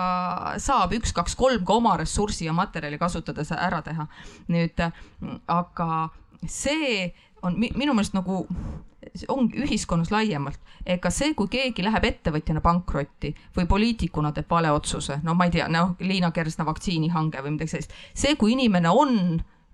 saab 0.62 0.94
üks, 0.96 1.14
kaks, 1.16 1.36
kolm 1.38 1.66
ka 1.66 1.76
oma 1.78 1.96
ressursi 2.00 2.46
ja 2.46 2.56
materjali 2.56 3.00
kasutades 3.02 3.52
ära 3.58 3.82
teha. 3.82 4.06
nüüd, 4.52 4.86
aga 5.50 5.90
see 6.46 7.10
on 7.42 7.58
minu 7.58 7.94
meelest 7.94 8.14
nagu 8.14 8.44
ongi 9.28 9.60
ühiskonnas 9.64 10.12
laiemalt, 10.14 10.60
ega 10.86 11.10
see, 11.12 11.34
kui 11.36 11.50
keegi 11.52 11.84
läheb 11.84 12.04
ettevõtjana 12.06 12.62
pankrotti 12.64 13.32
või 13.56 13.66
poliitikuna 13.68 14.32
teeb 14.32 14.50
vale 14.50 14.70
otsuse, 14.72 15.18
no 15.26 15.34
ma 15.38 15.48
ei 15.48 15.54
tea, 15.56 15.68
noh, 15.72 15.96
Liina 16.00 16.30
Kersna 16.34 16.66
vaktsiinihange 16.68 17.42
või 17.44 17.56
midagi 17.56 17.74
sellist, 17.74 17.96
see, 18.14 18.36
kui 18.40 18.54
inimene 18.54 18.92
on 18.94 19.16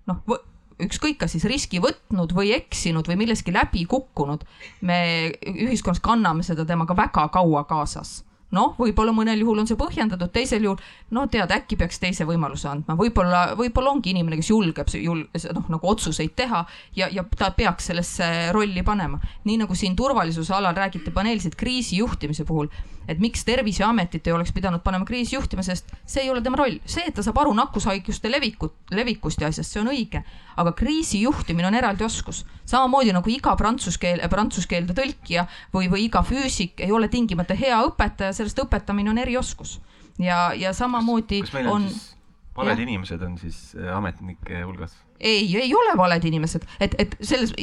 noh, 0.09 0.39
ükskõik, 0.79 1.19
kas 1.21 1.35
siis 1.35 1.45
riski 1.49 1.81
võtnud 1.83 2.33
või 2.35 2.53
eksinud 2.57 3.07
või 3.07 3.19
milleski 3.21 3.53
läbi 3.53 3.85
kukkunud, 3.89 4.45
me 4.87 4.99
ühiskonnas 5.45 6.01
kanname 6.03 6.45
seda 6.47 6.65
temaga 6.67 6.97
väga 6.97 7.27
kaua 7.35 7.65
kaasas 7.69 8.19
noh, 8.55 8.73
võib-olla 8.79 9.13
mõnel 9.15 9.41
juhul 9.43 9.61
on 9.61 9.69
see 9.69 9.77
põhjendatud, 9.79 10.31
teisel 10.33 10.65
juhul 10.65 10.79
no 11.15 11.25
tead, 11.31 11.51
äkki 11.53 11.77
peaks 11.79 12.01
teise 12.01 12.25
võimaluse 12.29 12.69
andma, 12.71 12.95
võib-olla, 12.99 13.55
võib-olla 13.59 13.93
ongi 13.93 14.13
inimene, 14.13 14.39
kes 14.39 14.51
julgeb 14.51 14.89
julg, 14.97 15.29
noh 15.55 15.71
nagu 15.75 15.91
otsuseid 15.91 16.33
teha 16.37 16.63
ja, 16.97 17.09
ja 17.13 17.25
ta 17.37 17.51
peaks 17.57 17.91
sellesse 17.91 18.29
rolli 18.55 18.83
panema. 18.85 19.19
nii 19.45 19.59
nagu 19.63 19.75
siin 19.75 19.95
turvalisuse 19.95 20.53
alal 20.55 20.75
räägiti 20.75 21.11
paneelselt 21.13 21.55
kriisi 21.59 22.01
juhtimise 22.01 22.45
puhul, 22.45 22.69
et 23.09 23.19
miks 23.21 23.45
Terviseametit 23.45 24.27
ei 24.27 24.33
oleks 24.33 24.53
pidanud 24.53 24.83
panema 24.85 25.05
kriisi 25.05 25.35
juhtima, 25.35 25.63
sest 25.65 25.93
see 26.05 26.23
ei 26.25 26.29
ole 26.29 26.41
tema 26.45 26.59
roll, 26.61 26.79
see, 26.85 27.05
et 27.07 27.15
ta 27.15 27.25
saab 27.25 27.41
aru 27.41 27.53
nakkushaiguste 27.57 28.31
levikut, 28.31 28.75
levikust 28.93 29.41
ja 29.41 29.49
asjast, 29.49 29.73
see 29.73 29.81
on 29.81 29.93
õige, 29.93 30.23
aga 30.59 30.73
kriisi 30.75 31.21
juhtimine 31.23 31.69
on 31.69 31.77
eraldi 31.79 32.03
oskus, 32.03 32.43
samamoodi 32.67 33.13
nagu 33.15 33.31
iga 33.31 33.55
prantsuse 33.59 33.99
keel, 34.01 34.23
prantsuse 34.31 34.67
keelde 34.69 34.95
tõlkija 34.97 35.45
või, 35.73 35.89
või 35.91 36.05
iga 36.07 36.23
füüsik 36.25 36.83
ei 36.85 36.91
ole 36.95 37.07
tingimata 37.11 37.57
hea 37.57 37.79
õpetaja 37.87 38.35
sellest 38.35 38.59
õpetamine 38.65 39.13
on 39.13 39.21
erioskus. 39.21 39.77
Ja, 40.19 40.49
ja 40.51 40.73
samamoodi 40.75 41.45
kas, 41.45 41.53
kas 41.55 41.69
on, 41.71 41.85
on 41.87 42.65
valed 42.65 42.81
inimesed 42.83 43.21
on 43.23 43.37
siis 43.39 43.59
äh, 43.77 43.91
ametnike 43.95 44.63
hulgas? 44.65 44.97
Ei, 45.19 45.57
ei 45.57 45.73
ole 45.75 45.97
valed 45.97 46.23
inimesed, 46.25 46.65
et, 46.79 46.95
et 46.99 47.15
selles 47.21 47.53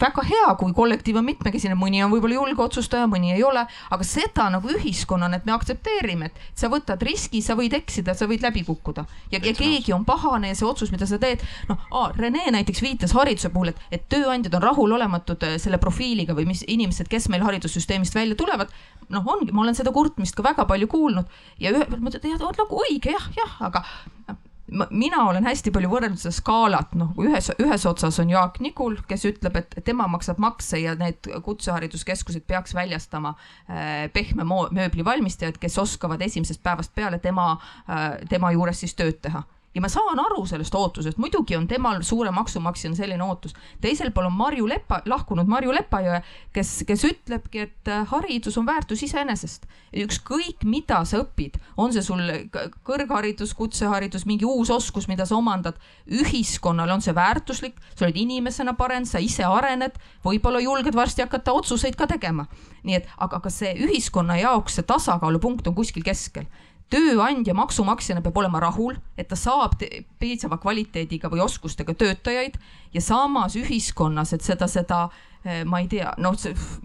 väga 0.00 0.22
hea, 0.28 0.48
kui 0.60 0.72
kollektiiv 0.76 1.18
on 1.20 1.26
mitmekesine, 1.26 1.76
mõni 1.78 2.02
on 2.04 2.12
võib-olla 2.12 2.36
julge 2.36 2.62
otsustaja, 2.62 3.08
mõni 3.10 3.32
ei 3.34 3.42
ole, 3.44 3.62
aga 3.92 4.06
seda 4.06 4.48
nagu 4.52 4.70
ühiskonnana, 4.72 5.38
et 5.38 5.46
me 5.48 5.54
aktsepteerime, 5.56 6.30
et 6.30 6.58
sa 6.58 6.70
võtad 6.72 7.02
riski, 7.06 7.42
sa 7.44 7.56
võid 7.58 7.76
eksida, 7.76 8.14
sa 8.16 8.28
võid 8.28 8.44
läbi 8.44 8.64
kukkuda. 8.66 9.06
Ja, 9.32 9.40
ja 9.40 9.54
keegi 9.56 9.94
on 9.96 10.04
pahane 10.08 10.52
ja 10.52 10.58
see 10.58 10.68
otsus, 10.68 10.92
mida 10.94 11.08
sa 11.08 11.20
teed, 11.22 11.44
noh, 11.70 11.86
Rene 12.16 12.44
näiteks 12.54 12.82
viitas 12.84 13.14
hariduse 13.16 13.50
puhul, 13.54 13.72
et, 13.72 13.86
et 13.92 14.08
tööandjad 14.12 14.56
on 14.58 14.66
rahulolematud 14.66 15.46
äh, 15.48 15.56
selle 15.62 15.80
profiiliga 15.82 16.36
või 16.36 16.48
mis 16.52 16.64
inimesed, 16.66 17.08
kes 17.12 17.30
meil 17.32 17.44
haridussüsteemist 17.46 18.16
välja 18.16 18.36
tulevad. 18.38 18.72
noh, 19.12 19.22
ongi, 19.26 19.52
ma 19.54 19.62
olen 19.62 19.76
seda 19.78 19.92
kurtmist 19.94 20.34
ka 20.34 20.42
väga 20.42 20.64
palju 20.66 20.88
kuulnud. 20.90 21.28
Ja 21.62 21.70
ühe 21.70 21.84
pealt 21.86 22.02
mõtled, 22.02 22.26
jah, 22.26 22.42
nagu 22.42 22.82
õige 22.86 23.14
jah, 23.14 23.30
jah, 23.36 23.52
aga 23.68 23.84
mina 24.90 25.24
olen 25.28 25.46
hästi 25.46 25.70
palju 25.74 25.90
võrrelnud 25.90 26.20
seda 26.20 26.34
skaalat, 26.34 26.94
noh, 26.98 27.12
ühes, 27.22 27.50
ühes 27.62 27.86
otsas 27.86 28.18
on 28.22 28.30
Jaak 28.32 28.58
Nigul, 28.64 28.98
kes 29.08 29.26
ütleb, 29.28 29.58
et 29.60 29.76
tema 29.86 30.08
maksab 30.10 30.40
makse 30.42 30.80
ja 30.82 30.96
need 30.98 31.28
kutsehariduskeskused 31.44 32.46
peaks 32.46 32.74
väljastama 32.74 33.34
äh, 33.36 34.06
pehme 34.12 34.46
mööbli 34.46 35.04
valmistajad, 35.06 35.60
kes 35.62 35.78
oskavad 35.82 36.22
esimesest 36.26 36.62
päevast 36.66 36.94
peale 36.94 37.20
tema 37.22 37.52
äh,, 37.54 38.08
tema 38.30 38.52
juures 38.56 38.82
siis 38.82 38.96
tööd 38.98 39.22
teha 39.22 39.44
ja 39.76 39.82
ma 39.84 39.90
saan 39.92 40.20
aru 40.20 40.46
sellest 40.48 40.74
ootusest, 40.74 41.18
muidugi 41.20 41.56
on 41.56 41.66
temal 41.68 42.00
suure 42.06 42.30
maksumaksjana 42.32 42.96
selline 42.96 43.24
ootus. 43.24 43.52
teisel 43.80 44.10
pool 44.10 44.30
on 44.30 44.32
Marju 44.32 44.68
Lepa, 44.68 45.02
lahkunud 45.06 45.48
Marju 45.52 45.74
Lepajõe, 45.76 46.22
kes, 46.56 46.70
kes 46.88 47.04
ütlebki, 47.04 47.66
et 47.66 47.90
äh, 47.92 48.06
haridus 48.08 48.56
on 48.56 48.66
väärtus 48.66 49.04
iseenesest. 49.04 49.66
ükskõik, 49.96 50.64
mida 50.64 51.02
sa 51.04 51.20
õpid, 51.20 51.58
on 51.76 51.92
see 51.92 52.02
sul 52.04 52.24
kõrgharidus, 52.88 53.52
kutseharidus, 53.56 54.24
mingi 54.26 54.48
uus 54.48 54.72
oskus, 54.72 55.08
mida 55.08 55.26
sa 55.28 55.36
omandad, 55.36 55.76
ühiskonnale 56.08 56.96
on 56.96 57.04
see 57.04 57.14
väärtuslik, 57.14 57.76
sa 57.94 58.06
oled 58.06 58.16
inimesena 58.16 58.74
parem, 58.80 59.04
sa 59.04 59.20
ise 59.20 59.44
arened, 59.44 60.00
võib-olla 60.24 60.60
julged 60.64 60.96
varsti 60.96 61.24
hakata 61.24 61.52
otsuseid 61.52 61.96
ka 61.96 62.08
tegema. 62.08 62.48
nii 62.86 62.94
et, 62.94 63.08
aga, 63.18 63.40
aga 63.40 63.50
see 63.50 63.72
ühiskonna 63.82 64.36
jaoks 64.38 64.76
see 64.78 64.86
tasakaalupunkt 64.86 65.66
on 65.66 65.74
kuskil 65.74 66.04
keskel 66.06 66.46
tööandja 66.92 67.54
maksumaksjana 67.56 68.22
peab 68.22 68.38
olema 68.38 68.60
rahul, 68.62 68.96
et 69.18 69.28
ta 69.30 69.38
saab 69.38 69.74
piisava 70.20 70.58
kvaliteediga 70.62 71.30
või 71.32 71.42
oskustega 71.44 71.96
töötajaid 71.98 72.58
ja 72.94 73.02
samas 73.02 73.56
ühiskonnas, 73.58 74.32
et 74.36 74.46
seda, 74.46 74.68
seda 74.70 75.06
eh, 75.44 75.64
ma 75.66 75.82
ei 75.82 75.90
tea, 75.90 76.12
noh, 76.22 76.36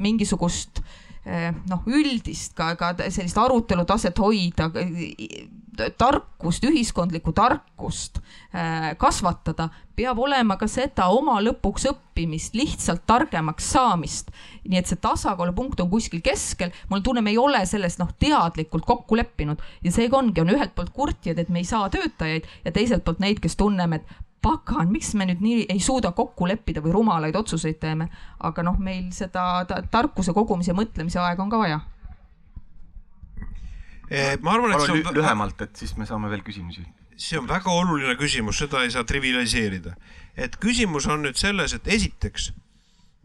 mingisugust 0.01 0.81
eh, 1.25 1.51
noh, 1.69 1.85
üldist 1.87 2.55
ka, 2.57 2.73
ka 2.79 2.93
sellist 3.09 3.37
arutelu 3.37 3.85
taset 3.89 4.17
hoida 4.17 4.71
tarkust, 5.97 6.63
ühiskondlikku 6.67 7.31
tarkust 7.33 8.19
äh, 8.55 8.91
kasvatada, 8.97 9.69
peab 9.95 10.19
olema 10.19 10.57
ka 10.59 10.67
seda 10.67 11.07
oma 11.13 11.37
lõpuks 11.43 11.87
õppimist, 11.91 12.55
lihtsalt 12.57 13.05
targemaks 13.07 13.71
saamist. 13.73 14.31
nii 14.67 14.79
et 14.79 14.89
see 14.89 14.99
tasakaalupunkt 15.01 15.79
on 15.79 15.89
kuskil 15.89 16.21
keskel, 16.23 16.73
mul 16.89 17.03
tunne, 17.05 17.21
me 17.21 17.31
ei 17.31 17.39
ole 17.39 17.63
selles 17.65 17.97
noh, 18.01 18.11
teadlikult 18.19 18.85
kokku 18.85 19.17
leppinud. 19.17 19.61
Ja 19.83 19.91
seega 19.91 20.19
ongi, 20.19 20.41
on 20.41 20.51
ühelt 20.53 20.75
poolt 20.75 20.91
kurtjad, 20.93 21.39
et 21.39 21.49
me 21.49 21.63
ei 21.63 21.69
saa 21.69 21.89
töötajaid 21.89 22.49
ja 22.65 22.75
teiselt 22.75 23.05
poolt 23.05 23.23
neid, 23.23 23.39
kes 23.43 23.55
tunneme, 23.59 24.01
et 24.01 24.19
pagan, 24.41 24.89
miks 24.91 25.13
me 25.15 25.27
nüüd 25.29 25.41
nii 25.41 25.65
ei 25.69 25.79
suuda 25.79 26.11
kokku 26.17 26.49
leppida 26.49 26.81
või 26.81 26.95
rumalaid 26.95 27.37
otsuseid 27.37 27.79
teeme, 27.79 28.09
aga 28.41 28.65
noh, 28.65 28.79
meil 28.81 29.11
seda 29.15 29.63
tarkuse 29.91 30.33
kogumise, 30.33 30.75
mõtlemise 30.77 31.21
aega 31.21 31.43
on 31.43 31.51
ka 31.53 31.61
vaja 31.61 31.81
ma 34.41 34.55
arvan, 34.55 34.73
et 34.75 34.85
see 34.85 34.97
on 34.97 35.15
lühemalt, 35.15 35.61
et 35.63 35.83
siis 35.83 35.93
me 35.97 36.05
saame 36.05 36.29
veel 36.31 36.43
küsimusi. 36.43 36.85
see 37.17 37.39
on 37.39 37.47
väga 37.47 37.71
oluline 37.71 38.15
küsimus, 38.19 38.57
seda 38.59 38.83
ei 38.83 38.91
saa 38.91 39.03
trivialiseerida. 39.03 39.95
et 40.35 40.57
küsimus 40.59 41.07
on 41.07 41.23
nüüd 41.23 41.37
selles, 41.39 41.73
et 41.73 41.87
esiteks 41.87 42.51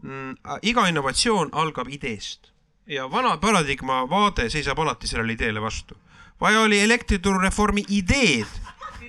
mm, 0.03 0.37
iga 0.61 0.87
innovatsioon 0.87 1.49
algab 1.53 1.89
ideest 1.89 2.51
ja 2.87 3.11
vana 3.11 3.37
paradigma 3.37 4.05
vaade 4.09 4.49
seisab 4.49 4.79
alati 4.79 5.07
sellele 5.07 5.33
ideele 5.33 5.61
vastu. 5.61 5.97
vaja 6.41 6.61
oli 6.61 6.79
elektriturureformi 6.79 7.83
ideed 7.89 8.47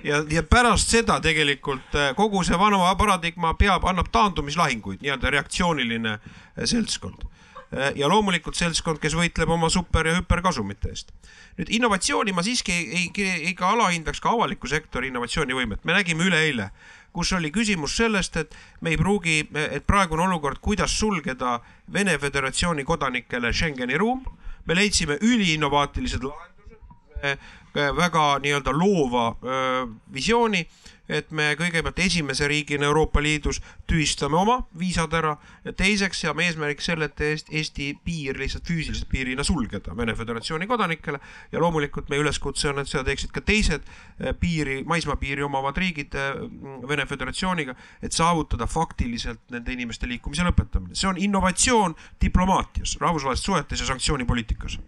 ja, 0.03 0.23
ja 0.29 0.43
pärast 0.43 0.89
seda 0.89 1.19
tegelikult 1.21 1.95
eh, 1.95 2.13
kogu 2.15 2.43
see 2.43 2.59
vana 2.59 2.95
paradigma 2.95 3.53
peab, 3.53 3.85
annab 3.85 4.09
taandumislahinguid, 4.11 5.01
nii-öelda 5.01 5.29
reaktsiooniline 5.29 6.13
eh, 6.13 6.65
seltskond 6.65 7.28
ja 7.71 8.07
loomulikult 8.09 8.57
seltskond, 8.57 8.97
kes 9.01 9.13
võitleb 9.17 9.49
oma 9.53 9.69
super 9.69 10.07
ja 10.09 10.15
hüperkasumite 10.17 10.89
eest. 10.89 11.11
Nüüd 11.59 11.69
innovatsiooni 11.77 12.33
ma 12.33 12.43
siiski 12.45 12.73
ei, 12.73 13.09
ei, 13.13 13.29
ei 13.49 13.53
ka 13.57 13.69
alahindaks 13.75 14.21
ka 14.23 14.33
avaliku 14.33 14.69
sektori 14.71 15.11
innovatsioonivõimet, 15.11 15.83
me 15.85 15.93
nägime 15.93 16.25
üleeile, 16.25 16.71
kus 17.13 17.33
oli 17.37 17.51
küsimus 17.53 17.95
sellest, 17.97 18.37
et 18.41 18.57
me 18.81 18.93
ei 18.93 18.97
pruugi, 18.97 19.41
et 19.53 19.85
praegune 19.85 20.25
olukord, 20.25 20.61
kuidas 20.61 20.97
sulgeda 20.97 21.59
Vene 21.93 22.17
Föderatsiooni 22.17 22.85
kodanikele 22.85 23.53
Schengeni 23.53 23.97
ruum, 23.97 24.23
me 24.65 24.77
leidsime 24.77 25.19
üliinnovaatilised 25.21 26.25
lahendused, 26.25 27.49
väga 27.73 28.39
nii-öelda 28.41 28.73
loova 28.73 29.25
öö, 29.43 29.85
visiooni 30.13 30.63
et 31.09 31.31
me 31.33 31.49
kõigepealt 31.57 31.99
esimese 32.03 32.47
riigina 32.47 32.85
Euroopa 32.85 33.21
Liidus 33.21 33.59
tühistame 33.89 34.37
oma 34.37 34.59
viisad 34.77 35.13
ära 35.17 35.35
ja 35.65 35.73
teiseks 35.73 36.21
seame 36.21 36.45
eesmärgiks 36.45 36.85
selle, 36.91 37.09
et 37.09 37.21
Eesti, 37.25 37.55
Eesti 37.57 37.87
piir 38.05 38.37
lihtsalt 38.37 38.69
füüsiliselt 38.69 39.09
piirina 39.09 39.43
sulgeda 39.43 39.95
Vene 39.97 40.13
Föderatsiooni 40.15 40.67
kodanikele 40.69 41.19
ja 41.51 41.63
loomulikult 41.63 42.11
meie 42.13 42.21
üleskutse 42.21 42.69
on, 42.69 42.83
et 42.83 42.91
seda 42.91 43.03
teeksid 43.07 43.33
ka 43.33 43.41
teised 43.45 43.87
eh, 44.19 44.35
piiri, 44.37 44.83
maismaapiiri 44.89 45.43
omavad 45.47 45.77
riigid 45.81 46.15
eh, 46.15 46.43
Vene 46.89 47.07
Föderatsiooniga, 47.09 47.75
et 48.05 48.13
saavutada 48.13 48.69
faktiliselt 48.69 49.41
nende 49.49 49.73
inimeste 49.73 50.07
liikumise 50.07 50.45
lõpetamine. 50.45 50.93
see 50.93 51.09
on 51.09 51.17
innovatsioon 51.17 51.97
diplomaatias, 52.21 52.97
rahvusvahelistes 53.01 53.45
suhetes 53.45 53.81
ja 53.81 53.89
sanktsioonipoliitikas. 53.89 54.79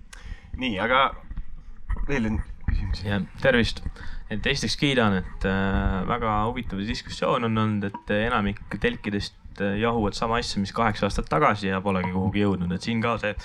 nii, 0.62 0.78
aga 0.80 1.10
veel 2.08 2.30
on 2.30 2.42
küsimusi? 2.72 3.08
jah, 3.10 3.28
tervist. 3.44 3.84
Et 4.32 4.48
esiteks 4.48 4.78
kiidan, 4.80 5.18
et 5.20 5.46
äh, 5.48 6.02
väga 6.08 6.38
huvitav 6.48 6.80
diskussioon 6.88 7.50
on 7.50 7.64
olnud, 7.66 7.90
et 7.90 8.14
enamik 8.16 8.62
telkidest 8.80 9.60
äh, 9.60 9.76
jahuvad 9.82 10.16
sama 10.16 10.40
asja, 10.40 10.62
mis 10.64 10.72
kaheksa 10.76 11.10
aastat 11.10 11.28
tagasi 11.32 11.68
ja 11.68 11.82
polegi 11.84 12.14
kuhugi 12.16 12.46
jõudnud, 12.46 12.72
et 12.72 12.88
siin 12.88 13.04
ka 13.04 13.18
see 13.22 13.36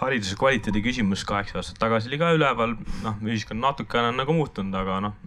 hariduse 0.00 0.38
kvaliteedi 0.40 0.82
küsimus 0.84 1.26
kaheksa 1.28 1.60
aastat 1.60 1.80
tagasi 1.82 2.10
oli 2.10 2.20
ka 2.22 2.32
üleval, 2.38 2.78
noh, 3.04 3.20
ühiskond 3.28 3.60
natukene 3.60 4.14
on 4.14 4.22
nagu 4.22 4.36
muutunud, 4.36 4.74
aga 4.80 5.02
noh, 5.04 5.18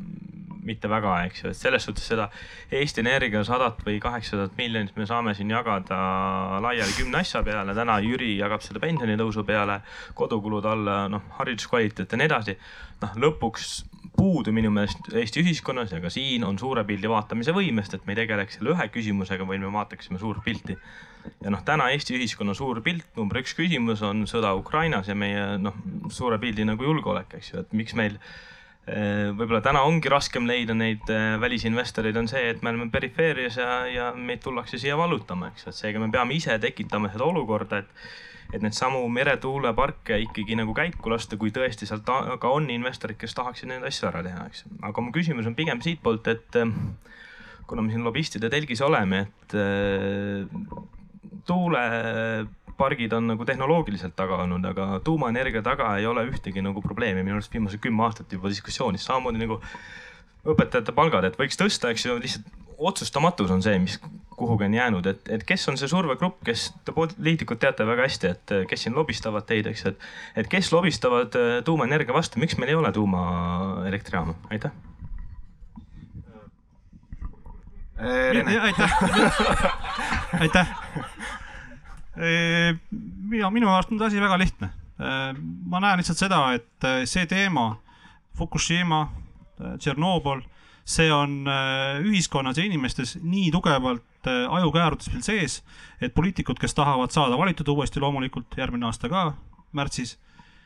mitte 0.65 0.89
väga, 0.89 1.15
eks 1.29 1.43
ju, 1.43 1.51
et 1.53 1.59
selles 1.59 1.85
suhtes 1.87 2.07
seda 2.09 2.27
Eesti 2.73 3.03
Energia 3.03 3.43
sadat 3.47 3.81
või 3.85 3.99
kaheksasadat 4.03 4.55
miljonit 4.57 4.95
me 4.97 5.07
saame 5.09 5.35
siin 5.37 5.53
jagada 5.53 5.97
laiali 6.63 6.95
kümne 6.97 7.21
asja 7.21 7.43
peale, 7.45 7.75
täna 7.77 7.99
Jüri 8.03 8.35
jagab 8.39 8.65
selle 8.65 8.81
pensionitõusu 8.83 9.45
peale, 9.47 9.79
kodukulud 10.17 10.65
alla, 10.69 11.05
noh, 11.11 11.27
hariduskvaliteet 11.39 12.11
ja 12.11 12.21
nii 12.21 12.31
edasi. 12.31 12.57
noh, 13.01 13.17
lõpuks 13.19 13.83
puudu 14.15 14.53
minu 14.55 14.71
meelest 14.71 15.09
Eesti 15.13 15.43
ühiskonnas 15.43 15.91
ja 15.91 15.99
ka 16.01 16.09
siin 16.13 16.45
on 16.47 16.57
suure 16.59 16.85
pildi 16.87 17.09
vaatamise 17.11 17.53
võimest, 17.55 17.93
et 17.93 18.05
me 18.07 18.15
ei 18.15 18.21
tegeleks 18.23 18.59
selle 18.59 18.73
ühe 18.73 18.87
küsimusega, 18.93 19.47
vaid 19.47 19.61
me 19.63 19.71
vaataksime 19.73 20.19
suurt 20.21 20.43
pilti. 20.45 20.77
ja 21.43 21.51
noh, 21.53 21.61
täna 21.65 21.89
Eesti 21.93 22.17
ühiskonna 22.17 22.53
suur 22.57 22.81
pilt, 22.85 23.07
number 23.17 23.41
üks 23.41 23.55
küsimus 23.57 24.03
on 24.05 24.25
sõda 24.29 24.53
Ukrainas 24.57 25.09
ja 25.11 25.15
meie 25.15 25.55
noh, 25.61 25.77
suure 26.09 26.39
pildi 26.39 26.65
nagu 26.65 26.83
julgeolek, 26.83 27.37
eks 27.39 27.53
ju, 27.53 27.63
et 27.65 27.73
miks 27.73 27.95
meil 27.97 28.19
võib-olla 28.85 29.63
täna 29.65 29.81
ongi 29.87 30.11
raskem 30.13 30.45
leida 30.45 30.75
neid 30.77 31.09
eh, 31.09 31.39
välisinvestoreid, 31.41 32.17
on 32.21 32.29
see, 32.29 32.43
et 32.51 32.61
me 32.61 32.69
oleme 32.69 32.91
perifeerias 32.93 33.57
ja, 33.57 33.71
ja 33.89 34.11
meid 34.13 34.43
tullakse 34.43 34.77
siia 34.81 34.97
vallutama, 34.99 35.49
eks, 35.53 35.65
et 35.71 35.79
seega 35.79 36.01
me 36.01 36.11
peame 36.13 36.37
ise 36.37 36.57
tekitama 36.61 37.09
seda 37.13 37.27
olukorda, 37.27 37.81
et 37.81 38.07
et 38.53 38.61
need 38.61 38.75
samu 38.77 38.99
meretuuleparke 39.09 40.19
ikkagi 40.21 40.53
nagu 40.55 40.73
käiku 40.77 41.09
lasta, 41.09 41.33
kui 41.35 41.49
tõesti 41.51 41.87
seal 41.89 42.03
taga 42.05 42.51
on 42.53 42.69
investorid, 42.69 43.17
kes 43.17 43.33
tahaksid 43.35 43.71
neid 43.71 43.83
asju 43.89 44.05
ära 44.11 44.21
teha, 44.23 44.45
eks. 44.51 44.67
aga 44.85 45.01
mu 45.01 45.09
küsimus 45.15 45.49
on 45.49 45.57
pigem 45.57 45.81
siitpoolt, 45.81 46.29
et 46.29 46.59
eh, 46.61 46.75
kuna 47.65 47.81
me 47.81 47.89
siin 47.89 48.05
lobistide 48.05 48.53
telgis 48.53 48.85
oleme, 48.85 49.25
et 49.25 49.57
eh, 49.57 50.45
tuulepargid 52.75 53.13
on 53.13 53.27
nagu 53.27 53.45
tehnoloogiliselt 53.45 54.15
taga 54.15 54.41
olnud, 54.43 54.65
aga 54.65 54.99
tuumaenergia 55.03 55.61
taga 55.61 55.97
ei 55.97 56.05
ole 56.05 56.25
ühtegi 56.27 56.61
nagu 56.61 56.81
probleemi 56.81 57.23
minu 57.23 57.35
arust 57.37 57.53
viimased 57.53 57.79
kümme 57.79 58.03
aastat 58.03 58.31
juba 58.31 58.49
diskussioonis, 58.49 59.05
samamoodi 59.05 59.39
nagu 59.39 59.61
õpetajate 60.45 60.93
palgad, 60.93 61.23
et 61.23 61.37
võiks 61.39 61.57
tõsta, 61.57 61.89
eks 61.89 62.05
ju, 62.05 62.17
lihtsalt 62.19 62.45
otsustamatus 62.77 63.51
on 63.51 63.61
see, 63.63 63.79
mis 63.79 63.99
kuhugi 64.35 64.65
on 64.65 64.73
jäänud, 64.73 65.05
et, 65.07 65.29
et 65.31 65.43
kes 65.47 65.63
on 65.69 65.77
see 65.79 65.87
survegrupp, 65.87 66.41
kes, 66.43 66.73
te 66.83 66.91
poliitikud 66.91 67.57
teate 67.57 67.85
väga 67.87 68.03
hästi, 68.03 68.27
et 68.33 68.53
kes 68.67 68.83
siin 68.83 68.95
lobistavad 68.95 69.47
teid, 69.47 69.69
eks, 69.71 69.85
et, 69.93 70.03
et 70.35 70.49
kes 70.51 70.73
lobistavad 70.75 71.37
äh, 71.39 71.61
tuumaenergia 71.63 72.13
vastu, 72.13 72.39
miks 72.43 72.57
meil 72.59 72.73
ei 72.73 72.75
ole 72.75 72.91
tuumaelektrijaama, 72.91 74.35
aitäh. 74.51 74.75
Rene. 77.95 78.59
aitäh, 78.59 78.99
aitäh. 80.43 80.75
Ja 82.15 83.49
minu 83.51 83.69
arust 83.69 83.91
on 83.91 84.01
asi 84.01 84.21
väga 84.21 84.37
lihtne. 84.39 84.69
ma 85.67 85.79
näen 85.83 85.99
lihtsalt 85.99 86.17
seda, 86.17 86.41
et 86.55 86.87
see 87.09 87.25
teema, 87.27 87.73
Fukushima, 88.37 89.01
Tšernobõl 89.59 90.41
see 90.85 91.09
on 91.13 91.47
äh, 91.49 91.99
ühiskonnas 92.05 92.59
ja 92.59 92.65
inimestes 92.65 93.15
nii 93.21 93.49
tugevalt 93.51 94.29
äh, 94.29 94.45
ajukäärudes 94.53 95.09
veel 95.09 95.23
sees, 95.25 95.57
et 96.01 96.13
poliitikud, 96.13 96.59
kes 96.61 96.77
tahavad 96.77 97.13
saada 97.13 97.37
valitud 97.37 97.67
uuesti 97.73 97.99
loomulikult 98.03 98.53
järgmine 98.57 98.85
aasta 98.85 99.09
ka 99.09 99.31
märtsis, 99.73 100.15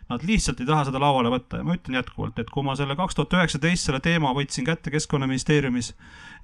nad 0.10 0.24
lihtsalt 0.26 0.60
ei 0.60 0.66
taha 0.66 0.88
seda 0.88 1.00
lauale 1.02 1.30
võtta 1.30 1.60
ja 1.60 1.66
ma 1.66 1.76
ütlen 1.78 2.00
jätkuvalt, 2.00 2.40
et 2.42 2.50
kui 2.50 2.66
ma 2.66 2.74
selle 2.78 2.96
kaks 2.98 3.18
tuhat 3.18 3.36
üheksateist 3.38 3.90
selle 3.90 4.00
teema 4.02 4.34
võtsin 4.34 4.66
kätte 4.66 4.90
Keskkonnaministeeriumis 4.94 5.94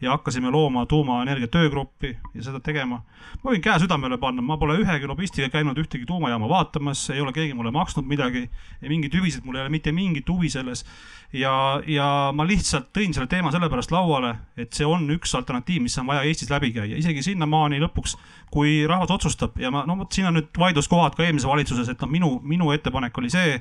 ja 0.02 0.12
hakkasime 0.12 0.52
looma 0.52 0.86
tuumaenergia 0.86 1.48
töögruppi 1.48 2.18
ja 2.34 2.44
seda 2.44 2.60
tegema. 2.60 3.02
ma 3.44 3.52
võin 3.52 3.64
käe 3.64 3.80
südamele 3.80 4.18
panna, 4.22 4.42
ma 4.42 4.58
pole 4.58 4.78
ühegi 4.82 5.08
lobistiga 5.08 5.50
käinud 5.50 5.78
ühtegi 5.82 6.06
tuumajaama 6.06 6.50
vaatamas, 6.50 7.10
ei 7.10 7.22
ole 7.22 7.34
keegi 7.34 7.54
mulle 7.54 7.72
maksnud 7.72 8.06
midagi 8.06 8.50
ja 8.82 8.90
mingeid 8.90 9.16
hüvisid, 9.16 9.46
mul 9.46 9.56
ei 9.56 9.64
ole 9.64 9.74
mitte 9.74 9.92
mingit 9.92 10.30
huvi 10.30 10.50
selles. 10.50 10.86
ja, 11.34 11.82
ja 11.88 12.32
ma 12.36 12.46
lihtsalt 12.48 12.92
tõin 12.96 13.14
selle 13.14 13.28
teema 13.28 13.52
sellepärast 13.52 13.92
lauale, 13.92 14.36
et 14.58 14.74
see 14.74 14.86
on 14.86 15.10
üks 15.16 15.34
alternatiiv, 15.36 15.82
mis 15.84 15.98
on 15.98 16.08
vaja 16.08 16.22
Eestis 16.28 16.52
läbi 16.52 16.72
käia, 16.76 16.98
isegi 16.98 17.24
sinnamaani 17.24 17.80
lõpuks, 17.82 18.16
kui 18.52 18.84
rahvas 18.88 19.12
otsustab 19.12 19.58
ja 19.60 19.72
ma, 19.72 19.84
no 19.88 19.98
vot 20.00 20.12
siin 20.12 20.30
on 20.30 20.38
nüüd 20.38 20.52
vaidluskohad 20.60 21.16
ka 21.16 21.26
eelmises 21.26 21.50
valitsuses, 21.50 21.90
et 21.92 22.04
noh, 22.04 22.12
minu, 22.12 22.32
minu 22.44 22.72
ettepanek 22.76 23.18
oli 23.18 23.32
see, 23.34 23.55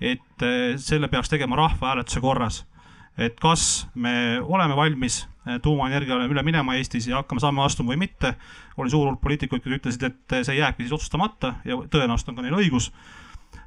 et 0.00 0.42
eh, 0.42 0.76
selle 0.76 1.08
peaks 1.08 1.28
tegema 1.32 1.56
rahvahääletuse 1.56 2.20
korras 2.20 2.64
et 3.18 3.36
kas 3.40 3.86
me 3.94 4.40
oleme 4.42 4.76
valmis 4.76 5.20
eh, 5.46 5.58
tuumaenergiale 5.62 6.26
üle 6.30 6.42
minema 6.46 6.74
Eestis 6.78 7.06
ja 7.08 7.20
hakkame 7.20 7.42
samme 7.42 7.62
astuma 7.62 7.94
või 7.94 8.04
mitte. 8.06 8.34
oli 8.76 8.90
suur 8.90 9.06
hulk 9.06 9.20
poliitikuid, 9.22 9.62
kes 9.62 9.76
ütlesid, 9.78 10.06
et 10.08 10.36
see 10.46 10.56
jääbki 10.58 10.82
siis 10.82 10.96
otsustamata 10.96 11.54
ja 11.64 11.76
tõenäoliselt 11.90 12.32
on 12.32 12.40
ka 12.40 12.42
neil 12.42 12.58
õigus. 12.58 12.90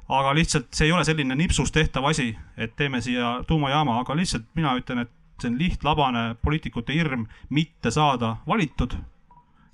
aga 0.08 0.34
lihtsalt 0.34 0.68
see 0.72 0.86
ei 0.86 0.92
ole 0.92 1.04
selline 1.04 1.34
nipsust 1.34 1.74
tehtav 1.74 2.04
asi, 2.04 2.36
et 2.56 2.76
teeme 2.76 3.00
siia 3.00 3.42
tuumajaama, 3.46 4.00
aga 4.00 4.16
lihtsalt 4.16 4.44
mina 4.54 4.74
ütlen, 4.76 5.04
et 5.04 5.10
see 5.40 5.50
on 5.50 5.58
lihtlabane 5.58 6.34
poliitikute 6.42 6.92
hirm 6.92 7.26
mitte 7.48 7.90
saada 7.90 8.36
valitud. 8.46 8.98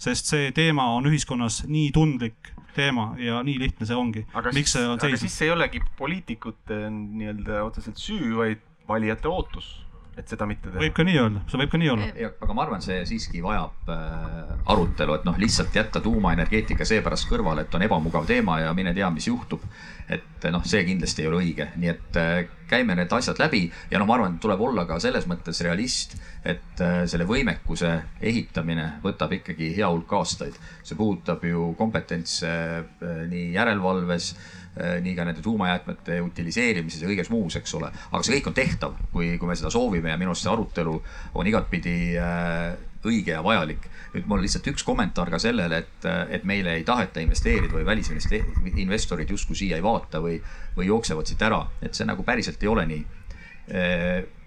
Sest 0.05 0.31
see 0.35 0.53
teema 0.57 0.91
on 0.97 1.09
ühiskonnas 1.11 1.63
nii 1.71 1.91
tundlik 1.95 2.53
teema 2.75 3.13
ja 3.19 3.43
nii 3.47 3.59
lihtne 3.63 3.87
see 3.89 3.97
ongi. 3.97 4.25
miks 4.53 4.75
see 4.77 4.85
on 4.85 4.97
aga 4.99 5.07
seisnud? 5.07 5.23
siis 5.25 5.39
see 5.39 5.49
ei 5.49 5.55
olegi 5.55 5.83
poliitikute 5.99 6.81
nii-öelda 6.91 7.63
otseselt 7.65 8.01
süü, 8.01 8.35
vaid 8.39 8.65
valijate 8.89 9.31
ootus, 9.31 9.84
et 10.17 10.31
seda 10.31 10.47
mitte 10.49 10.71
teha. 10.71 10.81
võib 10.83 10.95
ka 10.97 11.07
nii 11.07 11.19
öelda, 11.19 11.43
see 11.51 11.61
võib 11.61 11.73
ka 11.73 11.81
nii 11.81 11.91
olla. 11.95 12.09
aga 12.47 12.57
ma 12.57 12.65
arvan, 12.67 12.85
see 12.85 13.01
siiski 13.09 13.43
vajab 13.45 13.91
äh, 13.93 14.55
arutelu, 14.71 15.19
et 15.19 15.27
noh, 15.29 15.39
lihtsalt 15.41 15.75
jätta 15.75 16.03
tuumaenergeetika 16.05 16.87
seepärast 16.89 17.29
kõrvale, 17.31 17.67
et 17.67 17.75
on 17.75 17.87
ebamugav 17.87 18.29
teema 18.29 18.61
ja 18.63 18.73
mine 18.77 18.95
tea, 18.95 19.11
mis 19.15 19.29
juhtub. 19.29 19.65
et 20.05 20.45
noh, 20.53 20.61
see 20.69 20.83
kindlasti 20.85 21.25
ei 21.25 21.29
ole 21.31 21.41
õige, 21.41 21.71
nii 21.81 21.91
et 21.91 22.19
äh, 22.21 22.33
käime 22.69 22.97
need 22.99 23.13
asjad 23.13 23.39
läbi 23.41 23.63
ja 23.91 23.99
no 23.99 24.07
ma 24.09 24.19
arvan, 24.19 24.37
et 24.37 24.43
tuleb 24.45 24.61
olla 24.61 24.85
ka 24.89 24.99
selles 25.03 25.25
mõttes 25.31 25.63
realist, 25.65 26.19
et 26.45 26.83
äh, 26.85 27.05
selle 27.11 27.27
võimekuse 27.29 27.95
ehitamine 28.21 28.99
võtab 29.05 29.33
ikkagi 29.39 29.73
hea 29.77 29.89
hulk 29.89 30.13
aastaid. 30.21 30.59
see 30.83 30.97
puudutab 30.97 31.45
ju 31.45 31.73
kompetentse 31.79 32.51
äh, 32.51 33.25
nii 33.31 33.55
järelevalves 33.57 34.35
äh, 34.35 34.64
nii 34.75 35.13
ka 35.15 35.25
nende 35.29 35.43
tuumajäätmete 35.43 36.17
utiliseerimises 36.25 37.03
ja 37.03 37.07
kõiges 37.07 37.31
muus, 37.31 37.55
eks 37.61 37.77
ole. 37.79 37.93
aga 38.11 38.23
see 38.27 38.41
kõik 38.41 38.49
on 38.51 38.57
tehtav, 38.57 38.97
kui, 39.13 39.29
kui 39.39 39.51
me 39.51 39.55
seda 39.59 39.71
soovime 39.71 40.11
ja 40.11 40.19
minu 40.19 40.33
arust 40.33 40.47
see 40.47 40.51
arutelu 40.51 40.95
on 41.39 41.47
igatpidi 41.47 41.95
äh, 42.19 42.75
õige 43.05 43.37
ja 43.37 43.43
vajalik. 43.45 43.89
nüüd 44.15 44.29
mul 44.31 44.45
lihtsalt 44.45 44.69
üks 44.71 44.85
kommentaar 44.87 45.31
ka 45.31 45.41
sellele, 45.43 45.81
et, 45.83 46.07
et 46.31 46.45
meile 46.47 46.77
ei 46.79 46.85
taheta 46.87 47.23
investeerida 47.23 47.75
või 47.75 47.87
välisinvestorid 47.87 49.31
justkui 49.31 49.59
siia 49.59 49.79
ei 49.79 49.83
vaata 49.83 50.21
või, 50.23 50.39
või 50.77 50.87
jooksevad 50.87 51.27
siit 51.27 51.43
ära, 51.43 51.65
et 51.83 51.95
see 51.99 52.07
nagu 52.07 52.23
päriselt 52.23 52.63
ei 52.63 52.71
ole 52.71 52.87
nii. 52.87 53.03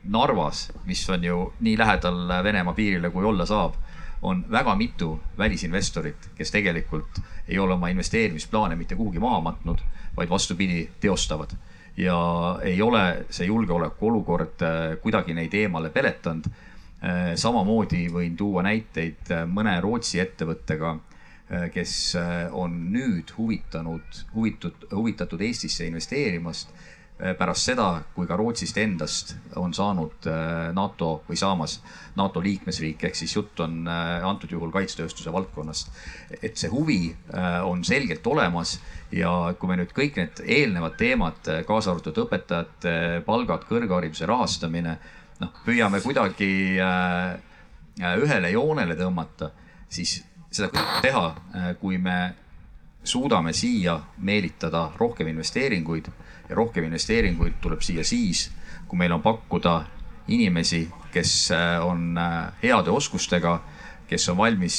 Narvas, 0.08 0.70
mis 0.88 1.02
on 1.12 1.24
ju 1.26 1.42
nii 1.60 1.76
lähedal 1.78 2.32
Venemaa 2.46 2.76
piirile, 2.78 3.10
kui 3.12 3.26
olla 3.28 3.46
saab, 3.50 3.76
on 4.22 4.46
väga 4.52 4.76
mitu 4.76 5.20
välisinvestorit, 5.38 6.30
kes 6.38 6.52
tegelikult 6.52 7.20
ei 7.48 7.60
ole 7.60 7.74
oma 7.74 7.90
investeerimisplaane 7.92 8.76
mitte 8.76 8.96
kuhugi 8.96 9.20
maha 9.20 9.42
matnud, 9.42 9.84
vaid 10.18 10.30
vastupidi, 10.30 10.90
teostavad. 11.00 11.56
ja 11.98 12.16
ei 12.62 12.82
ole 12.82 13.26
see 13.30 13.48
julgeolekuolukord 13.48 14.62
kuidagi 15.02 15.34
neid 15.34 15.54
eemale 15.54 15.90
peletanud 15.90 16.46
samamoodi 17.36 18.04
võin 18.14 18.36
tuua 18.38 18.62
näiteid 18.66 19.32
mõne 19.50 19.80
Rootsi 19.82 20.20
ettevõttega, 20.22 20.96
kes 21.74 21.94
on 22.52 22.76
nüüd 22.94 23.34
huvitanud, 23.38 24.22
huvitud, 24.36 24.88
huvitatud 24.92 25.42
Eestisse 25.42 25.88
investeerimast 25.88 26.74
pärast 27.18 27.66
seda, 27.72 27.86
kui 28.14 28.28
ka 28.30 28.36
Rootsist 28.38 28.78
endast 28.78 29.32
on 29.58 29.72
saanud 29.74 30.28
NATO 30.78 31.24
või 31.26 31.40
saamas 31.40 31.80
NATO 32.20 32.44
liikmesriik, 32.46 33.08
ehk 33.10 33.18
siis 33.18 33.34
jutt 33.34 33.60
on 33.66 33.88
antud 33.88 34.52
juhul 34.54 34.70
kaitsetööstuse 34.76 35.34
valdkonnast. 35.34 35.90
et 36.42 36.58
see 36.58 36.70
huvi 36.70 37.16
on 37.66 37.82
selgelt 37.84 38.28
olemas 38.28 38.78
ja 39.12 39.32
kui 39.58 39.72
me 39.72 39.80
nüüd 39.82 39.98
kõik 39.98 40.22
need 40.22 40.44
eelnevad 40.46 40.98
teemad, 41.02 41.42
kaasa 41.66 41.96
arvatud 41.96 42.22
õpetajate 42.28 43.24
palgad, 43.26 43.66
kõrghariduse 43.66 44.30
rahastamine 44.30 44.98
noh, 45.42 45.54
püüame 45.66 46.02
kuidagi 46.06 46.52
äh, 46.78 47.38
ühele 47.98 48.52
joonele 48.54 48.98
tõmmata, 48.98 49.52
siis 49.90 50.20
seda 50.52 50.70
kõike 50.74 51.02
teha, 51.06 51.26
kui 51.82 51.98
me 52.02 52.18
suudame 53.08 53.54
siia 53.56 53.98
meelitada 54.18 54.88
rohkem 54.98 55.30
investeeringuid 55.32 56.10
ja 56.50 56.56
rohkem 56.56 56.88
investeeringuid 56.88 57.60
tuleb 57.62 57.82
siia 57.82 58.04
siis, 58.08 58.48
kui 58.88 59.00
meil 59.00 59.12
on 59.12 59.22
pakkuda 59.22 59.82
inimesi, 60.28 60.86
kes 61.12 61.52
on 61.84 62.18
heade 62.62 62.92
oskustega, 62.92 63.58
kes 64.08 64.30
on 64.32 64.38
valmis 64.38 64.78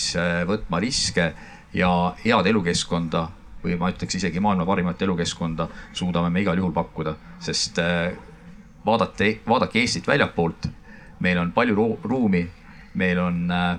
võtma 0.48 0.80
riske 0.80 1.32
ja 1.76 1.90
head 2.24 2.46
elukeskkonda 2.48 3.26
või 3.64 3.76
ma 3.80 3.90
ütleks 3.92 4.16
isegi 4.20 4.40
maailma 4.40 4.64
parimat 4.68 5.02
elukeskkonda 5.02 5.68
suudame 5.92 6.30
me 6.30 6.44
igal 6.44 6.56
juhul 6.60 6.72
pakkuda, 6.72 7.16
sest 7.42 7.80
vaadate, 8.88 9.40
vaadake 9.48 9.80
Eestit 9.80 10.06
väljapoolt. 10.06 10.68
meil 11.20 11.38
on 11.38 11.50
palju 11.52 11.98
ruumi, 12.04 12.48
meil 12.94 13.18
on 13.18 13.50
äh, 13.50 13.78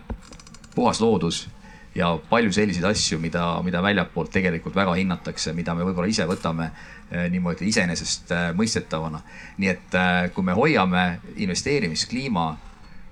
puhas 0.76 1.00
loodus 1.02 1.48
ja 1.96 2.18
palju 2.30 2.52
selliseid 2.52 2.84
asju, 2.84 3.20
mida, 3.20 3.62
mida 3.64 3.82
väljapoolt 3.82 4.32
tegelikult 4.32 4.76
väga 4.76 4.94
hinnatakse, 4.94 5.54
mida 5.54 5.74
me 5.76 5.84
võib-olla 5.88 6.12
ise 6.12 6.28
võtame 6.28 6.66
äh, 6.66 6.99
niimoodi 7.30 7.68
iseenesestmõistetavana. 7.70 9.22
nii 9.58 9.70
et 9.70 9.96
äh, 9.96 10.32
kui 10.34 10.44
me 10.44 10.54
hoiame 10.54 11.20
investeerimiskliima 11.36 12.58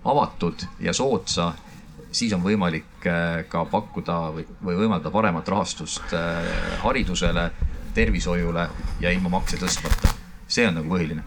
avatud 0.06 0.68
ja 0.80 0.94
soodsa, 0.94 1.54
siis 2.12 2.34
on 2.34 2.44
võimalik 2.44 3.08
ka 3.50 3.66
pakkuda 3.66 4.20
või, 4.36 4.46
või 4.64 4.78
võimaldada 4.80 5.12
paremat 5.12 5.48
rahastust 5.48 6.14
haridusele, 6.84 7.50
tervishoiule 7.94 8.70
ja 9.00 9.12
ilma 9.12 9.30
makse 9.30 9.58
tõstmata. 9.58 10.16
see 10.48 10.68
on 10.68 10.80
nagu 10.80 10.90
põhiline 10.90 11.24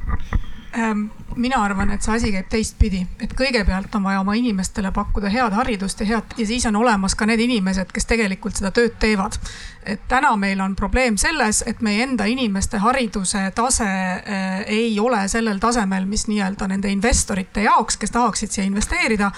mina 1.36 1.62
arvan, 1.64 1.90
et 1.90 2.02
see 2.02 2.14
asi 2.14 2.30
käib 2.34 2.48
teistpidi, 2.50 3.00
et 3.22 3.32
kõigepealt 3.38 3.94
on 3.96 4.04
vaja 4.06 4.20
oma 4.22 4.34
inimestele 4.38 4.92
pakkuda 4.94 5.30
head 5.30 5.54
haridust 5.54 6.00
ja 6.02 6.06
head 6.06 6.34
ja 6.38 6.46
siis 6.46 6.66
on 6.66 6.76
olemas 6.76 7.14
ka 7.18 7.26
need 7.26 7.40
inimesed, 7.42 7.90
kes 7.94 8.06
tegelikult 8.06 8.58
seda 8.58 8.70
tööd 8.74 8.94
teevad. 9.02 9.38
et 9.84 10.00
täna 10.08 10.34
meil 10.36 10.60
on 10.60 10.74
probleem 10.76 11.16
selles, 11.16 11.62
et 11.66 11.80
meie 11.80 12.02
enda 12.04 12.24
inimeste 12.28 12.78
hariduse 12.78 13.50
tase 13.54 13.86
äh, 13.86 14.60
ei 14.66 15.00
ole 15.00 15.22
sellel 15.28 15.58
tasemel, 15.58 16.04
mis 16.06 16.26
nii-öelda 16.28 16.68
nende 16.68 16.90
investorite 16.92 17.62
jaoks, 17.62 17.96
kes 17.96 18.10
tahaksid 18.10 18.50
siia 18.50 18.66
investeerida, 18.66 19.30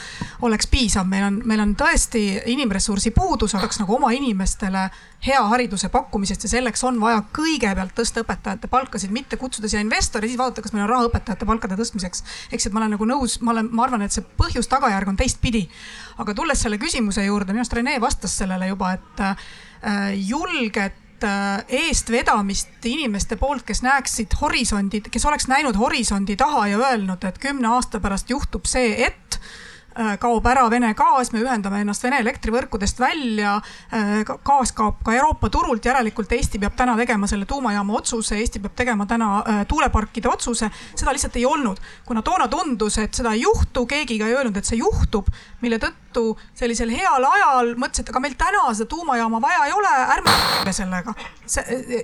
oleks 0.43 0.67
piisav. 0.67 1.07
meil 1.07 1.25
on, 1.25 1.41
meil 1.45 1.61
on 1.61 1.77
tõesti 1.77 2.43
inimressursi 2.47 3.11
puudus, 3.11 3.55
oleks 3.55 3.81
nagu 3.81 3.95
oma 3.97 4.11
inimestele 4.13 4.91
hea 5.27 5.43
hariduse 5.43 5.89
pakkumisest 5.89 6.45
ja 6.45 6.49
selleks 6.57 6.85
on 6.85 6.99
vaja 7.01 7.23
kõigepealt 7.37 7.95
tõsta 7.95 8.25
õpetajate 8.25 8.69
palkasid, 8.69 9.13
mitte 9.15 9.39
kutsuda 9.39 9.71
siia 9.71 9.83
investori, 9.85 10.29
siis 10.29 10.39
vaadata, 10.39 10.65
kas 10.65 10.75
meil 10.75 10.89
on 10.89 10.91
raha 10.91 11.07
õpetajate 11.23 11.47
palkade 11.49 11.79
tõstmiseks. 11.79 12.25
siis, 12.51 12.67
et 12.67 12.73
ma 12.73 12.83
olen 12.83 12.97
nagu 12.97 13.07
nõus, 13.07 13.39
ma 13.41 13.55
olen, 13.55 13.71
ma 13.73 13.87
arvan, 13.87 14.03
et 14.03 14.15
see 14.15 14.25
põhjus-tagajärg 14.39 15.09
on 15.09 15.17
teistpidi. 15.17 15.69
aga 16.19 16.35
tulles 16.35 16.61
selle 16.61 16.79
küsimuse 16.79 17.25
juurde, 17.25 17.53
minu 17.53 17.63
arust 17.63 17.73
Rene 17.79 18.01
vastas 18.01 18.37
sellele 18.37 18.69
juba, 18.69 18.93
et 18.99 19.21
äh, 19.21 20.13
julget 20.17 21.25
äh, 21.25 21.65
eestvedamist 21.69 22.85
inimeste 22.85 23.37
poolt, 23.37 23.65
kes 23.65 23.83
näeksid 23.83 24.35
horisondi, 24.41 25.01
kes 25.11 25.27
oleks 25.27 25.49
näinud 25.49 25.79
horisondi 25.79 26.37
taha 26.37 26.67
ja 26.75 26.79
öelnud, 26.79 27.25
et 27.25 27.39
kümne 27.39 27.69
aasta 27.69 28.01
pärast 28.01 28.31
juhtub 28.31 28.67
see, 28.67 29.07
et 29.07 29.41
kaob 30.21 30.47
ära 30.47 30.65
Vene 30.71 30.93
gaas, 30.97 31.33
me 31.33 31.43
ühendame 31.43 31.83
ennast 31.83 32.05
Vene 32.05 32.21
elektrivõrkudest 32.23 33.01
välja. 33.01 33.59
Äh, 33.93 34.23
gaas 34.25 34.73
kaob 34.77 35.03
ka 35.05 35.15
Euroopa 35.17 35.51
turult, 35.53 35.85
järelikult 35.85 36.33
Eesti 36.33 36.61
peab 36.63 36.77
täna 36.79 36.97
tegema 36.99 37.29
selle 37.31 37.47
tuumajaama 37.51 37.97
otsuse, 37.99 38.39
Eesti 38.41 38.63
peab 38.63 38.77
tegema 38.79 39.07
täna 39.07 39.31
äh, 39.41 39.61
tuuleparkide 39.69 40.29
otsuse. 40.29 40.71
seda 40.95 41.13
lihtsalt 41.13 41.37
ei 41.37 41.47
olnud, 41.47 41.81
kuna 42.07 42.23
toona 42.23 42.49
tundus, 42.49 42.99
et 42.99 43.15
seda 43.15 43.33
ei 43.37 43.43
juhtu, 43.43 43.87
keegi 43.87 44.19
ka 44.19 44.31
ei 44.31 44.37
öelnud, 44.37 44.57
et 44.57 44.69
see 44.69 44.81
juhtub, 44.81 45.29
mille 45.61 45.79
tõttu 45.83 46.37
sellisel 46.55 46.91
heal 46.93 47.25
ajal 47.29 47.75
mõtles, 47.77 48.03
et 48.03 48.11
aga 48.13 48.21
meil 48.21 48.37
täna 48.39 48.69
seda 48.73 48.89
tuumajaama 48.91 49.41
vaja 49.43 49.67
ei 49.69 49.77
ole, 49.77 49.95
ärme 50.17 50.33
tegeleme 50.33 50.73
sellega. 50.73 51.15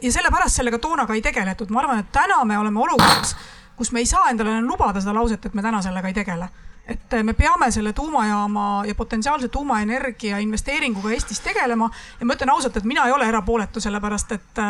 ja 0.03 0.13
sellepärast 0.13 0.57
sellega 0.57 0.79
toona 0.79 1.07
ka 1.07 1.15
ei 1.15 1.23
tegeletud, 1.23 1.71
ma 1.71 1.81
arvan, 1.81 1.99
et 2.05 2.13
täna 2.13 2.45
me 2.45 2.59
oleme 2.59 2.81
olukorras, 2.81 3.37
kus 3.77 3.93
me 3.93 4.01
ei 4.01 4.07
saa 4.07 4.31
endale 4.31 4.61
lubada 4.63 5.01
seda 5.01 5.15
lauset, 5.15 5.45
et 5.47 5.55
me 5.55 5.63
täna 5.63 5.83
sellega 5.83 6.09
ei 6.09 6.15
tegele 6.15 6.49
et 6.89 7.17
me 7.23 7.35
peame 7.37 7.71
selle 7.71 7.93
tuumajaama 7.93 8.85
ja 8.87 8.95
potentsiaalse 8.95 9.49
tuumaenergia 9.49 10.39
investeeringuga 10.39 11.11
Eestis 11.13 11.41
tegelema. 11.41 11.91
ja 12.21 12.27
ma 12.27 12.35
ütlen 12.35 12.51
ausalt, 12.51 12.77
et 12.77 12.85
mina 12.85 13.05
ei 13.07 13.13
ole 13.13 13.29
erapooletu, 13.29 13.81
sellepärast 13.81 14.33
et, 14.33 14.63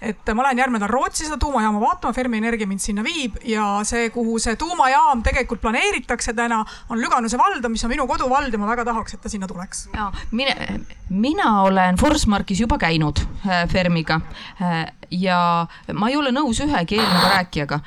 et 0.00 0.32
ma 0.34 0.46
lähen 0.46 0.62
järgmine 0.62 0.78
nädal 0.78 0.92
Rootsi 0.92 1.26
seda 1.26 1.36
tuumajaama 1.38 1.80
vaatama, 1.80 2.12
Fermi 2.12 2.38
Energia 2.38 2.66
mind 2.66 2.80
sinna 2.80 3.04
viib 3.04 3.36
ja 3.44 3.66
see, 3.88 4.08
kuhu 4.14 4.38
see 4.42 4.56
tuumajaam 4.56 5.22
tegelikult 5.26 5.60
planeeritakse 5.60 6.32
täna, 6.32 6.62
on 6.88 7.02
Lüganuse 7.02 7.38
valda, 7.38 7.68
mis 7.68 7.84
on 7.84 7.92
minu 7.92 8.06
koduvald 8.06 8.52
ja 8.52 8.60
ma 8.60 8.70
väga 8.70 8.86
tahaks, 8.88 9.14
et 9.14 9.22
ta 9.22 9.28
sinna 9.32 9.48
tuleks. 9.50 9.88
ja 9.94 10.10
mina, 10.30 10.56
mina 11.10 11.52
olen 11.62 12.00
Forsmarkis 12.00 12.60
juba 12.60 12.78
käinud 12.78 13.20
äh, 13.44 13.66
Fermiga 13.68 14.20
ja 15.10 15.66
ma 15.92 16.08
ei 16.08 16.16
ole 16.16 16.32
nõus 16.32 16.60
ühegi 16.64 16.98
eelneva 16.98 17.36
rääkijaga 17.36 17.80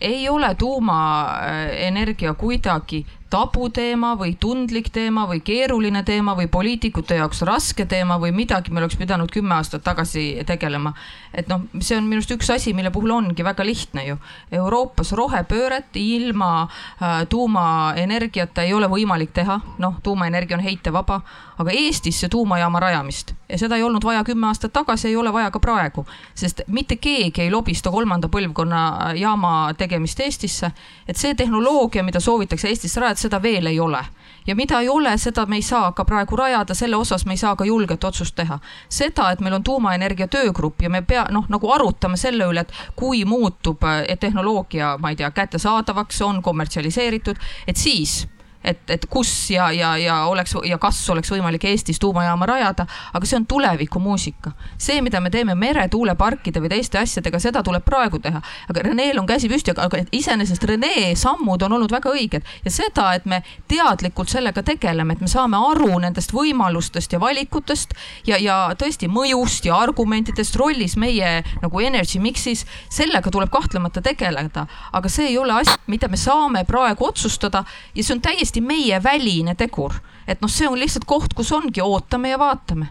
ei 0.00 0.28
ole 0.28 0.54
tuumaenergia 0.54 2.34
kuidagi 2.34 3.06
tabuteema 3.30 4.12
või 4.18 4.36
tundlik 4.40 4.88
teema 4.94 5.26
või 5.26 5.40
keeruline 5.44 6.02
teema 6.06 6.36
või 6.38 6.46
poliitikute 6.50 7.18
jaoks 7.18 7.42
raske 7.46 7.86
teema 7.86 8.20
või 8.22 8.32
midagi 8.36 8.70
me 8.70 8.80
oleks 8.80 8.98
pidanud 9.00 9.30
kümme 9.32 9.56
aastat 9.56 9.82
tagasi 9.84 10.42
tegelema. 10.46 10.92
et 11.34 11.48
noh, 11.48 11.66
see 11.80 11.96
on 11.98 12.06
minu 12.06 12.20
arust 12.20 12.34
üks 12.36 12.50
asi, 12.54 12.74
mille 12.74 12.90
puhul 12.90 13.10
ongi 13.10 13.44
väga 13.44 13.64
lihtne 13.66 14.06
ju. 14.06 14.18
Euroopas 14.52 15.12
rohepööret 15.12 15.96
ilma 15.96 16.50
äh, 16.62 17.26
tuumaenergiata 17.28 18.62
ei 18.62 18.74
ole 18.74 18.88
võimalik 18.88 19.34
teha, 19.34 19.60
noh, 19.78 19.98
tuumaenergia 20.02 20.56
on 20.56 20.64
heitevaba, 20.64 21.20
aga 21.58 21.74
Eestisse 21.74 22.28
tuumajaama 22.28 22.80
rajamist 22.80 23.34
ja 23.48 23.58
seda 23.58 23.76
ei 23.76 23.82
olnud 23.82 24.04
vaja 24.04 24.24
kümme 24.24 24.46
aastat 24.46 24.72
tagasi, 24.72 25.08
ei 25.08 25.16
ole 25.16 25.32
vaja 25.32 25.50
ka 25.50 25.60
praegu, 25.62 26.06
sest 26.34 26.62
mitte 26.66 26.96
keegi 26.96 27.44
ei 27.44 27.50
lobista 27.50 27.90
kolmanda 27.90 28.28
põlvkonna 28.32 29.12
jaama 29.16 29.52
tegemist 29.78 30.20
Eestisse. 30.20 30.70
et 31.08 31.16
see 31.16 31.34
tehnoloogia, 31.34 32.02
mida 32.02 32.20
soovitakse 32.20 32.68
Eestisse 32.68 33.00
rajada, 33.00 33.15
et 33.16 33.24
seda 33.24 33.40
veel 33.42 33.66
ei 33.66 33.80
ole. 33.80 34.04
ja 34.46 34.54
mida 34.54 34.80
ei 34.80 34.88
ole, 34.88 35.16
seda 35.18 35.46
me 35.46 35.56
ei 35.56 35.62
saa 35.62 35.90
ka 35.92 36.04
praegu 36.04 36.36
rajada, 36.36 36.74
selle 36.74 36.96
osas 36.96 37.24
me 37.26 37.32
ei 37.34 37.40
saa 37.40 37.56
ka 37.56 37.64
julget 37.64 38.04
otsust 38.04 38.36
teha. 38.36 38.58
seda, 38.88 39.30
et 39.30 39.40
meil 39.40 39.56
on 39.56 39.64
tuumaenergia 39.64 40.28
töögrupp 40.28 40.82
ja 40.82 40.90
me 40.90 41.02
pea, 41.02 41.26
noh, 41.30 41.48
nagu 41.48 41.72
arutame 41.72 42.16
selle 42.16 42.44
üle, 42.44 42.60
et 42.60 42.72
kui 42.96 43.24
muutub 43.24 43.82
et 44.08 44.20
tehnoloogia, 44.20 44.96
ma 45.00 45.10
ei 45.10 45.16
tea, 45.16 45.30
kättesaadavaks, 45.30 46.22
on 46.22 46.42
kommertsialiseeritud, 46.42 47.36
et 47.66 47.76
siis 47.76 48.26
et, 48.66 48.90
et 48.90 49.06
kus 49.10 49.30
ja, 49.50 49.70
ja, 49.72 49.94
ja 50.00 50.16
oleks 50.26 50.54
ja 50.66 50.78
kas 50.82 50.98
oleks 51.10 51.30
võimalik 51.30 51.64
Eestis 51.70 52.00
tuumajaama 52.02 52.46
rajada, 52.46 52.86
aga 53.14 53.28
see 53.28 53.38
on 53.38 53.46
tulevikumuusika. 53.46 54.52
see, 54.78 55.00
mida 55.02 55.20
me 55.20 55.30
teeme 55.30 55.54
meretuuleparkide 55.54 56.60
või 56.60 56.72
teiste 56.74 56.98
asjadega, 56.98 57.40
seda 57.42 57.62
tuleb 57.62 57.84
praegu 57.86 58.18
teha. 58.22 58.42
aga 58.70 58.84
Reneel 58.88 59.18
on 59.18 59.26
käsi 59.26 59.48
püsti, 59.48 59.74
aga 59.76 60.02
iseenesest 60.12 60.64
Rene 60.64 61.14
sammud 61.16 61.62
on 61.62 61.76
olnud 61.78 61.92
väga 61.92 62.10
õiged 62.10 62.46
ja 62.64 62.72
seda, 62.72 63.12
et 63.14 63.26
me 63.26 63.42
teadlikult 63.70 64.32
sellega 64.32 64.62
tegeleme, 64.66 65.14
et 65.14 65.22
me 65.22 65.30
saame 65.30 65.60
aru 65.70 66.00
nendest 66.02 66.34
võimalustest 66.34 67.12
ja 67.14 67.20
valikutest 67.22 67.94
ja, 68.26 68.40
ja 68.42 68.58
tõesti 68.78 69.08
mõjust 69.10 69.66
ja 69.68 69.78
argumentidest 69.78 70.56
rollis 70.58 70.96
meie 70.96 71.42
nagu 71.62 71.80
energy 71.80 72.20
mix'is, 72.22 72.66
sellega 72.90 73.30
tuleb 73.30 73.50
kahtlemata 73.52 74.02
tegeleda, 74.02 74.66
aga 74.92 75.12
see 75.12 75.30
ei 75.30 75.38
ole 75.38 75.60
asi, 75.62 75.76
mida 75.86 76.08
me 76.10 76.18
saame 76.20 76.64
praegu 76.66 77.06
otsustada 77.06 77.62
ja 77.94 78.04
see 78.04 78.16
on 78.16 78.22
täiesti 78.24 78.55
täiesti 78.56 78.60
meie 78.60 79.02
väline 79.02 79.54
tegur. 79.54 79.92
et 80.26 80.40
noh, 80.40 80.50
see 80.50 80.66
on 80.68 80.78
lihtsalt 80.78 81.04
koht, 81.04 81.34
kus 81.34 81.52
ongi 81.52 81.80
ootame 81.80 82.30
ja 82.30 82.38
vaatame 82.38 82.88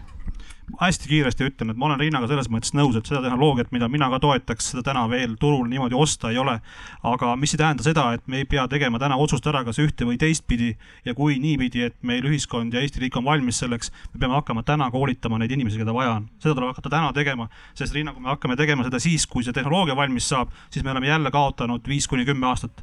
hästi 0.80 1.08
kiiresti 1.08 1.44
ütlen, 1.46 1.70
et 1.70 1.76
ma 1.78 1.86
olen 1.86 2.00
Riinaga 2.00 2.26
selles 2.26 2.48
mõttes 2.50 2.72
nõus, 2.74 2.96
et 2.98 3.06
seda 3.06 3.20
tehnoloogiat, 3.22 3.70
mida 3.72 3.86
mina 3.88 4.08
ka 4.10 4.18
toetaks, 4.18 4.72
seda 4.72 4.82
täna 4.82 5.04
veel 5.08 5.36
turul 5.38 5.68
niimoodi 5.70 5.94
osta 5.94 6.30
ei 6.30 6.38
ole. 6.38 6.58
aga 7.02 7.36
mis 7.36 7.54
ei 7.54 7.58
tähenda 7.58 7.86
seda, 7.86 8.12
et 8.12 8.26
me 8.26 8.42
ei 8.42 8.44
pea 8.44 8.66
tegema 8.68 8.98
täna 8.98 9.16
otsust 9.16 9.46
ära, 9.46 9.62
kas 9.64 9.78
ühte 9.78 10.04
või 10.04 10.18
teistpidi 10.18 10.76
ja 11.04 11.14
kui 11.14 11.38
niipidi, 11.38 11.82
et 11.86 11.96
meil 12.02 12.26
ühiskond 12.26 12.74
ja 12.74 12.82
Eesti 12.82 13.00
riik 13.00 13.16
on 13.16 13.24
valmis 13.24 13.62
selleks, 13.62 13.92
me 14.12 14.20
peame 14.20 14.34
hakkama 14.34 14.66
täna 14.66 14.90
koolitama 14.90 15.38
neid 15.38 15.54
inimesi, 15.54 15.78
keda 15.78 15.94
vaja 15.94 16.18
on. 16.18 16.28
seda 16.42 16.54
tuleb 16.54 16.74
hakata 16.74 16.90
täna 16.90 17.12
tegema, 17.12 17.48
sest 17.74 17.94
Riina, 17.94 18.12
kui 18.12 18.26
me 18.26 18.34
hakkame 18.34 18.56
tegema 18.56 18.84
seda 18.84 18.98
siis, 18.98 19.26
kui 19.26 19.46
see 19.46 19.54
tehnoloogia 19.54 19.96
valmis 19.96 20.28
saab, 20.28 20.50
siis 20.70 20.84
me 20.84 20.90
oleme 20.90 21.14
jälle 21.14 21.30
kaotanud 21.30 21.88
viis 21.88 22.10
kuni 22.10 22.26
kümme 22.26 22.50
aastat 22.50 22.82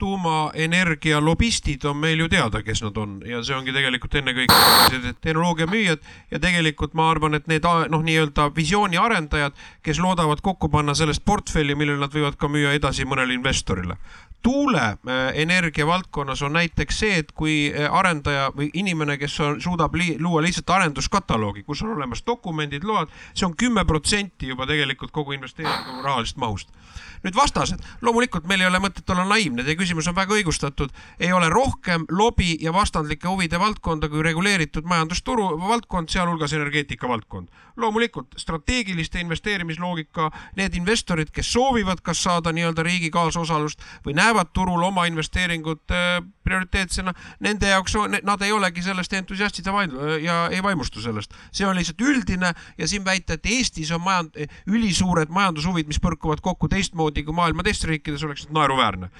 tuumaenergia 0.00 1.20
lobistid 1.24 1.84
on 1.84 2.00
meil 2.00 2.24
ju 2.24 2.28
teada, 2.32 2.62
kes 2.64 2.82
nad 2.84 2.96
on. 3.00 3.18
Ja 3.28 3.42
see 3.46 3.56
ongi 3.56 3.74
tegelikult 3.76 4.16
ennekõike 4.20 5.12
tehnoloogia 5.20 5.68
müüjad 5.70 6.08
ja 6.32 6.40
tegelikult 6.42 6.96
ma 6.98 7.10
arvan, 7.12 7.36
et 7.38 7.46
need 7.50 7.66
noh, 7.92 8.02
nii-öelda 8.06 8.50
visiooni 8.56 9.00
arendajad, 9.00 9.56
kes 9.86 10.00
loodavad 10.02 10.42
kokku 10.44 10.72
panna 10.72 10.96
sellest 10.96 11.24
portfelli, 11.24 11.76
millele 11.76 12.00
nad 12.00 12.14
võivad 12.14 12.40
ka 12.40 12.48
müüa 12.50 12.74
edasi 12.78 13.06
mõnele 13.08 13.36
investorile 13.36 13.98
tuuleenergia 14.42 15.86
valdkonnas 15.86 16.42
on 16.42 16.52
näiteks 16.52 16.98
see, 16.98 17.18
et 17.22 17.32
kui 17.32 17.54
äh, 17.68 17.88
arendaja 17.92 18.48
või 18.56 18.70
inimene, 18.74 19.18
kes 19.20 19.36
on, 19.44 19.60
suudab 19.60 19.94
li, 19.94 20.14
luua 20.20 20.42
lihtsalt 20.44 20.70
arenduskataloogi, 20.70 21.62
kus 21.66 21.82
on 21.84 21.94
olemas 21.96 22.24
dokumendid, 22.26 22.84
load, 22.84 23.12
see 23.34 23.46
on 23.46 23.56
kümme 23.56 23.84
protsenti 23.84 24.48
juba 24.48 24.66
tegelikult 24.70 25.12
kogu 25.12 25.36
investeeringu 25.36 26.02
rahalisest 26.04 26.40
mahust. 26.40 26.72
Nüüd 27.20 27.36
vastased, 27.36 27.82
loomulikult 28.00 28.46
meil 28.48 28.62
ei 28.64 28.70
ole 28.70 28.80
mõtet 28.80 29.10
olla 29.12 29.26
naiivne, 29.28 29.64
teie 29.64 29.76
küsimus 29.76 30.08
on 30.08 30.16
väga 30.16 30.38
õigustatud, 30.38 30.94
ei 31.20 31.32
ole 31.36 31.50
rohkem 31.52 32.06
lobi 32.08 32.54
ja 32.64 32.72
vastandlike 32.72 33.28
huvide 33.28 33.60
valdkonda 33.60 34.08
kui 34.08 34.24
reguleeritud 34.24 34.88
majandusturu 34.88 35.50
valdkond, 35.60 36.08
sealhulgas 36.08 36.56
energeetika 36.56 37.08
valdkond. 37.08 37.52
Loomulikult 37.80 38.34
strateegiliste 38.38 39.20
investeerimisloogika, 39.20 40.30
need 40.56 40.74
investorid, 40.78 41.30
kes 41.34 41.52
soovivad 41.52 42.02
kas 42.04 42.22
saada 42.22 42.52
nii-öelda 42.54 42.84
riigi 42.86 43.10
kaasosalust 43.10 43.82
või 44.06 44.14
näevad 44.18 44.52
turul 44.54 44.82
oma 44.86 45.06
investeeringut 45.10 45.94
äh, 45.94 46.20
prioriteetsena, 46.44 47.14
nende 47.44 47.68
jaoks 47.70 47.94
nad 48.26 48.42
ei 48.42 48.52
olegi 48.52 48.82
sellest 48.82 49.12
entusiastid 49.14 49.66
ja, 49.66 50.16
ja 50.22 50.38
ei 50.50 50.62
vaimustu 50.62 51.00
sellest. 51.00 51.34
see 51.52 51.66
on 51.66 51.76
lihtsalt 51.76 52.00
üldine 52.00 52.52
ja 52.78 52.88
siin 52.88 53.04
väita, 53.04 53.36
et 53.36 53.46
Eestis 53.46 53.90
on 53.94 54.02
majand-, 54.04 54.36
ülisuured 54.66 55.30
majandushuvid, 55.30 55.86
mis 55.86 56.00
põrkuvad 56.02 56.40
kokku 56.40 56.68
teistmoodi 56.68 57.24
kui 57.24 57.34
maailma 57.36 57.62
teistes 57.62 57.88
riikides, 57.90 58.24
oleks 58.24 58.48
naeruväärne. 58.50 59.10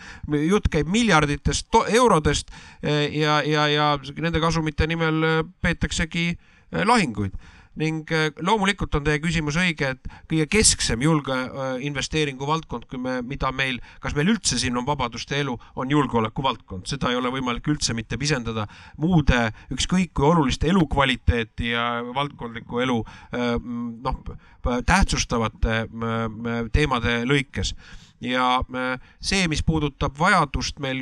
jutt 0.49 0.69
käib 0.71 0.89
miljarditest 0.89 1.69
eurodest 1.89 2.51
eh, 2.83 3.09
ja, 3.21 3.43
ja, 3.43 3.69
ja 3.69 3.91
nende 4.17 4.41
kasumite 4.41 4.87
nimel 4.87 5.45
peetaksegi 5.63 6.33
lahinguid 6.71 7.35
ning 7.79 8.11
äh, 8.11 8.31
loomulikult 8.43 8.95
on 8.99 9.05
teie 9.07 9.21
küsimus 9.23 9.59
õige, 9.61 9.93
et 9.95 10.11
kõige 10.31 10.47
kesksem 10.51 11.03
julge 11.05 11.37
äh, 11.37 11.77
investeeringu 11.87 12.49
valdkond, 12.49 12.89
kui 12.91 12.99
me, 12.99 13.21
mida 13.27 13.53
meil, 13.55 13.79
kas 14.03 14.17
meil 14.17 14.33
üldse 14.35 14.59
siin 14.59 14.79
on 14.81 14.87
vabadust 14.89 15.31
ja 15.31 15.41
elu, 15.45 15.55
on 15.79 15.93
julgeoleku 15.93 16.45
valdkond, 16.45 16.89
seda 16.91 17.13
ei 17.13 17.21
ole 17.21 17.33
võimalik 17.35 17.71
üldse 17.71 17.95
mitte 17.95 18.19
pisendada 18.21 18.67
muude 19.01 19.49
ükskõik 19.71 20.13
kui 20.17 20.27
oluliste 20.33 20.71
elukvaliteeti 20.73 21.73
ja 21.75 21.87
valdkondlikku 22.15 22.83
elu 22.83 23.01
äh, 23.07 23.57
noh, 23.61 24.23
tähtsustavate 24.61 25.87
teemade 26.75 27.23
lõikes. 27.25 27.73
Ja 28.21 28.59
see, 29.25 29.47
mis 29.49 29.63
puudutab 29.65 30.19
vajadust 30.21 30.83
meil 30.85 31.01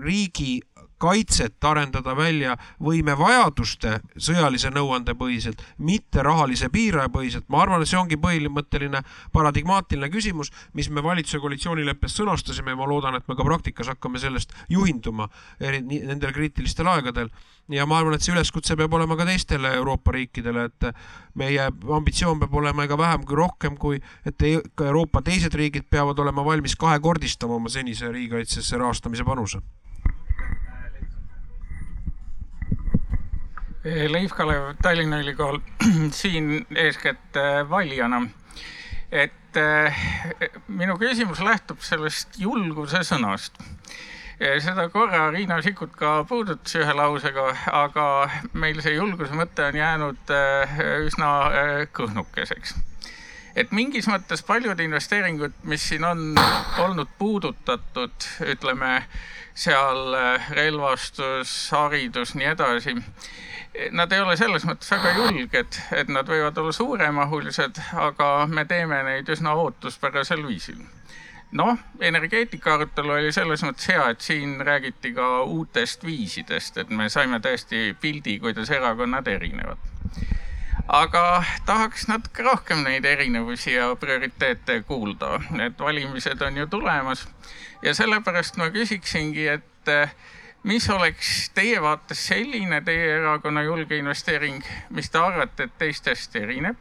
riigi 0.00 0.62
kaitset 0.98 1.64
arendada 1.64 2.14
välja 2.16 2.56
võimevajaduste 2.82 3.98
sõjalise 4.16 4.70
nõuande 4.74 5.14
põhiselt, 5.18 5.62
mitte 5.78 6.22
rahalise 6.22 6.68
piiraja 6.72 7.08
põhiselt. 7.12 7.44
ma 7.48 7.62
arvan, 7.62 7.82
et 7.82 7.88
see 7.88 7.98
ongi 7.98 8.16
põhimõtteline 8.20 9.02
paradigmaatiline 9.32 10.10
küsimus, 10.10 10.52
mis 10.72 10.90
me 10.90 11.02
valitsuse 11.02 11.40
koalitsioonileppes 11.42 12.16
sõnastasime 12.20 12.74
ja 12.74 12.76
ma 12.76 12.88
loodan, 12.88 13.18
et 13.18 13.28
me 13.28 13.36
ka 13.36 13.44
praktikas 13.44 13.90
hakkame 13.92 14.18
sellest 14.18 14.54
juhinduma 14.68 15.28
nendel 15.60 16.32
kriitilistel 16.32 16.88
aegadel. 16.88 17.30
ja 17.68 17.86
ma 17.86 17.98
arvan, 17.98 18.14
et 18.14 18.22
see 18.22 18.34
üleskutse 18.34 18.76
peab 18.76 18.92
olema 18.92 19.16
ka 19.16 19.24
teistele 19.24 19.74
Euroopa 19.74 20.12
riikidele, 20.12 20.64
et 20.64 20.90
meie 21.34 21.70
ambitsioon 21.96 22.40
peab 22.40 22.54
olema 22.54 22.84
ega 22.84 22.98
vähem 22.98 23.24
kui 23.24 23.36
rohkem, 23.36 23.76
kui 23.76 24.02
et 24.24 24.44
ka 24.74 24.86
Euroopa 24.86 25.22
teised 25.22 25.54
riigid 25.54 25.88
peavad 25.90 26.18
olema 26.18 26.44
valmis 26.44 26.76
kahekordistama 26.76 27.54
oma 27.54 27.68
senise 27.68 28.12
riigikaitsesse 28.12 28.78
rahastamise 28.78 29.24
panuse 29.24 29.62
Leif 33.84 34.32
Kalev, 34.32 34.76
Tallinna 34.82 35.18
Ülikool, 35.20 35.58
siin 36.20 36.66
eeskätt 36.74 37.36
äh, 37.36 37.70
valijana. 37.70 38.22
et 39.12 39.56
äh, 39.56 39.98
minu 40.68 40.96
küsimus 40.98 41.42
lähtub 41.44 41.82
sellest 41.84 42.38
julguse 42.40 43.04
sõnast. 43.04 43.60
seda 44.40 44.88
korra 44.90 45.28
Riina 45.30 45.60
Sikkut 45.62 45.92
ka 45.94 46.24
puudutas 46.28 46.74
ühe 46.80 46.96
lausega, 46.96 47.44
aga 47.70 48.06
meil 48.52 48.80
see 48.82 48.96
julguse 48.96 49.36
mõte 49.36 49.68
on 49.68 49.78
jäänud 49.78 50.32
äh, 50.32 50.80
üsna 51.04 51.30
kõhnukeseks 51.92 52.74
et 53.56 53.72
mingis 53.72 54.08
mõttes 54.10 54.42
paljud 54.42 54.80
investeeringud, 54.80 55.56
mis 55.62 55.88
siin 55.88 56.04
on 56.04 56.34
olnud 56.78 57.08
puudutatud, 57.18 58.28
ütleme 58.54 59.04
seal 59.54 60.16
relvastus, 60.50 61.56
haridus, 61.70 62.34
nii 62.34 62.52
edasi 62.54 62.96
Nad 63.90 64.12
ei 64.12 64.20
ole 64.22 64.36
selles 64.38 64.62
mõttes 64.68 64.90
väga 64.92 65.10
julged, 65.16 65.76
et 65.98 66.10
nad 66.12 66.28
võivad 66.30 66.58
olla 66.62 66.72
suuremahulised, 66.72 67.80
aga 67.98 68.28
me 68.46 68.62
teeme 68.70 69.00
neid 69.02 69.30
üsna 69.34 69.56
ootuspärasel 69.58 70.44
viisil. 70.46 70.78
noh, 71.54 71.78
energeetika 72.02 72.74
arutelu 72.74 73.12
oli 73.14 73.32
selles 73.32 73.62
mõttes 73.62 73.86
hea, 73.90 74.06
et 74.10 74.20
siin 74.20 74.56
räägiti 74.66 75.12
ka 75.14 75.42
uutest 75.42 76.06
viisidest, 76.06 76.78
et 76.82 76.90
me 76.90 77.08
saime 77.08 77.38
tõesti 77.42 77.92
pildi, 78.00 78.38
kuidas 78.42 78.70
erakonnad 78.70 79.26
erinevad. 79.26 79.78
Aga 80.88 81.44
tahaks 81.66 82.08
natuke 82.08 82.42
rohkem 82.42 82.84
neid 82.84 83.04
erinevusi 83.04 83.74
ja 83.74 83.94
prioriteete 83.96 84.82
kuulda, 84.88 85.38
need 85.50 85.78
valimised 85.78 86.42
on 86.42 86.56
ju 86.56 86.66
tulemas 86.66 87.28
ja 87.82 87.94
sellepärast 87.94 88.56
ma 88.56 88.70
küsiksingi, 88.74 89.48
et 89.48 89.92
mis 90.64 90.90
oleks 90.90 91.50
teie 91.54 91.80
vaates 91.82 92.26
selline 92.28 92.80
teie 92.84 93.16
erakonna 93.18 93.62
julge 93.62 93.98
investeering, 93.98 94.64
mis 94.90 95.10
te 95.10 95.18
arvate, 95.18 95.68
et 95.68 95.78
teistest 95.78 96.36
erineb? 96.36 96.76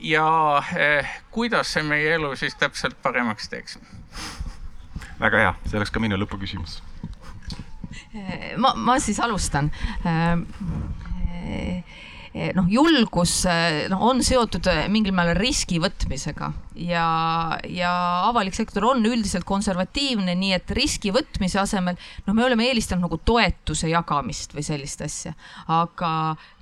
ja 0.00 0.62
eh, 0.76 1.08
kuidas 1.30 1.74
see 1.74 1.82
meie 1.84 2.14
elu 2.14 2.32
siis 2.36 2.54
täpselt 2.56 2.96
paremaks 3.02 3.48
teeks? 3.52 3.78
väga 5.20 5.42
hea, 5.44 5.52
see 5.66 5.76
oleks 5.80 5.92
ka 5.92 6.00
minu 6.00 6.16
lõpuküsimus. 6.20 6.80
ma, 8.56 8.74
ma 8.76 8.98
siis 8.98 9.20
alustan 9.20 9.70
noh, 12.54 12.66
julgus 12.70 13.42
noh, 13.90 14.02
on 14.10 14.22
seotud 14.22 14.68
mingil 14.92 15.14
määral 15.16 15.38
riski 15.40 15.80
võtmisega 15.82 16.52
ja, 16.80 17.58
ja 17.68 17.92
avalik 18.28 18.54
sektor 18.56 18.84
on 18.88 19.04
üldiselt 19.06 19.44
konservatiivne, 19.48 20.34
nii 20.38 20.54
et 20.56 20.72
riski 20.76 21.12
võtmise 21.14 21.60
asemel 21.60 21.98
noh, 22.26 22.34
me 22.34 22.44
oleme 22.46 22.66
eelistanud 22.70 23.04
nagu 23.06 23.20
toetuse 23.24 23.90
jagamist 23.90 24.54
või 24.56 24.64
sellist 24.66 25.04
asja. 25.04 25.34
aga 25.68 26.12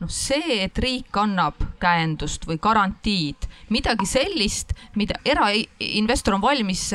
noh, 0.00 0.10
see, 0.12 0.60
et 0.64 0.78
riik 0.82 1.16
annab 1.18 1.60
käendust 1.82 2.46
või 2.48 2.58
garantiid, 2.62 3.48
midagi 3.74 4.06
sellist, 4.08 4.74
mida 4.98 5.18
erainvestor 5.24 6.38
on 6.38 6.44
valmis 6.44 6.88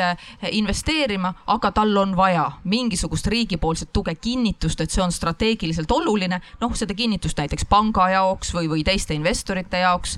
investeerima, 0.52 1.34
aga 1.54 1.72
tal 1.76 1.96
on 1.98 2.16
vaja 2.18 2.50
mingisugust 2.64 3.28
riigipoolset 3.32 3.94
tuge, 3.94 4.16
kinnitust, 4.16 4.82
et 4.82 4.92
see 4.92 5.04
on 5.04 5.14
strateegiliselt 5.14 5.92
oluline, 5.92 6.42
noh, 6.62 6.76
seda 6.78 6.96
kinnitust 6.98 7.40
näiteks 7.40 7.68
panga 7.70 8.10
jaoks 8.14 8.54
või, 8.56 8.70
või 8.72 8.88
teiste 8.88 9.16
investorite 9.16 9.84
jaoks 9.84 10.18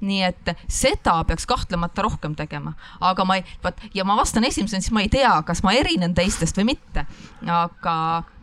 nii 0.00 0.22
et 0.26 0.52
seda 0.68 1.18
peaks 1.28 1.46
kahtlemata 1.48 2.04
rohkem 2.06 2.36
tegema, 2.36 2.74
aga 3.00 3.24
ma 3.24 3.38
ei, 3.38 3.44
vaat 3.64 3.80
ja 3.94 4.04
ma 4.04 4.16
vastan 4.18 4.44
esimesena, 4.44 4.82
siis 4.82 4.94
ma 4.94 5.04
ei 5.04 5.10
tea, 5.12 5.32
kas 5.46 5.62
ma 5.66 5.74
erinen 5.76 6.14
teistest 6.14 6.58
või 6.60 6.72
mitte, 6.72 7.06
aga 7.46 7.96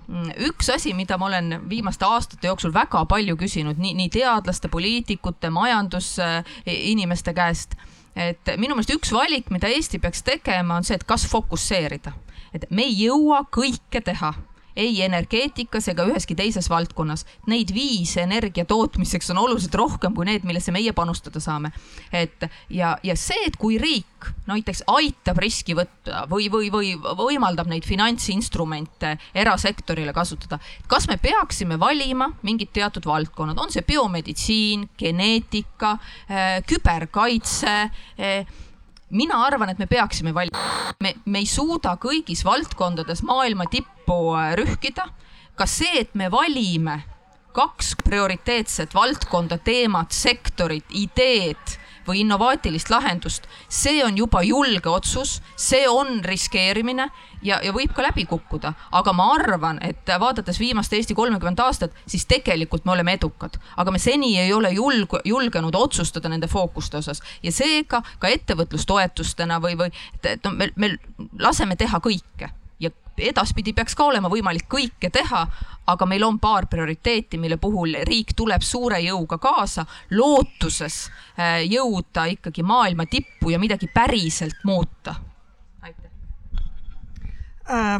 mm, 0.08 0.32
üks 0.50 0.72
asi, 0.74 0.94
mida 0.98 1.18
ma 1.22 1.30
olen 1.32 1.60
viimaste 1.70 2.08
aastate 2.08 2.50
jooksul 2.50 2.74
väga 2.74 3.06
palju 3.10 3.38
küsinud 3.40 3.82
nii, 3.82 3.96
nii 4.02 4.14
teadlaste, 4.14 4.72
poliitikute, 4.74 5.52
majandusinimeste 5.54 7.36
käest, 7.38 7.78
et 8.16 8.56
minu 8.58 8.78
meelest 8.78 8.96
üks 8.96 9.14
valik, 9.14 9.52
mida 9.54 9.70
Eesti 9.72 10.00
peaks 10.00 10.24
tegema, 10.24 10.78
on 10.78 10.88
see, 10.88 10.98
et 10.98 11.06
kas 11.08 11.28
fokusseerida, 11.30 12.16
et 12.54 12.66
me 12.70 12.88
ei 12.88 12.98
jõua 13.06 13.44
kõike 13.54 14.02
teha 14.06 14.34
ei 14.76 15.02
energeetikas 15.06 15.88
ega 15.92 16.06
üheski 16.10 16.36
teises 16.38 16.70
valdkonnas. 16.72 17.26
Neid 17.52 17.74
viise 17.76 18.24
energia 18.24 18.66
tootmiseks 18.66 19.32
on 19.34 19.44
oluliselt 19.44 19.76
rohkem 19.76 20.16
kui 20.16 20.28
need, 20.30 20.46
millesse 20.48 20.74
meie 20.76 20.94
panustada 20.94 21.40
saame. 21.44 21.72
et 22.12 22.48
ja, 22.70 22.98
ja 23.04 23.16
see, 23.18 23.48
et 23.48 23.58
kui 23.58 23.78
riik 23.82 24.32
näiteks 24.48 24.84
aitab 24.88 25.40
riski 25.42 25.76
võtta 25.76 26.24
või, 26.32 26.50
või, 26.52 26.70
või 26.72 26.94
võimaldab 26.98 27.68
neid 27.72 27.86
finantsinstrumente 27.88 29.18
erasektorile 29.36 30.14
kasutada, 30.14 30.60
kas 30.88 31.08
me 31.12 31.18
peaksime 31.22 31.80
valima 31.80 32.30
mingid 32.44 32.74
teatud 32.74 33.06
valdkonnad, 33.10 33.60
on 33.60 33.72
see 33.74 33.86
biomeditsiin, 33.88 34.90
geneetika, 35.00 35.98
eh, 36.30 36.60
küberkaitse 36.68 37.76
eh, 38.18 38.46
mina 39.14 39.40
arvan, 39.46 39.70
et 39.70 39.80
me 39.80 39.88
peaksime 39.90 40.34
valima, 40.34 40.60
me, 41.04 41.14
me 41.26 41.44
ei 41.44 41.50
suuda 41.50 41.96
kõigis 42.02 42.44
valdkondades 42.46 43.24
maailma 43.26 43.68
tippu 43.72 44.34
äh, 44.38 44.54
rühkida. 44.60 45.08
ka 45.56 45.66
see, 45.70 46.00
et 46.02 46.16
me 46.18 46.32
valime 46.34 47.04
kaks 47.54 47.94
prioriteetset 48.02 48.96
valdkonda, 48.98 49.60
teemat, 49.62 50.12
sektorit, 50.12 50.90
ideed 50.90 51.78
või 52.08 52.24
innovaatilist 52.24 52.90
lahendust, 52.90 53.48
see 53.70 54.04
on 54.06 54.18
juba 54.18 54.44
julge 54.44 54.90
otsus, 54.90 55.42
see 55.56 55.88
on 55.90 56.22
riskeerimine 56.24 57.10
ja, 57.44 57.60
ja 57.64 57.74
võib 57.76 57.94
ka 57.96 58.06
läbi 58.06 58.26
kukkuda, 58.30 58.74
aga 58.92 59.14
ma 59.14 59.30
arvan, 59.36 59.80
et 59.84 60.10
vaadates 60.20 60.60
viimast 60.60 60.94
Eesti 60.94 61.16
kolmekümmet 61.18 61.60
aastat, 61.64 61.94
siis 62.08 62.26
tegelikult 62.30 62.86
me 62.86 62.96
oleme 62.96 63.18
edukad, 63.18 63.60
aga 63.78 63.92
me 63.92 64.00
seni 64.00 64.36
ei 64.40 64.54
ole 64.54 64.74
julg, 64.74 65.18
julgenud 65.26 65.76
otsustada 65.76 66.32
nende 66.32 66.48
fookuste 66.48 66.98
osas. 67.00 67.22
Ja 67.44 67.52
seega 67.52 68.02
ka 68.20 68.32
ettevõtlustoetustena 68.32 69.60
või, 69.64 69.78
või 69.80 69.94
et 70.24 70.44
no 70.44 70.54
me, 70.58 70.72
me 70.76 70.96
laseme 71.40 71.76
teha 71.80 72.00
kõike 72.04 72.54
edaspidi 73.18 73.74
peaks 73.74 73.96
ka 73.96 74.08
olema 74.10 74.30
võimalik 74.32 74.66
kõike 74.72 75.10
teha, 75.14 75.44
aga 75.88 76.06
meil 76.08 76.24
on 76.24 76.40
paar 76.40 76.68
prioriteeti, 76.72 77.38
mille 77.38 77.58
puhul 77.62 77.98
riik 78.08 78.34
tuleb 78.38 78.64
suure 78.64 79.00
jõuga 79.04 79.38
kaasa, 79.42 79.86
lootuses 80.12 81.10
äh, 81.38 81.62
jõuda 81.68 82.26
ikkagi 82.34 82.64
maailma 82.64 83.06
tippu 83.06 83.54
ja 83.54 83.60
midagi 83.60 83.90
päriselt 83.94 84.64
muuta. 84.64 85.16
aitäh 85.82 86.10
äh,. 87.70 88.00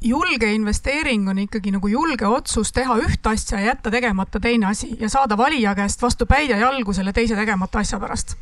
julge 0.00 0.52
investeering 0.52 1.28
on 1.28 1.38
ikkagi 1.38 1.70
nagu 1.72 1.88
julge 1.88 2.26
otsus 2.26 2.72
teha 2.72 2.98
ühte 3.00 3.28
asja 3.28 3.60
ja 3.60 3.66
jätta 3.72 3.90
tegemata 3.90 4.40
teine 4.40 4.66
asi 4.66 4.96
ja 5.00 5.08
saada 5.08 5.36
valija 5.36 5.74
käest 5.74 6.02
vastu 6.02 6.26
päid 6.26 6.50
ja 6.50 6.56
jalgu 6.56 6.92
selle 6.92 7.12
teise 7.12 7.36
tegemata 7.36 7.78
asja 7.78 8.00
pärast. 8.00 8.36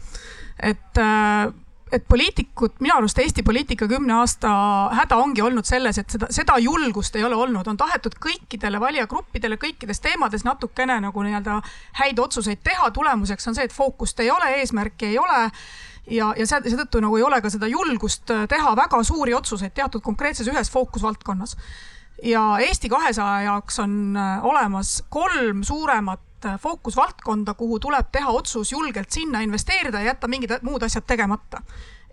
et 0.63 0.99
äh, 0.99 1.55
et 1.95 2.05
poliitikud, 2.09 2.79
minu 2.83 2.97
arust 2.97 3.19
Eesti 3.23 3.43
poliitika 3.47 3.87
kümne 3.89 4.17
aasta 4.19 4.51
häda 4.99 5.19
ongi 5.21 5.43
olnud 5.45 5.67
selles, 5.69 5.99
et 6.01 6.11
seda, 6.11 6.29
seda 6.35 6.57
julgust 6.63 7.17
ei 7.17 7.25
ole 7.25 7.39
olnud, 7.39 7.67
on 7.71 7.79
tahetud 7.79 8.17
kõikidele 8.23 8.81
valijagruppidele 8.83 9.59
kõikides 9.63 10.03
teemades 10.03 10.45
natukene 10.47 10.99
nagu 11.05 11.25
nii-öelda 11.25 11.61
häid 12.01 12.19
otsuseid 12.19 12.65
teha. 12.67 12.91
tulemuseks 12.91 13.49
on 13.49 13.59
see, 13.59 13.69
et 13.69 13.73
fookust 13.73 14.21
ei 14.21 14.31
ole, 14.31 14.51
eesmärki 14.61 15.13
ei 15.13 15.19
ole 15.19 15.41
ja, 16.11 16.33
ja 16.37 16.47
seetõttu 16.47 17.03
nagu 17.05 17.17
ei 17.21 17.27
ole 17.27 17.41
ka 17.45 17.51
seda 17.53 17.71
julgust 17.71 18.31
teha 18.51 18.77
väga 18.77 19.03
suuri 19.05 19.35
otsuseid 19.35 19.75
teatud 19.75 20.03
konkreetses 20.03 20.51
ühes 20.51 20.71
fookusvaldkonnas. 20.75 21.57
ja 22.23 22.45
Eesti 22.67 22.89
kahesaja 22.89 23.43
jaoks 23.51 23.79
on 23.79 24.19
olemas 24.43 25.03
kolm 25.09 25.63
suuremat 25.63 26.34
Äh, 26.34 26.34
fookusvaldkonda, 26.63 27.55
kuhu 27.55 27.79
tuleb 27.81 28.11
teha 28.13 28.31
otsus 28.31 28.73
julgelt 28.73 29.11
sinna 29.11 29.41
investeerida 29.45 30.01
ja 30.01 30.13
jätta 30.13 30.29
mingid 30.29 30.57
muud 30.63 30.83
asjad 30.83 31.07
tegemata. 31.07 31.63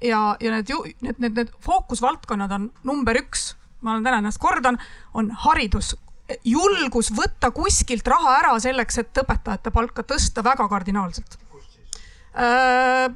ja, 0.01 0.35
ja 0.39 0.51
need, 0.51 0.69
need, 1.01 1.15
need, 1.19 1.35
need 1.35 1.51
fookusvaldkonnad 1.61 2.51
on 2.51 2.71
number 2.83 3.17
üks, 3.21 3.55
ma 3.81 3.93
olen 3.93 4.03
täna 4.03 4.21
ennast 4.21 4.41
kordan, 4.41 4.79
on 5.13 5.31
haridus. 5.45 5.95
julgus 6.43 7.11
võtta 7.11 7.51
kuskilt 7.51 8.07
raha 8.07 8.37
ära 8.37 8.59
selleks, 8.59 8.97
et 8.97 9.17
õpetajate 9.23 9.71
palka 9.71 10.03
tõsta 10.07 10.43
väga 10.43 10.67
kardinaalselt. 10.69 11.37
Äh, 12.39 13.11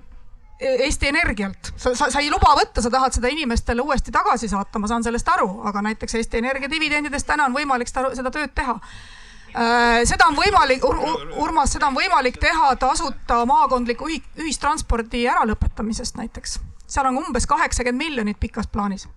Eesti 0.60 1.08
Energialt, 1.08 1.74
sa, 1.76 1.92
sa, 1.96 2.10
sa 2.12 2.20
ei 2.20 2.30
luba 2.32 2.54
võtta, 2.56 2.82
sa 2.82 2.90
tahad 2.92 3.16
seda 3.16 3.28
inimestele 3.32 3.84
uuesti 3.84 4.12
tagasi 4.12 4.48
saata, 4.48 4.80
ma 4.80 4.88
saan 4.88 5.04
sellest 5.04 5.28
aru, 5.32 5.48
aga 5.68 5.82
näiteks 5.84 6.16
Eesti 6.16 6.40
Energia 6.40 6.72
dividendidest 6.72 7.28
täna 7.28 7.48
on 7.48 7.56
võimalik 7.56 7.92
seda, 7.92 8.12
seda 8.16 8.32
tööd 8.32 8.54
teha 8.56 8.78
Äh, 8.80 9.15
seda 9.56 10.27
on 10.27 10.36
võimalik 10.36 10.84
Ur, 10.84 10.98
Urmas, 11.45 11.72
seda 11.76 11.88
on 11.88 11.95
võimalik 11.95 12.40
teha 12.41 12.73
tasuta 12.80 13.41
maakondliku 13.48 14.10
ühi, 14.10 14.22
ühistranspordi 14.44 15.26
äralõpetamisest 15.32 16.19
näiteks. 16.19 16.60
seal 16.88 17.07
on 17.07 17.18
umbes 17.23 17.48
kaheksakümmend 17.48 18.03
miljonit 18.03 18.40
pikas 18.40 18.68
plaanis. 18.68 19.07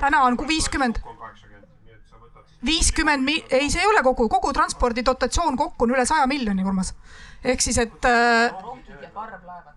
täna 0.00 0.22
on 0.22 0.36
viiskümmend 0.48 0.98
viiskümmend, 2.64 3.28
ei, 3.50 3.70
see 3.70 3.80
ei 3.82 3.86
ole 3.90 4.02
kogu, 4.02 4.28
kogu 4.30 4.52
transpordi 4.54 5.04
dotatsioon 5.04 5.56
kokku 5.58 5.86
on 5.86 5.94
üle 5.96 6.04
saja 6.06 6.26
miljoni, 6.30 6.64
Urmas. 6.64 6.94
ehk 7.44 7.60
siis, 7.60 7.78
et 7.78 8.06
äh, 8.06 8.52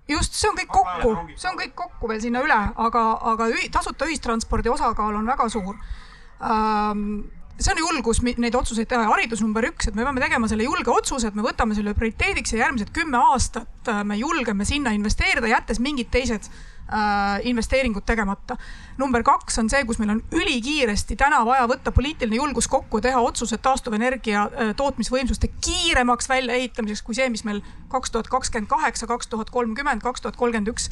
just, 0.08 0.34
see 0.38 0.50
on 0.50 0.58
kõik 0.60 0.72
kokku, 0.74 1.14
see 1.36 1.50
on 1.50 1.58
kõik 1.62 1.74
kokku 1.76 2.10
veel 2.10 2.22
sinna 2.22 2.44
üle, 2.46 2.60
aga, 2.88 3.06
aga 3.34 3.50
ühi, 3.54 3.70
tasuta 3.74 4.06
ühistranspordi 4.10 4.70
osakaal 4.70 5.18
on 5.18 5.34
väga 5.34 5.50
suur 5.50 5.74
ähm, 5.74 7.26
see 7.56 7.72
on 7.72 7.80
julgus 7.80 8.20
neid 8.26 8.56
otsuseid 8.58 8.90
teha 8.92 9.06
ja 9.06 9.12
haridus 9.14 9.42
number 9.44 9.64
üks, 9.70 9.88
et 9.88 9.96
me 9.96 10.04
peame 10.04 10.22
tegema 10.24 10.48
selle 10.52 10.68
julge 10.68 10.92
otsuse, 10.92 11.30
et 11.30 11.38
me 11.38 11.46
võtame 11.46 11.76
selle 11.78 11.96
prioriteediks 11.96 12.54
ja 12.54 12.66
järgmised 12.66 12.92
kümme 12.96 13.22
aastat 13.32 13.92
äh, 13.92 14.02
me 14.08 14.18
julgeme 14.20 14.68
sinna 14.68 14.92
investeerida, 14.96 15.48
jättes 15.48 15.80
mingid 15.84 16.12
teised 16.12 16.50
äh, 16.50 17.40
investeeringud 17.48 18.04
tegemata. 18.06 18.58
number 18.98 19.24
kaks 19.24 19.60
on 19.64 19.72
see, 19.72 19.86
kus 19.88 20.02
meil 20.02 20.18
on 20.18 20.22
ülikiiresti 20.36 21.16
täna 21.20 21.46
vaja 21.48 21.68
võtta 21.72 21.96
poliitiline 21.96 22.42
julgus 22.42 22.68
kokku, 22.68 23.00
teha 23.02 23.24
otsused 23.24 23.64
taastuvenergia 23.64 24.46
äh, 24.46 24.74
tootmisvõimsuste 24.76 25.54
kiiremaks 25.56 26.30
väljaehitamiseks 26.30 27.08
kui 27.08 27.16
see, 27.16 27.30
mis 27.32 27.48
meil 27.48 27.64
kaks 27.94 28.12
tuhat 28.12 28.28
kakskümmend 28.28 28.68
kaheksa, 28.72 29.08
kaks 29.08 29.32
tuhat 29.32 29.54
kolmkümmend, 29.56 30.04
kaks 30.04 30.28
tuhat 30.28 30.36
kolmkümmend 30.36 30.76
üks. 30.76 30.90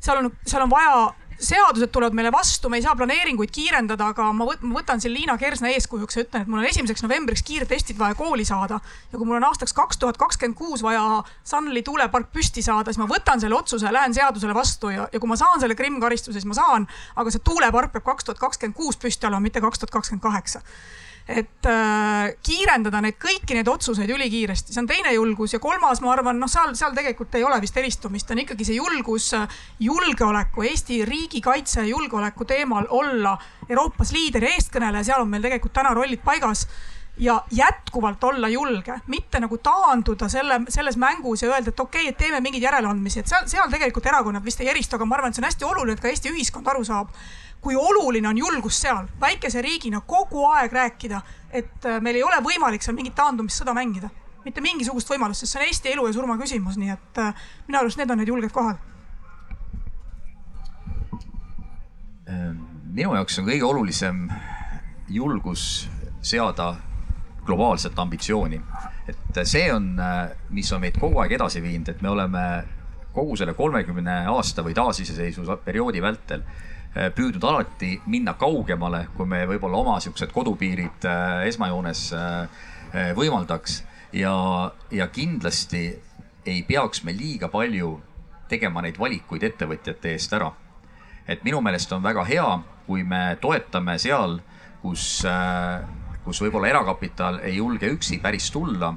seal 0.00 0.24
on, 0.24 0.32
seal 0.48 0.64
on 0.64 0.72
vaja 0.72 1.10
seadused 1.40 1.90
tulevad 1.92 2.16
meile 2.16 2.32
vastu, 2.32 2.68
me 2.68 2.78
ei 2.78 2.84
saa 2.84 2.94
planeeringuid 2.96 3.50
kiirendada, 3.54 4.10
aga 4.12 4.26
ma 4.36 4.46
võtan 4.46 5.00
siin 5.00 5.14
Liina 5.14 5.36
Kersna 5.40 5.70
eeskujuks 5.72 6.18
ja 6.18 6.24
ütlen, 6.24 6.44
et 6.44 6.50
mul 6.50 6.60
on 6.60 6.68
esimeseks 6.68 7.04
novembriks 7.04 7.42
kiirtestid 7.46 7.98
vaja 7.98 8.16
kooli 8.18 8.44
saada. 8.44 8.80
ja 9.12 9.18
kui 9.18 9.26
mul 9.26 9.40
on 9.40 9.48
aastaks 9.48 9.72
kaks 9.76 9.98
tuhat 9.98 10.20
kakskümmend 10.20 10.58
kuus 10.58 10.82
vaja 10.84 11.22
Sunly 11.44 11.82
tuulepark 11.82 12.32
püsti 12.32 12.62
saada, 12.62 12.92
siis 12.92 13.00
ma 13.00 13.08
võtan 13.08 13.40
selle 13.40 13.56
otsuse 13.56 13.92
lähen 13.92 14.14
seadusele 14.14 14.54
vastu 14.54 14.92
ja, 14.92 15.08
ja 15.12 15.20
kui 15.20 15.28
ma 15.28 15.36
saan 15.40 15.60
selle 15.60 15.74
Krimm 15.74 16.00
karistuse, 16.00 16.38
siis 16.38 16.48
ma 16.48 16.56
saan. 16.58 16.88
aga 17.16 17.30
see 17.30 17.44
tuulepark 17.44 17.92
peab 17.92 18.04
kaks 18.12 18.28
tuhat 18.28 18.42
kakskümmend 18.42 18.76
kuus 18.76 19.00
püsti 19.00 19.26
olema, 19.26 19.48
mitte 19.48 19.64
kaks 19.64 19.80
tuhat 19.80 19.96
kakskümmend 19.96 20.22
kaheksa 20.22 20.60
et 21.30 21.66
äh, 21.70 22.32
kiirendada 22.42 23.00
neid 23.04 23.18
kõiki 23.22 23.54
neid 23.54 23.68
otsuseid 23.70 24.10
ülikiiresti, 24.10 24.74
see 24.74 24.82
on 24.82 24.88
teine 24.90 25.12
julgus 25.14 25.54
ja 25.54 25.60
kolmas, 25.62 26.02
ma 26.02 26.12
arvan, 26.14 26.40
noh, 26.42 26.50
seal, 26.50 26.72
seal 26.78 26.94
tegelikult 26.96 27.34
ei 27.38 27.44
ole 27.46 27.60
vist 27.62 27.76
eristumist, 27.78 28.30
on 28.34 28.42
ikkagi 28.42 28.66
see 28.66 28.78
julgus 28.80 29.30
julgeoleku, 29.80 30.66
Eesti 30.66 31.04
riigikaitse 31.06 31.84
ja 31.84 31.90
julgeoleku 31.92 32.46
teemal 32.50 32.88
olla 32.90 33.36
Euroopas 33.68 34.10
liider 34.16 34.48
ja 34.48 34.56
eestkõneleja, 34.56 35.06
seal 35.06 35.22
on 35.22 35.30
meil 35.30 35.46
tegelikult 35.46 35.76
täna 35.78 35.94
rollid 35.94 36.24
paigas 36.24 36.66
ja 37.20 37.42
jätkuvalt 37.50 38.24
olla 38.24 38.48
julge, 38.48 38.98
mitte 39.06 39.40
nagu 39.40 39.58
taanduda 39.58 40.28
selle, 40.28 40.60
selles 40.68 40.96
mängus 40.96 41.42
ja 41.42 41.50
öelda, 41.50 41.68
et 41.68 41.80
okei 41.80 42.02
okay,, 42.02 42.12
et 42.14 42.18
teeme 42.18 42.40
mingeid 42.40 42.64
järeleandmisi, 42.64 43.20
et 43.20 43.30
seal, 43.30 43.46
seal 43.50 43.70
tegelikult 43.70 44.06
erakonnad 44.06 44.44
vist 44.44 44.60
ei 44.64 44.70
eristu, 44.72 44.96
aga 44.96 45.06
ma 45.06 45.18
arvan, 45.18 45.30
et 45.30 45.38
see 45.38 45.44
on 45.44 45.50
hästi 45.50 45.68
oluline, 45.68 45.98
et 45.98 46.02
ka 46.02 46.08
Eesti 46.08 46.32
ühiskond 46.32 46.70
aru 46.72 46.84
saab, 46.86 47.12
kui 47.60 47.76
oluline 47.76 48.28
on 48.28 48.38
julgus 48.38 48.80
seal 48.80 49.08
väikese 49.20 49.62
riigina 49.62 50.00
kogu 50.00 50.46
aeg 50.54 50.72
rääkida, 50.72 51.20
et 51.52 51.86
äh, 51.86 52.00
meil 52.00 52.16
ei 52.16 52.24
ole 52.24 52.40
võimalik 52.44 52.82
seal 52.82 52.96
mingit 52.96 53.14
taandumissõda 53.14 53.74
mängida, 53.76 54.10
mitte 54.44 54.64
mingisugust 54.64 55.10
võimalust, 55.10 55.44
sest 55.44 55.52
see 55.52 55.60
on 55.60 55.66
Eesti 55.66 55.92
elu 55.94 56.06
ja 56.06 56.16
surma 56.16 56.38
küsimus, 56.40 56.78
nii 56.80 56.94
et 56.94 57.20
äh, 57.20 57.50
minu 57.68 57.82
arust 57.82 58.00
need 58.00 58.10
on 58.10 58.22
need 58.22 58.32
julged 58.32 58.54
kohad 58.54 58.80
minu 62.94 63.14
jaoks 63.14 63.38
on 63.40 63.46
kõige 63.46 63.66
olulisem 63.66 64.24
julgus 65.10 65.88
seada 66.22 66.74
globaalset 67.46 67.98
ambitsiooni. 67.98 68.60
et 69.08 69.38
see 69.44 69.72
on, 69.72 69.96
mis 70.50 70.72
on 70.72 70.80
meid 70.80 70.98
kogu 71.00 71.18
aeg 71.18 71.32
edasi 71.34 71.62
viinud, 71.62 71.88
et 71.88 72.02
me 72.02 72.10
oleme 72.10 72.42
kogu 73.12 73.36
selle 73.36 73.54
kolmekümne 73.54 74.26
aasta 74.30 74.62
või 74.62 74.74
taasiseseisvuse 74.74 75.56
perioodi 75.64 76.02
vältel 76.02 76.44
püüdnud 76.94 77.44
alati 77.46 78.00
minna 78.10 78.34
kaugemale, 78.34 79.04
kui 79.16 79.26
me 79.26 79.44
võib-olla 79.46 79.78
oma 79.78 79.98
siuksed 80.02 80.32
kodupiirid 80.34 81.06
eh, 81.06 81.46
esmajoones 81.50 82.06
eh, 82.18 83.12
võimaldaks. 83.16 83.84
ja, 84.12 84.34
ja 84.90 85.06
kindlasti 85.06 85.84
ei 86.46 86.62
peaks 86.66 87.04
me 87.04 87.12
liiga 87.12 87.48
palju 87.48 88.00
tegema 88.48 88.82
neid 88.82 88.98
valikuid 88.98 89.42
ettevõtjate 89.42 90.10
eest 90.16 90.32
ära. 90.32 90.50
et 91.28 91.44
minu 91.44 91.60
meelest 91.60 91.92
on 91.92 92.02
väga 92.02 92.24
hea, 92.24 92.58
kui 92.86 93.04
me 93.04 93.36
toetame 93.40 93.98
seal, 93.98 94.40
kus 94.82 95.22
kus 96.24 96.40
võib-olla 96.42 96.68
erakapital 96.68 97.38
ei 97.46 97.56
julge 97.56 97.88
üksi 97.94 98.18
päris 98.18 98.50
tulla. 98.50 98.94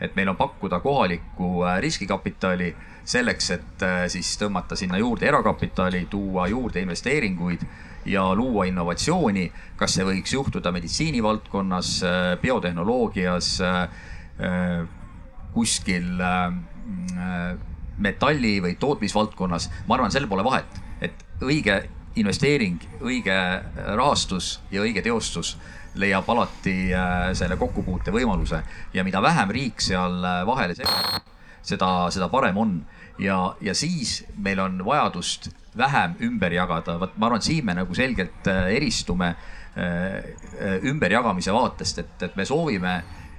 et 0.00 0.16
meil 0.16 0.28
on 0.28 0.36
pakkuda 0.36 0.80
kohalikku 0.80 1.62
riskikapitali 1.80 2.74
selleks, 3.04 3.50
et 3.56 3.84
äh, 3.86 4.04
siis 4.12 4.34
tõmmata 4.40 4.76
sinna 4.78 5.00
juurde 5.00 5.26
erakapitali, 5.28 6.06
tuua 6.10 6.48
juurde 6.50 6.82
investeeringuid 6.82 7.64
ja 8.06 8.24
luua 8.34 8.66
innovatsiooni. 8.70 9.50
kas 9.76 9.94
see 9.94 10.04
võiks 10.06 10.34
juhtuda 10.34 10.72
meditsiinivaldkonnas, 10.72 11.90
äh, 12.02 12.20
biotehnoloogias, 12.42 13.58
kuskil 15.52 16.22
metalli 18.02 18.54
või 18.64 18.76
tootmisvaldkonnas, 18.80 19.68
ma 19.86 19.94
arvan, 19.94 20.10
sel 20.10 20.26
pole 20.26 20.42
vahet, 20.44 20.80
et 21.04 21.24
õige 21.44 21.76
investeering, 22.16 22.80
õige 23.04 23.36
rahastus 23.96 24.58
ja 24.72 24.82
õige 24.82 25.02
teostus 25.04 25.56
leiab 25.94 26.28
alati 26.32 26.92
äh, 26.96 27.32
selle 27.36 27.58
kokkupuute 27.60 28.12
võimaluse 28.14 28.62
ja 28.94 29.04
mida 29.04 29.20
vähem 29.22 29.52
riik 29.52 29.82
seal 29.84 30.22
äh, 30.24 30.40
vahele 30.48 30.76
segab, 30.76 31.20
seda, 31.62 32.10
seda 32.14 32.28
parem 32.32 32.58
on. 32.58 32.76
ja, 33.18 33.54
ja 33.60 33.74
siis 33.74 34.22
meil 34.36 34.60
on 34.60 34.80
vajadust 34.84 35.50
vähem 35.78 36.16
ümber 36.20 36.52
jagada, 36.52 36.98
vot 37.00 37.16
ma 37.16 37.28
arvan, 37.28 37.40
et 37.40 37.48
siin 37.48 37.64
me 37.64 37.74
nagu 37.76 37.94
selgelt 37.94 38.48
äh, 38.50 38.68
eristume 38.76 39.34
ümberjagamise 40.84 41.48
vaatest, 41.48 42.02
et, 42.02 42.24
et 42.26 42.34
me 42.36 42.44
soovime 42.44 42.90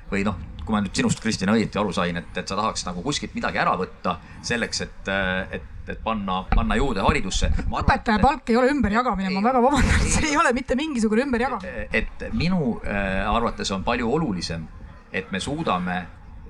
või 0.10 0.24
noh, 0.26 0.40
kui 0.64 0.76
ma 0.76 0.82
nüüd 0.84 0.96
sinust, 0.96 1.22
Kristina, 1.24 1.56
õieti 1.58 1.80
aru 1.80 1.94
sain, 1.96 2.18
et, 2.20 2.32
et 2.40 2.48
sa 2.48 2.58
tahaks 2.58 2.86
nagu 2.88 3.04
kuskilt 3.06 3.36
midagi 3.36 3.60
ära 3.62 3.76
võtta 3.80 4.16
selleks, 4.46 4.82
et, 4.86 5.12
et, 5.58 5.68
et 5.92 6.02
panna, 6.04 6.42
panna 6.52 6.78
juurde 6.80 7.04
haridusse. 7.04 7.50
õpetaja 7.68 8.22
palk 8.24 8.50
ei 8.52 8.60
ole 8.60 8.72
ümberjagamine, 8.74 9.34
ma 9.36 9.44
väga 9.50 9.64
vabandan, 9.64 10.08
see 10.16 10.32
ei 10.32 10.40
ole 10.40 10.54
mitte 10.56 10.78
mingisugune 10.80 11.28
ümberjagamine. 11.28 11.88
et 11.92 12.28
minu 12.38 12.78
äh, 12.80 13.22
arvates 13.28 13.72
on 13.76 13.84
palju 13.84 14.12
olulisem, 14.18 14.68
et 15.12 15.32
me 15.32 15.42
suudame 15.44 16.00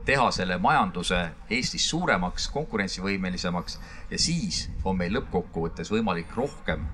teha 0.05 0.31
selle 0.31 0.57
majanduse 0.57 1.19
Eestis 1.49 1.85
suuremaks, 1.89 2.49
konkurentsivõimelisemaks 2.51 3.79
ja 4.11 4.19
siis 4.19 4.67
on 4.83 4.97
meil 4.97 5.13
lõppkokkuvõttes 5.15 5.91
võimalik 5.91 6.35
rohkem 6.35 6.85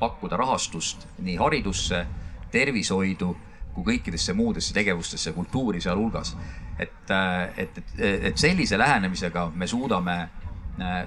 pakkuda 0.00 0.36
rahastust 0.40 1.06
nii 1.18 1.36
haridusse, 1.36 2.06
tervishoidu 2.50 3.36
kui 3.74 3.84
kõikidesse 3.84 4.34
muudesse 4.34 4.74
tegevustesse, 4.74 5.32
kultuuri 5.32 5.80
sealhulgas. 5.80 6.36
et, 6.78 7.10
et, 7.56 7.78
et, 7.78 8.24
et 8.24 8.38
sellise 8.38 8.78
lähenemisega 8.78 9.50
me 9.54 9.66
suudame, 9.66 10.28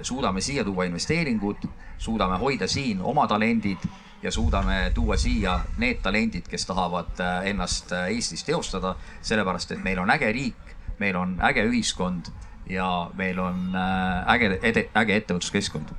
suudame 0.02 0.40
siia 0.40 0.64
tuua 0.64 0.84
investeeringud, 0.84 1.66
suudame 1.98 2.38
hoida 2.38 2.68
siin 2.68 3.00
oma 3.02 3.26
talendid 3.26 3.78
ja 4.22 4.30
suudame 4.30 4.92
tuua 4.94 5.16
siia 5.16 5.60
need 5.78 6.00
talendid, 6.02 6.46
kes 6.48 6.66
tahavad 6.66 7.20
ennast 7.44 7.92
Eestis 8.08 8.44
teostada, 8.44 8.94
sellepärast 9.20 9.74
et 9.74 9.82
meil 9.82 9.98
on 9.98 10.10
äge 10.10 10.32
riik, 10.32 10.63
meil 11.02 11.16
on 11.16 11.36
äge 11.44 11.66
ühiskond 11.68 12.32
ja 12.70 13.10
meil 13.18 13.38
on 13.38 13.74
äge, 13.74 14.58
äge 14.94 15.16
ettevõtluskeskkond 15.20 15.92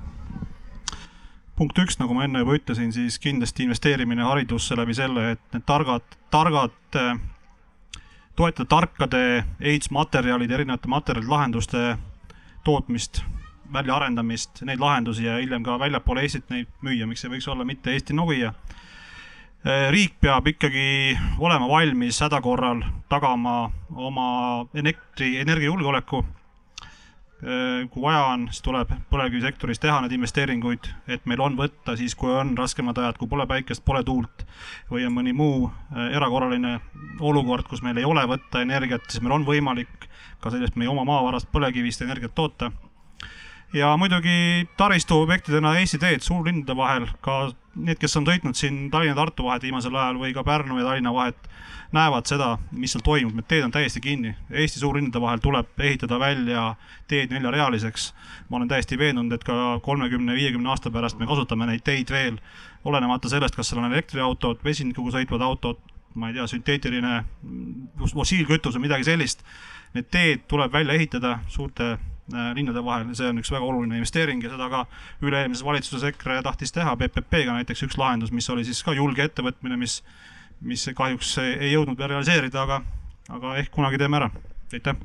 punkt 1.56 1.80
üks, 1.80 2.00
nagu 2.02 2.16
ma 2.16 2.26
enne 2.26 2.42
juba 2.44 2.58
ütlesin, 2.58 2.92
siis 2.96 3.18
kindlasti 3.22 3.64
investeerimine 3.66 4.26
haridusse 4.28 4.76
läbi 4.78 4.96
selle, 4.98 5.32
et 5.36 5.56
need 5.56 5.64
targad, 5.68 6.18
targad, 6.34 6.76
äh, 7.00 7.16
toetada 8.36 8.68
tarkade 8.70 9.22
ehitusmaterjalide, 9.62 10.58
erinevate 10.60 10.92
materjalide 10.92 11.32
lahenduste 11.32 11.84
tootmist, 12.68 13.22
väljaarendamist, 13.74 14.66
neid 14.68 14.82
lahendusi 14.84 15.26
ja 15.26 15.38
hiljem 15.40 15.64
ka 15.66 15.80
väljapoole 15.80 16.26
Eestit 16.26 16.50
neid 16.52 16.68
müüa, 16.86 17.08
miks 17.08 17.24
ei 17.26 17.32
võiks 17.38 17.48
olla 17.52 17.66
mitte 17.68 17.94
Eesti 17.94 18.14
Nokia. 18.14 18.54
Äh, 19.66 19.90
riik 19.90 20.20
peab 20.22 20.48
ikkagi 20.48 21.18
olema 21.42 21.68
valmis 21.70 22.22
häda 22.22 22.42
korral 22.42 22.84
tagama 23.10 23.72
oma 23.96 24.30
elektri, 24.78 25.40
energiajulgeoleku 25.42 26.24
Äh, 27.44 27.90
kui 27.92 28.02
vaja 28.02 28.24
on, 28.32 28.48
siis 28.48 28.64
tuleb 28.64 28.90
põlevkivisektoris 29.12 29.82
teha 29.84 29.98
neid 30.02 30.14
investeeringuid, 30.16 30.88
et 31.12 31.26
meil 31.28 31.42
on 31.44 31.58
võtta 31.60 31.94
siis, 32.00 32.16
kui 32.16 32.32
on 32.32 32.54
raskemad 32.58 32.98
ajad, 32.98 33.20
kui 33.20 33.28
pole 33.30 33.44
päikest, 33.46 33.84
pole 33.86 34.02
tuult 34.08 34.46
või 34.90 35.04
on 35.06 35.14
mõni 35.14 35.34
muu 35.36 35.68
äh, 35.68 36.16
erakorraline 36.16 36.80
olukord, 37.20 37.68
kus 37.68 37.84
meil 37.84 38.00
ei 38.02 38.08
ole 38.08 38.24
võtta 38.32 38.64
energiat, 38.64 39.04
siis 39.12 39.22
meil 39.22 39.36
on 39.36 39.46
võimalik 39.46 40.08
ka 40.40 40.54
sellest 40.54 40.80
meie 40.80 40.90
oma 40.90 41.04
maavarast 41.06 41.52
põlevkivist 41.52 42.02
energiat 42.08 42.34
toota. 42.34 42.72
ja 43.74 43.92
muidugi 44.00 44.66
taristuobjektidena 44.78 45.76
Eesti 45.82 46.00
teed 46.00 46.24
suurlinnade 46.24 46.78
vahel, 46.78 47.10
ka 47.22 47.52
need, 47.76 48.00
kes 48.00 48.18
on 48.20 48.26
sõitnud 48.28 48.58
siin 48.58 48.86
Tallinna-Tartu 48.92 49.46
vahet 49.46 49.66
viimasel 49.66 49.96
ajal 49.96 50.20
või 50.22 50.34
ka 50.36 50.44
Pärnu 50.48 50.80
ja 50.80 50.88
Tallinna 50.88 51.14
vahet 51.14 51.50
näevad 51.96 52.28
seda, 52.28 52.56
mis 52.72 52.96
seal 52.96 53.04
toimub, 53.06 53.36
need 53.38 53.48
teed 53.50 53.66
on 53.66 53.74
täiesti 53.74 54.02
kinni. 54.04 54.34
Eesti 54.52 54.82
suurlinnade 54.82 55.22
vahel 55.22 55.42
tuleb 55.44 55.80
ehitada 55.80 56.20
välja 56.20 56.66
teed 57.08 57.34
neljarealiseks. 57.34 58.14
ma 58.50 58.58
olen 58.58 58.68
täiesti 58.68 58.98
veendunud, 58.98 59.34
et 59.34 59.44
ka 59.44 59.80
kolmekümne, 59.84 60.36
viiekümne 60.36 60.70
aasta 60.70 60.92
pärast 60.92 61.20
me 61.20 61.28
kasutame 61.28 61.66
neid 61.66 61.84
teid 61.84 62.12
veel, 62.12 62.40
olenemata 62.86 63.30
sellest, 63.30 63.56
kas 63.56 63.70
seal 63.70 63.84
on 63.84 63.94
elektriautod, 63.94 64.64
vesinikuga 64.64 65.18
sõitvad 65.18 65.42
autod, 65.42 65.80
ma 66.16 66.30
ei 66.30 66.38
tea, 66.38 66.48
sünteetiline 66.48 67.24
fossiilkütus 68.14 68.76
või 68.76 68.88
midagi 68.88 69.08
sellist. 69.08 69.44
Need 69.94 70.12
teed 70.12 70.46
tuleb 70.52 70.72
välja 70.72 70.94
ehitada 70.94 71.40
suurte 71.48 71.98
linnade 72.32 72.82
vahel 72.86 73.12
ja 73.12 73.18
see 73.20 73.28
on 73.30 73.38
üks 73.38 73.52
väga 73.54 73.66
oluline 73.66 74.00
investeering 74.00 74.44
ja 74.44 74.50
seda 74.50 74.70
ka 74.72 74.86
üle-eelmises 75.22 75.66
valitsuses 75.66 76.08
EKRE 76.10 76.40
tahtis 76.46 76.74
teha 76.74 76.96
PPP-ga 76.98 77.60
näiteks 77.60 77.86
üks 77.86 78.00
lahendus, 78.02 78.32
mis 78.34 78.50
oli 78.50 78.66
siis 78.66 78.82
ka 78.84 78.96
julge 78.98 79.28
ettevõtmine, 79.28 79.78
mis 79.78 80.00
mis 80.66 80.86
kahjuks 80.96 81.36
ei 81.44 81.74
jõudnud 81.74 82.00
veel 82.00 82.16
realiseerida, 82.16 82.64
aga, 82.64 82.80
aga 83.30 83.58
ehk 83.62 83.74
kunagi 83.76 84.00
teeme 84.02 84.18
ära. 84.22 84.30
aitäh. 84.74 84.96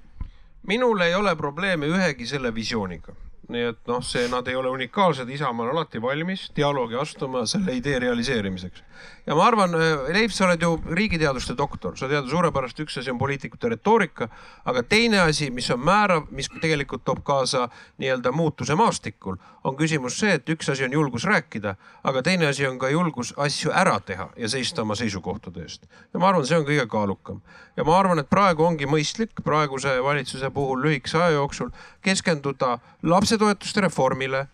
minul 0.67 1.01
ei 1.01 1.15
ole 1.15 1.37
probleeme 1.37 1.87
ühegi 1.87 2.27
selle 2.27 2.55
visiooniga 2.55 3.15
nii 3.51 3.67
et 3.73 3.89
noh, 3.91 4.03
see, 4.05 4.29
nad 4.31 4.47
ei 4.49 4.55
ole 4.55 4.71
unikaalsed, 4.71 5.29
Isamaa 5.29 5.67
on 5.67 5.73
alati 5.75 6.03
valmis 6.03 6.51
dialoogi 6.57 6.95
astuma 6.95 7.43
selle 7.51 7.75
idee 7.75 7.99
realiseerimiseks. 7.99 8.83
Ja 9.31 9.37
ma 9.37 9.45
arvan, 9.47 9.75
äh, 9.75 10.09
Leif, 10.11 10.33
sa 10.35 10.49
oled 10.49 10.63
ju 10.63 10.73
riigiteaduste 10.91 11.55
doktor, 11.55 11.95
sa 11.99 12.09
tead 12.11 12.27
suurepärast, 12.27 12.81
üks 12.83 12.97
asi 12.99 13.13
on 13.13 13.19
poliitikute 13.21 13.69
retoorika, 13.71 14.27
aga 14.67 14.83
teine 14.83 15.21
asi, 15.23 15.53
mis 15.55 15.69
on 15.71 15.79
määrav, 15.87 16.25
mis 16.35 16.49
tegelikult 16.51 17.05
toob 17.07 17.21
kaasa 17.27 17.69
nii-öelda 18.03 18.33
muutuse 18.35 18.75
maastikul, 18.75 19.39
on 19.63 19.77
küsimus 19.79 20.19
see, 20.19 20.35
et 20.35 20.51
üks 20.51 20.73
asi 20.73 20.83
on 20.89 20.97
julgus 20.99 21.29
rääkida, 21.31 21.77
aga 22.03 22.23
teine 22.27 22.49
asi 22.51 22.67
on 22.67 22.81
ka 22.83 22.91
julgus 22.91 23.31
asju 23.39 23.71
ära 23.71 24.01
teha 24.03 24.33
ja 24.37 24.51
seista 24.51 24.83
oma 24.83 24.99
seisukohtade 24.99 25.63
eest. 25.63 25.87
ja 26.13 26.19
ma 26.19 26.33
arvan, 26.33 26.47
see 26.47 26.59
on 26.59 26.67
kõige 26.67 26.89
kaalukam. 26.91 27.39
ja 27.77 27.87
ma 27.87 27.99
arvan, 28.01 28.19
et 28.19 28.31
praegu 28.31 28.67
ongi 28.67 28.91
mõistlik 28.91 29.45
praeguse 29.45 29.95
valitsuse 30.03 30.51
puhul 30.51 30.83
lühikese 30.83 31.23
aja 31.23 31.39
jooksul 31.39 31.71
keskenduda 32.03 32.79
lapsetoetuste 33.03 33.87
reformile, 33.87 34.49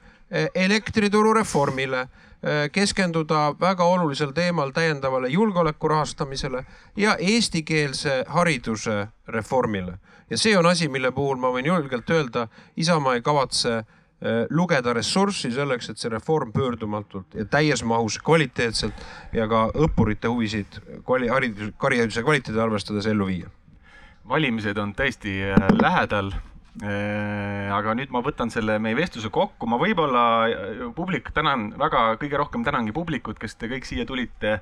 elektrituru 0.54 1.32
reformile 1.32 2.08
keskenduda 2.72 3.54
väga 3.60 3.84
olulisel 3.84 4.32
teemal 4.36 4.70
täiendavale 4.70 5.28
julgeoleku 5.28 5.88
rahastamisele 5.88 6.64
ja 6.96 7.16
eestikeelse 7.18 8.24
hariduse 8.28 9.08
reformile. 9.28 9.98
ja 10.30 10.38
see 10.38 10.58
on 10.58 10.66
asi, 10.66 10.88
mille 10.88 11.12
puhul 11.12 11.36
ma 11.36 11.50
võin 11.50 11.66
julgelt 11.66 12.10
öelda, 12.10 12.48
Isamaa 12.76 13.14
ei 13.14 13.22
kavatse 13.22 13.84
lugeda 14.50 14.92
ressurssi 14.92 15.50
selleks, 15.52 15.90
et 15.90 15.98
see 15.98 16.10
reform 16.10 16.52
pöördumatult 16.52 17.34
ja 17.34 17.44
täies 17.44 17.84
mahus 17.84 18.18
kvaliteetselt 18.18 19.04
ja 19.32 19.48
ka 19.48 19.66
õppurite 19.74 20.28
huvisid 20.28 20.80
kvali-, 21.04 21.28
haridus, 21.28 21.74
hariduse 21.82 22.22
kvaliteedi 22.22 22.60
arvestades 22.60 23.06
ellu 23.06 23.26
viia? 23.26 23.50
valimised 24.28 24.78
on 24.78 24.94
tõesti 24.96 25.38
äh, 25.46 25.68
lähedal. 25.80 26.32
Aga 26.76 27.94
nüüd 27.96 28.10
ma 28.12 28.20
võtan 28.20 28.50
selle 28.52 28.74
meie 28.82 28.96
vestluse 28.98 29.30
kokku, 29.32 29.64
ma 29.70 29.78
võib-olla 29.80 30.24
publik 30.96 31.30
tänan 31.32 31.70
väga, 31.80 32.18
kõige 32.20 32.36
rohkem 32.36 32.66
tänangi 32.66 32.92
publikut, 32.92 33.38
kes 33.40 33.56
te 33.56 33.70
kõik 33.70 33.88
siia 33.88 34.04
tulite 34.04 34.58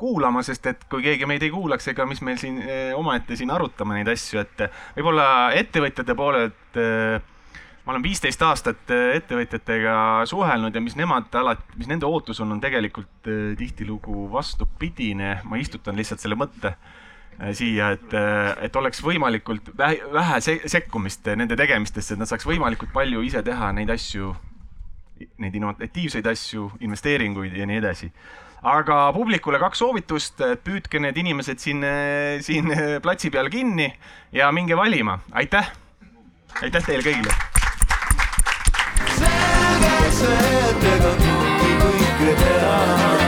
kuulama, 0.00 0.40
sest 0.42 0.64
et 0.70 0.86
kui 0.90 1.04
keegi 1.04 1.28
meid 1.28 1.44
ei 1.44 1.52
kuulaks, 1.52 1.90
ega 1.92 2.06
mis 2.08 2.22
meil 2.24 2.40
siin 2.40 2.56
omaette 2.96 3.36
siin 3.36 3.52
arutame 3.52 3.98
neid 3.98 4.08
asju, 4.14 4.40
et 4.40 4.64
võib-olla 4.96 5.26
ettevõtjate 5.60 6.16
poolelt 6.16 6.80
ma 7.84 7.92
olen 7.92 8.04
viisteist 8.04 8.42
aastat 8.46 8.90
äh, 8.94 9.16
ettevõtjatega 9.18 9.94
suhelnud 10.30 10.74
ja 10.74 10.82
mis 10.82 10.96
nemad 10.98 11.32
alati, 11.38 11.78
mis 11.80 11.90
nende 11.90 12.06
ootus 12.06 12.40
on, 12.42 12.54
on 12.54 12.60
tegelikult 12.62 13.30
äh, 13.30 13.54
tihtilugu 13.58 14.28
vastupidine. 14.32 15.40
ma 15.44 15.58
istutan 15.58 15.98
lihtsalt 15.98 16.22
selle 16.22 16.38
mõtte 16.38 16.74
äh, 16.74 17.01
Äh, 17.40 17.54
siia, 17.54 17.92
et, 17.96 18.12
äh, 18.14 18.52
et 18.66 18.76
oleks 18.76 19.00
võimalikult 19.02 19.72
vähe 19.78 20.40
sekkumist 20.68 21.26
nende 21.38 21.56
tegemistesse, 21.58 22.14
et 22.14 22.20
nad 22.20 22.30
saaks 22.30 22.46
võimalikult 22.46 22.92
palju 22.94 23.22
ise 23.24 23.42
teha 23.42 23.72
neid 23.74 23.90
asju, 23.90 24.34
neid 25.42 25.56
innovatiivseid 25.56 26.28
asju, 26.28 26.68
investeeringuid 26.84 27.56
ja 27.56 27.66
nii 27.66 27.80
edasi. 27.82 28.12
aga 28.62 28.96
publikule 29.12 29.58
kaks 29.58 29.80
soovitust, 29.82 30.38
püüdke 30.62 31.00
need 31.02 31.16
inimesed 31.18 31.58
siin, 31.58 31.82
siin 32.46 32.70
platsi 33.02 33.30
peal 33.30 33.50
kinni 33.50 33.88
ja 34.32 34.52
minge 34.52 34.76
valima, 34.78 35.18
aitäh. 35.32 35.72
aitäh 36.62 36.86
teile 36.86 37.02
kõigile. 37.02 37.34
selge 39.18 40.12
see, 40.20 40.54
et 40.70 40.88
ega 40.94 41.16
kõike 41.24 41.74
kõike 41.82 42.38
teha. 42.44 43.21